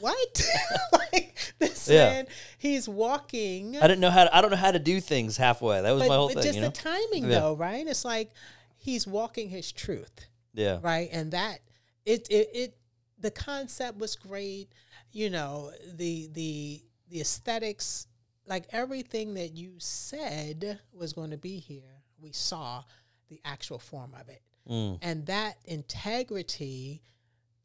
what? 0.00 0.48
like 0.92 1.36
this 1.58 1.88
Yeah. 1.88 2.10
man, 2.10 2.26
he's 2.58 2.88
walking. 2.88 3.76
I 3.76 3.82
didn't 3.86 4.00
know 4.00 4.10
how 4.10 4.24
to, 4.24 4.36
I 4.36 4.40
don't 4.40 4.50
know 4.50 4.56
how 4.56 4.72
to 4.72 4.78
do 4.78 5.00
things 5.00 5.36
halfway. 5.36 5.82
That 5.82 5.92
was 5.92 6.02
but 6.02 6.08
my 6.08 6.14
whole 6.16 6.28
but 6.28 6.34
thing, 6.36 6.42
just 6.44 6.54
you 6.56 6.62
know? 6.62 6.68
the 6.68 6.74
timing 6.74 7.24
Yeah. 7.30 7.40
though, 7.40 7.54
right? 7.54 7.86
It's 7.86 8.04
like 8.04 8.30
he's 8.78 9.06
walking 9.06 9.48
his 9.50 9.72
truth, 9.72 10.26
yeah. 10.54 10.78
right? 10.82 11.08
And 11.12 11.32
that 11.32 11.58
it 12.06 12.26
it 12.30 12.50
it 12.54 12.76
the 13.18 13.30
concept 13.30 13.98
was 13.98 14.16
great. 14.16 14.68
You 15.12 15.30
know 15.30 15.72
the 15.94 16.28
the 16.32 16.82
the 17.10 17.20
aesthetics, 17.20 18.06
like 18.46 18.64
everything 18.70 19.34
that 19.34 19.54
you 19.56 19.74
said 19.78 20.80
was 20.92 21.12
going 21.12 21.30
to 21.30 21.36
be 21.36 21.58
here. 21.58 22.02
We 22.20 22.32
saw 22.32 22.82
the 23.28 23.40
actual 23.44 23.78
form 23.78 24.14
of 24.18 24.28
it. 24.28 24.42
Mm. 24.68 24.98
And 25.02 25.26
that 25.26 25.58
integrity 25.66 27.02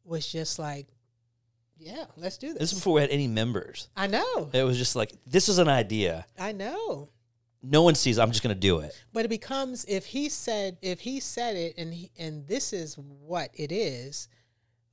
was 0.04 0.30
just 0.30 0.58
like, 0.58 0.86
yeah, 1.78 2.04
let's 2.16 2.38
do 2.38 2.48
This 2.48 2.58
this. 2.58 2.72
is 2.72 2.78
before 2.78 2.94
we 2.94 3.00
had 3.00 3.10
any 3.10 3.26
members. 3.26 3.88
I 3.96 4.06
know. 4.06 4.50
It 4.52 4.62
was 4.62 4.78
just 4.78 4.94
like, 4.94 5.12
this 5.26 5.48
is 5.48 5.58
an 5.58 5.68
idea. 5.68 6.26
I 6.38 6.52
know. 6.52 7.08
No 7.62 7.82
one 7.82 7.94
sees. 7.94 8.18
I'm 8.18 8.30
just 8.30 8.42
going 8.42 8.54
to 8.54 8.60
do 8.60 8.80
it. 8.80 8.92
But 9.12 9.24
it 9.24 9.28
becomes 9.28 9.84
if 9.84 10.04
he 10.06 10.28
said 10.28 10.78
if 10.82 11.00
he 11.00 11.20
said 11.20 11.56
it 11.56 11.74
and 11.78 11.94
he, 11.94 12.10
and 12.18 12.46
this 12.46 12.72
is 12.72 12.96
what 12.98 13.50
it 13.54 13.70
is, 13.70 14.28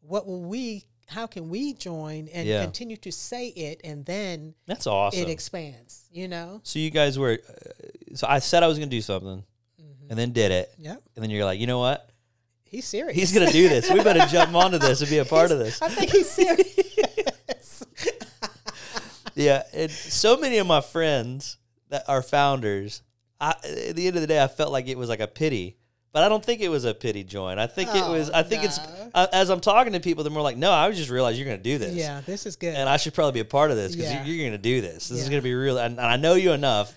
what 0.01 0.27
will 0.27 0.43
we 0.43 0.85
how 1.07 1.25
can 1.25 1.49
we 1.49 1.73
join 1.73 2.27
and 2.31 2.47
Yeah. 2.47 2.61
continue 2.63 2.95
to 2.97 3.11
say 3.11 3.47
it 3.47 3.81
and 3.83 4.05
then 4.05 4.53
That's 4.67 4.85
awesome. 4.85 5.19
it 5.23 5.29
expands, 5.29 6.05
you 6.11 6.27
know? 6.27 6.61
so 6.63 6.77
you 6.77 6.91
guys 6.91 7.17
were, 7.17 7.39
uh, 7.49 7.53
so 8.15 8.27
I 8.29 8.37
said 8.37 8.61
I 8.61 8.67
was 8.67 8.77
going 8.77 8.91
to 8.91 8.95
do 8.95 9.01
something 9.01 9.43
Mm-hmm. 9.81 10.09
and 10.11 10.19
then 10.19 10.31
did 10.33 10.51
it. 10.51 10.71
Yep. 10.77 11.01
And 11.15 11.23
then 11.23 11.31
you're 11.31 11.45
like, 11.45 11.59
you 11.59 11.65
know 11.65 11.79
what? 11.79 12.07
He's 12.63 12.85
serious. 12.85 13.15
He's 13.15 13.33
going 13.33 13.47
to 13.47 13.51
do 13.51 13.67
this. 13.69 13.89
We 13.89 14.03
better 14.03 14.23
jump 14.27 14.53
onto 14.53 14.77
this 14.77 15.01
and 15.01 15.09
be 15.09 15.17
a 15.17 15.25
part 15.25 15.49
of 15.49 15.57
this. 15.57 15.81
I 15.81 15.89
think 15.89 16.11
he's 16.11 16.29
serious. 16.29 17.83
Yeah, 19.35 19.63
and 19.73 19.89
so 19.89 20.35
many 20.37 20.57
of 20.57 20.67
my 20.67 20.81
friends 20.81 21.57
that 21.89 22.03
are 22.07 22.21
founders, 22.21 23.01
I, 23.41 23.55
at 23.89 23.95
the 23.95 24.07
end 24.07 24.15
of 24.15 24.21
the 24.21 24.27
day, 24.27 24.41
I 24.43 24.47
felt 24.47 24.71
like 24.71 24.87
it 24.87 24.97
was 24.97 25.09
like 25.09 25.19
a 25.19 25.27
pity, 25.27 25.77
but 26.11 26.23
I 26.23 26.29
don't 26.29 26.43
think 26.43 26.61
it 26.61 26.69
was 26.69 26.85
a 26.85 26.93
pity 26.93 27.23
join. 27.23 27.59
I 27.59 27.67
think 27.67 27.89
it 27.95 28.07
was. 28.07 28.29
I 28.29 28.43
think 28.43 28.63
it's 28.63 28.77
no. 28.77 29.11
uh, 29.13 29.27
as 29.31 29.49
I'm 29.49 29.59
talking 29.59 29.93
to 29.93 29.99
people, 29.99 30.23
they're 30.23 30.33
more 30.33 30.41
like, 30.43 30.57
"No, 30.57 30.71
I 30.71 30.91
just 30.91 31.09
realized 31.09 31.37
you're 31.37 31.45
going 31.47 31.57
to 31.57 31.63
do 31.63 31.77
this, 31.77 31.93
yeah, 31.93 32.21
this 32.25 32.45
is 32.45 32.55
good. 32.55 32.73
and 32.75 32.89
I 32.89 32.97
should 32.97 33.13
probably 33.13 33.33
be 33.33 33.39
a 33.41 33.45
part 33.45 33.71
of 33.71 33.77
this 33.77 33.95
because 33.95 34.11
Yeah. 34.11 34.23
you're, 34.25 34.37
going 34.37 34.51
to 34.51 34.57
do 34.57 34.81
this. 34.81 35.09
This 35.09 35.19
is 35.19 35.23
Yeah. 35.25 35.29
going 35.31 35.41
to 35.41 35.43
be 35.43 35.53
real, 35.53 35.77
and, 35.77 35.97
and 35.99 36.07
I 36.07 36.17
know 36.17 36.33
you 36.35 36.51
enough. 36.51 36.93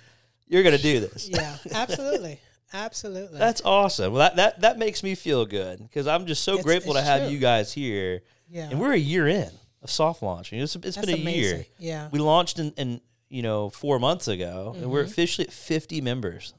You're 0.49 0.62
going 0.62 0.76
to 0.76 0.82
do 0.82 1.01
this. 1.01 1.28
yeah, 1.28 1.57
absolutely. 1.72 2.38
Absolutely. 2.74 3.38
That's 3.38 3.61
awesome. 3.64 4.12
Well, 4.14 4.20
that 4.20 4.36
that 4.36 4.61
that 4.62 4.78
makes 4.78 5.03
me 5.03 5.14
feel 5.14 5.45
good 5.47 5.78
because 5.78 6.07
I'm 6.07 6.26
just 6.26 6.43
so 6.43 6.53
It's- 6.53 6.64
grateful 6.64 6.95
to 6.95 6.99
it's 7.01 7.09
have 7.09 7.22
true. 7.22 7.30
you 7.30 7.38
guys 7.38 7.72
here, 7.72 8.22
yeah. 8.49 8.68
and 8.70 8.80
we're 8.80 8.93
a 8.93 8.99
year 8.99 9.28
in 9.28 9.51
of 9.82 9.90
soft 9.90 10.22
launch. 10.22 10.53
It's, 10.53 10.74
it's 10.76 10.97
been 10.97 11.09
a 11.11 11.16
year. 11.16 11.20
amazing. 11.55 11.64
Yeah. 11.78 12.09
We 12.12 12.18
launched 12.18 12.59
in, 12.59 12.72
in 12.78 13.01
you 13.33 13.43
know 13.43 13.70
four 13.70 13.99
months 13.99 14.28
ago, 14.28 14.72
and 14.74 14.83
Mm-hmm. 14.85 14.91
we're 14.93 15.03
officially 15.03 15.47
at 15.47 15.53
50 15.53 16.01
members. 16.01 16.55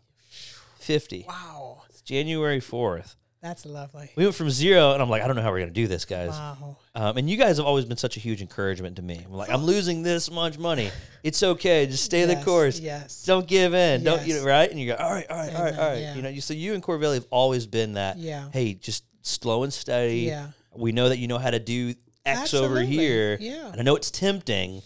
50. 0.80 1.26
Wow. 1.28 1.84
It's 1.90 2.02
January 2.02 2.60
4th. 2.60 3.16
That's 3.42 3.66
lovely. 3.66 4.10
We 4.16 4.24
went 4.24 4.36
from 4.36 4.50
zero, 4.50 4.94
and 4.94 5.02
I'm 5.02 5.10
like, 5.10 5.22
I 5.22 5.28
don't 5.28 5.36
know 5.36 5.42
how 5.42 5.52
we're 5.52 5.60
gonna 5.60 5.72
do 5.72 5.86
this, 5.88 6.06
guys. 6.06 6.30
Wow. 6.30 6.78
Um, 6.96 7.18
and 7.18 7.30
you 7.30 7.36
guys 7.36 7.58
have 7.58 7.66
always 7.66 7.84
been 7.84 7.98
such 7.98 8.16
a 8.16 8.22
huge 8.22 8.42
encouragement 8.42 8.96
to 8.96 9.02
me. 9.02 9.22
I'm 9.26 9.34
like, 9.34 9.50
I'm 9.50 9.64
losing 9.74 10.02
this 10.02 10.32
much 10.32 10.58
money. 10.58 10.92
It's 11.24 11.44
okay. 11.44 11.86
Just 11.86 12.06
stay 12.06 12.24
the 12.24 12.38
course. 12.38 12.80
Yes. 12.80 13.26
Don't 13.26 13.46
give 13.46 13.74
in. 13.74 14.04
Don't 14.06 14.26
you 14.26 14.36
know, 14.36 14.46
right? 14.46 14.70
And 14.72 14.80
you 14.80 14.88
go, 14.88 14.96
all 14.96 15.12
right, 15.12 15.30
all 15.30 15.36
right, 15.38 15.54
all 15.56 15.64
right, 15.64 15.78
all 15.78 15.88
right. 15.90 16.00
yeah. 16.02 16.16
You 16.16 16.22
know, 16.22 16.30
you, 16.30 16.40
so 16.40 16.54
you 16.54 16.74
and 16.74 16.82
Corvelli 16.82 17.16
have 17.16 17.28
always 17.32 17.68
been 17.68 17.94
that. 17.96 18.18
Yeah. 18.18 18.48
Hey, 18.54 18.76
just 18.76 19.04
slow 19.24 19.64
and 19.64 19.74
steady. 19.74 20.20
Yeah. 20.22 20.48
We 20.74 20.94
know 20.94 21.10
that 21.10 21.18
you 21.18 21.28
know 21.28 21.38
how 21.38 21.52
to 21.52 21.60
do 21.60 21.96
X 22.26 22.54
over 22.54 22.80
here. 22.82 23.38
yeah. 23.42 23.68
And 23.72 23.80
I 23.82 23.84
know 23.84 23.98
it's 23.98 24.10
tempting 24.10 24.84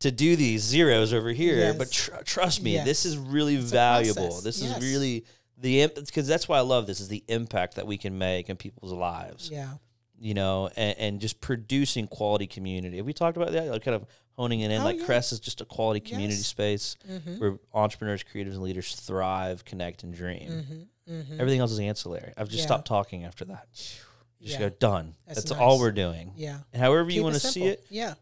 to 0.00 0.10
do 0.10 0.36
these 0.36 0.62
zeros 0.62 1.12
over 1.12 1.30
here, 1.30 1.56
Yes. 1.58 1.76
but 1.78 1.90
tr- 1.90 2.22
trust 2.24 2.62
me, 2.62 2.76
this 2.78 3.04
is 3.06 3.16
really 3.16 3.56
a 3.56 3.60
valuable. 3.60 4.40
This 4.40 4.60
yes. 4.62 4.76
is 4.76 4.82
really 4.82 5.24
the 5.58 5.86
because 5.94 6.26
that's 6.26 6.48
why 6.48 6.56
I 6.58 6.62
love 6.62 6.86
this 6.86 7.00
is 7.00 7.08
the 7.08 7.22
impact 7.28 7.76
that 7.76 7.86
we 7.86 7.98
can 7.98 8.16
make 8.18 8.48
in 8.48 8.56
people's 8.56 8.92
lives 8.92 9.50
Yeah. 9.52 9.74
you 10.18 10.32
know, 10.34 10.70
and, 10.76 10.98
and 10.98 11.20
just 11.20 11.40
producing 11.40 12.06
quality 12.06 12.46
community. 12.46 12.96
Have 12.96 13.06
we 13.06 13.12
talked 13.12 13.36
about 13.36 13.52
that? 13.52 13.66
Like 13.66 13.84
kind 13.84 13.94
of 13.94 14.06
honing 14.38 14.60
it 14.60 14.70
in. 14.70 14.80
Oh, 14.80 14.84
like 14.84 14.98
yeah. 14.98 15.04
Crest 15.04 15.32
is 15.32 15.40
just 15.40 15.60
a 15.60 15.66
quality 15.66 16.00
community 16.00 16.36
Yes. 16.38 16.46
space 16.46 16.96
Mm-hmm. 17.10 17.38
where 17.38 17.58
entrepreneurs, 17.74 18.24
creatives, 18.24 18.52
and 18.52 18.62
leaders 18.62 18.94
thrive, 18.94 19.64
connect, 19.66 20.02
and 20.02 20.14
dream. 20.14 20.88
Everything 21.38 21.60
else 21.60 21.72
is 21.72 21.80
ancillary. 21.80 22.32
I've 22.38 22.48
just 22.48 22.52
Mm-hmm. 22.52 22.58
Yeah. 22.60 22.64
stopped 22.66 22.86
talking 22.88 23.24
after 23.24 23.44
that. 23.46 23.66
Just 23.72 23.98
Yeah. 24.40 24.58
go 24.60 24.68
done. 24.70 25.14
That's, 25.26 25.40
That's 25.44 25.50
all 25.60 25.78
we're 25.78 25.90
doing. 25.92 26.32
Yeah. 26.36 26.60
And 26.72 26.80
however 26.80 27.10
you 27.10 27.22
want 27.22 27.34
to 27.34 27.40
see 27.46 27.64
it, 27.64 27.84
Yeah. 27.90 28.14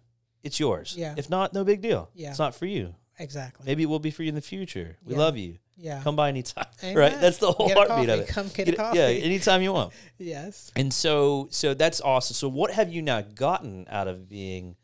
It's 0.42 0.58
yours. 0.60 0.94
Yeah. 0.96 1.14
If 1.16 1.28
not, 1.30 1.52
no 1.52 1.64
big 1.64 1.80
deal. 1.80 2.10
Yeah. 2.14 2.30
It's 2.30 2.38
not 2.38 2.54
for 2.54 2.66
you. 2.66 2.94
Exactly. 3.18 3.66
Maybe 3.66 3.82
it 3.82 3.86
will 3.86 3.98
be 3.98 4.10
for 4.10 4.22
you 4.22 4.28
in 4.28 4.34
the 4.34 4.40
future. 4.40 4.96
We 5.04 5.12
Yeah. 5.14 5.18
love 5.18 5.36
you. 5.36 5.58
Yeah. 5.76 6.02
Come 6.02 6.16
by 6.16 6.28
anytime. 6.28 6.66
Amen. 6.82 6.96
Right? 6.96 7.20
That's 7.20 7.38
the 7.38 7.52
whole 7.52 7.68
Get 7.68 7.76
heartbeat 7.76 8.08
of 8.08 8.20
it. 8.20 8.28
Come 8.28 8.48
get 8.48 8.68
a 8.68 8.72
coffee. 8.72 8.98
Yeah, 8.98 9.04
anytime 9.06 9.62
you 9.62 9.72
want. 9.72 9.92
Yes. 10.18 10.72
And 10.76 10.92
so 10.92 11.48
so 11.50 11.74
that's 11.74 12.00
awesome. 12.00 12.34
So 12.34 12.48
what 12.48 12.70
have 12.72 12.92
you 12.92 13.02
now 13.02 13.20
gotten 13.22 13.86
out 13.88 14.08
of 14.08 14.28
being 14.28 14.76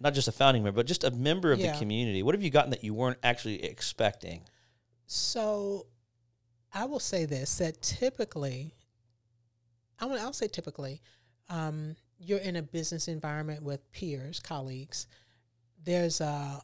not 0.00 0.14
just 0.14 0.28
a 0.28 0.32
founding 0.32 0.62
member, 0.62 0.76
but 0.76 0.86
just 0.86 1.04
a 1.04 1.10
member 1.10 1.52
of 1.52 1.58
Yeah. 1.60 1.72
the 1.72 1.78
community? 1.78 2.22
What 2.22 2.34
have 2.34 2.42
you 2.42 2.50
gotten 2.50 2.70
that 2.70 2.82
you 2.84 2.92
weren't 2.94 3.18
actually 3.22 3.62
expecting? 3.64 4.42
So 5.06 5.86
I 6.72 6.84
will 6.84 7.00
say 7.00 7.24
this 7.24 7.58
that 7.58 7.80
typically, 7.82 8.74
I 10.00 10.04
will, 10.06 10.18
I'll 10.18 10.32
say 10.32 10.48
typically, 10.48 11.00
um, 11.48 11.96
you're 12.18 12.38
in 12.38 12.56
a 12.56 12.62
business 12.62 13.08
environment 13.08 13.62
with 13.62 13.90
peers, 13.92 14.40
colleagues. 14.40 15.06
There's 15.84 16.20
a 16.20 16.62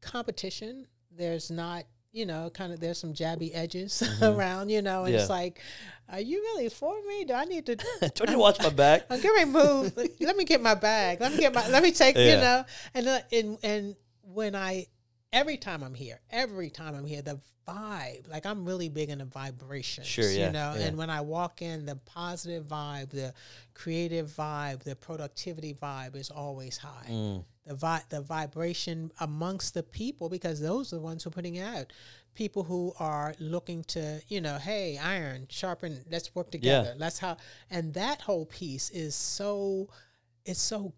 competition. 0.00 0.86
There's 1.10 1.50
not, 1.50 1.84
you 2.12 2.26
know, 2.26 2.50
kind 2.50 2.72
of, 2.72 2.80
there's 2.80 2.98
some 2.98 3.12
jabby 3.14 3.50
edges 3.54 4.02
around, 4.22 4.70
you 4.70 4.82
know, 4.82 5.04
and 5.04 5.14
it's 5.14 5.24
Mm-hmm. 5.24 5.32
Like, 5.32 5.60
are 6.08 6.20
you 6.20 6.40
really 6.40 6.68
for 6.68 6.94
me? 7.06 7.24
Do 7.24 7.34
I 7.34 7.44
need 7.44 7.66
to? 7.66 7.76
Do 8.14 8.26
to 8.26 8.38
watch 8.38 8.58
my 8.60 8.68
back? 8.84 9.06
I'm 9.10 9.20
getting 9.20 9.52
ready 9.52 9.52
to 9.52 9.74
move. 9.74 9.96
Let- 10.20 10.36
me 10.36 10.44
get 10.44 10.60
my 10.60 10.74
bag. 10.74 11.20
Let 11.20 11.32
me 11.32 11.38
get 11.38 11.54
my. 11.54 11.66
Let 11.68 11.82
me 11.82 11.90
take. 11.92 12.16
You 12.16 12.36
know, 12.36 12.64
and 12.94 13.08
uh, 13.08 13.18
and 13.32 13.58
and 13.62 13.96
when 14.22 14.54
I, 14.54 14.86
every 15.32 15.56
time 15.56 15.82
I'm 15.82 15.94
here, 15.94 16.20
every 16.30 16.70
time 16.70 16.94
I'm 16.94 17.06
here, 17.06 17.22
the 17.22 17.40
vibe, 17.66 18.28
like 18.30 18.46
I'm 18.46 18.64
really 18.64 18.88
big 18.88 19.10
in 19.10 19.18
the 19.18 19.24
vibrations. 19.24 20.06
Sure, 20.06 20.30
yeah, 20.30 20.46
You 20.46 20.52
know, 20.52 20.74
yeah. 20.76 20.86
and 20.86 20.96
when 20.96 21.10
I 21.10 21.20
walk 21.20 21.62
in, 21.62 21.86
the 21.86 21.96
positive 21.96 22.64
vibe, 22.66 23.10
the 23.10 23.34
creative 23.74 24.28
vibe, 24.30 24.82
the 24.82 24.96
productivity 24.96 25.74
vibe 25.74 26.16
is 26.16 26.30
always 26.30 26.76
high. 26.76 27.08
Mm. 27.10 27.44
The 27.66 27.74
vi- 27.74 28.04
the 28.08 28.20
vibration 28.20 29.10
amongst 29.20 29.74
the 29.74 29.82
people 29.82 30.28
because 30.28 30.60
those 30.60 30.92
are 30.92 30.96
the 30.96 31.02
ones 31.02 31.24
who 31.24 31.28
are 31.28 31.32
putting 31.32 31.58
out. 31.58 31.92
People 32.34 32.62
who 32.62 32.92
are 33.00 33.34
looking 33.40 33.82
to, 33.84 34.20
you 34.28 34.40
know, 34.40 34.58
hey, 34.58 34.98
iron, 34.98 35.46
sharpen, 35.48 36.04
let's 36.10 36.34
work 36.34 36.50
together. 36.50 36.94
Let's 36.96 37.18
how 37.18 37.38
and 37.70 37.92
that 37.94 38.20
whole 38.20 38.46
piece 38.46 38.90
is 38.90 39.14
so 39.14 39.88
it's 40.44 40.60
so 40.60 40.92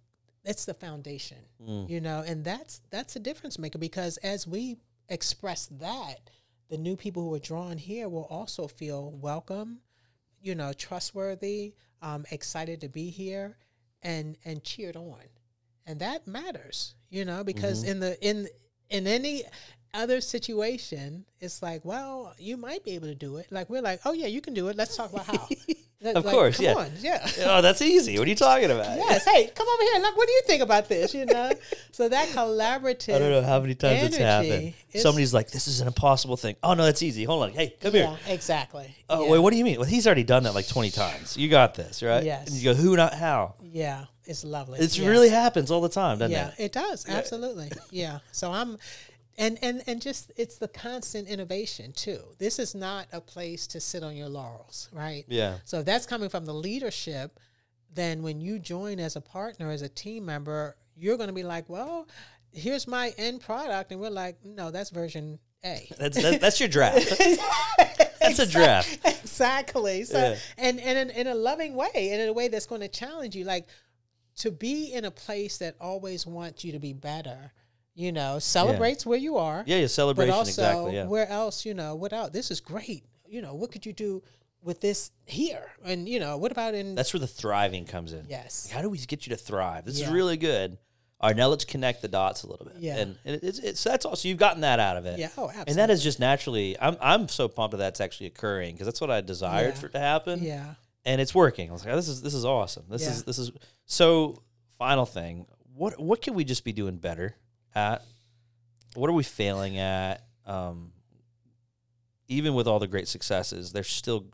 it's 0.49 0.65
the 0.65 0.75
foundation. 0.75 1.39
Mm. 1.63 1.89
You 1.89 2.01
know, 2.01 2.25
and 2.27 2.45
that's 2.45 2.81
that's 2.91 3.17
a 3.17 3.21
difference 3.21 3.59
maker 3.59 3.79
because 3.79 4.17
as 4.19 4.47
we 4.47 4.79
express 5.09 5.67
that, 5.81 6.31
the 6.69 6.79
new 6.79 6.97
people 6.97 7.23
who 7.23 7.35
are 7.35 7.39
drawn 7.39 7.79
here 7.79 8.09
will 8.09 8.27
also 8.31 8.67
feel 8.67 9.11
welcome, 9.13 9.81
you 10.41 10.55
know, 10.55 10.73
trustworthy, 10.73 11.75
um, 12.03 12.25
excited 12.31 12.81
to 12.81 12.89
be 12.89 13.11
here 13.11 13.57
and 14.03 14.37
and 14.45 14.63
cheered 14.63 14.97
on 14.97 15.25
and 15.85 15.99
that 15.99 16.25
matters 16.29 16.95
you 17.11 17.25
know 17.25 17.43
because 17.43 17.83
Mm-hmm. 17.83 17.91
in 17.91 18.01
the 18.01 18.29
in 18.29 18.49
in 18.91 19.07
any 19.09 19.43
other 19.95 20.21
situation, 20.21 21.25
it's 21.41 21.63
like, 21.63 21.85
well, 21.85 22.35
you 22.39 22.57
might 22.57 22.85
be 22.85 22.93
able 22.93 23.09
to 23.09 23.15
do 23.15 23.37
it. 23.37 23.51
Like 23.51 23.71
we're 23.71 23.83
like, 23.83 24.01
oh 24.05 24.13
yeah, 24.13 24.27
you 24.27 24.41
can 24.41 24.55
do 24.55 24.69
it. 24.69 24.77
Let's 24.77 24.97
talk 24.97 25.13
about 25.13 25.27
how. 25.27 25.49
Of 26.01 26.25
Like, 26.25 26.33
course, 26.33 26.57
come 26.59 26.65
yeah. 26.65 26.75
on, 26.75 26.91
yeah. 27.01 27.29
oh, 27.47 27.61
that's 27.61 27.83
easy. 27.83 28.17
What 28.21 28.29
are 28.29 28.31
you 28.31 28.37
talking 28.37 28.71
about? 28.71 28.97
Yes, 28.99 29.25
hey, 29.25 29.49
come 29.53 29.67
over 29.67 29.83
here. 29.83 30.01
Look, 30.01 30.17
what 30.17 30.29
do 30.29 30.33
you 30.33 30.43
think 30.47 30.63
about 30.63 30.89
this? 30.89 31.13
You 31.13 31.27
know, 31.27 31.51
so 31.91 32.09
that 32.09 32.29
collaborative. 32.29 33.17
I 33.17 33.19
don't 33.19 33.33
know 33.33 33.43
how 33.43 33.59
many 33.59 33.75
times 33.75 34.05
it's 34.05 34.17
happened. 34.17 34.75
Somebody's 34.95 35.35
like, 35.35 35.51
"This 35.51 35.67
is 35.67 35.81
an 35.81 35.89
impossible 35.89 36.37
thing." 36.37 36.55
Oh 36.63 36.75
no, 36.75 36.85
that's 36.85 37.03
easy. 37.03 37.25
Hold 37.25 37.43
on. 37.43 37.51
Hey, 37.51 37.75
come 37.81 37.93
Yeah, 37.97 38.15
here. 38.15 38.35
exactly. 38.35 38.95
Oh 39.11 39.25
yeah. 39.25 39.31
wait, 39.33 39.39
what 39.41 39.51
do 39.51 39.57
you 39.57 39.65
mean? 39.65 39.79
Well, 39.81 39.89
he's 39.89 40.07
already 40.07 40.23
done 40.23 40.45
that 40.45 40.55
like 40.55 40.69
twenty 40.69 40.91
times. 40.93 41.37
You 41.37 41.49
got 41.49 41.75
this, 41.75 42.01
right? 42.01 42.23
Yes. 42.23 42.47
And 42.47 42.55
you 42.57 42.63
go, 42.63 42.75
"Who? 42.75 42.95
Not 42.95 43.15
how." 43.15 43.55
Yeah, 43.61 44.05
it's 44.25 44.45
lovely. 44.45 44.79
It 44.79 44.97
yeah. 44.97 45.09
really 45.09 45.31
happens 45.31 45.73
all 45.73 45.81
the 45.81 45.89
time, 45.89 46.19
doesn't 46.19 46.31
yeah, 46.31 46.49
it? 46.51 46.55
Yeah, 46.59 46.65
it 46.67 46.73
does 46.73 47.09
absolutely. 47.09 47.73
yeah. 47.91 48.21
So 48.31 48.53
I'm, 48.53 48.79
and 49.39 49.59
and 49.63 49.83
and 49.87 50.03
just 50.03 50.33
it's 50.37 50.57
the 50.59 50.69
constant 50.69 51.29
innovation 51.29 51.93
too. 51.93 52.21
This 52.39 52.59
is 52.59 52.75
not 52.75 53.07
a 53.13 53.21
place 53.21 53.67
to 53.69 53.81
sit 53.81 54.03
on 54.03 54.15
your 54.17 54.29
laurels, 54.29 54.89
right? 54.93 55.25
Yeah. 55.29 55.59
So 55.65 55.79
if 55.79 55.87
that's 55.87 56.05
coming 56.07 56.29
from 56.29 56.45
the 56.45 56.55
leadership. 56.55 57.39
Then 57.95 58.23
when 58.23 58.39
you 58.39 58.59
join 58.59 59.01
as 59.01 59.17
a 59.17 59.21
partner, 59.21 59.71
as 59.71 59.81
a 59.81 59.89
team 59.89 60.27
member, 60.27 60.77
you're 60.95 61.17
going 61.17 61.29
to 61.31 61.35
be 61.35 61.43
like, 61.43 61.71
well, 61.71 62.07
here's 62.53 62.87
my 62.87 63.15
end 63.17 63.41
product, 63.41 63.91
and 63.93 63.99
we're 64.01 64.11
like, 64.11 64.45
no, 64.45 64.71
that's 64.71 64.91
version 64.91 65.39
A. 65.65 65.89
That's 65.99 66.23
that, 66.23 66.39
that's 66.39 66.61
your 66.61 66.69
draft. 66.69 67.11
That's 68.21 68.39
a 68.41 68.47
draft. 68.47 68.99
exactly. 69.07 70.05
So 70.05 70.19
Yeah. 70.19 70.37
and 70.59 70.79
and 70.81 71.11
in, 71.11 71.17
in 71.17 71.27
a 71.29 71.35
loving 71.35 71.75
way, 71.75 72.11
and 72.13 72.21
in 72.21 72.29
a 72.29 72.33
way 72.33 72.49
that's 72.49 72.67
going 72.67 72.83
to 72.83 72.89
challenge 72.89 73.35
you, 73.35 73.45
like 73.45 73.67
to 74.41 74.51
be 74.51 74.93
in 74.93 75.07
a 75.07 75.11
place 75.11 75.57
that 75.59 75.75
always 75.81 76.27
wants 76.27 76.65
you 76.65 76.73
to 76.73 76.79
be 76.79 76.93
better. 76.93 77.53
You 77.99 78.13
know, 78.13 78.39
celebrates 78.39 79.05
where 79.05 79.19
you 79.19 79.39
are. 79.39 79.65
Yeah, 79.67 79.77
yeah, 79.79 79.83
But 79.85 79.91
celebration 79.91 80.35
also, 80.35 80.49
exactly. 80.51 80.95
Yeah. 80.95 81.07
where 81.07 81.29
else? 81.29 81.67
You 81.67 81.75
know, 81.75 81.97
what 81.97 82.13
else? 82.13 82.31
This 82.31 82.51
is 82.53 82.61
great. 82.61 83.03
You 83.27 83.43
know, 83.43 83.55
what 83.55 83.73
could 83.73 83.85
you 83.85 83.93
do 83.93 84.23
with 84.63 84.81
this 84.81 85.11
here? 85.27 85.73
And 85.85 86.09
you 86.09 86.21
know, 86.21 86.37
what 86.37 86.53
about 86.53 86.75
in? 86.75 86.95
That's 86.95 87.13
where 87.13 87.19
the 87.21 87.27
thriving 87.27 87.85
comes 87.87 88.13
in. 88.13 88.27
yes. 88.29 88.71
How 88.71 88.83
do 88.83 88.89
we 88.89 88.99
get 88.99 89.27
you 89.27 89.31
to 89.31 89.37
thrive? 89.37 89.85
This 89.85 90.01
is 90.01 90.09
really 90.09 90.37
good. 90.37 90.79
All 91.21 91.29
right, 91.29 91.37
now 91.37 91.49
let's 91.49 91.65
connect 91.65 92.01
the 92.01 92.07
dots 92.07 92.45
a 92.45 92.47
little 92.47 92.67
bit. 92.67 92.77
Yeah. 92.79 92.99
And, 92.99 93.17
and 93.25 93.41
it's, 93.43 93.59
it's 93.59 93.83
that's 93.83 94.05
also 94.05 94.29
you've 94.29 94.39
gotten 94.39 94.61
that 94.61 94.79
out 94.79 94.97
of 94.97 95.05
it. 95.05 95.19
Yeah. 95.19 95.31
Oh, 95.37 95.49
absolutely. 95.49 95.71
And 95.73 95.79
that 95.81 95.91
is 95.91 96.01
just 96.01 96.21
naturally. 96.21 96.77
I'm 96.81 96.97
I'm 97.01 97.27
so 97.27 97.49
pumped 97.49 97.73
that 97.73 97.79
that's 97.79 98.01
actually 98.01 98.27
occurring 98.29 98.75
because 98.77 98.87
that's 98.87 99.01
what 99.01 99.11
I 99.11 99.21
desired 99.23 99.75
Yeah. 99.75 99.81
for 99.81 99.87
it 99.87 99.93
to 99.95 99.99
happen. 99.99 100.41
Yeah. 100.41 100.75
and 101.05 101.21
it's 101.21 101.35
working. 101.35 101.69
I 101.69 101.73
was 101.73 101.85
like, 101.85 101.95
oh, 101.95 101.97
this 101.97 102.07
is 102.07 102.23
this 102.23 102.35
is 102.35 102.45
awesome. 102.45 102.85
This 102.89 103.03
Yeah. 103.03 103.11
is 103.11 103.25
this 103.25 103.39
is 103.41 103.51
so. 103.87 104.41
Final 104.79 105.07
thing, 105.07 105.45
what 105.75 105.99
what 105.99 106.23
can 106.23 106.35
we 106.35 106.45
just 106.45 106.63
be 106.63 106.71
doing 106.73 106.99
better 106.99 107.35
at? 107.79 108.03
What 108.95 109.09
are 109.09 109.13
we 109.15 109.23
failing 109.23 109.79
at? 109.79 110.25
Um, 110.47 110.93
even 112.29 112.55
with 112.55 112.67
all 112.67 112.79
the 112.79 112.87
great 112.89 113.09
successes, 113.09 113.73
there's 113.73 113.89
still 113.89 114.27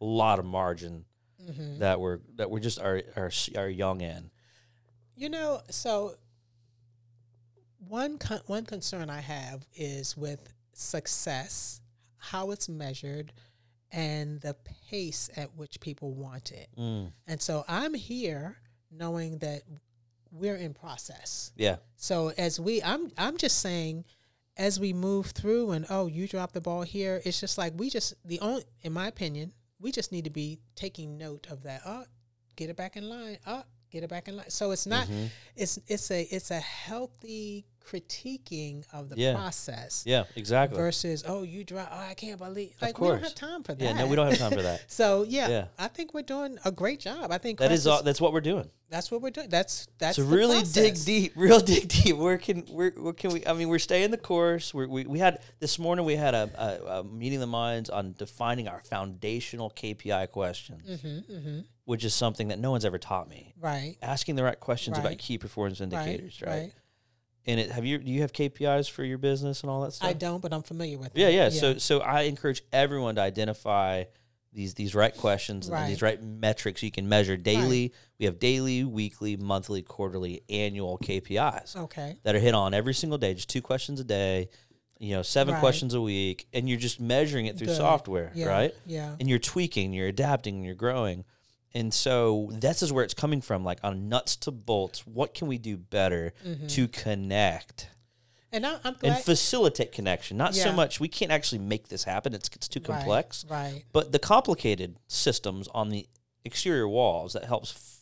a 0.00 0.04
lot 0.04 0.38
of 0.38 0.44
margin 0.44 1.04
hmm 1.52 1.78
that 1.78 2.00
we're 2.00 2.20
that 2.36 2.50
we're 2.50 2.60
just 2.60 2.80
are 2.80 3.02
are 3.16 3.30
are 3.56 3.68
young 3.68 4.00
in. 4.00 4.30
You 5.16 5.28
know, 5.28 5.60
so 5.70 6.14
one 7.88 8.18
con- 8.18 8.40
one 8.46 8.64
concern 8.64 9.10
I 9.10 9.20
have 9.20 9.66
is 9.74 10.16
with 10.16 10.40
success, 10.72 11.80
how 12.16 12.50
it's 12.50 12.68
measured, 12.68 13.32
and 13.92 14.40
the 14.40 14.56
pace 14.90 15.28
at 15.36 15.54
which 15.56 15.80
people 15.80 16.14
want 16.14 16.50
it. 16.52 16.68
Mm, 16.78 17.12
And 17.26 17.40
so 17.40 17.64
I'm 17.68 17.94
here 17.94 18.56
knowing 18.90 19.38
that 19.38 19.62
we're 20.34 20.56
in 20.56 20.74
process. 20.74 21.52
yeah, 21.56 21.76
So 21.96 22.32
as 22.36 22.58
we, 22.58 22.82
I'm 22.82 23.10
I'm 23.16 23.36
just 23.36 23.60
saying, 23.60 24.04
as 24.56 24.78
we 24.78 24.92
move 24.92 25.26
through, 25.26 25.70
and 25.72 25.86
oh, 25.88 26.06
you 26.06 26.28
drop 26.28 26.52
the 26.52 26.60
ball 26.60 26.82
here. 26.82 27.20
It's 27.24 27.40
just 27.40 27.58
like 27.58 27.72
we 27.76 27.90
just 27.90 28.14
the 28.24 28.40
only, 28.40 28.64
in 28.82 28.92
my 28.92 29.06
opinion, 29.06 29.52
we 29.80 29.92
just 29.92 30.12
need 30.12 30.24
to 30.24 30.30
be 30.30 30.60
taking 30.74 31.18
note 31.18 31.46
of 31.50 31.62
that. 31.64 31.82
Oh, 31.86 32.04
get 32.56 32.70
it 32.70 32.76
back 32.76 32.96
in 32.96 33.08
line. 33.08 33.38
Oh, 33.46 33.62
get 33.94 34.04
it 34.04 34.10
back 34.10 34.28
in 34.28 34.36
line. 34.36 34.50
So 34.50 34.70
it's 34.72 34.86
not. 34.86 35.06
Mhm. 35.08 35.28
It's 35.56 35.78
it's 35.88 36.10
a 36.10 36.22
it's 36.22 36.50
a 36.50 36.60
healthy 36.60 37.64
critiquing 37.84 38.82
of 38.94 39.10
the 39.10 39.16
Yeah. 39.16 39.34
process 39.34 40.04
yeah, 40.06 40.24
exactly. 40.36 40.78
versus 40.78 41.22
oh 41.26 41.42
you 41.42 41.64
drop. 41.64 41.88
Oh, 41.92 41.98
I 42.10 42.14
can't 42.14 42.38
believe. 42.38 42.72
Like 42.80 42.98
we 42.98 43.08
don't 43.08 43.22
have 43.22 43.34
time 43.34 43.62
for 43.62 43.74
that. 43.74 43.84
yeah, 43.84 43.92
no, 43.92 44.06
we 44.06 44.16
don't 44.16 44.26
have 44.30 44.38
time 44.38 44.52
for 44.52 44.62
that. 44.62 44.90
So 44.90 45.24
yeah, 45.28 45.48
Yeah. 45.48 45.64
I 45.78 45.88
think 45.88 46.14
we're 46.14 46.22
doing 46.22 46.58
a 46.64 46.72
great 46.72 47.00
job. 47.00 47.30
I 47.30 47.38
think 47.38 47.58
That 47.58 47.72
is 47.72 47.86
all, 47.86 48.02
that's 48.02 48.20
what 48.22 48.32
we're 48.32 48.40
doing. 48.40 48.70
that's 48.88 49.10
what 49.10 49.20
we're 49.20 49.30
doing. 49.30 49.48
That's 49.50 49.86
that's 49.98 50.16
so 50.16 50.24
really 50.24 50.62
dig 50.62 50.94
deep, 51.04 51.32
real 51.36 51.60
dig 51.60 51.88
deep. 51.88 52.16
Where 52.16 52.38
can 52.38 52.60
where, 52.72 52.90
where 52.96 53.12
can 53.12 53.32
we? 53.32 53.46
I 53.46 53.52
mean, 53.52 53.68
we're 53.68 53.78
staying 53.90 54.10
the 54.12 54.18
course. 54.18 54.72
We're, 54.72 54.88
we 54.88 55.04
we 55.06 55.18
had 55.18 55.40
this 55.60 55.78
morning. 55.78 56.04
We 56.06 56.16
had 56.16 56.34
a, 56.34 56.50
a, 56.56 56.98
a 57.00 57.04
meeting 57.04 57.36
of 57.38 57.40
the 57.42 57.46
minds 57.64 57.90
on 57.90 58.14
defining 58.16 58.66
our 58.68 58.80
foundational 58.80 59.70
KPI 59.70 60.30
questions, 60.30 60.88
Mm-hmm, 60.88 61.32
mm-hmm. 61.36 61.60
Which 61.84 62.04
is 62.04 62.14
something 62.14 62.48
that 62.48 62.58
no 62.58 62.70
one's 62.70 62.84
ever 62.84 62.98
taught 62.98 63.28
me. 63.28 63.54
Right. 63.60 63.96
Asking 64.02 64.36
the 64.36 64.44
right 64.44 64.58
questions 64.58 64.98
about 64.98 65.18
key 65.18 65.38
performance 65.38 65.80
indicators, 65.80 66.40
right? 66.42 66.50
Right. 66.50 66.72
And 67.46 67.60
it 67.60 67.70
have 67.72 67.84
you 67.84 67.98
do 67.98 68.10
you 68.10 68.22
have 68.22 68.32
KPIs 68.32 68.90
for 68.90 69.04
your 69.04 69.18
business 69.18 69.60
and 69.62 69.70
all 69.70 69.82
that 69.82 69.92
stuff? 69.92 70.08
I 70.08 70.14
don't, 70.14 70.40
but 70.40 70.52
I'm 70.52 70.62
familiar 70.62 70.96
with 70.98 71.12
Yeah, 71.14 71.28
it. 71.28 71.34
yeah. 71.34 71.48
So 71.50 71.76
so 71.78 72.00
I 72.00 72.22
encourage 72.22 72.62
everyone 72.72 73.16
to 73.16 73.20
identify 73.20 74.04
these 74.52 74.72
these 74.74 74.94
right 74.94 75.14
questions 75.14 75.68
and 75.68 75.88
these 75.90 76.00
right 76.00 76.22
metrics 76.22 76.82
you 76.82 76.90
can 76.90 77.06
measure 77.08 77.36
daily. 77.36 77.92
We 78.18 78.24
have 78.26 78.38
daily, 78.38 78.84
weekly, 78.84 79.36
monthly, 79.36 79.82
quarterly, 79.82 80.42
annual 80.48 80.96
KPIs 80.98 81.76
okay. 81.76 82.16
that 82.22 82.34
are 82.34 82.38
hit 82.38 82.54
on 82.54 82.72
every 82.72 82.94
single 82.94 83.18
day, 83.18 83.34
just 83.34 83.50
two 83.50 83.60
questions 83.60 84.00
a 84.00 84.04
day, 84.04 84.48
you 84.98 85.14
know, 85.14 85.22
seven 85.22 85.54
Right. 85.54 85.60
questions 85.60 85.92
a 85.92 86.00
week, 86.00 86.46
and 86.54 86.66
you're 86.68 86.78
just 86.78 86.98
measuring 87.00 87.46
it 87.46 87.58
through 87.58 87.66
Good. 87.66 87.76
software, 87.76 88.30
Yeah. 88.34 88.46
right? 88.46 88.74
Yeah. 88.86 89.16
And 89.18 89.28
you're 89.28 89.40
tweaking, 89.40 89.92
you're 89.92 90.08
adapting, 90.08 90.62
you're 90.64 90.76
growing. 90.76 91.24
And 91.74 91.92
so 91.92 92.50
this 92.52 92.82
is 92.82 92.92
where 92.92 93.02
it's 93.04 93.14
coming 93.14 93.40
from, 93.40 93.64
like 93.64 93.80
on 93.82 94.08
nuts 94.08 94.36
to 94.36 94.50
bolts. 94.52 95.06
What 95.06 95.34
can 95.34 95.48
we 95.48 95.58
do 95.58 95.76
better 95.76 96.32
Mm-hmm. 96.46 96.66
to 96.68 96.88
connect 96.88 97.88
And 98.52 98.64
I, 98.64 98.78
I'm 98.84 98.94
and 99.02 99.18
facilitate 99.18 99.90
connection? 99.92 100.36
Not 100.36 100.54
so 100.54 100.72
much 100.72 101.00
we 101.00 101.08
can't 101.08 101.32
actually 101.32 101.58
make 101.58 101.88
this 101.88 102.04
happen; 102.04 102.32
it's 102.34 102.48
it's 102.54 102.68
too 102.68 102.80
complex. 102.80 103.44
Right. 103.50 103.84
But 103.92 104.12
the 104.12 104.18
complicated 104.20 104.96
systems 105.08 105.66
on 105.74 105.88
the 105.88 106.06
exterior 106.44 106.86
walls 106.88 107.32
that 107.32 107.44
helps 107.44 107.72
f- 107.72 107.98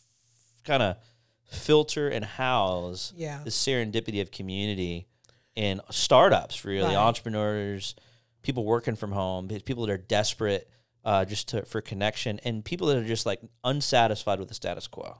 kind 0.65 0.83
of 0.83 0.97
filter 1.45 2.09
and 2.09 2.23
house 2.25 3.13
Yeah. 3.15 3.41
the 3.43 3.49
serendipity 3.49 4.21
of 4.21 4.31
community 4.31 5.07
and 5.55 5.81
startups, 5.91 6.65
really 6.65 6.87
Right. 6.95 6.95
entrepreneurs, 6.95 7.95
people 8.41 8.65
working 8.65 8.95
from 8.95 9.11
home, 9.13 9.47
people 9.47 9.85
that 9.85 9.91
are 9.93 9.97
desperate 9.97 10.69
uh, 11.03 11.25
just 11.25 11.49
to, 11.49 11.65
for 11.65 11.81
connection, 11.81 12.39
and 12.43 12.63
people 12.63 12.87
that 12.87 12.97
are 12.97 13.03
just 13.05 13.25
like 13.25 13.41
unsatisfied 13.63 14.39
with 14.39 14.47
the 14.47 14.53
status 14.53 14.87
quo, 14.87 15.17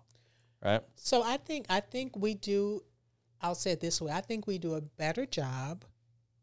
right? 0.63 0.81
So 0.95 1.23
I 1.23 1.38
think 1.38 1.65
I 1.69 1.79
think 1.79 2.15
we 2.15 2.34
do. 2.36 2.81
I'll 3.41 3.55
say 3.55 3.71
it 3.71 3.81
this 3.81 4.01
way: 4.01 4.11
I 4.11 4.21
think 4.21 4.47
we 4.47 4.57
do 4.57 4.75
a 4.75 4.81
better 4.81 5.25
job 5.25 5.84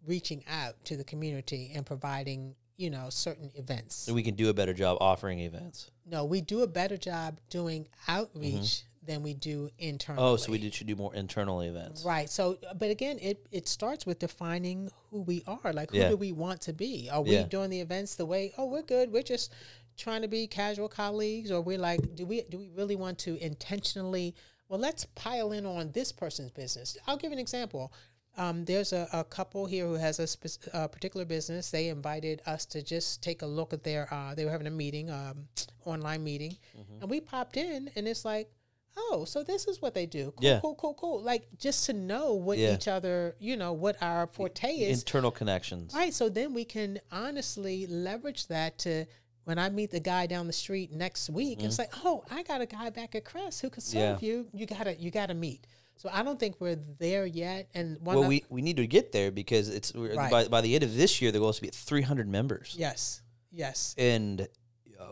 reaching 0.07 0.45
out 0.49 0.83
to 0.85 0.97
the 0.97 1.05
community 1.05 1.73
and 1.75 1.85
providing, 1.85 2.55
you 2.77 2.91
know, 2.91 3.09
certain 3.11 3.51
events. 3.55 3.95
So 3.97 4.15
we 4.15 4.23
can 4.23 4.35
do 4.35 4.49
a 4.49 4.55
better 4.55 4.73
job 4.73 4.99
offering 5.01 5.41
events. 5.41 5.91
no, 6.07 6.25
we 6.25 6.41
do 6.41 6.63
a 6.63 6.67
better 6.67 6.97
job 6.97 7.39
doing 7.51 7.87
outreach 8.09 8.85
than 9.11 9.23
we 9.23 9.35
do 9.35 9.69
internally. 9.79 10.23
Oh, 10.25 10.37
so 10.37 10.53
we 10.53 10.59
did, 10.59 10.73
should 10.73 10.87
do 10.87 10.97
more 10.97 11.15
internal 11.15 11.61
events. 11.63 12.05
Right. 12.05 12.31
So, 12.31 12.59
but 12.79 12.91
again, 12.91 13.19
it 13.21 13.45
it 13.51 13.67
starts 13.69 14.07
with 14.07 14.19
defining 14.21 14.89
who 15.11 15.21
we 15.23 15.43
are. 15.47 15.73
Like, 15.73 15.91
who 15.91 15.99
Yeah. 15.99 16.11
do 16.11 16.17
we 16.17 16.33
want 16.33 16.61
to 16.63 16.73
be? 16.73 17.09
Are 17.11 17.23
we 17.23 17.33
Yeah. 17.33 17.43
doing 17.57 17.71
the 17.71 17.81
events 17.81 18.15
the 18.15 18.27
way? 18.27 18.53
Oh, 18.57 18.67
we're 18.67 18.83
good. 18.97 19.13
We're 19.13 19.31
just 19.35 19.53
trying 19.97 20.23
to 20.23 20.29
be 20.29 20.47
casual 20.47 20.89
colleagues, 20.89 21.51
or 21.51 21.61
we're 21.61 21.79
like, 21.91 22.01
do 22.15 22.25
we 22.25 22.43
do 22.53 22.57
we 22.59 22.69
really 22.79 22.97
want 22.97 23.19
to 23.27 23.37
intentionally? 23.45 24.35
Well, 24.69 24.79
let's 24.89 25.05
pile 25.17 25.51
in 25.53 25.67
on 25.67 25.91
this 25.93 26.13
person's 26.13 26.53
business. 26.53 26.97
I'll 27.07 27.17
give 27.25 27.33
an 27.33 27.39
example. 27.41 27.93
Um, 28.37 28.65
there's 28.65 28.93
a, 28.93 29.09
a 29.13 29.25
couple 29.25 29.67
here 29.67 29.85
who 29.87 29.95
has 29.95 30.21
a, 30.21 30.27
spec- 30.27 30.73
a 30.73 30.89
particular 30.89 31.27
business. 31.27 31.71
They 31.73 31.89
invited 31.89 32.41
us 32.47 32.65
to 32.67 32.81
just 32.81 33.21
take 33.25 33.43
a 33.43 33.47
look 33.47 33.73
at 33.73 33.83
their. 33.83 34.03
Uh, 34.15 34.37
they 34.37 34.45
were 34.45 34.53
having 34.53 34.69
a 34.69 34.77
meeting, 34.85 35.11
um, 35.11 35.49
online 35.85 36.23
meeting, 36.23 36.57
Mm-hmm. 36.79 37.03
and 37.03 37.11
we 37.11 37.21
popped 37.21 37.57
in, 37.57 37.91
and 37.97 38.07
it's 38.07 38.25
like, 38.25 38.49
oh, 38.97 39.25
so 39.25 39.43
this 39.43 39.67
is 39.67 39.81
what 39.83 39.95
they 39.95 40.07
do. 40.07 40.33
Cool, 40.37 40.49
Yeah. 40.49 40.61
cool, 40.61 40.75
cool, 40.75 40.95
cool. 40.95 41.23
Like 41.23 41.47
just 41.59 41.87
to 41.87 41.93
know 41.93 42.35
what 42.35 42.59
Yeah. 42.59 42.75
each 42.75 42.89
other, 42.89 43.37
you 43.39 43.57
know, 43.57 43.73
what 43.73 43.97
our 44.03 44.27
forte 44.27 44.69
is. 44.73 45.01
Internal 45.01 45.31
connections. 45.31 45.95
Right. 45.95 46.13
So 46.15 46.29
then 46.29 46.53
we 46.55 46.65
can 46.65 46.99
honestly 47.11 47.87
leverage 47.87 48.47
that 48.49 48.79
to 48.81 49.07
when 49.45 49.59
I 49.59 49.69
meet 49.71 49.91
the 49.91 50.01
guy 50.01 50.27
down 50.27 50.47
the 50.47 50.53
street 50.53 50.93
next 50.93 51.31
week, 51.31 51.63
it's 51.63 51.79
like, 51.79 51.91
oh, 52.05 52.23
I 52.31 52.43
got 52.43 52.61
a 52.61 52.67
guy 52.67 52.91
back 52.91 53.15
at 53.15 53.25
Crest 53.25 53.63
who 53.63 53.71
could 53.71 53.83
serve 53.83 54.19
Mm-hmm. 54.19 54.25
Yeah. 54.25 54.31
you. 54.33 54.49
You 54.53 54.67
gotta 54.67 54.95
you 55.01 55.11
gotta 55.11 55.35
meet. 55.35 55.67
So 55.97 56.09
I 56.13 56.23
don't 56.23 56.39
think 56.39 56.57
we're 56.61 56.77
there 56.99 57.27
yet. 57.27 57.69
And 57.75 57.99
one 58.01 58.19
Well, 58.19 58.29
we, 58.29 58.45
we 58.49 58.63
need 58.63 58.77
to 58.79 58.87
get 58.87 59.13
there 59.13 59.31
because 59.31 59.69
it's 59.69 59.95
Right. 59.95 60.31
by, 60.31 60.49
by 60.49 60.61
the 60.63 60.75
end 60.75 60.83
of 60.85 60.95
this 60.97 61.21
year, 61.21 61.31
there 61.33 61.41
will 61.43 61.53
to 61.53 61.61
be 61.61 61.69
300 61.69 62.27
members. 62.29 62.75
yes, 62.79 63.21
yes, 63.51 63.95
and 63.99 64.49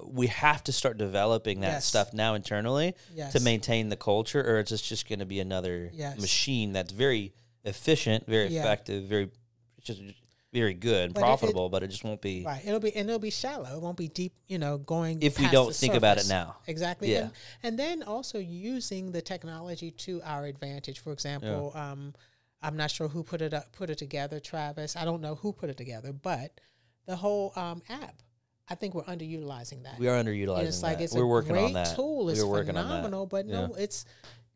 we 0.04 0.26
have 0.28 0.62
to 0.64 0.72
start 0.72 0.98
developing 0.98 1.60
that 1.60 1.72
Yes. 1.72 1.84
stuff 1.84 2.12
now 2.12 2.34
internally 2.34 2.94
yes. 3.14 3.32
to 3.32 3.40
maintain 3.40 3.88
the 3.88 3.96
culture, 3.96 4.40
or 4.40 4.58
it's 4.58 4.70
just, 4.80 5.08
going 5.08 5.18
to 5.18 5.26
be 5.26 5.40
another 5.40 5.90
Yes. 5.94 6.18
machine 6.20 6.72
that's 6.72 6.92
very 6.92 7.32
efficient, 7.64 8.26
very 8.26 8.48
Yeah. 8.48 8.60
effective, 8.60 9.04
very 9.04 9.30
just 9.82 10.00
very 10.52 10.74
good 10.74 11.04
and 11.06 11.14
But 11.14 11.20
it- 11.20 11.22
it- 11.22 11.26
profitable, 11.26 11.68
but 11.68 11.82
it 11.82 11.88
just 11.88 12.04
won't 12.04 12.22
be 12.22 12.42
Right. 12.42 12.64
It'll 12.66 12.80
be 12.80 12.94
and 12.96 13.08
it'll 13.08 13.18
be 13.18 13.30
shallow. 13.30 13.76
It 13.76 13.82
won't 13.82 13.98
be 13.98 14.08
deep. 14.08 14.32
You 14.46 14.58
know, 14.58 14.78
going 14.78 15.22
if 15.22 15.38
we 15.38 15.48
don't 15.48 15.74
think 15.74 15.94
about 15.94 16.18
it 16.18 16.26
now. 16.28 16.56
Exactly. 16.66 17.12
Yeah. 17.12 17.18
And, 17.18 17.32
and 17.62 17.78
then 17.78 18.02
also 18.02 18.38
using 18.38 19.12
the 19.12 19.20
technology 19.20 19.90
to 19.90 20.22
our 20.22 20.46
advantage. 20.46 21.00
For 21.00 21.12
example, 21.12 21.72
um, 21.74 22.14
I'm 22.62 22.76
not 22.76 22.90
sure 22.90 23.08
who 23.08 23.22
put 23.22 23.40
it 23.42 23.52
up, 23.54 23.72
put 23.72 23.90
it 23.90 23.98
together, 23.98 24.40
Travis. 24.40 24.96
I 24.96 25.04
don't 25.04 25.20
know 25.20 25.34
who 25.36 25.52
put 25.52 25.70
it 25.70 25.76
together, 25.76 26.12
but 26.12 26.60
the 27.06 27.16
whole 27.16 27.52
um, 27.56 27.82
app. 27.88 28.22
I 28.70 28.74
think 28.74 28.94
we're 28.94 29.04
underutilizing 29.04 29.84
that. 29.84 29.98
We 29.98 30.08
are 30.08 30.22
underutilizing 30.22 30.58
And 30.58 30.68
it's 30.68 30.82
like 30.82 30.98
that. 30.98 31.04
it's 31.04 31.14
We're 31.14 31.22
a 31.22 31.26
working 31.26 31.52
great 31.52 31.64
on 31.64 31.72
that. 31.74 31.96
tool. 31.96 32.28
It's 32.28 32.40
We're 32.40 32.46
working 32.48 32.76
on 32.76 32.84
that. 32.86 32.96
phenomenal, 32.96 33.26
but 33.26 33.46
no, 33.46 33.74
it's 33.78 34.04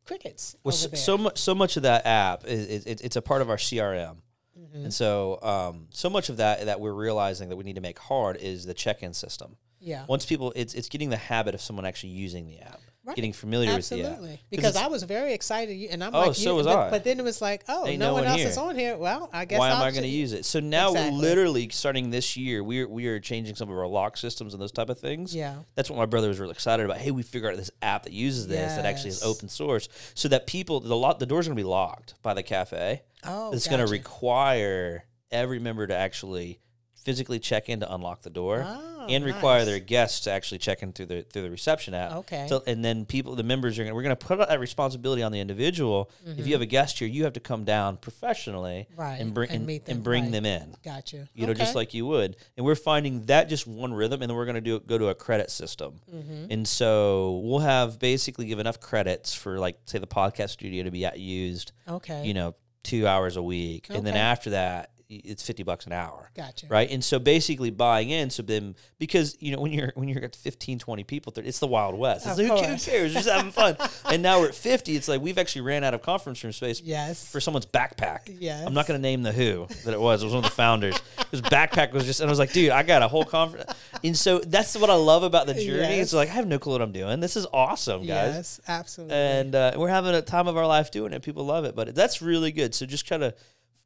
crickets 0.04 0.56
Well, 0.64 0.72
so, 0.72 0.88
so 0.94 1.16
much, 1.18 1.38
so 1.38 1.54
much 1.54 1.76
of 1.76 1.84
that 1.84 2.06
app 2.06 2.44
is, 2.46 2.66
is 2.66 2.86
it, 2.86 3.00
it's 3.04 3.16
a 3.16 3.22
part 3.22 3.42
of 3.42 3.50
our 3.50 3.56
CRM, 3.56 4.16
Mm-hmm. 4.58 4.84
and 4.84 4.94
so 4.94 5.38
um, 5.42 5.86
so 5.90 6.10
much 6.10 6.28
of 6.28 6.36
that 6.36 6.66
that 6.66 6.78
we're 6.78 6.92
realizing 6.92 7.48
that 7.48 7.56
we 7.56 7.64
need 7.64 7.76
to 7.76 7.80
make 7.80 7.98
hard 7.98 8.36
is 8.36 8.66
the 8.66 8.74
check-in 8.74 9.14
system. 9.14 9.56
yeah. 9.80 10.04
Once 10.06 10.26
people, 10.26 10.52
it's 10.54 10.74
it's 10.74 10.90
getting 10.90 11.08
the 11.08 11.16
habit 11.16 11.54
of 11.54 11.60
someone 11.62 11.86
actually 11.86 12.10
using 12.10 12.46
the 12.46 12.58
app, 12.60 12.78
Right. 13.04 13.16
getting 13.16 13.32
familiar 13.32 13.74
with 13.74 13.88
the 13.88 14.00
app. 14.00 14.06
Absolutely, 14.12 14.40
because 14.48 14.76
I 14.76 14.86
was 14.86 15.02
very 15.02 15.32
excited, 15.34 15.74
you- 15.74 15.88
and 15.90 16.04
I'm 16.04 16.14
Oh, 16.14 16.26
like, 16.26 16.36
so 16.36 16.50
you, 16.50 16.54
was 16.56 16.66
but, 16.66 16.78
I. 16.78 16.90
But 16.90 17.02
then 17.02 17.18
it 17.18 17.24
was 17.24 17.42
like, 17.42 17.64
oh, 17.68 17.84
Ain't 17.84 17.98
no, 17.98 18.06
no 18.06 18.12
one 18.12 18.22
one 18.26 18.30
else 18.32 18.42
is 18.52 18.56
on 18.56 18.76
here. 18.76 18.96
Well, 18.96 19.28
I 19.32 19.44
guess 19.44 19.58
Why 19.58 19.70
am 19.70 19.78
I'll 19.78 19.82
I 19.82 19.90
going 19.90 20.04
to 20.04 20.08
use 20.08 20.32
it? 20.32 20.44
So 20.44 20.60
now, 20.60 20.90
Exactly. 20.90 21.18
literally 21.18 21.68
starting 21.70 22.10
this 22.10 22.36
year, 22.36 22.62
we 22.62 22.80
are 22.82 22.86
we 22.88 23.08
are 23.08 23.18
changing 23.18 23.56
some 23.56 23.68
of 23.68 23.76
our 23.76 23.88
lock 23.88 24.16
systems 24.16 24.52
and 24.54 24.62
those 24.62 24.70
type 24.70 24.88
of 24.88 25.00
things. 25.00 25.34
Yeah. 25.34 25.56
that's 25.74 25.90
what 25.90 25.98
my 25.98 26.06
brother 26.06 26.28
was 26.28 26.38
really 26.38 26.52
excited 26.52 26.84
about. 26.86 26.98
Hey, 26.98 27.10
we 27.10 27.24
figured 27.24 27.54
out 27.54 27.56
this 27.56 27.72
app 27.82 28.04
that 28.04 28.12
uses 28.12 28.46
this 28.46 28.74
that 28.76 28.84
actually 28.84 29.10
is 29.10 29.22
open 29.24 29.48
source, 29.48 29.88
so 30.14 30.28
that 30.28 30.46
people 30.46 30.78
the 30.78 30.94
lot 30.96 31.18
the 31.18 31.26
doors 31.26 31.48
going 31.48 31.56
to 31.56 31.60
be 31.60 31.68
locked 31.68 32.14
by 32.22 32.34
the 32.34 32.44
cafe. 32.44 33.02
Oh, 33.24 33.52
it's 33.52 33.66
going 33.66 33.84
to 33.84 33.90
require 33.90 35.06
every 35.32 35.58
member 35.58 35.86
to 35.88 35.96
actually 35.96 36.60
physically 37.04 37.38
check 37.38 37.68
in 37.68 37.80
to 37.80 37.94
unlock 37.94 38.22
the 38.22 38.30
door 38.30 38.64
Oh, 38.66 39.06
and 39.08 39.24
require 39.24 39.58
nice. 39.58 39.66
their 39.66 39.78
guests 39.80 40.20
to 40.20 40.30
actually 40.30 40.58
check 40.58 40.82
in 40.82 40.92
through 40.92 41.06
the 41.06 41.22
through 41.22 41.42
the 41.42 41.50
reception 41.50 41.94
app. 41.94 42.12
Okay. 42.12 42.46
So, 42.48 42.62
and 42.66 42.84
then 42.84 43.04
people, 43.04 43.34
the 43.34 43.42
members 43.42 43.78
are 43.78 43.82
going 43.82 43.90
to, 43.90 43.94
we're 43.94 44.02
going 44.02 44.16
to 44.16 44.26
put 44.26 44.38
that 44.38 44.60
responsibility 44.60 45.22
on 45.22 45.32
the 45.32 45.40
individual. 45.40 46.10
If 46.24 46.46
you 46.46 46.52
have 46.52 46.62
a 46.62 46.66
guest 46.66 46.98
here, 46.98 47.08
you 47.08 47.24
have 47.24 47.32
to 47.34 47.40
come 47.40 47.64
down 47.64 47.96
professionally 47.96 48.62
Mm-hmm. 48.62 49.00
Right, 49.00 49.20
and 49.20 49.34
bring 49.34 49.50
and 49.50 49.58
and, 49.58 49.66
meet 49.66 49.88
and 49.88 50.02
bring 50.02 50.24
right. 50.24 50.32
them 50.32 50.46
in. 50.46 50.74
Gotcha. 50.84 51.28
You 51.34 51.46
know, 51.46 51.54
just 51.54 51.74
like 51.74 51.94
you 51.94 52.06
would. 52.06 52.36
And 52.56 52.64
we're 52.64 52.74
finding 52.74 53.26
that 53.26 53.48
just 53.48 53.66
one 53.66 53.92
rhythm, 53.92 54.22
and 54.22 54.30
then 54.30 54.36
we're 54.36 54.44
going 54.44 54.56
to 54.56 54.60
do 54.60 54.80
go 54.80 54.98
to 54.98 55.08
a 55.08 55.14
credit 55.14 55.50
system. 55.50 56.00
Mm-hmm. 56.12 56.46
And 56.50 56.68
so 56.68 57.40
we'll 57.44 57.60
have 57.60 57.98
basically 57.98 58.46
give 58.46 58.58
enough 58.58 58.80
credits 58.80 59.34
for 59.34 59.58
like 59.58 59.78
say 59.86 59.98
the 59.98 60.06
podcast 60.06 60.50
studio 60.50 60.84
to 60.84 60.90
be 60.90 61.04
at 61.04 61.18
used 61.18 61.72
okay. 61.88 62.24
you 62.24 62.34
know, 62.34 62.54
two 62.82 63.06
hours 63.06 63.36
a 63.36 63.42
week. 63.42 63.86
And 63.90 64.06
then 64.06 64.16
after 64.16 64.50
that, 64.50 64.90
it's 65.24 65.42
50 65.42 65.62
bucks 65.62 65.86
an 65.86 65.92
hour. 65.92 66.30
Gotcha. 66.36 66.66
Right. 66.68 66.90
And 66.90 67.02
so 67.04 67.18
basically 67.18 67.70
buying 67.70 68.10
in. 68.10 68.30
So 68.30 68.42
then, 68.42 68.74
because, 68.98 69.36
you 69.40 69.54
know, 69.54 69.60
when 69.62 69.72
you're, 69.72 69.92
when 69.94 70.08
you're 70.08 70.22
at 70.24 70.34
15, 70.36 70.78
20 70.78 71.04
people, 71.04 71.32
it's 71.36 71.58
the 71.58 71.66
Wild 71.66 71.96
West. 71.98 72.26
It's 72.26 72.38
Of 72.38 72.48
like, 72.48 72.58
who 72.60 72.64
cares? 72.66 72.86
We're 72.86 73.08
just 73.08 73.28
having 73.28 73.52
fun. 73.52 73.76
and 74.06 74.22
now 74.22 74.40
we're 74.40 74.48
at 74.48 74.54
50. 74.54 74.96
It's 74.96 75.08
like 75.08 75.20
we've 75.20 75.38
actually 75.38 75.62
ran 75.62 75.84
out 75.84 75.94
of 75.94 76.02
conference 76.02 76.42
room 76.44 76.52
space 76.52 76.80
Yes. 76.80 77.30
for 77.30 77.40
someone's 77.40 77.66
backpack. 77.66 78.36
Yes. 78.40 78.64
I'm 78.66 78.74
not 78.74 78.86
going 78.86 78.98
to 78.98 79.02
name 79.02 79.22
the 79.22 79.32
who 79.32 79.66
that 79.84 79.92
it 79.94 80.00
was. 80.00 80.22
It 80.22 80.26
was 80.26 80.34
one 80.34 80.44
of 80.44 80.50
the 80.50 80.54
founders. 80.56 80.96
His 81.30 81.42
backpack 81.42 81.92
was 81.92 82.04
just, 82.04 82.20
and 82.20 82.28
I 82.28 82.32
was 82.32 82.38
like, 82.38 82.52
dude, 82.52 82.70
I 82.70 82.82
got 82.82 83.02
a 83.02 83.08
whole 83.08 83.24
conference. 83.24 83.72
And 84.04 84.16
so 84.16 84.38
that's 84.40 84.76
what 84.76 84.90
I 84.90 84.94
love 84.94 85.22
about 85.22 85.46
the 85.46 85.54
journey. 85.54 85.96
It's 86.00 86.12
like, 86.12 86.28
I 86.28 86.32
have 86.32 86.46
no 86.46 86.58
clue 86.58 86.72
what 86.72 86.82
I'm 86.82 86.92
doing. 86.92 87.20
This 87.20 87.36
is 87.36 87.46
awesome, 87.52 88.00
guys 88.06 88.34
Yes, 88.34 88.60
absolutely. 88.68 89.14
and 89.16 89.54
uh, 89.54 89.72
we're 89.76 89.88
having 89.88 90.14
a 90.14 90.22
time 90.22 90.48
of 90.48 90.56
our 90.56 90.66
life 90.66 90.90
doing 90.90 91.12
it. 91.12 91.22
People 91.22 91.44
love 91.44 91.64
it, 91.64 91.74
but 91.76 91.94
that's 91.94 92.20
really 92.22 92.52
good. 92.52 92.74
So 92.74 92.84
just 92.86 93.08
kind 93.08 93.22
to 93.22 93.34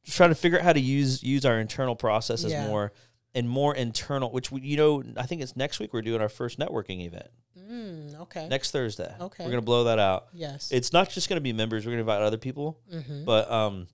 trying 0.09 0.31
to 0.31 0.35
figure 0.35 0.59
out 0.59 0.65
how 0.65 0.73
to 0.73 0.81
use 0.81 1.23
use 1.23 1.45
our 1.45 1.59
internal 1.59 1.97
processes 1.97 2.53
Yeah. 2.53 2.67
more 2.67 2.93
and 3.35 3.49
more 3.49 3.75
internal. 3.75 4.31
Which 4.31 4.51
we, 4.51 4.61
you 4.63 4.77
know, 4.77 5.03
I 5.17 5.27
think 5.27 5.43
it's 5.43 5.57
next 5.57 5.81
week 5.81 5.93
we're 5.93 6.03
doing 6.03 6.21
our 6.21 6.29
first 6.29 6.59
networking 6.59 7.05
event 7.05 7.29
mm, 7.59 8.21
okay. 8.23 8.49
next 8.49 8.71
Thursday. 8.71 9.13
Okay. 9.21 9.45
we're 9.45 9.51
gonna 9.51 9.63
blow 9.63 9.85
that 9.85 9.99
out. 9.99 10.29
yes. 10.33 10.71
It's 10.73 10.93
not 10.93 11.11
just 11.11 11.29
gonna 11.29 11.41
be 11.41 11.53
members. 11.53 11.85
We're 11.85 11.93
gonna 11.93 12.01
invite 12.01 12.23
other 12.23 12.39
people, 12.39 12.81
mm-hmm. 12.93 13.25
but 13.25 13.51
um, 13.51 13.89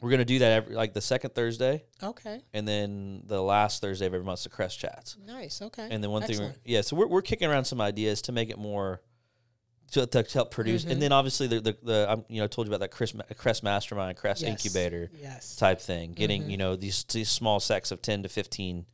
we're 0.00 0.10
gonna 0.10 0.24
do 0.24 0.38
that 0.40 0.52
every 0.52 0.74
like 0.74 0.92
the 0.94 1.00
second 1.00 1.34
Thursday, 1.34 1.84
Okay. 2.02 2.42
and 2.52 2.68
then 2.68 3.22
the 3.26 3.42
last 3.42 3.80
Thursday 3.80 4.06
of 4.06 4.14
every 4.14 4.24
month's 4.24 4.44
the 4.44 4.48
Crest 4.50 4.78
Chats. 4.78 5.16
Nice. 5.26 5.60
Okay. 5.60 5.88
And 5.90 6.02
then 6.04 6.10
one 6.10 6.22
thing, 6.22 6.32
Excellent. 6.32 6.58
we're, 6.64 6.72
yeah. 6.72 6.80
So 6.82 6.94
we're 6.96 7.08
we're 7.08 7.22
kicking 7.22 7.50
around 7.50 7.64
some 7.64 7.80
ideas 7.80 8.22
to 8.22 8.32
make 8.32 8.50
it 8.50 8.58
more 8.58 9.02
to, 9.92 10.06
to 10.06 10.22
help 10.32 10.50
produce, 10.50 10.82
Mm-hmm. 10.82 10.92
and 10.92 11.02
then 11.02 11.12
obviously 11.12 11.46
the 11.46 11.60
the, 11.60 11.76
the 11.82 12.06
I'm, 12.10 12.24
you 12.28 12.38
know 12.38 12.44
I 12.44 12.46
told 12.48 12.66
you 12.66 12.70
about 12.74 12.80
that 12.80 12.90
Crest, 12.90 13.16
Crest 13.36 13.62
Mastermind, 13.62 14.16
Crest 14.18 14.42
Yes. 14.42 14.50
Incubator 14.50 15.10
Yes. 15.20 15.56
type 15.56 15.80
thing. 15.80 16.12
Getting 16.12 16.42
Mm-hmm. 16.42 16.50
you 16.50 16.56
know 16.58 16.76
these 16.76 17.04
these 17.04 17.28
small 17.30 17.60
sects 17.60 17.90
of 17.90 18.02
ten 18.02 18.22
to 18.22 18.28
15 18.28 18.86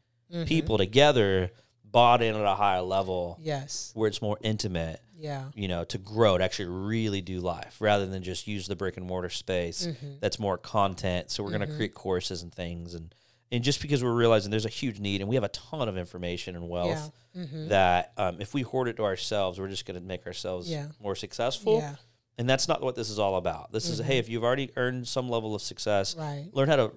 people 0.46 0.78
together, 0.78 1.50
bought 1.84 2.20
in 2.22 2.34
at 2.34 2.44
a 2.44 2.54
higher 2.56 2.80
level 2.82 3.38
Yes. 3.40 3.92
where 3.94 4.08
it's 4.08 4.20
more 4.22 4.38
intimate. 4.42 5.00
Yeah. 5.16 5.44
You 5.54 5.68
know, 5.68 5.84
to 5.84 5.96
grow, 5.98 6.36
to 6.36 6.42
actually 6.44 6.66
really 6.70 7.20
do 7.20 7.38
life, 7.40 7.76
rather 7.80 8.04
than 8.04 8.22
just 8.24 8.48
use 8.48 8.66
the 8.66 8.74
brick 8.76 8.96
and 8.96 9.06
mortar 9.06 9.30
space. 9.30 9.86
Mm-hmm. 9.86 10.14
That's 10.20 10.38
more 10.40 10.58
content. 10.58 11.30
So 11.30 11.44
we're 11.44 11.50
going 11.56 11.66
to 11.68 11.74
create 11.76 11.94
courses 11.94 12.42
and 12.42 12.52
things, 12.52 12.94
and 12.94 13.14
and 13.52 13.62
just 13.62 13.80
because 13.82 14.02
we're 14.02 14.12
realizing 14.14 14.50
there's 14.50 14.64
a 14.66 14.70
huge 14.70 14.98
need, 15.00 15.20
and 15.20 15.28
we 15.28 15.36
have 15.36 15.44
a 15.44 15.48
ton 15.48 15.88
of 15.88 15.96
information 15.96 16.56
and 16.56 16.68
wealth 16.68 17.12
Yeah. 17.34 17.42
Mm-hmm. 17.44 17.68
that 17.68 18.12
um, 18.16 18.40
if 18.40 18.54
we 18.54 18.62
hoard 18.62 18.88
it 18.88 18.96
to 18.96 19.04
ourselves, 19.04 19.58
we're 19.58 19.68
just 19.68 19.86
going 19.86 20.00
to 20.00 20.06
make 20.06 20.26
ourselves 20.26 20.70
Yeah. 20.70 20.86
more 21.00 21.14
successful. 21.16 21.78
Yeah. 21.78 21.96
And 22.38 22.48
that's 22.50 22.66
not 22.66 22.82
what 22.82 22.96
this 22.96 23.10
is 23.10 23.18
all 23.20 23.36
about. 23.36 23.70
This 23.72 23.88
is 23.88 24.00
hey, 24.00 24.18
if 24.18 24.28
you've 24.28 24.42
already 24.44 24.70
earned 24.76 25.06
some 25.06 25.28
level 25.28 25.54
of 25.54 25.62
success, 25.62 26.16
Right. 26.16 26.48
learn 26.52 26.68
how 26.68 26.76
to 26.76 26.92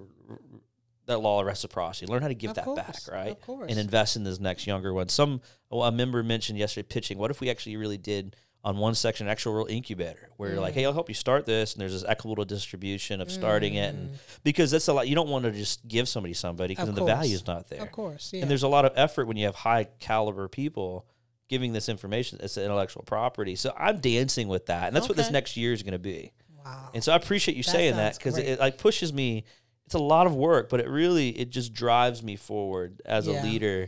that 1.05 1.19
law 1.19 1.39
of 1.39 1.45
reciprocity. 1.47 2.05
Learn 2.11 2.21
how 2.21 2.27
to 2.27 2.33
give 2.33 2.49
Of 2.51 2.55
that 2.57 2.65
course, 2.65 3.05
back, 3.05 3.13
right? 3.13 3.31
of 3.31 3.41
course. 3.41 3.69
And 3.69 3.79
invest 3.79 4.15
in 4.17 4.23
this 4.25 4.39
next 4.41 4.67
younger 4.67 4.93
one. 4.93 5.07
Some 5.09 5.41
a 5.71 5.91
member 5.91 6.21
mentioned 6.21 6.59
yesterday 6.59 6.85
pitching. 6.87 7.17
What 7.17 7.31
if 7.31 7.39
we 7.39 7.49
actually 7.49 7.77
really 7.77 7.97
did 7.97 8.35
on 8.67 8.75
one 8.77 8.93
section 8.95 9.27
an 9.27 9.31
actual 9.31 9.53
real 9.53 9.65
incubator 9.67 10.29
where 10.35 10.51
you're 10.51 10.59
like, 10.59 10.73
Mm. 10.73 10.75
hey, 10.75 10.85
I'll 10.85 10.91
help 10.99 11.07
you 11.07 11.15
start 11.15 11.45
this, 11.45 11.73
and 11.73 11.79
there's 11.81 11.93
this 11.93 12.03
equitable 12.05 12.43
distribution 12.43 13.21
of 13.21 13.31
starting 13.31 13.75
it, 13.75 13.95
Mm. 13.95 13.99
and 13.99 14.19
because 14.43 14.71
that's 14.71 14.87
a 14.89 14.93
lot. 14.93 15.07
You 15.07 15.15
don't 15.15 15.29
want 15.29 15.45
to 15.45 15.51
just 15.51 15.87
give 15.87 16.09
somebody 16.09 16.33
somebody 16.33 16.73
because 16.75 16.93
the 16.93 17.05
value 17.05 17.33
is 17.35 17.47
not 17.47 17.69
there. 17.69 17.81
Of 17.81 17.91
course. 17.93 18.31
Yeah. 18.33 18.41
And 18.41 18.51
there's 18.51 18.63
a 18.63 18.67
lot 18.67 18.83
of 18.83 18.91
effort 18.97 19.25
when 19.25 19.37
you 19.37 19.45
have 19.45 19.55
high 19.55 19.85
caliber 19.99 20.47
people 20.49 21.05
giving 21.47 21.71
this 21.71 21.87
information. 21.87 22.39
It's 22.43 22.57
intellectual 22.57 23.03
property. 23.03 23.55
So 23.55 23.73
I'm 23.77 23.99
dancing 23.99 24.49
with 24.49 24.65
that, 24.65 24.87
and 24.87 24.95
that's 24.95 25.07
what 25.07 25.15
this 25.17 25.31
next 25.31 25.55
year 25.55 25.71
is 25.71 25.81
going 25.81 25.93
to 25.93 25.99
be. 25.99 26.33
wow. 26.65 26.89
And 26.93 27.01
so 27.01 27.13
I 27.13 27.15
appreciate 27.15 27.55
you 27.55 27.63
That 27.63 27.71
saying 27.71 27.95
that 27.95 28.17
because 28.17 28.33
great. 28.33 28.47
it, 28.47 28.59
like 28.59 28.77
pushes 28.77 29.13
me. 29.13 29.45
It's 29.85 29.95
a 29.95 29.99
lot 29.99 30.27
of 30.27 30.35
work, 30.35 30.67
but 30.67 30.81
it 30.81 30.89
really 30.89 31.29
it 31.29 31.49
just 31.51 31.71
drives 31.71 32.21
me 32.21 32.35
forward 32.35 33.01
as 33.05 33.27
Yeah. 33.27 33.41
a 33.41 33.43
leader. 33.45 33.87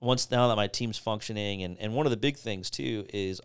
Once 0.00 0.30
now 0.30 0.46
that 0.46 0.54
my 0.56 0.68
team's 0.68 0.96
functioning, 0.98 1.64
and 1.64 1.76
and 1.80 1.94
one 1.96 2.06
of 2.06 2.10
the 2.10 2.16
big 2.16 2.36
things 2.36 2.70
too 2.70 3.04
is 3.12 3.40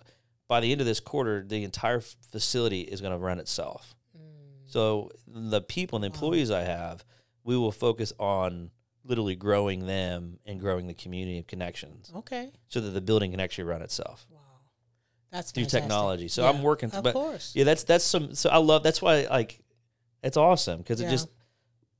by 0.48 0.60
the 0.60 0.72
end 0.72 0.82
of 0.82 0.88
this 0.88 1.00
quarter, 1.00 1.44
the 1.48 1.64
entire 1.64 2.02
facility 2.32 2.82
is 2.82 3.02
going 3.02 3.14
to 3.14 3.18
run 3.18 3.40
itself. 3.40 3.96
Mm. 4.18 4.22
So 4.66 5.12
the 5.28 5.62
people 5.62 5.98
and 5.98 6.04
the 6.04 6.08
employees 6.08 6.52
I 6.52 6.62
have, 6.62 7.04
we 7.44 7.58
will 7.58 7.72
focus 7.72 8.14
on 8.20 8.72
literally 9.04 9.36
growing 9.36 9.86
them 9.86 10.40
and 10.46 10.60
growing 10.60 10.88
the 10.88 10.94
community 10.94 11.38
of 11.40 11.46
connections 11.48 12.12
Okay. 12.16 12.52
so 12.70 12.82
that 12.82 12.90
the 12.90 13.02
building 13.02 13.32
can 13.32 13.40
actually 13.40 13.66
run 13.66 13.82
itself 13.84 14.26
Wow. 14.32 14.40
That's 15.32 15.52
through 15.52 15.64
fantastic. 15.66 15.82
technology. 15.84 16.28
So 16.28 16.44
Yeah, 16.44 16.50
I'm 16.50 16.64
working, 16.64 16.90
Of 16.92 17.04
but 17.04 17.14
course. 17.14 17.52
yeah, 17.56 17.66
that's 17.66 17.84
that's 17.84 18.04
some. 18.06 18.34
So 18.36 18.50
I 18.50 18.58
love 18.58 18.82
that's 18.84 19.02
why 19.02 19.28
like 19.30 19.62
it's 20.24 20.38
awesome 20.38 20.80
because 20.80 21.02
Yeah. 21.02 21.08
it 21.08 21.12
just 21.12 21.28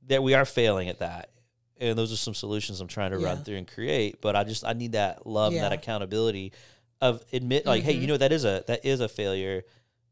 that 0.08 0.22
we 0.22 0.34
are 0.34 0.44
failing 0.44 0.88
at 0.88 0.98
that, 1.00 1.30
and 1.78 1.96
those 1.98 2.12
are 2.12 2.16
some 2.16 2.34
solutions 2.34 2.80
I'm 2.80 2.88
trying 2.88 3.10
to 3.10 3.18
run 3.18 3.44
through 3.44 3.56
and 3.56 3.68
create. 3.68 4.20
But 4.20 4.34
I 4.36 4.42
just 4.44 4.64
I 4.64 4.72
need 4.72 4.92
that 4.92 5.26
love 5.26 5.52
and 5.52 5.62
that 5.62 5.72
accountability 5.72 6.52
of 7.00 7.22
admit 7.32 7.66
like, 7.66 7.82
hey, 7.82 7.94
Mhm. 7.94 8.00
you 8.00 8.06
know 8.06 8.16
that 8.16 8.32
is 8.32 8.44
a 8.44 8.64
that 8.66 8.84
is 8.84 9.00
a 9.00 9.08
failure. 9.08 9.64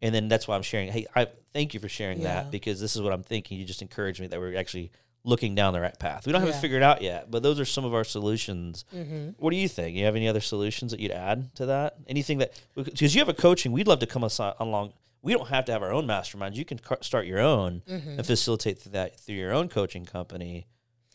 And 0.02 0.14
then 0.14 0.28
that's 0.28 0.46
why 0.46 0.54
I'm 0.56 0.62
sharing. 0.62 0.92
Hey, 0.92 1.06
I 1.16 1.28
thank 1.54 1.72
you 1.72 1.80
for 1.80 1.88
sharing 1.88 2.18
Yeah. 2.20 2.34
that 2.42 2.50
because 2.50 2.78
this 2.80 2.94
is 2.94 3.00
what 3.00 3.12
I'm 3.12 3.22
thinking. 3.22 3.58
You 3.58 3.64
just 3.64 3.80
encourage 3.80 4.20
me 4.20 4.26
that 4.26 4.38
we're 4.38 4.56
actually 4.56 4.90
looking 5.26 5.54
down 5.54 5.72
the 5.72 5.80
right 5.80 5.98
path. 5.98 6.26
We 6.26 6.32
don't 6.32 6.42
have 6.42 6.50
Yeah. 6.50 6.58
it 6.58 6.60
figured 6.60 6.82
out 6.82 7.00
yet, 7.00 7.30
but 7.30 7.42
those 7.42 7.58
are 7.58 7.64
some 7.64 7.86
of 7.86 7.94
our 7.94 8.04
solutions. 8.04 8.84
Mm-hmm. 8.94 9.30
What 9.38 9.50
do 9.52 9.56
you 9.56 9.68
think? 9.68 9.96
You 9.96 10.04
have 10.04 10.16
any 10.16 10.28
other 10.28 10.42
solutions 10.42 10.90
that 10.90 11.00
you'd 11.00 11.12
add 11.12 11.54
to 11.56 11.66
that? 11.66 11.96
Anything 12.06 12.38
that 12.38 12.52
because 12.74 13.14
you 13.14 13.20
have 13.22 13.30
a 13.30 13.34
coaching, 13.34 13.72
we'd 13.72 13.86
love 13.86 14.00
to 14.00 14.06
come 14.06 14.22
aside, 14.24 14.54
along. 14.58 14.92
We 15.22 15.32
don't 15.32 15.48
have 15.48 15.64
to 15.66 15.72
have 15.72 15.82
our 15.82 15.90
own 15.92 16.06
masterminds. 16.06 16.56
You 16.56 16.66
can 16.66 16.78
start 17.00 17.24
your 17.26 17.40
own 17.40 17.80
Mm-hmm. 17.88 18.18
and 18.18 18.26
facilitate 18.26 18.78
through 18.80 18.92
that 18.92 19.18
through 19.18 19.36
your 19.36 19.54
own 19.54 19.70
coaching 19.70 20.04
company 20.04 20.66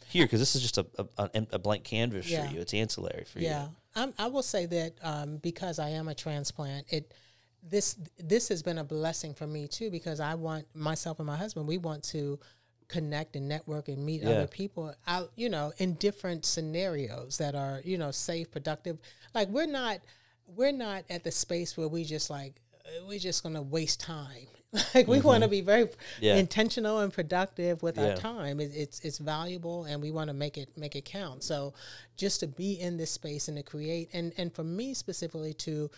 here 0.08 0.26
because 0.26 0.40
this 0.40 0.56
is 0.56 0.64
just 0.64 0.80
a, 0.80 0.88
a, 0.98 1.30
a- 1.36 1.48
a 1.52 1.60
blank 1.60 1.84
canvas 1.84 2.28
Yeah. 2.28 2.48
for 2.48 2.56
you. 2.56 2.62
It's 2.62 2.74
ancillary 2.74 3.26
for 3.26 3.38
Yeah, 3.38 3.66
you. 3.66 3.76
I'm, 4.00 4.14
I 4.18 4.28
will 4.28 4.44
say 4.44 4.66
that 4.66 4.94
um, 5.04 5.38
because 5.38 5.78
I 5.80 5.90
am 5.90 6.08
a 6.08 6.16
transplant, 6.16 6.86
it 6.90 7.14
this 7.62 7.98
this 8.18 8.48
has 8.48 8.64
been 8.64 8.78
a 8.78 8.84
blessing 8.84 9.34
for 9.34 9.46
me 9.46 9.68
too 9.68 9.92
because 9.92 10.20
I 10.20 10.36
want 10.36 10.66
myself 10.74 11.20
and 11.20 11.28
my 11.28 11.36
husband 11.36 11.68
we 11.68 11.78
want 11.78 12.04
to 12.06 12.40
connect 12.88 13.36
and 13.36 13.50
network 13.50 13.90
and 13.90 14.04
meet 14.04 14.22
Yeah. 14.22 14.30
other 14.30 14.48
people 14.48 14.96
out 15.06 15.32
you 15.36 15.50
know 15.50 15.74
in 15.78 15.96
different 15.96 16.46
scenarios 16.46 17.38
that 17.38 17.56
are 17.56 17.82
you 17.84 17.98
know 17.98 18.12
safe 18.12 18.50
productive 18.50 18.98
like 19.36 19.50
we're 19.50 19.68
not 19.68 20.00
we're 20.48 20.72
not 20.72 21.04
at 21.10 21.26
the 21.26 21.32
space 21.32 21.76
where 21.78 21.90
we 21.90 22.06
just 22.06 22.30
like 22.30 22.56
uh, 22.86 23.06
we're 23.06 23.20
just 23.20 23.44
gonna 23.44 23.62
waste 23.62 24.00
time 24.00 24.48
like 24.94 25.08
we 25.08 25.20
want 25.22 25.44
to 25.44 25.50
be 25.50 25.62
very 25.62 25.86
Mm-hmm. 25.86 26.24
Yeah. 26.24 26.36
intentional 26.38 27.00
and 27.00 27.12
productive 27.12 27.82
with 27.82 27.98
Yeah. 27.98 28.10
our 28.10 28.16
time. 28.18 28.60
It, 28.60 28.72
it's 28.76 29.00
it's 29.02 29.18
valuable, 29.18 29.86
and 29.86 30.02
we 30.02 30.12
want 30.12 30.28
to 30.30 30.34
make 30.34 30.58
it 30.58 30.78
make 30.78 30.96
it 30.96 31.06
count. 31.06 31.44
So, 31.44 31.74
just 32.18 32.40
to 32.42 32.48
be 32.48 32.74
in 32.80 32.98
this 32.98 33.12
space 33.12 33.48
and 33.48 33.58
to 33.58 33.64
create, 33.64 34.10
and 34.14 34.34
and 34.38 34.54
for 34.54 34.64
me 34.64 34.94
specifically 34.94 35.54
to 35.56 35.90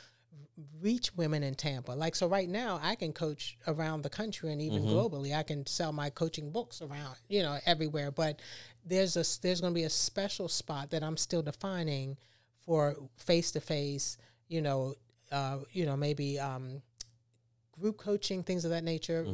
reach 0.80 1.15
women 1.15 1.43
in 1.43 1.56
Tampa. 1.56 1.91
Like 1.91 2.15
so 2.15 2.27
right 2.27 2.48
now 2.48 2.80
I 2.81 2.95
can 2.95 3.14
coach 3.14 3.57
around 3.68 4.03
the 4.03 4.10
country 4.10 4.52
and 4.52 4.61
even 4.61 4.84
globally. 4.84 5.35
I 5.35 5.43
can 5.43 5.65
sell 5.65 5.91
my 5.91 6.10
coaching 6.10 6.52
books 6.52 6.81
around, 6.81 7.15
you 7.30 7.41
know, 7.41 7.57
everywhere, 7.65 8.11
but 8.11 8.41
there's 8.85 9.15
a 9.18 9.26
there's 9.41 9.60
going 9.61 9.73
to 9.73 9.80
be 9.80 9.84
a 9.85 9.89
special 9.89 10.48
spot 10.48 10.91
that 10.91 11.03
I'm 11.03 11.18
still 11.18 11.41
defining 11.41 12.18
for 12.65 12.95
face 13.18 13.52
to 13.52 13.61
face, 13.61 14.18
you 14.48 14.61
know, 14.61 14.95
uh, 15.31 15.60
you 15.72 15.85
know, 15.85 15.98
maybe 15.98 16.39
um 16.39 16.81
group 17.80 17.98
coaching, 17.98 18.43
things 18.43 18.65
of 18.65 18.72
that 18.72 18.84
nature 18.84 19.26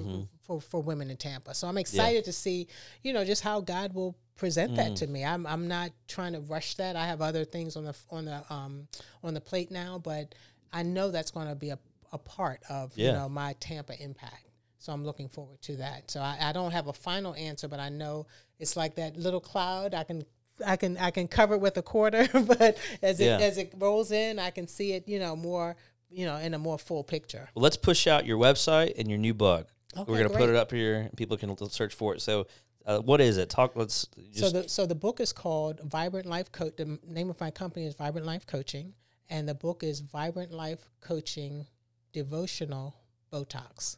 for, 0.46 0.62
for 0.62 0.82
women 0.82 1.10
in 1.10 1.18
Tampa. 1.18 1.54
So 1.54 1.68
I'm 1.68 1.78
excited 1.78 2.26
to 2.26 2.34
see, 2.34 2.68
you 3.04 3.14
know, 3.14 3.26
just 3.26 3.44
how 3.44 3.60
God 3.62 3.94
will 3.94 4.16
present 4.36 4.76
that 4.76 4.96
to 4.98 5.08
me. 5.08 5.26
I'm 5.26 5.46
I'm 5.48 5.68
not 5.68 5.92
trying 6.08 6.34
to 6.34 6.40
rush 6.42 6.76
that. 6.76 6.96
I 6.96 7.06
have 7.08 7.22
other 7.22 7.44
things 7.46 7.76
on 7.76 7.84
the 7.86 7.96
on 8.12 8.26
the 8.26 8.44
um 8.54 8.88
on 9.24 9.34
the 9.34 9.42
plate 9.42 9.72
now, 9.72 10.00
but 10.00 10.36
I 10.72 10.84
know 10.84 11.10
that's 11.12 11.32
going 11.32 11.48
to 11.48 11.56
be 11.56 11.70
a, 11.72 11.80
a 12.14 12.18
part 12.18 12.62
of 12.70 12.96
you 12.98 13.06
know 13.14 13.28
my 13.30 13.54
Tampa 13.60 14.02
impact. 14.02 14.44
So 14.80 14.94
I'm 14.94 15.04
looking 15.04 15.28
forward 15.28 15.62
to 15.64 15.78
that. 15.78 16.12
So 16.12 16.20
I, 16.22 16.38
I 16.40 16.52
don't 16.54 16.72
have 16.72 16.88
a 16.88 16.94
final 16.94 17.34
answer, 17.34 17.68
but 17.68 17.80
I 17.80 17.90
know 17.90 18.28
it's 18.60 18.78
like 18.78 18.96
that 18.96 19.18
little 19.18 19.40
cloud. 19.42 19.94
I 19.96 20.04
can 20.04 20.24
I 20.66 20.76
can 20.76 20.98
I 20.98 21.10
can 21.12 21.28
cover 21.28 21.56
it 21.56 21.62
with 21.62 21.78
a 21.78 21.82
quarter, 21.82 22.28
but 22.34 22.78
as 23.02 23.20
it 23.20 23.26
Yeah. 23.26 23.38
as 23.40 23.58
it 23.58 23.74
rolls 23.78 24.12
in, 24.12 24.38
I 24.40 24.52
can 24.52 24.68
see 24.68 24.94
it, 24.94 25.08
you 25.08 25.20
know, 25.20 25.36
more 25.36 25.76
you 26.10 26.26
know, 26.26 26.38
in 26.38 26.54
a 26.54 26.60
more 26.60 26.78
full 26.78 27.04
picture. 27.04 27.50
Well, 27.56 27.64
let's 27.64 27.78
push 27.78 28.08
out 28.08 28.26
your 28.26 28.38
website 28.38 28.94
and 28.98 29.08
your 29.10 29.18
new 29.18 29.34
book. 29.34 29.68
Okay, 29.96 30.12
We're 30.12 30.18
gonna 30.24 30.38
put 30.38 30.50
it 30.50 30.56
up 30.56 30.72
here. 30.72 31.02
and 31.02 31.18
People 31.18 31.38
can 31.38 31.56
search 31.70 31.94
for 31.94 32.14
it. 32.16 32.22
So, 32.22 32.48
uh, 32.86 33.00
what 33.00 33.20
is 33.22 33.38
it? 33.38 33.50
Talk. 33.50 33.76
Let's 33.76 34.08
just. 34.32 34.40
so 34.40 34.50
the 34.62 34.70
so 34.70 34.86
the 34.86 34.96
book 34.96 35.20
is 35.20 35.34
called 35.34 35.80
Vibrant 35.84 36.26
Life 36.28 36.52
Coach. 36.52 36.76
The 36.78 37.00
name 37.06 37.30
of 37.30 37.40
my 37.40 37.52
company 37.52 37.86
is 37.86 37.96
Vibrant 37.96 38.26
Life 38.26 38.46
Coaching, 38.46 38.94
and 39.30 39.48
the 39.48 39.56
book 39.56 39.84
is 39.84 40.00
Vibrant 40.02 40.52
Life 40.52 40.90
Coaching 41.02 41.66
Devotional 42.14 42.96
Botox. 43.32 43.98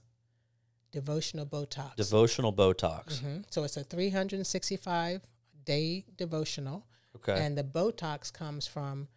Devotional 0.92 1.46
Botox. 1.46 1.96
devotional 1.98 2.52
Botox. 2.52 3.20
Mhm. 3.20 3.44
So 3.52 3.64
it's 3.64 3.78
a 3.78 3.84
365 3.84 5.22
day 5.66 6.06
devotional, 6.18 6.88
Okay. 7.18 7.46
and 7.46 7.56
the 7.56 7.64
Botox 7.64 8.34
comes 8.34 8.66
from 8.66 9.08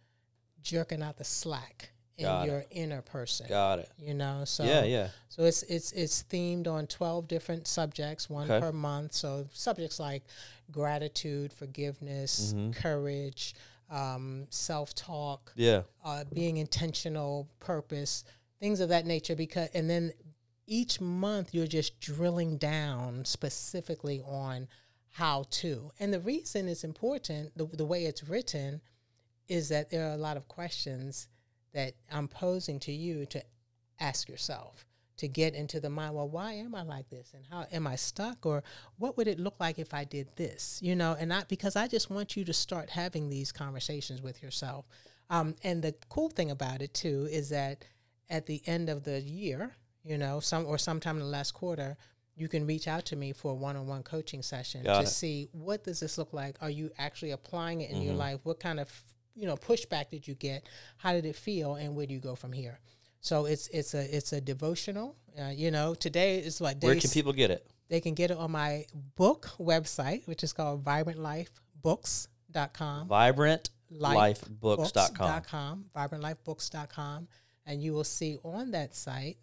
jerking 0.61 1.01
out 1.01 1.17
the 1.17 1.23
slack 1.23 1.92
in 2.17 2.25
Got 2.25 2.47
it. 2.47 2.51
your 2.51 2.63
inner 2.71 3.01
person. 3.01 3.47
Got 3.49 3.79
it. 3.79 3.89
You 3.97 4.13
know, 4.13 4.43
so 4.45 4.63
yeah. 4.63 4.83
Yeah. 4.83 5.07
so 5.29 5.43
it's 5.43 5.63
it's 5.63 5.91
it's 5.93 6.23
themed 6.23 6.67
on 6.67 6.85
twelve 6.87 7.27
different 7.27 7.67
subjects, 7.67 8.29
one 8.29 8.49
Okay. 8.49 8.59
per 8.59 8.71
month. 8.71 9.13
So 9.13 9.47
subjects 9.53 9.99
like 9.99 10.23
gratitude, 10.71 11.51
forgiveness, 11.53 12.53
Mm-hmm. 12.53 12.71
courage, 12.71 13.55
um, 13.89 14.45
self 14.49 14.93
talk, 14.95 15.51
Yeah. 15.55 15.83
uh, 16.03 16.23
being 16.33 16.57
intentional, 16.57 17.49
purpose, 17.59 18.23
things 18.59 18.79
of 18.79 18.89
that 18.89 19.05
nature. 19.05 19.35
Because 19.35 19.69
and 19.73 19.89
then 19.89 20.11
each 20.67 21.01
month 21.01 21.53
you're 21.53 21.67
just 21.67 21.99
drilling 21.99 22.57
down 22.57 23.25
specifically 23.25 24.21
on 24.21 24.67
how 25.09 25.45
to. 25.49 25.91
And 25.99 26.13
the 26.13 26.19
reason 26.19 26.67
it's 26.67 26.83
important, 26.83 27.55
the, 27.57 27.65
the 27.65 27.85
way 27.85 28.05
it's 28.05 28.23
written, 28.23 28.81
is 29.47 29.69
that 29.69 29.89
there 29.91 30.07
are 30.09 30.13
a 30.13 30.17
lot 30.17 30.37
of 30.37 30.47
questions 30.47 31.27
that 31.73 31.93
I'm 32.11 32.27
posing 32.27 32.79
to 32.81 32.91
you 32.91 33.25
to 33.27 33.43
ask 33.99 34.27
yourself 34.29 34.85
to 35.15 35.27
get 35.27 35.53
into 35.53 35.79
the 35.79 35.89
mind 35.89 36.15
well 36.15 36.27
why 36.27 36.53
am 36.53 36.73
i 36.73 36.81
like 36.81 37.07
this? 37.09 37.33
And 37.35 37.43
how 37.51 37.65
am 37.71 37.85
i 37.85 37.95
stuck? 37.95 38.45
Or 38.45 38.63
what 38.97 39.15
would 39.15 39.27
it 39.27 39.39
look 39.39 39.55
like 39.59 39.77
if 39.77 39.93
i 39.93 40.03
did 40.03 40.27
this? 40.35 40.79
You 40.81 40.95
know 40.95 41.15
and 41.19 41.29
not 41.29 41.47
because 41.49 41.75
i 41.75 41.87
just 41.87 42.09
want 42.09 42.35
you 42.35 42.43
to 42.45 42.53
start 42.53 42.89
having 42.89 43.29
these 43.29 43.51
conversations 43.51 44.21
with 44.21 44.41
yourself. 44.41 44.85
Um, 45.29 45.55
and 45.63 45.81
the 45.83 45.93
cool 46.09 46.29
thing 46.29 46.49
about 46.51 46.81
it 46.81 46.93
too 46.93 47.27
is 47.31 47.49
that 47.49 47.85
at 48.29 48.45
the 48.47 48.61
end 48.65 48.89
of 48.89 49.03
the 49.03 49.21
year 49.21 49.71
you 50.03 50.17
know 50.17 50.39
some 50.39 50.65
or 50.65 50.77
sometime 50.79 51.17
in 51.17 51.21
the 51.23 51.29
last 51.29 51.53
quarter 51.53 51.95
you 52.35 52.47
can 52.47 52.65
reach 52.65 52.87
out 52.87 53.05
to 53.05 53.15
me 53.15 53.31
for 53.31 53.51
a 53.51 53.55
one-on-one 53.55 54.01
coaching 54.01 54.41
session 54.41 54.81
Got 54.83 54.97
to 55.01 55.03
it. 55.03 55.07
see 55.09 55.47
what 55.51 55.83
does 55.83 55.99
this 55.99 56.17
look 56.17 56.33
like? 56.33 56.55
Are 56.61 56.69
you 56.71 56.89
actually 56.97 57.31
applying 57.31 57.81
it 57.81 57.91
in 57.91 57.97
Mm-hmm. 57.97 58.05
your 58.07 58.15
life? 58.15 58.39
What 58.43 58.59
kind 58.59 58.79
of 58.79 58.89
you 59.35 59.45
know 59.47 59.55
pushback 59.55 60.09
did 60.11 60.27
you 60.27 60.35
get 60.35 60.67
how 60.97 61.11
did 61.13 61.25
it 61.25 61.35
feel 61.35 61.75
and 61.75 61.95
where 61.95 62.05
do 62.05 62.13
you 62.13 62.19
go 62.19 62.35
from 62.35 62.51
here 62.53 62.79
so 63.19 63.45
it's 63.45 63.67
it's 63.69 63.93
a 63.93 64.15
it's 64.15 64.33
a 64.33 64.41
devotional 64.41 65.15
uh, 65.41 65.49
you 65.49 65.71
know 65.71 65.93
today 65.95 66.37
is 66.39 66.61
what 66.61 66.77
Where 66.81 66.95
can 66.95 67.09
people 67.09 67.33
get 67.33 67.49
it? 67.51 67.65
they 67.89 67.99
can 67.99 68.13
get 68.13 68.31
it 68.31 68.37
on 68.37 68.51
my 68.51 68.85
book 69.15 69.49
website 69.59 70.27
which 70.27 70.43
is 70.43 70.53
called 70.53 70.83
vibrantlifebooks.com 70.83 73.07
VibrantLifeBooks.com. 73.09 75.41
com, 75.43 75.85
vibrantlifebooks.com 75.95 77.27
and 77.65 77.81
you 77.81 77.93
will 77.93 78.03
see 78.03 78.37
on 78.43 78.71
that 78.71 78.95
site 78.95 79.37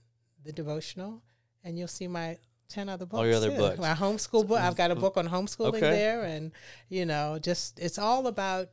the 0.45 0.53
devotional 0.53 1.23
and 1.65 1.79
you'll 1.79 1.89
see 1.89 2.07
my 2.09 2.37
10 2.69 2.89
other 2.89 3.05
books 3.07 3.19
all 3.19 3.27
your 3.27 3.37
other 3.37 3.51
too. 3.51 3.57
books. 3.57 3.79
my 3.79 3.95
homeschool 3.95 4.47
book 4.47 4.61
i've 4.61 4.77
got 4.77 4.91
a 4.91 4.95
book 4.95 5.17
on 5.17 5.29
homeschooling 5.29 5.69
Okay. 5.69 5.81
there 5.81 6.23
and 6.23 6.53
you 6.89 7.05
know 7.05 7.39
just 7.41 7.79
it's 7.81 7.99
all 7.99 8.27
about 8.29 8.69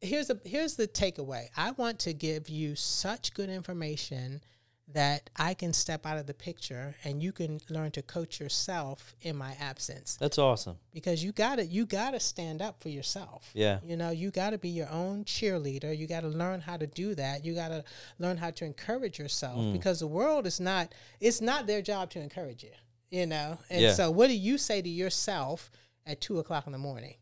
here's 0.00 0.30
a 0.30 0.38
here's 0.44 0.76
the 0.76 0.88
takeaway 0.88 1.46
i 1.56 1.70
want 1.72 1.98
to 1.98 2.12
give 2.12 2.48
you 2.48 2.74
such 2.74 3.34
good 3.34 3.50
information 3.50 4.40
that 4.92 5.28
i 5.36 5.52
can 5.54 5.72
step 5.72 6.04
out 6.06 6.16
of 6.18 6.26
the 6.26 6.34
picture 6.34 6.94
and 7.04 7.22
you 7.22 7.30
can 7.32 7.60
learn 7.68 7.90
to 7.90 8.02
coach 8.02 8.40
yourself 8.40 9.14
in 9.22 9.36
my 9.36 9.54
absence 9.60 10.16
That's 10.18 10.38
awesome. 10.38 10.76
because 10.92 11.22
you 11.22 11.32
got 11.32 11.56
to 11.56 11.64
you 11.66 11.86
got 11.86 12.10
to 12.12 12.18
stand 12.20 12.60
up 12.60 12.80
for 12.82 12.88
yourself. 12.88 13.50
Yeah. 13.54 13.78
You 13.84 13.96
know, 13.96 14.10
you 14.10 14.30
got 14.32 14.50
to 14.50 14.58
be 14.58 14.68
your 14.70 14.90
own 14.90 15.24
cheerleader. 15.24 15.96
You 15.96 16.06
got 16.08 16.20
to 16.22 16.28
learn 16.28 16.60
how 16.60 16.76
to 16.76 16.86
do 16.88 17.14
that. 17.14 17.44
You 17.44 17.54
got 17.54 17.68
to 17.68 17.84
learn 18.18 18.36
how 18.36 18.50
to 18.50 18.64
encourage 18.64 19.18
yourself 19.18 19.58
Mm. 19.58 19.72
because 19.72 20.00
the 20.00 20.06
world 20.08 20.44
is 20.46 20.58
not 20.60 20.92
it's 21.20 21.40
not 21.40 21.66
their 21.68 21.82
job 21.82 22.10
to 22.10 22.20
encourage 22.20 22.64
you. 22.64 22.72
You 23.10 23.26
know, 23.26 23.58
and 23.70 23.80
Yeah. 23.82 23.92
so 23.94 24.10
what 24.10 24.26
do 24.28 24.34
you 24.36 24.58
say 24.58 24.82
to 24.82 24.88
yourself 24.88 25.70
at 26.06 26.20
two 26.20 26.38
o'clock 26.40 26.66
in 26.66 26.72
the 26.72 26.78
morning? 26.78 27.14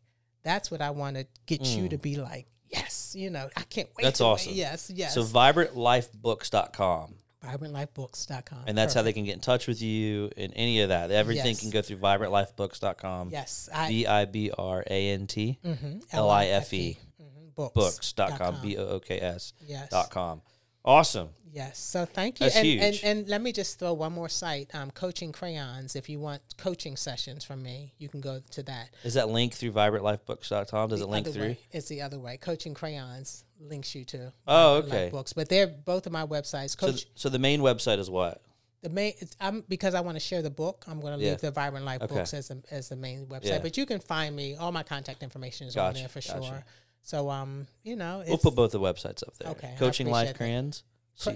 That's 0.43 0.71
what 0.71 0.81
I 0.81 0.89
want 0.91 1.17
to 1.17 1.27
get 1.45 1.61
you 1.67 1.87
to 1.89 1.97
be 1.99 2.15
like. 2.15 2.47
Yes, 2.71 3.15
you 3.17 3.29
know, 3.29 3.49
I 3.57 3.61
can't 3.61 3.89
wait. 3.97 4.03
That's 4.03 4.19
to 4.19 4.23
wait. 4.25 4.29
awesome. 4.31 4.53
Yes, 4.53 4.91
yes. 4.93 5.13
So 5.15 5.23
VibrantLifeBooks.com. 5.23 7.15
VibrantLifeBooks.com. 7.43 8.63
And 8.67 8.77
that's 8.77 8.93
how 8.93 9.01
they 9.01 9.13
can 9.13 9.23
get 9.23 9.33
in 9.35 9.39
touch 9.39 9.67
with 9.67 9.81
you 9.81 10.29
and 10.37 10.51
any 10.55 10.81
of 10.81 10.89
that. 10.89 11.09
Everything 11.11 11.45
Yes. 11.47 11.59
can 11.61 11.69
go 11.69 11.81
through 11.81 11.97
VibrantLifeBooks.com. 11.97 13.29
Yes, 13.31 13.69
V 13.87 14.05
I 14.07 14.25
B 14.25 14.51
R 14.57 14.83
A 14.89 15.09
N 15.11 15.25
T 15.27 15.57
mhm, 15.63 16.03
L 16.11 16.29
I 16.29 16.47
F 16.47 16.73
E 16.73 16.97
mhm, 17.21 17.55
books 17.55 17.73
books.com. 17.73 18.61
B 18.61 18.77
O 18.77 18.85
O 18.87 18.99
K 18.99 19.19
S 19.19 19.53
Yes. 19.65 19.89
dot 19.89 20.09
com. 20.11 20.41
Awesome. 20.85 21.29
Yes. 21.51 21.79
So 21.79 22.05
thank 22.05 22.39
you. 22.39 22.45
That's 22.45 22.57
and, 22.57 22.65
huge. 22.65 22.81
and 22.81 22.99
and 23.19 23.27
let 23.29 23.41
me 23.41 23.51
just 23.51 23.79
throw 23.79 23.93
one 23.93 24.13
more 24.13 24.29
site, 24.29 24.73
um, 24.75 24.91
Coaching 24.91 25.31
Crayons. 25.31 25.95
If 25.95 26.07
you 26.07 26.19
want 26.19 26.41
coaching 26.57 26.95
sessions 26.95 27.43
from 27.43 27.63
me, 27.63 27.93
you 27.97 28.07
can 28.07 28.21
go 28.21 28.39
to 28.51 28.63
that. 28.63 28.91
Is 29.03 29.15
that 29.15 29.29
link 29.29 29.53
through 29.55 29.71
VibrantLifeBooks.com? 29.71 30.89
Does 30.89 31.01
it 31.01 31.09
link 31.09 31.27
through? 31.27 31.41
way. 31.41 31.59
It's 31.71 31.87
the 31.87 32.01
other 32.03 32.19
way. 32.19 32.37
Coaching 32.37 32.73
Crayons 32.75 33.45
links 33.59 33.95
you 33.95 34.05
to 34.05 34.31
Oh, 34.47 34.75
Vibrant 34.81 34.89
Life 34.89 34.93
okay. 35.01 35.09
books. 35.09 35.33
But 35.33 35.49
they're 35.49 35.67
both 35.67 36.05
of 36.05 36.11
my 36.11 36.25
websites. 36.25 36.79
So, 36.79 36.87
Coach 36.87 36.95
th- 37.03 37.07
so 37.15 37.29
the 37.29 37.39
main 37.39 37.61
website 37.61 37.97
is 37.99 38.09
what? 38.09 38.41
the 38.81 38.89
main 38.89 39.11
it's, 39.19 39.35
I'm 39.41 39.61
because 39.67 39.93
I 39.93 39.99
want 39.99 40.15
to 40.15 40.21
share 40.21 40.41
the 40.41 40.49
book. 40.49 40.85
I'm 40.87 41.01
going 41.01 41.17
to 41.19 41.23
Yeah. 41.23 41.31
leave 41.31 41.41
the 41.41 41.51
Vibrant 41.51 41.83
Life 41.85 42.01
Okay. 42.03 42.15
books 42.15 42.33
as 42.33 42.47
the, 42.47 42.61
as 42.71 42.87
the 42.89 42.95
main 42.95 43.25
website. 43.25 43.45
Yeah. 43.45 43.59
But 43.59 43.75
you 43.75 43.85
can 43.85 43.99
find 43.99 44.33
me. 44.35 44.55
All 44.55 44.71
my 44.71 44.83
contact 44.83 45.23
information 45.23 45.67
is 45.67 45.75
on 45.75 45.93
there 45.95 46.07
for 46.07 46.21
gotcha. 46.21 46.43
sure. 46.45 46.63
So 47.03 47.29
um, 47.29 47.67
you 47.83 47.95
know, 47.95 48.19
it's, 48.21 48.29
We'll 48.29 48.37
put 48.37 48.55
both 48.55 48.71
the 48.71 48.79
websites 48.79 49.23
up 49.27 49.35
there. 49.37 49.51
Okay, 49.51 49.73
Coaching 49.79 50.09
Life. 50.09 50.35
Crayons. 50.35 50.83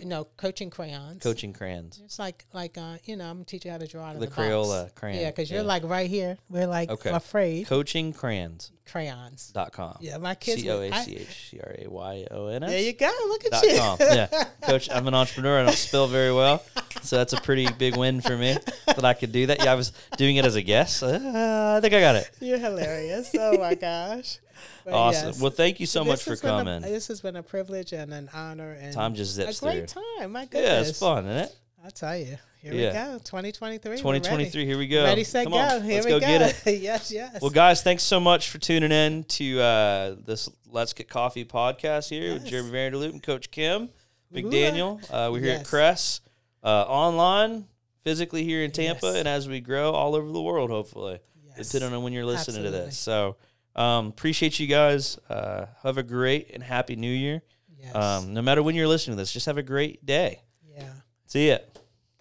no 0.05 0.23
coaching 0.37 0.69
crayons. 0.69 1.21
Coaching 1.21 1.51
Crayons. 1.51 1.99
It's 2.05 2.17
like 2.19 2.45
like 2.53 2.77
uh, 2.77 2.97
you 3.03 3.17
know, 3.17 3.25
I'm 3.29 3.37
gonna 3.37 3.45
teach 3.45 3.65
you 3.65 3.71
how 3.71 3.77
to 3.79 3.87
draw 3.87 4.05
out 4.05 4.19
The 4.19 4.27
the, 4.27 4.31
Crayola 4.31 4.83
box. 4.83 4.93
crayon, 4.95 5.19
Yeah, 5.21 5.31
because 5.31 5.51
you're 5.51 5.63
like 5.63 5.83
right 5.83 6.09
here. 6.09 6.37
We're 6.47 6.67
like 6.67 6.89
Okay. 6.89 7.09
afraid 7.09 7.67
Coaching 7.67 8.13
crayons. 8.13 8.71
Crayons. 8.89 9.51
Dot 9.53 9.71
com. 9.73 9.97
Yeah, 9.99 10.17
my 10.19 10.35
kids. 10.35 10.61
C 10.61 10.69
O 10.69 10.79
A 10.81 10.91
C 11.03 11.15
H 11.17 11.49
C 11.51 11.59
R 11.59 11.75
A 11.79 11.89
Y 11.89 12.27
O 12.31 12.47
N 12.47 12.63
S. 12.63 12.69
There 12.69 12.79
you 12.81 12.93
go. 12.93 13.11
Look 13.27 13.45
at 13.45 13.51
dot 13.51 13.63
you. 13.63 13.77
com. 13.77 13.97
Yeah, 13.99 14.43
Coach, 14.63 14.89
I'm 14.91 15.07
an 15.07 15.13
entrepreneur. 15.15 15.59
I 15.61 15.65
don't 15.65 15.75
spell 15.75 16.07
very 16.07 16.31
well, 16.33 16.63
so 17.01 17.17
that's 17.17 17.33
a 17.33 17.41
pretty 17.41 17.67
big 17.77 17.97
win 17.97 18.21
for 18.21 18.37
me 18.37 18.55
that 18.85 19.03
I 19.03 19.13
could 19.13 19.31
do 19.33 19.47
that. 19.47 19.63
Yeah, 19.63 19.71
I 19.73 19.75
was 19.75 19.91
doing 20.17 20.35
it 20.37 20.45
as 20.45 20.55
a 20.55 20.61
guess. 20.61 21.01
Uh, 21.03 21.75
I 21.77 21.81
think 21.81 21.93
I 21.93 21.99
got 21.99 22.15
it. 22.15 22.29
You're 22.39 22.57
hilarious. 22.59 23.31
Oh 23.37 23.57
my 23.57 23.75
gosh. 23.75 24.37
But 24.85 24.93
Awesome. 24.93 25.27
yes, 25.29 25.39
Well, 25.41 25.51
thank 25.51 25.79
you 25.79 25.85
so 25.85 26.03
this 26.03 26.07
much 26.09 26.23
for 26.23 26.35
been 26.41 26.49
a- 26.49 26.57
coming. 26.57 26.81
this 26.81 27.07
has 27.07 27.21
been 27.21 27.35
a 27.35 27.43
privilege 27.43 27.93
and 27.93 28.13
an 28.13 28.29
honor 28.33 28.73
and 28.73 28.93
Time 28.93 29.15
just 29.15 29.31
a 29.37 29.45
zips 29.45 29.59
great 29.61 29.89
through. 29.89 30.03
time. 30.19 30.31
My 30.31 30.45
goodness. 30.45 30.69
Yeah, 30.69 30.89
it's 30.89 30.99
fun, 30.99 31.25
isn't 31.25 31.37
it? 31.45 31.55
I'll 31.83 31.91
tell 31.91 32.17
you. 32.17 32.37
Here 32.61 32.73
Yeah. 32.73 33.07
we 33.11 33.13
go. 33.15 33.19
2023. 33.25 33.97
2023. 33.97 34.65
Here 34.65 34.77
we 34.77 34.87
go. 34.87 35.03
Ready, 35.03 35.25
set, 35.25 35.43
Come 35.43 35.51
go. 35.53 35.81
Here 35.81 35.95
let's 35.95 36.05
we 36.05 36.11
go, 36.11 36.19
go. 36.21 36.25
get 36.27 36.65
it. 36.67 36.79
yes, 36.81 37.11
yes. 37.11 37.41
Well, 37.41 37.51
guys, 37.51 37.81
thanks 37.83 38.03
so 38.03 38.19
much 38.21 38.49
for 38.49 38.57
tuning 38.57 38.91
in 38.93 39.25
to 39.25 39.59
uh, 39.61 40.15
this 40.25 40.49
Let's 40.69 40.93
Get 40.93 41.09
Coffee 41.09 41.43
podcast 41.43 42.09
here 42.09 42.33
with 42.33 42.45
Jeremy 42.45 42.71
Vanderloop 42.71 43.09
and 43.09 43.21
Coach 43.21 43.51
Kim, 43.51 43.89
Big 44.31 44.45
Ooh, 44.45 44.49
Daniel. 44.51 45.01
Uh, 45.09 45.29
we're 45.31 45.41
here 45.41 45.55
at. 45.57 45.65
Crest, 45.65 46.21
uh, 46.63 46.83
online, 46.87 47.67
physically 48.05 48.43
here 48.45 48.63
in 48.63 48.71
Tampa, 48.71 49.07
Yes. 49.07 49.15
and 49.17 49.27
as 49.27 49.49
we 49.49 49.59
grow 49.59 49.91
all 49.91 50.15
over 50.15 50.31
the 50.31 50.41
world, 50.41 50.69
hopefully, 50.69 51.19
Yes. 51.57 51.69
depending 51.69 51.95
on 51.97 52.01
when 52.03 52.13
you're 52.13 52.25
listening 52.25 52.63
to 52.63 52.71
this. 52.71 52.97
So, 52.97 53.35
um, 53.75 54.07
appreciate 54.07 54.59
you 54.59 54.67
guys. 54.67 55.17
Uh, 55.29 55.65
have 55.83 55.97
a 55.97 56.03
great 56.03 56.51
and 56.53 56.61
happy 56.63 56.95
New 56.95 57.11
Year. 57.11 57.41
Yes. 57.77 57.95
Um, 57.95 58.33
no 58.33 58.41
matter 58.41 58.63
when 58.63 58.75
you're 58.75 58.87
listening 58.87 59.17
to 59.17 59.21
this, 59.21 59.31
just 59.31 59.45
have 59.45 59.57
a 59.57 59.63
great 59.63 60.05
day. 60.05 60.41
yeah. 60.65 60.89
See 61.25 61.49
ya. 61.49 61.57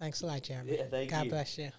Thanks 0.01 0.23
a 0.23 0.27
lot, 0.27 0.43
Jeremy. 0.43 0.79
Yeah, 0.79 1.05
God 1.05 1.25
you. 1.25 1.31
bless 1.31 1.59
you. 1.59 1.71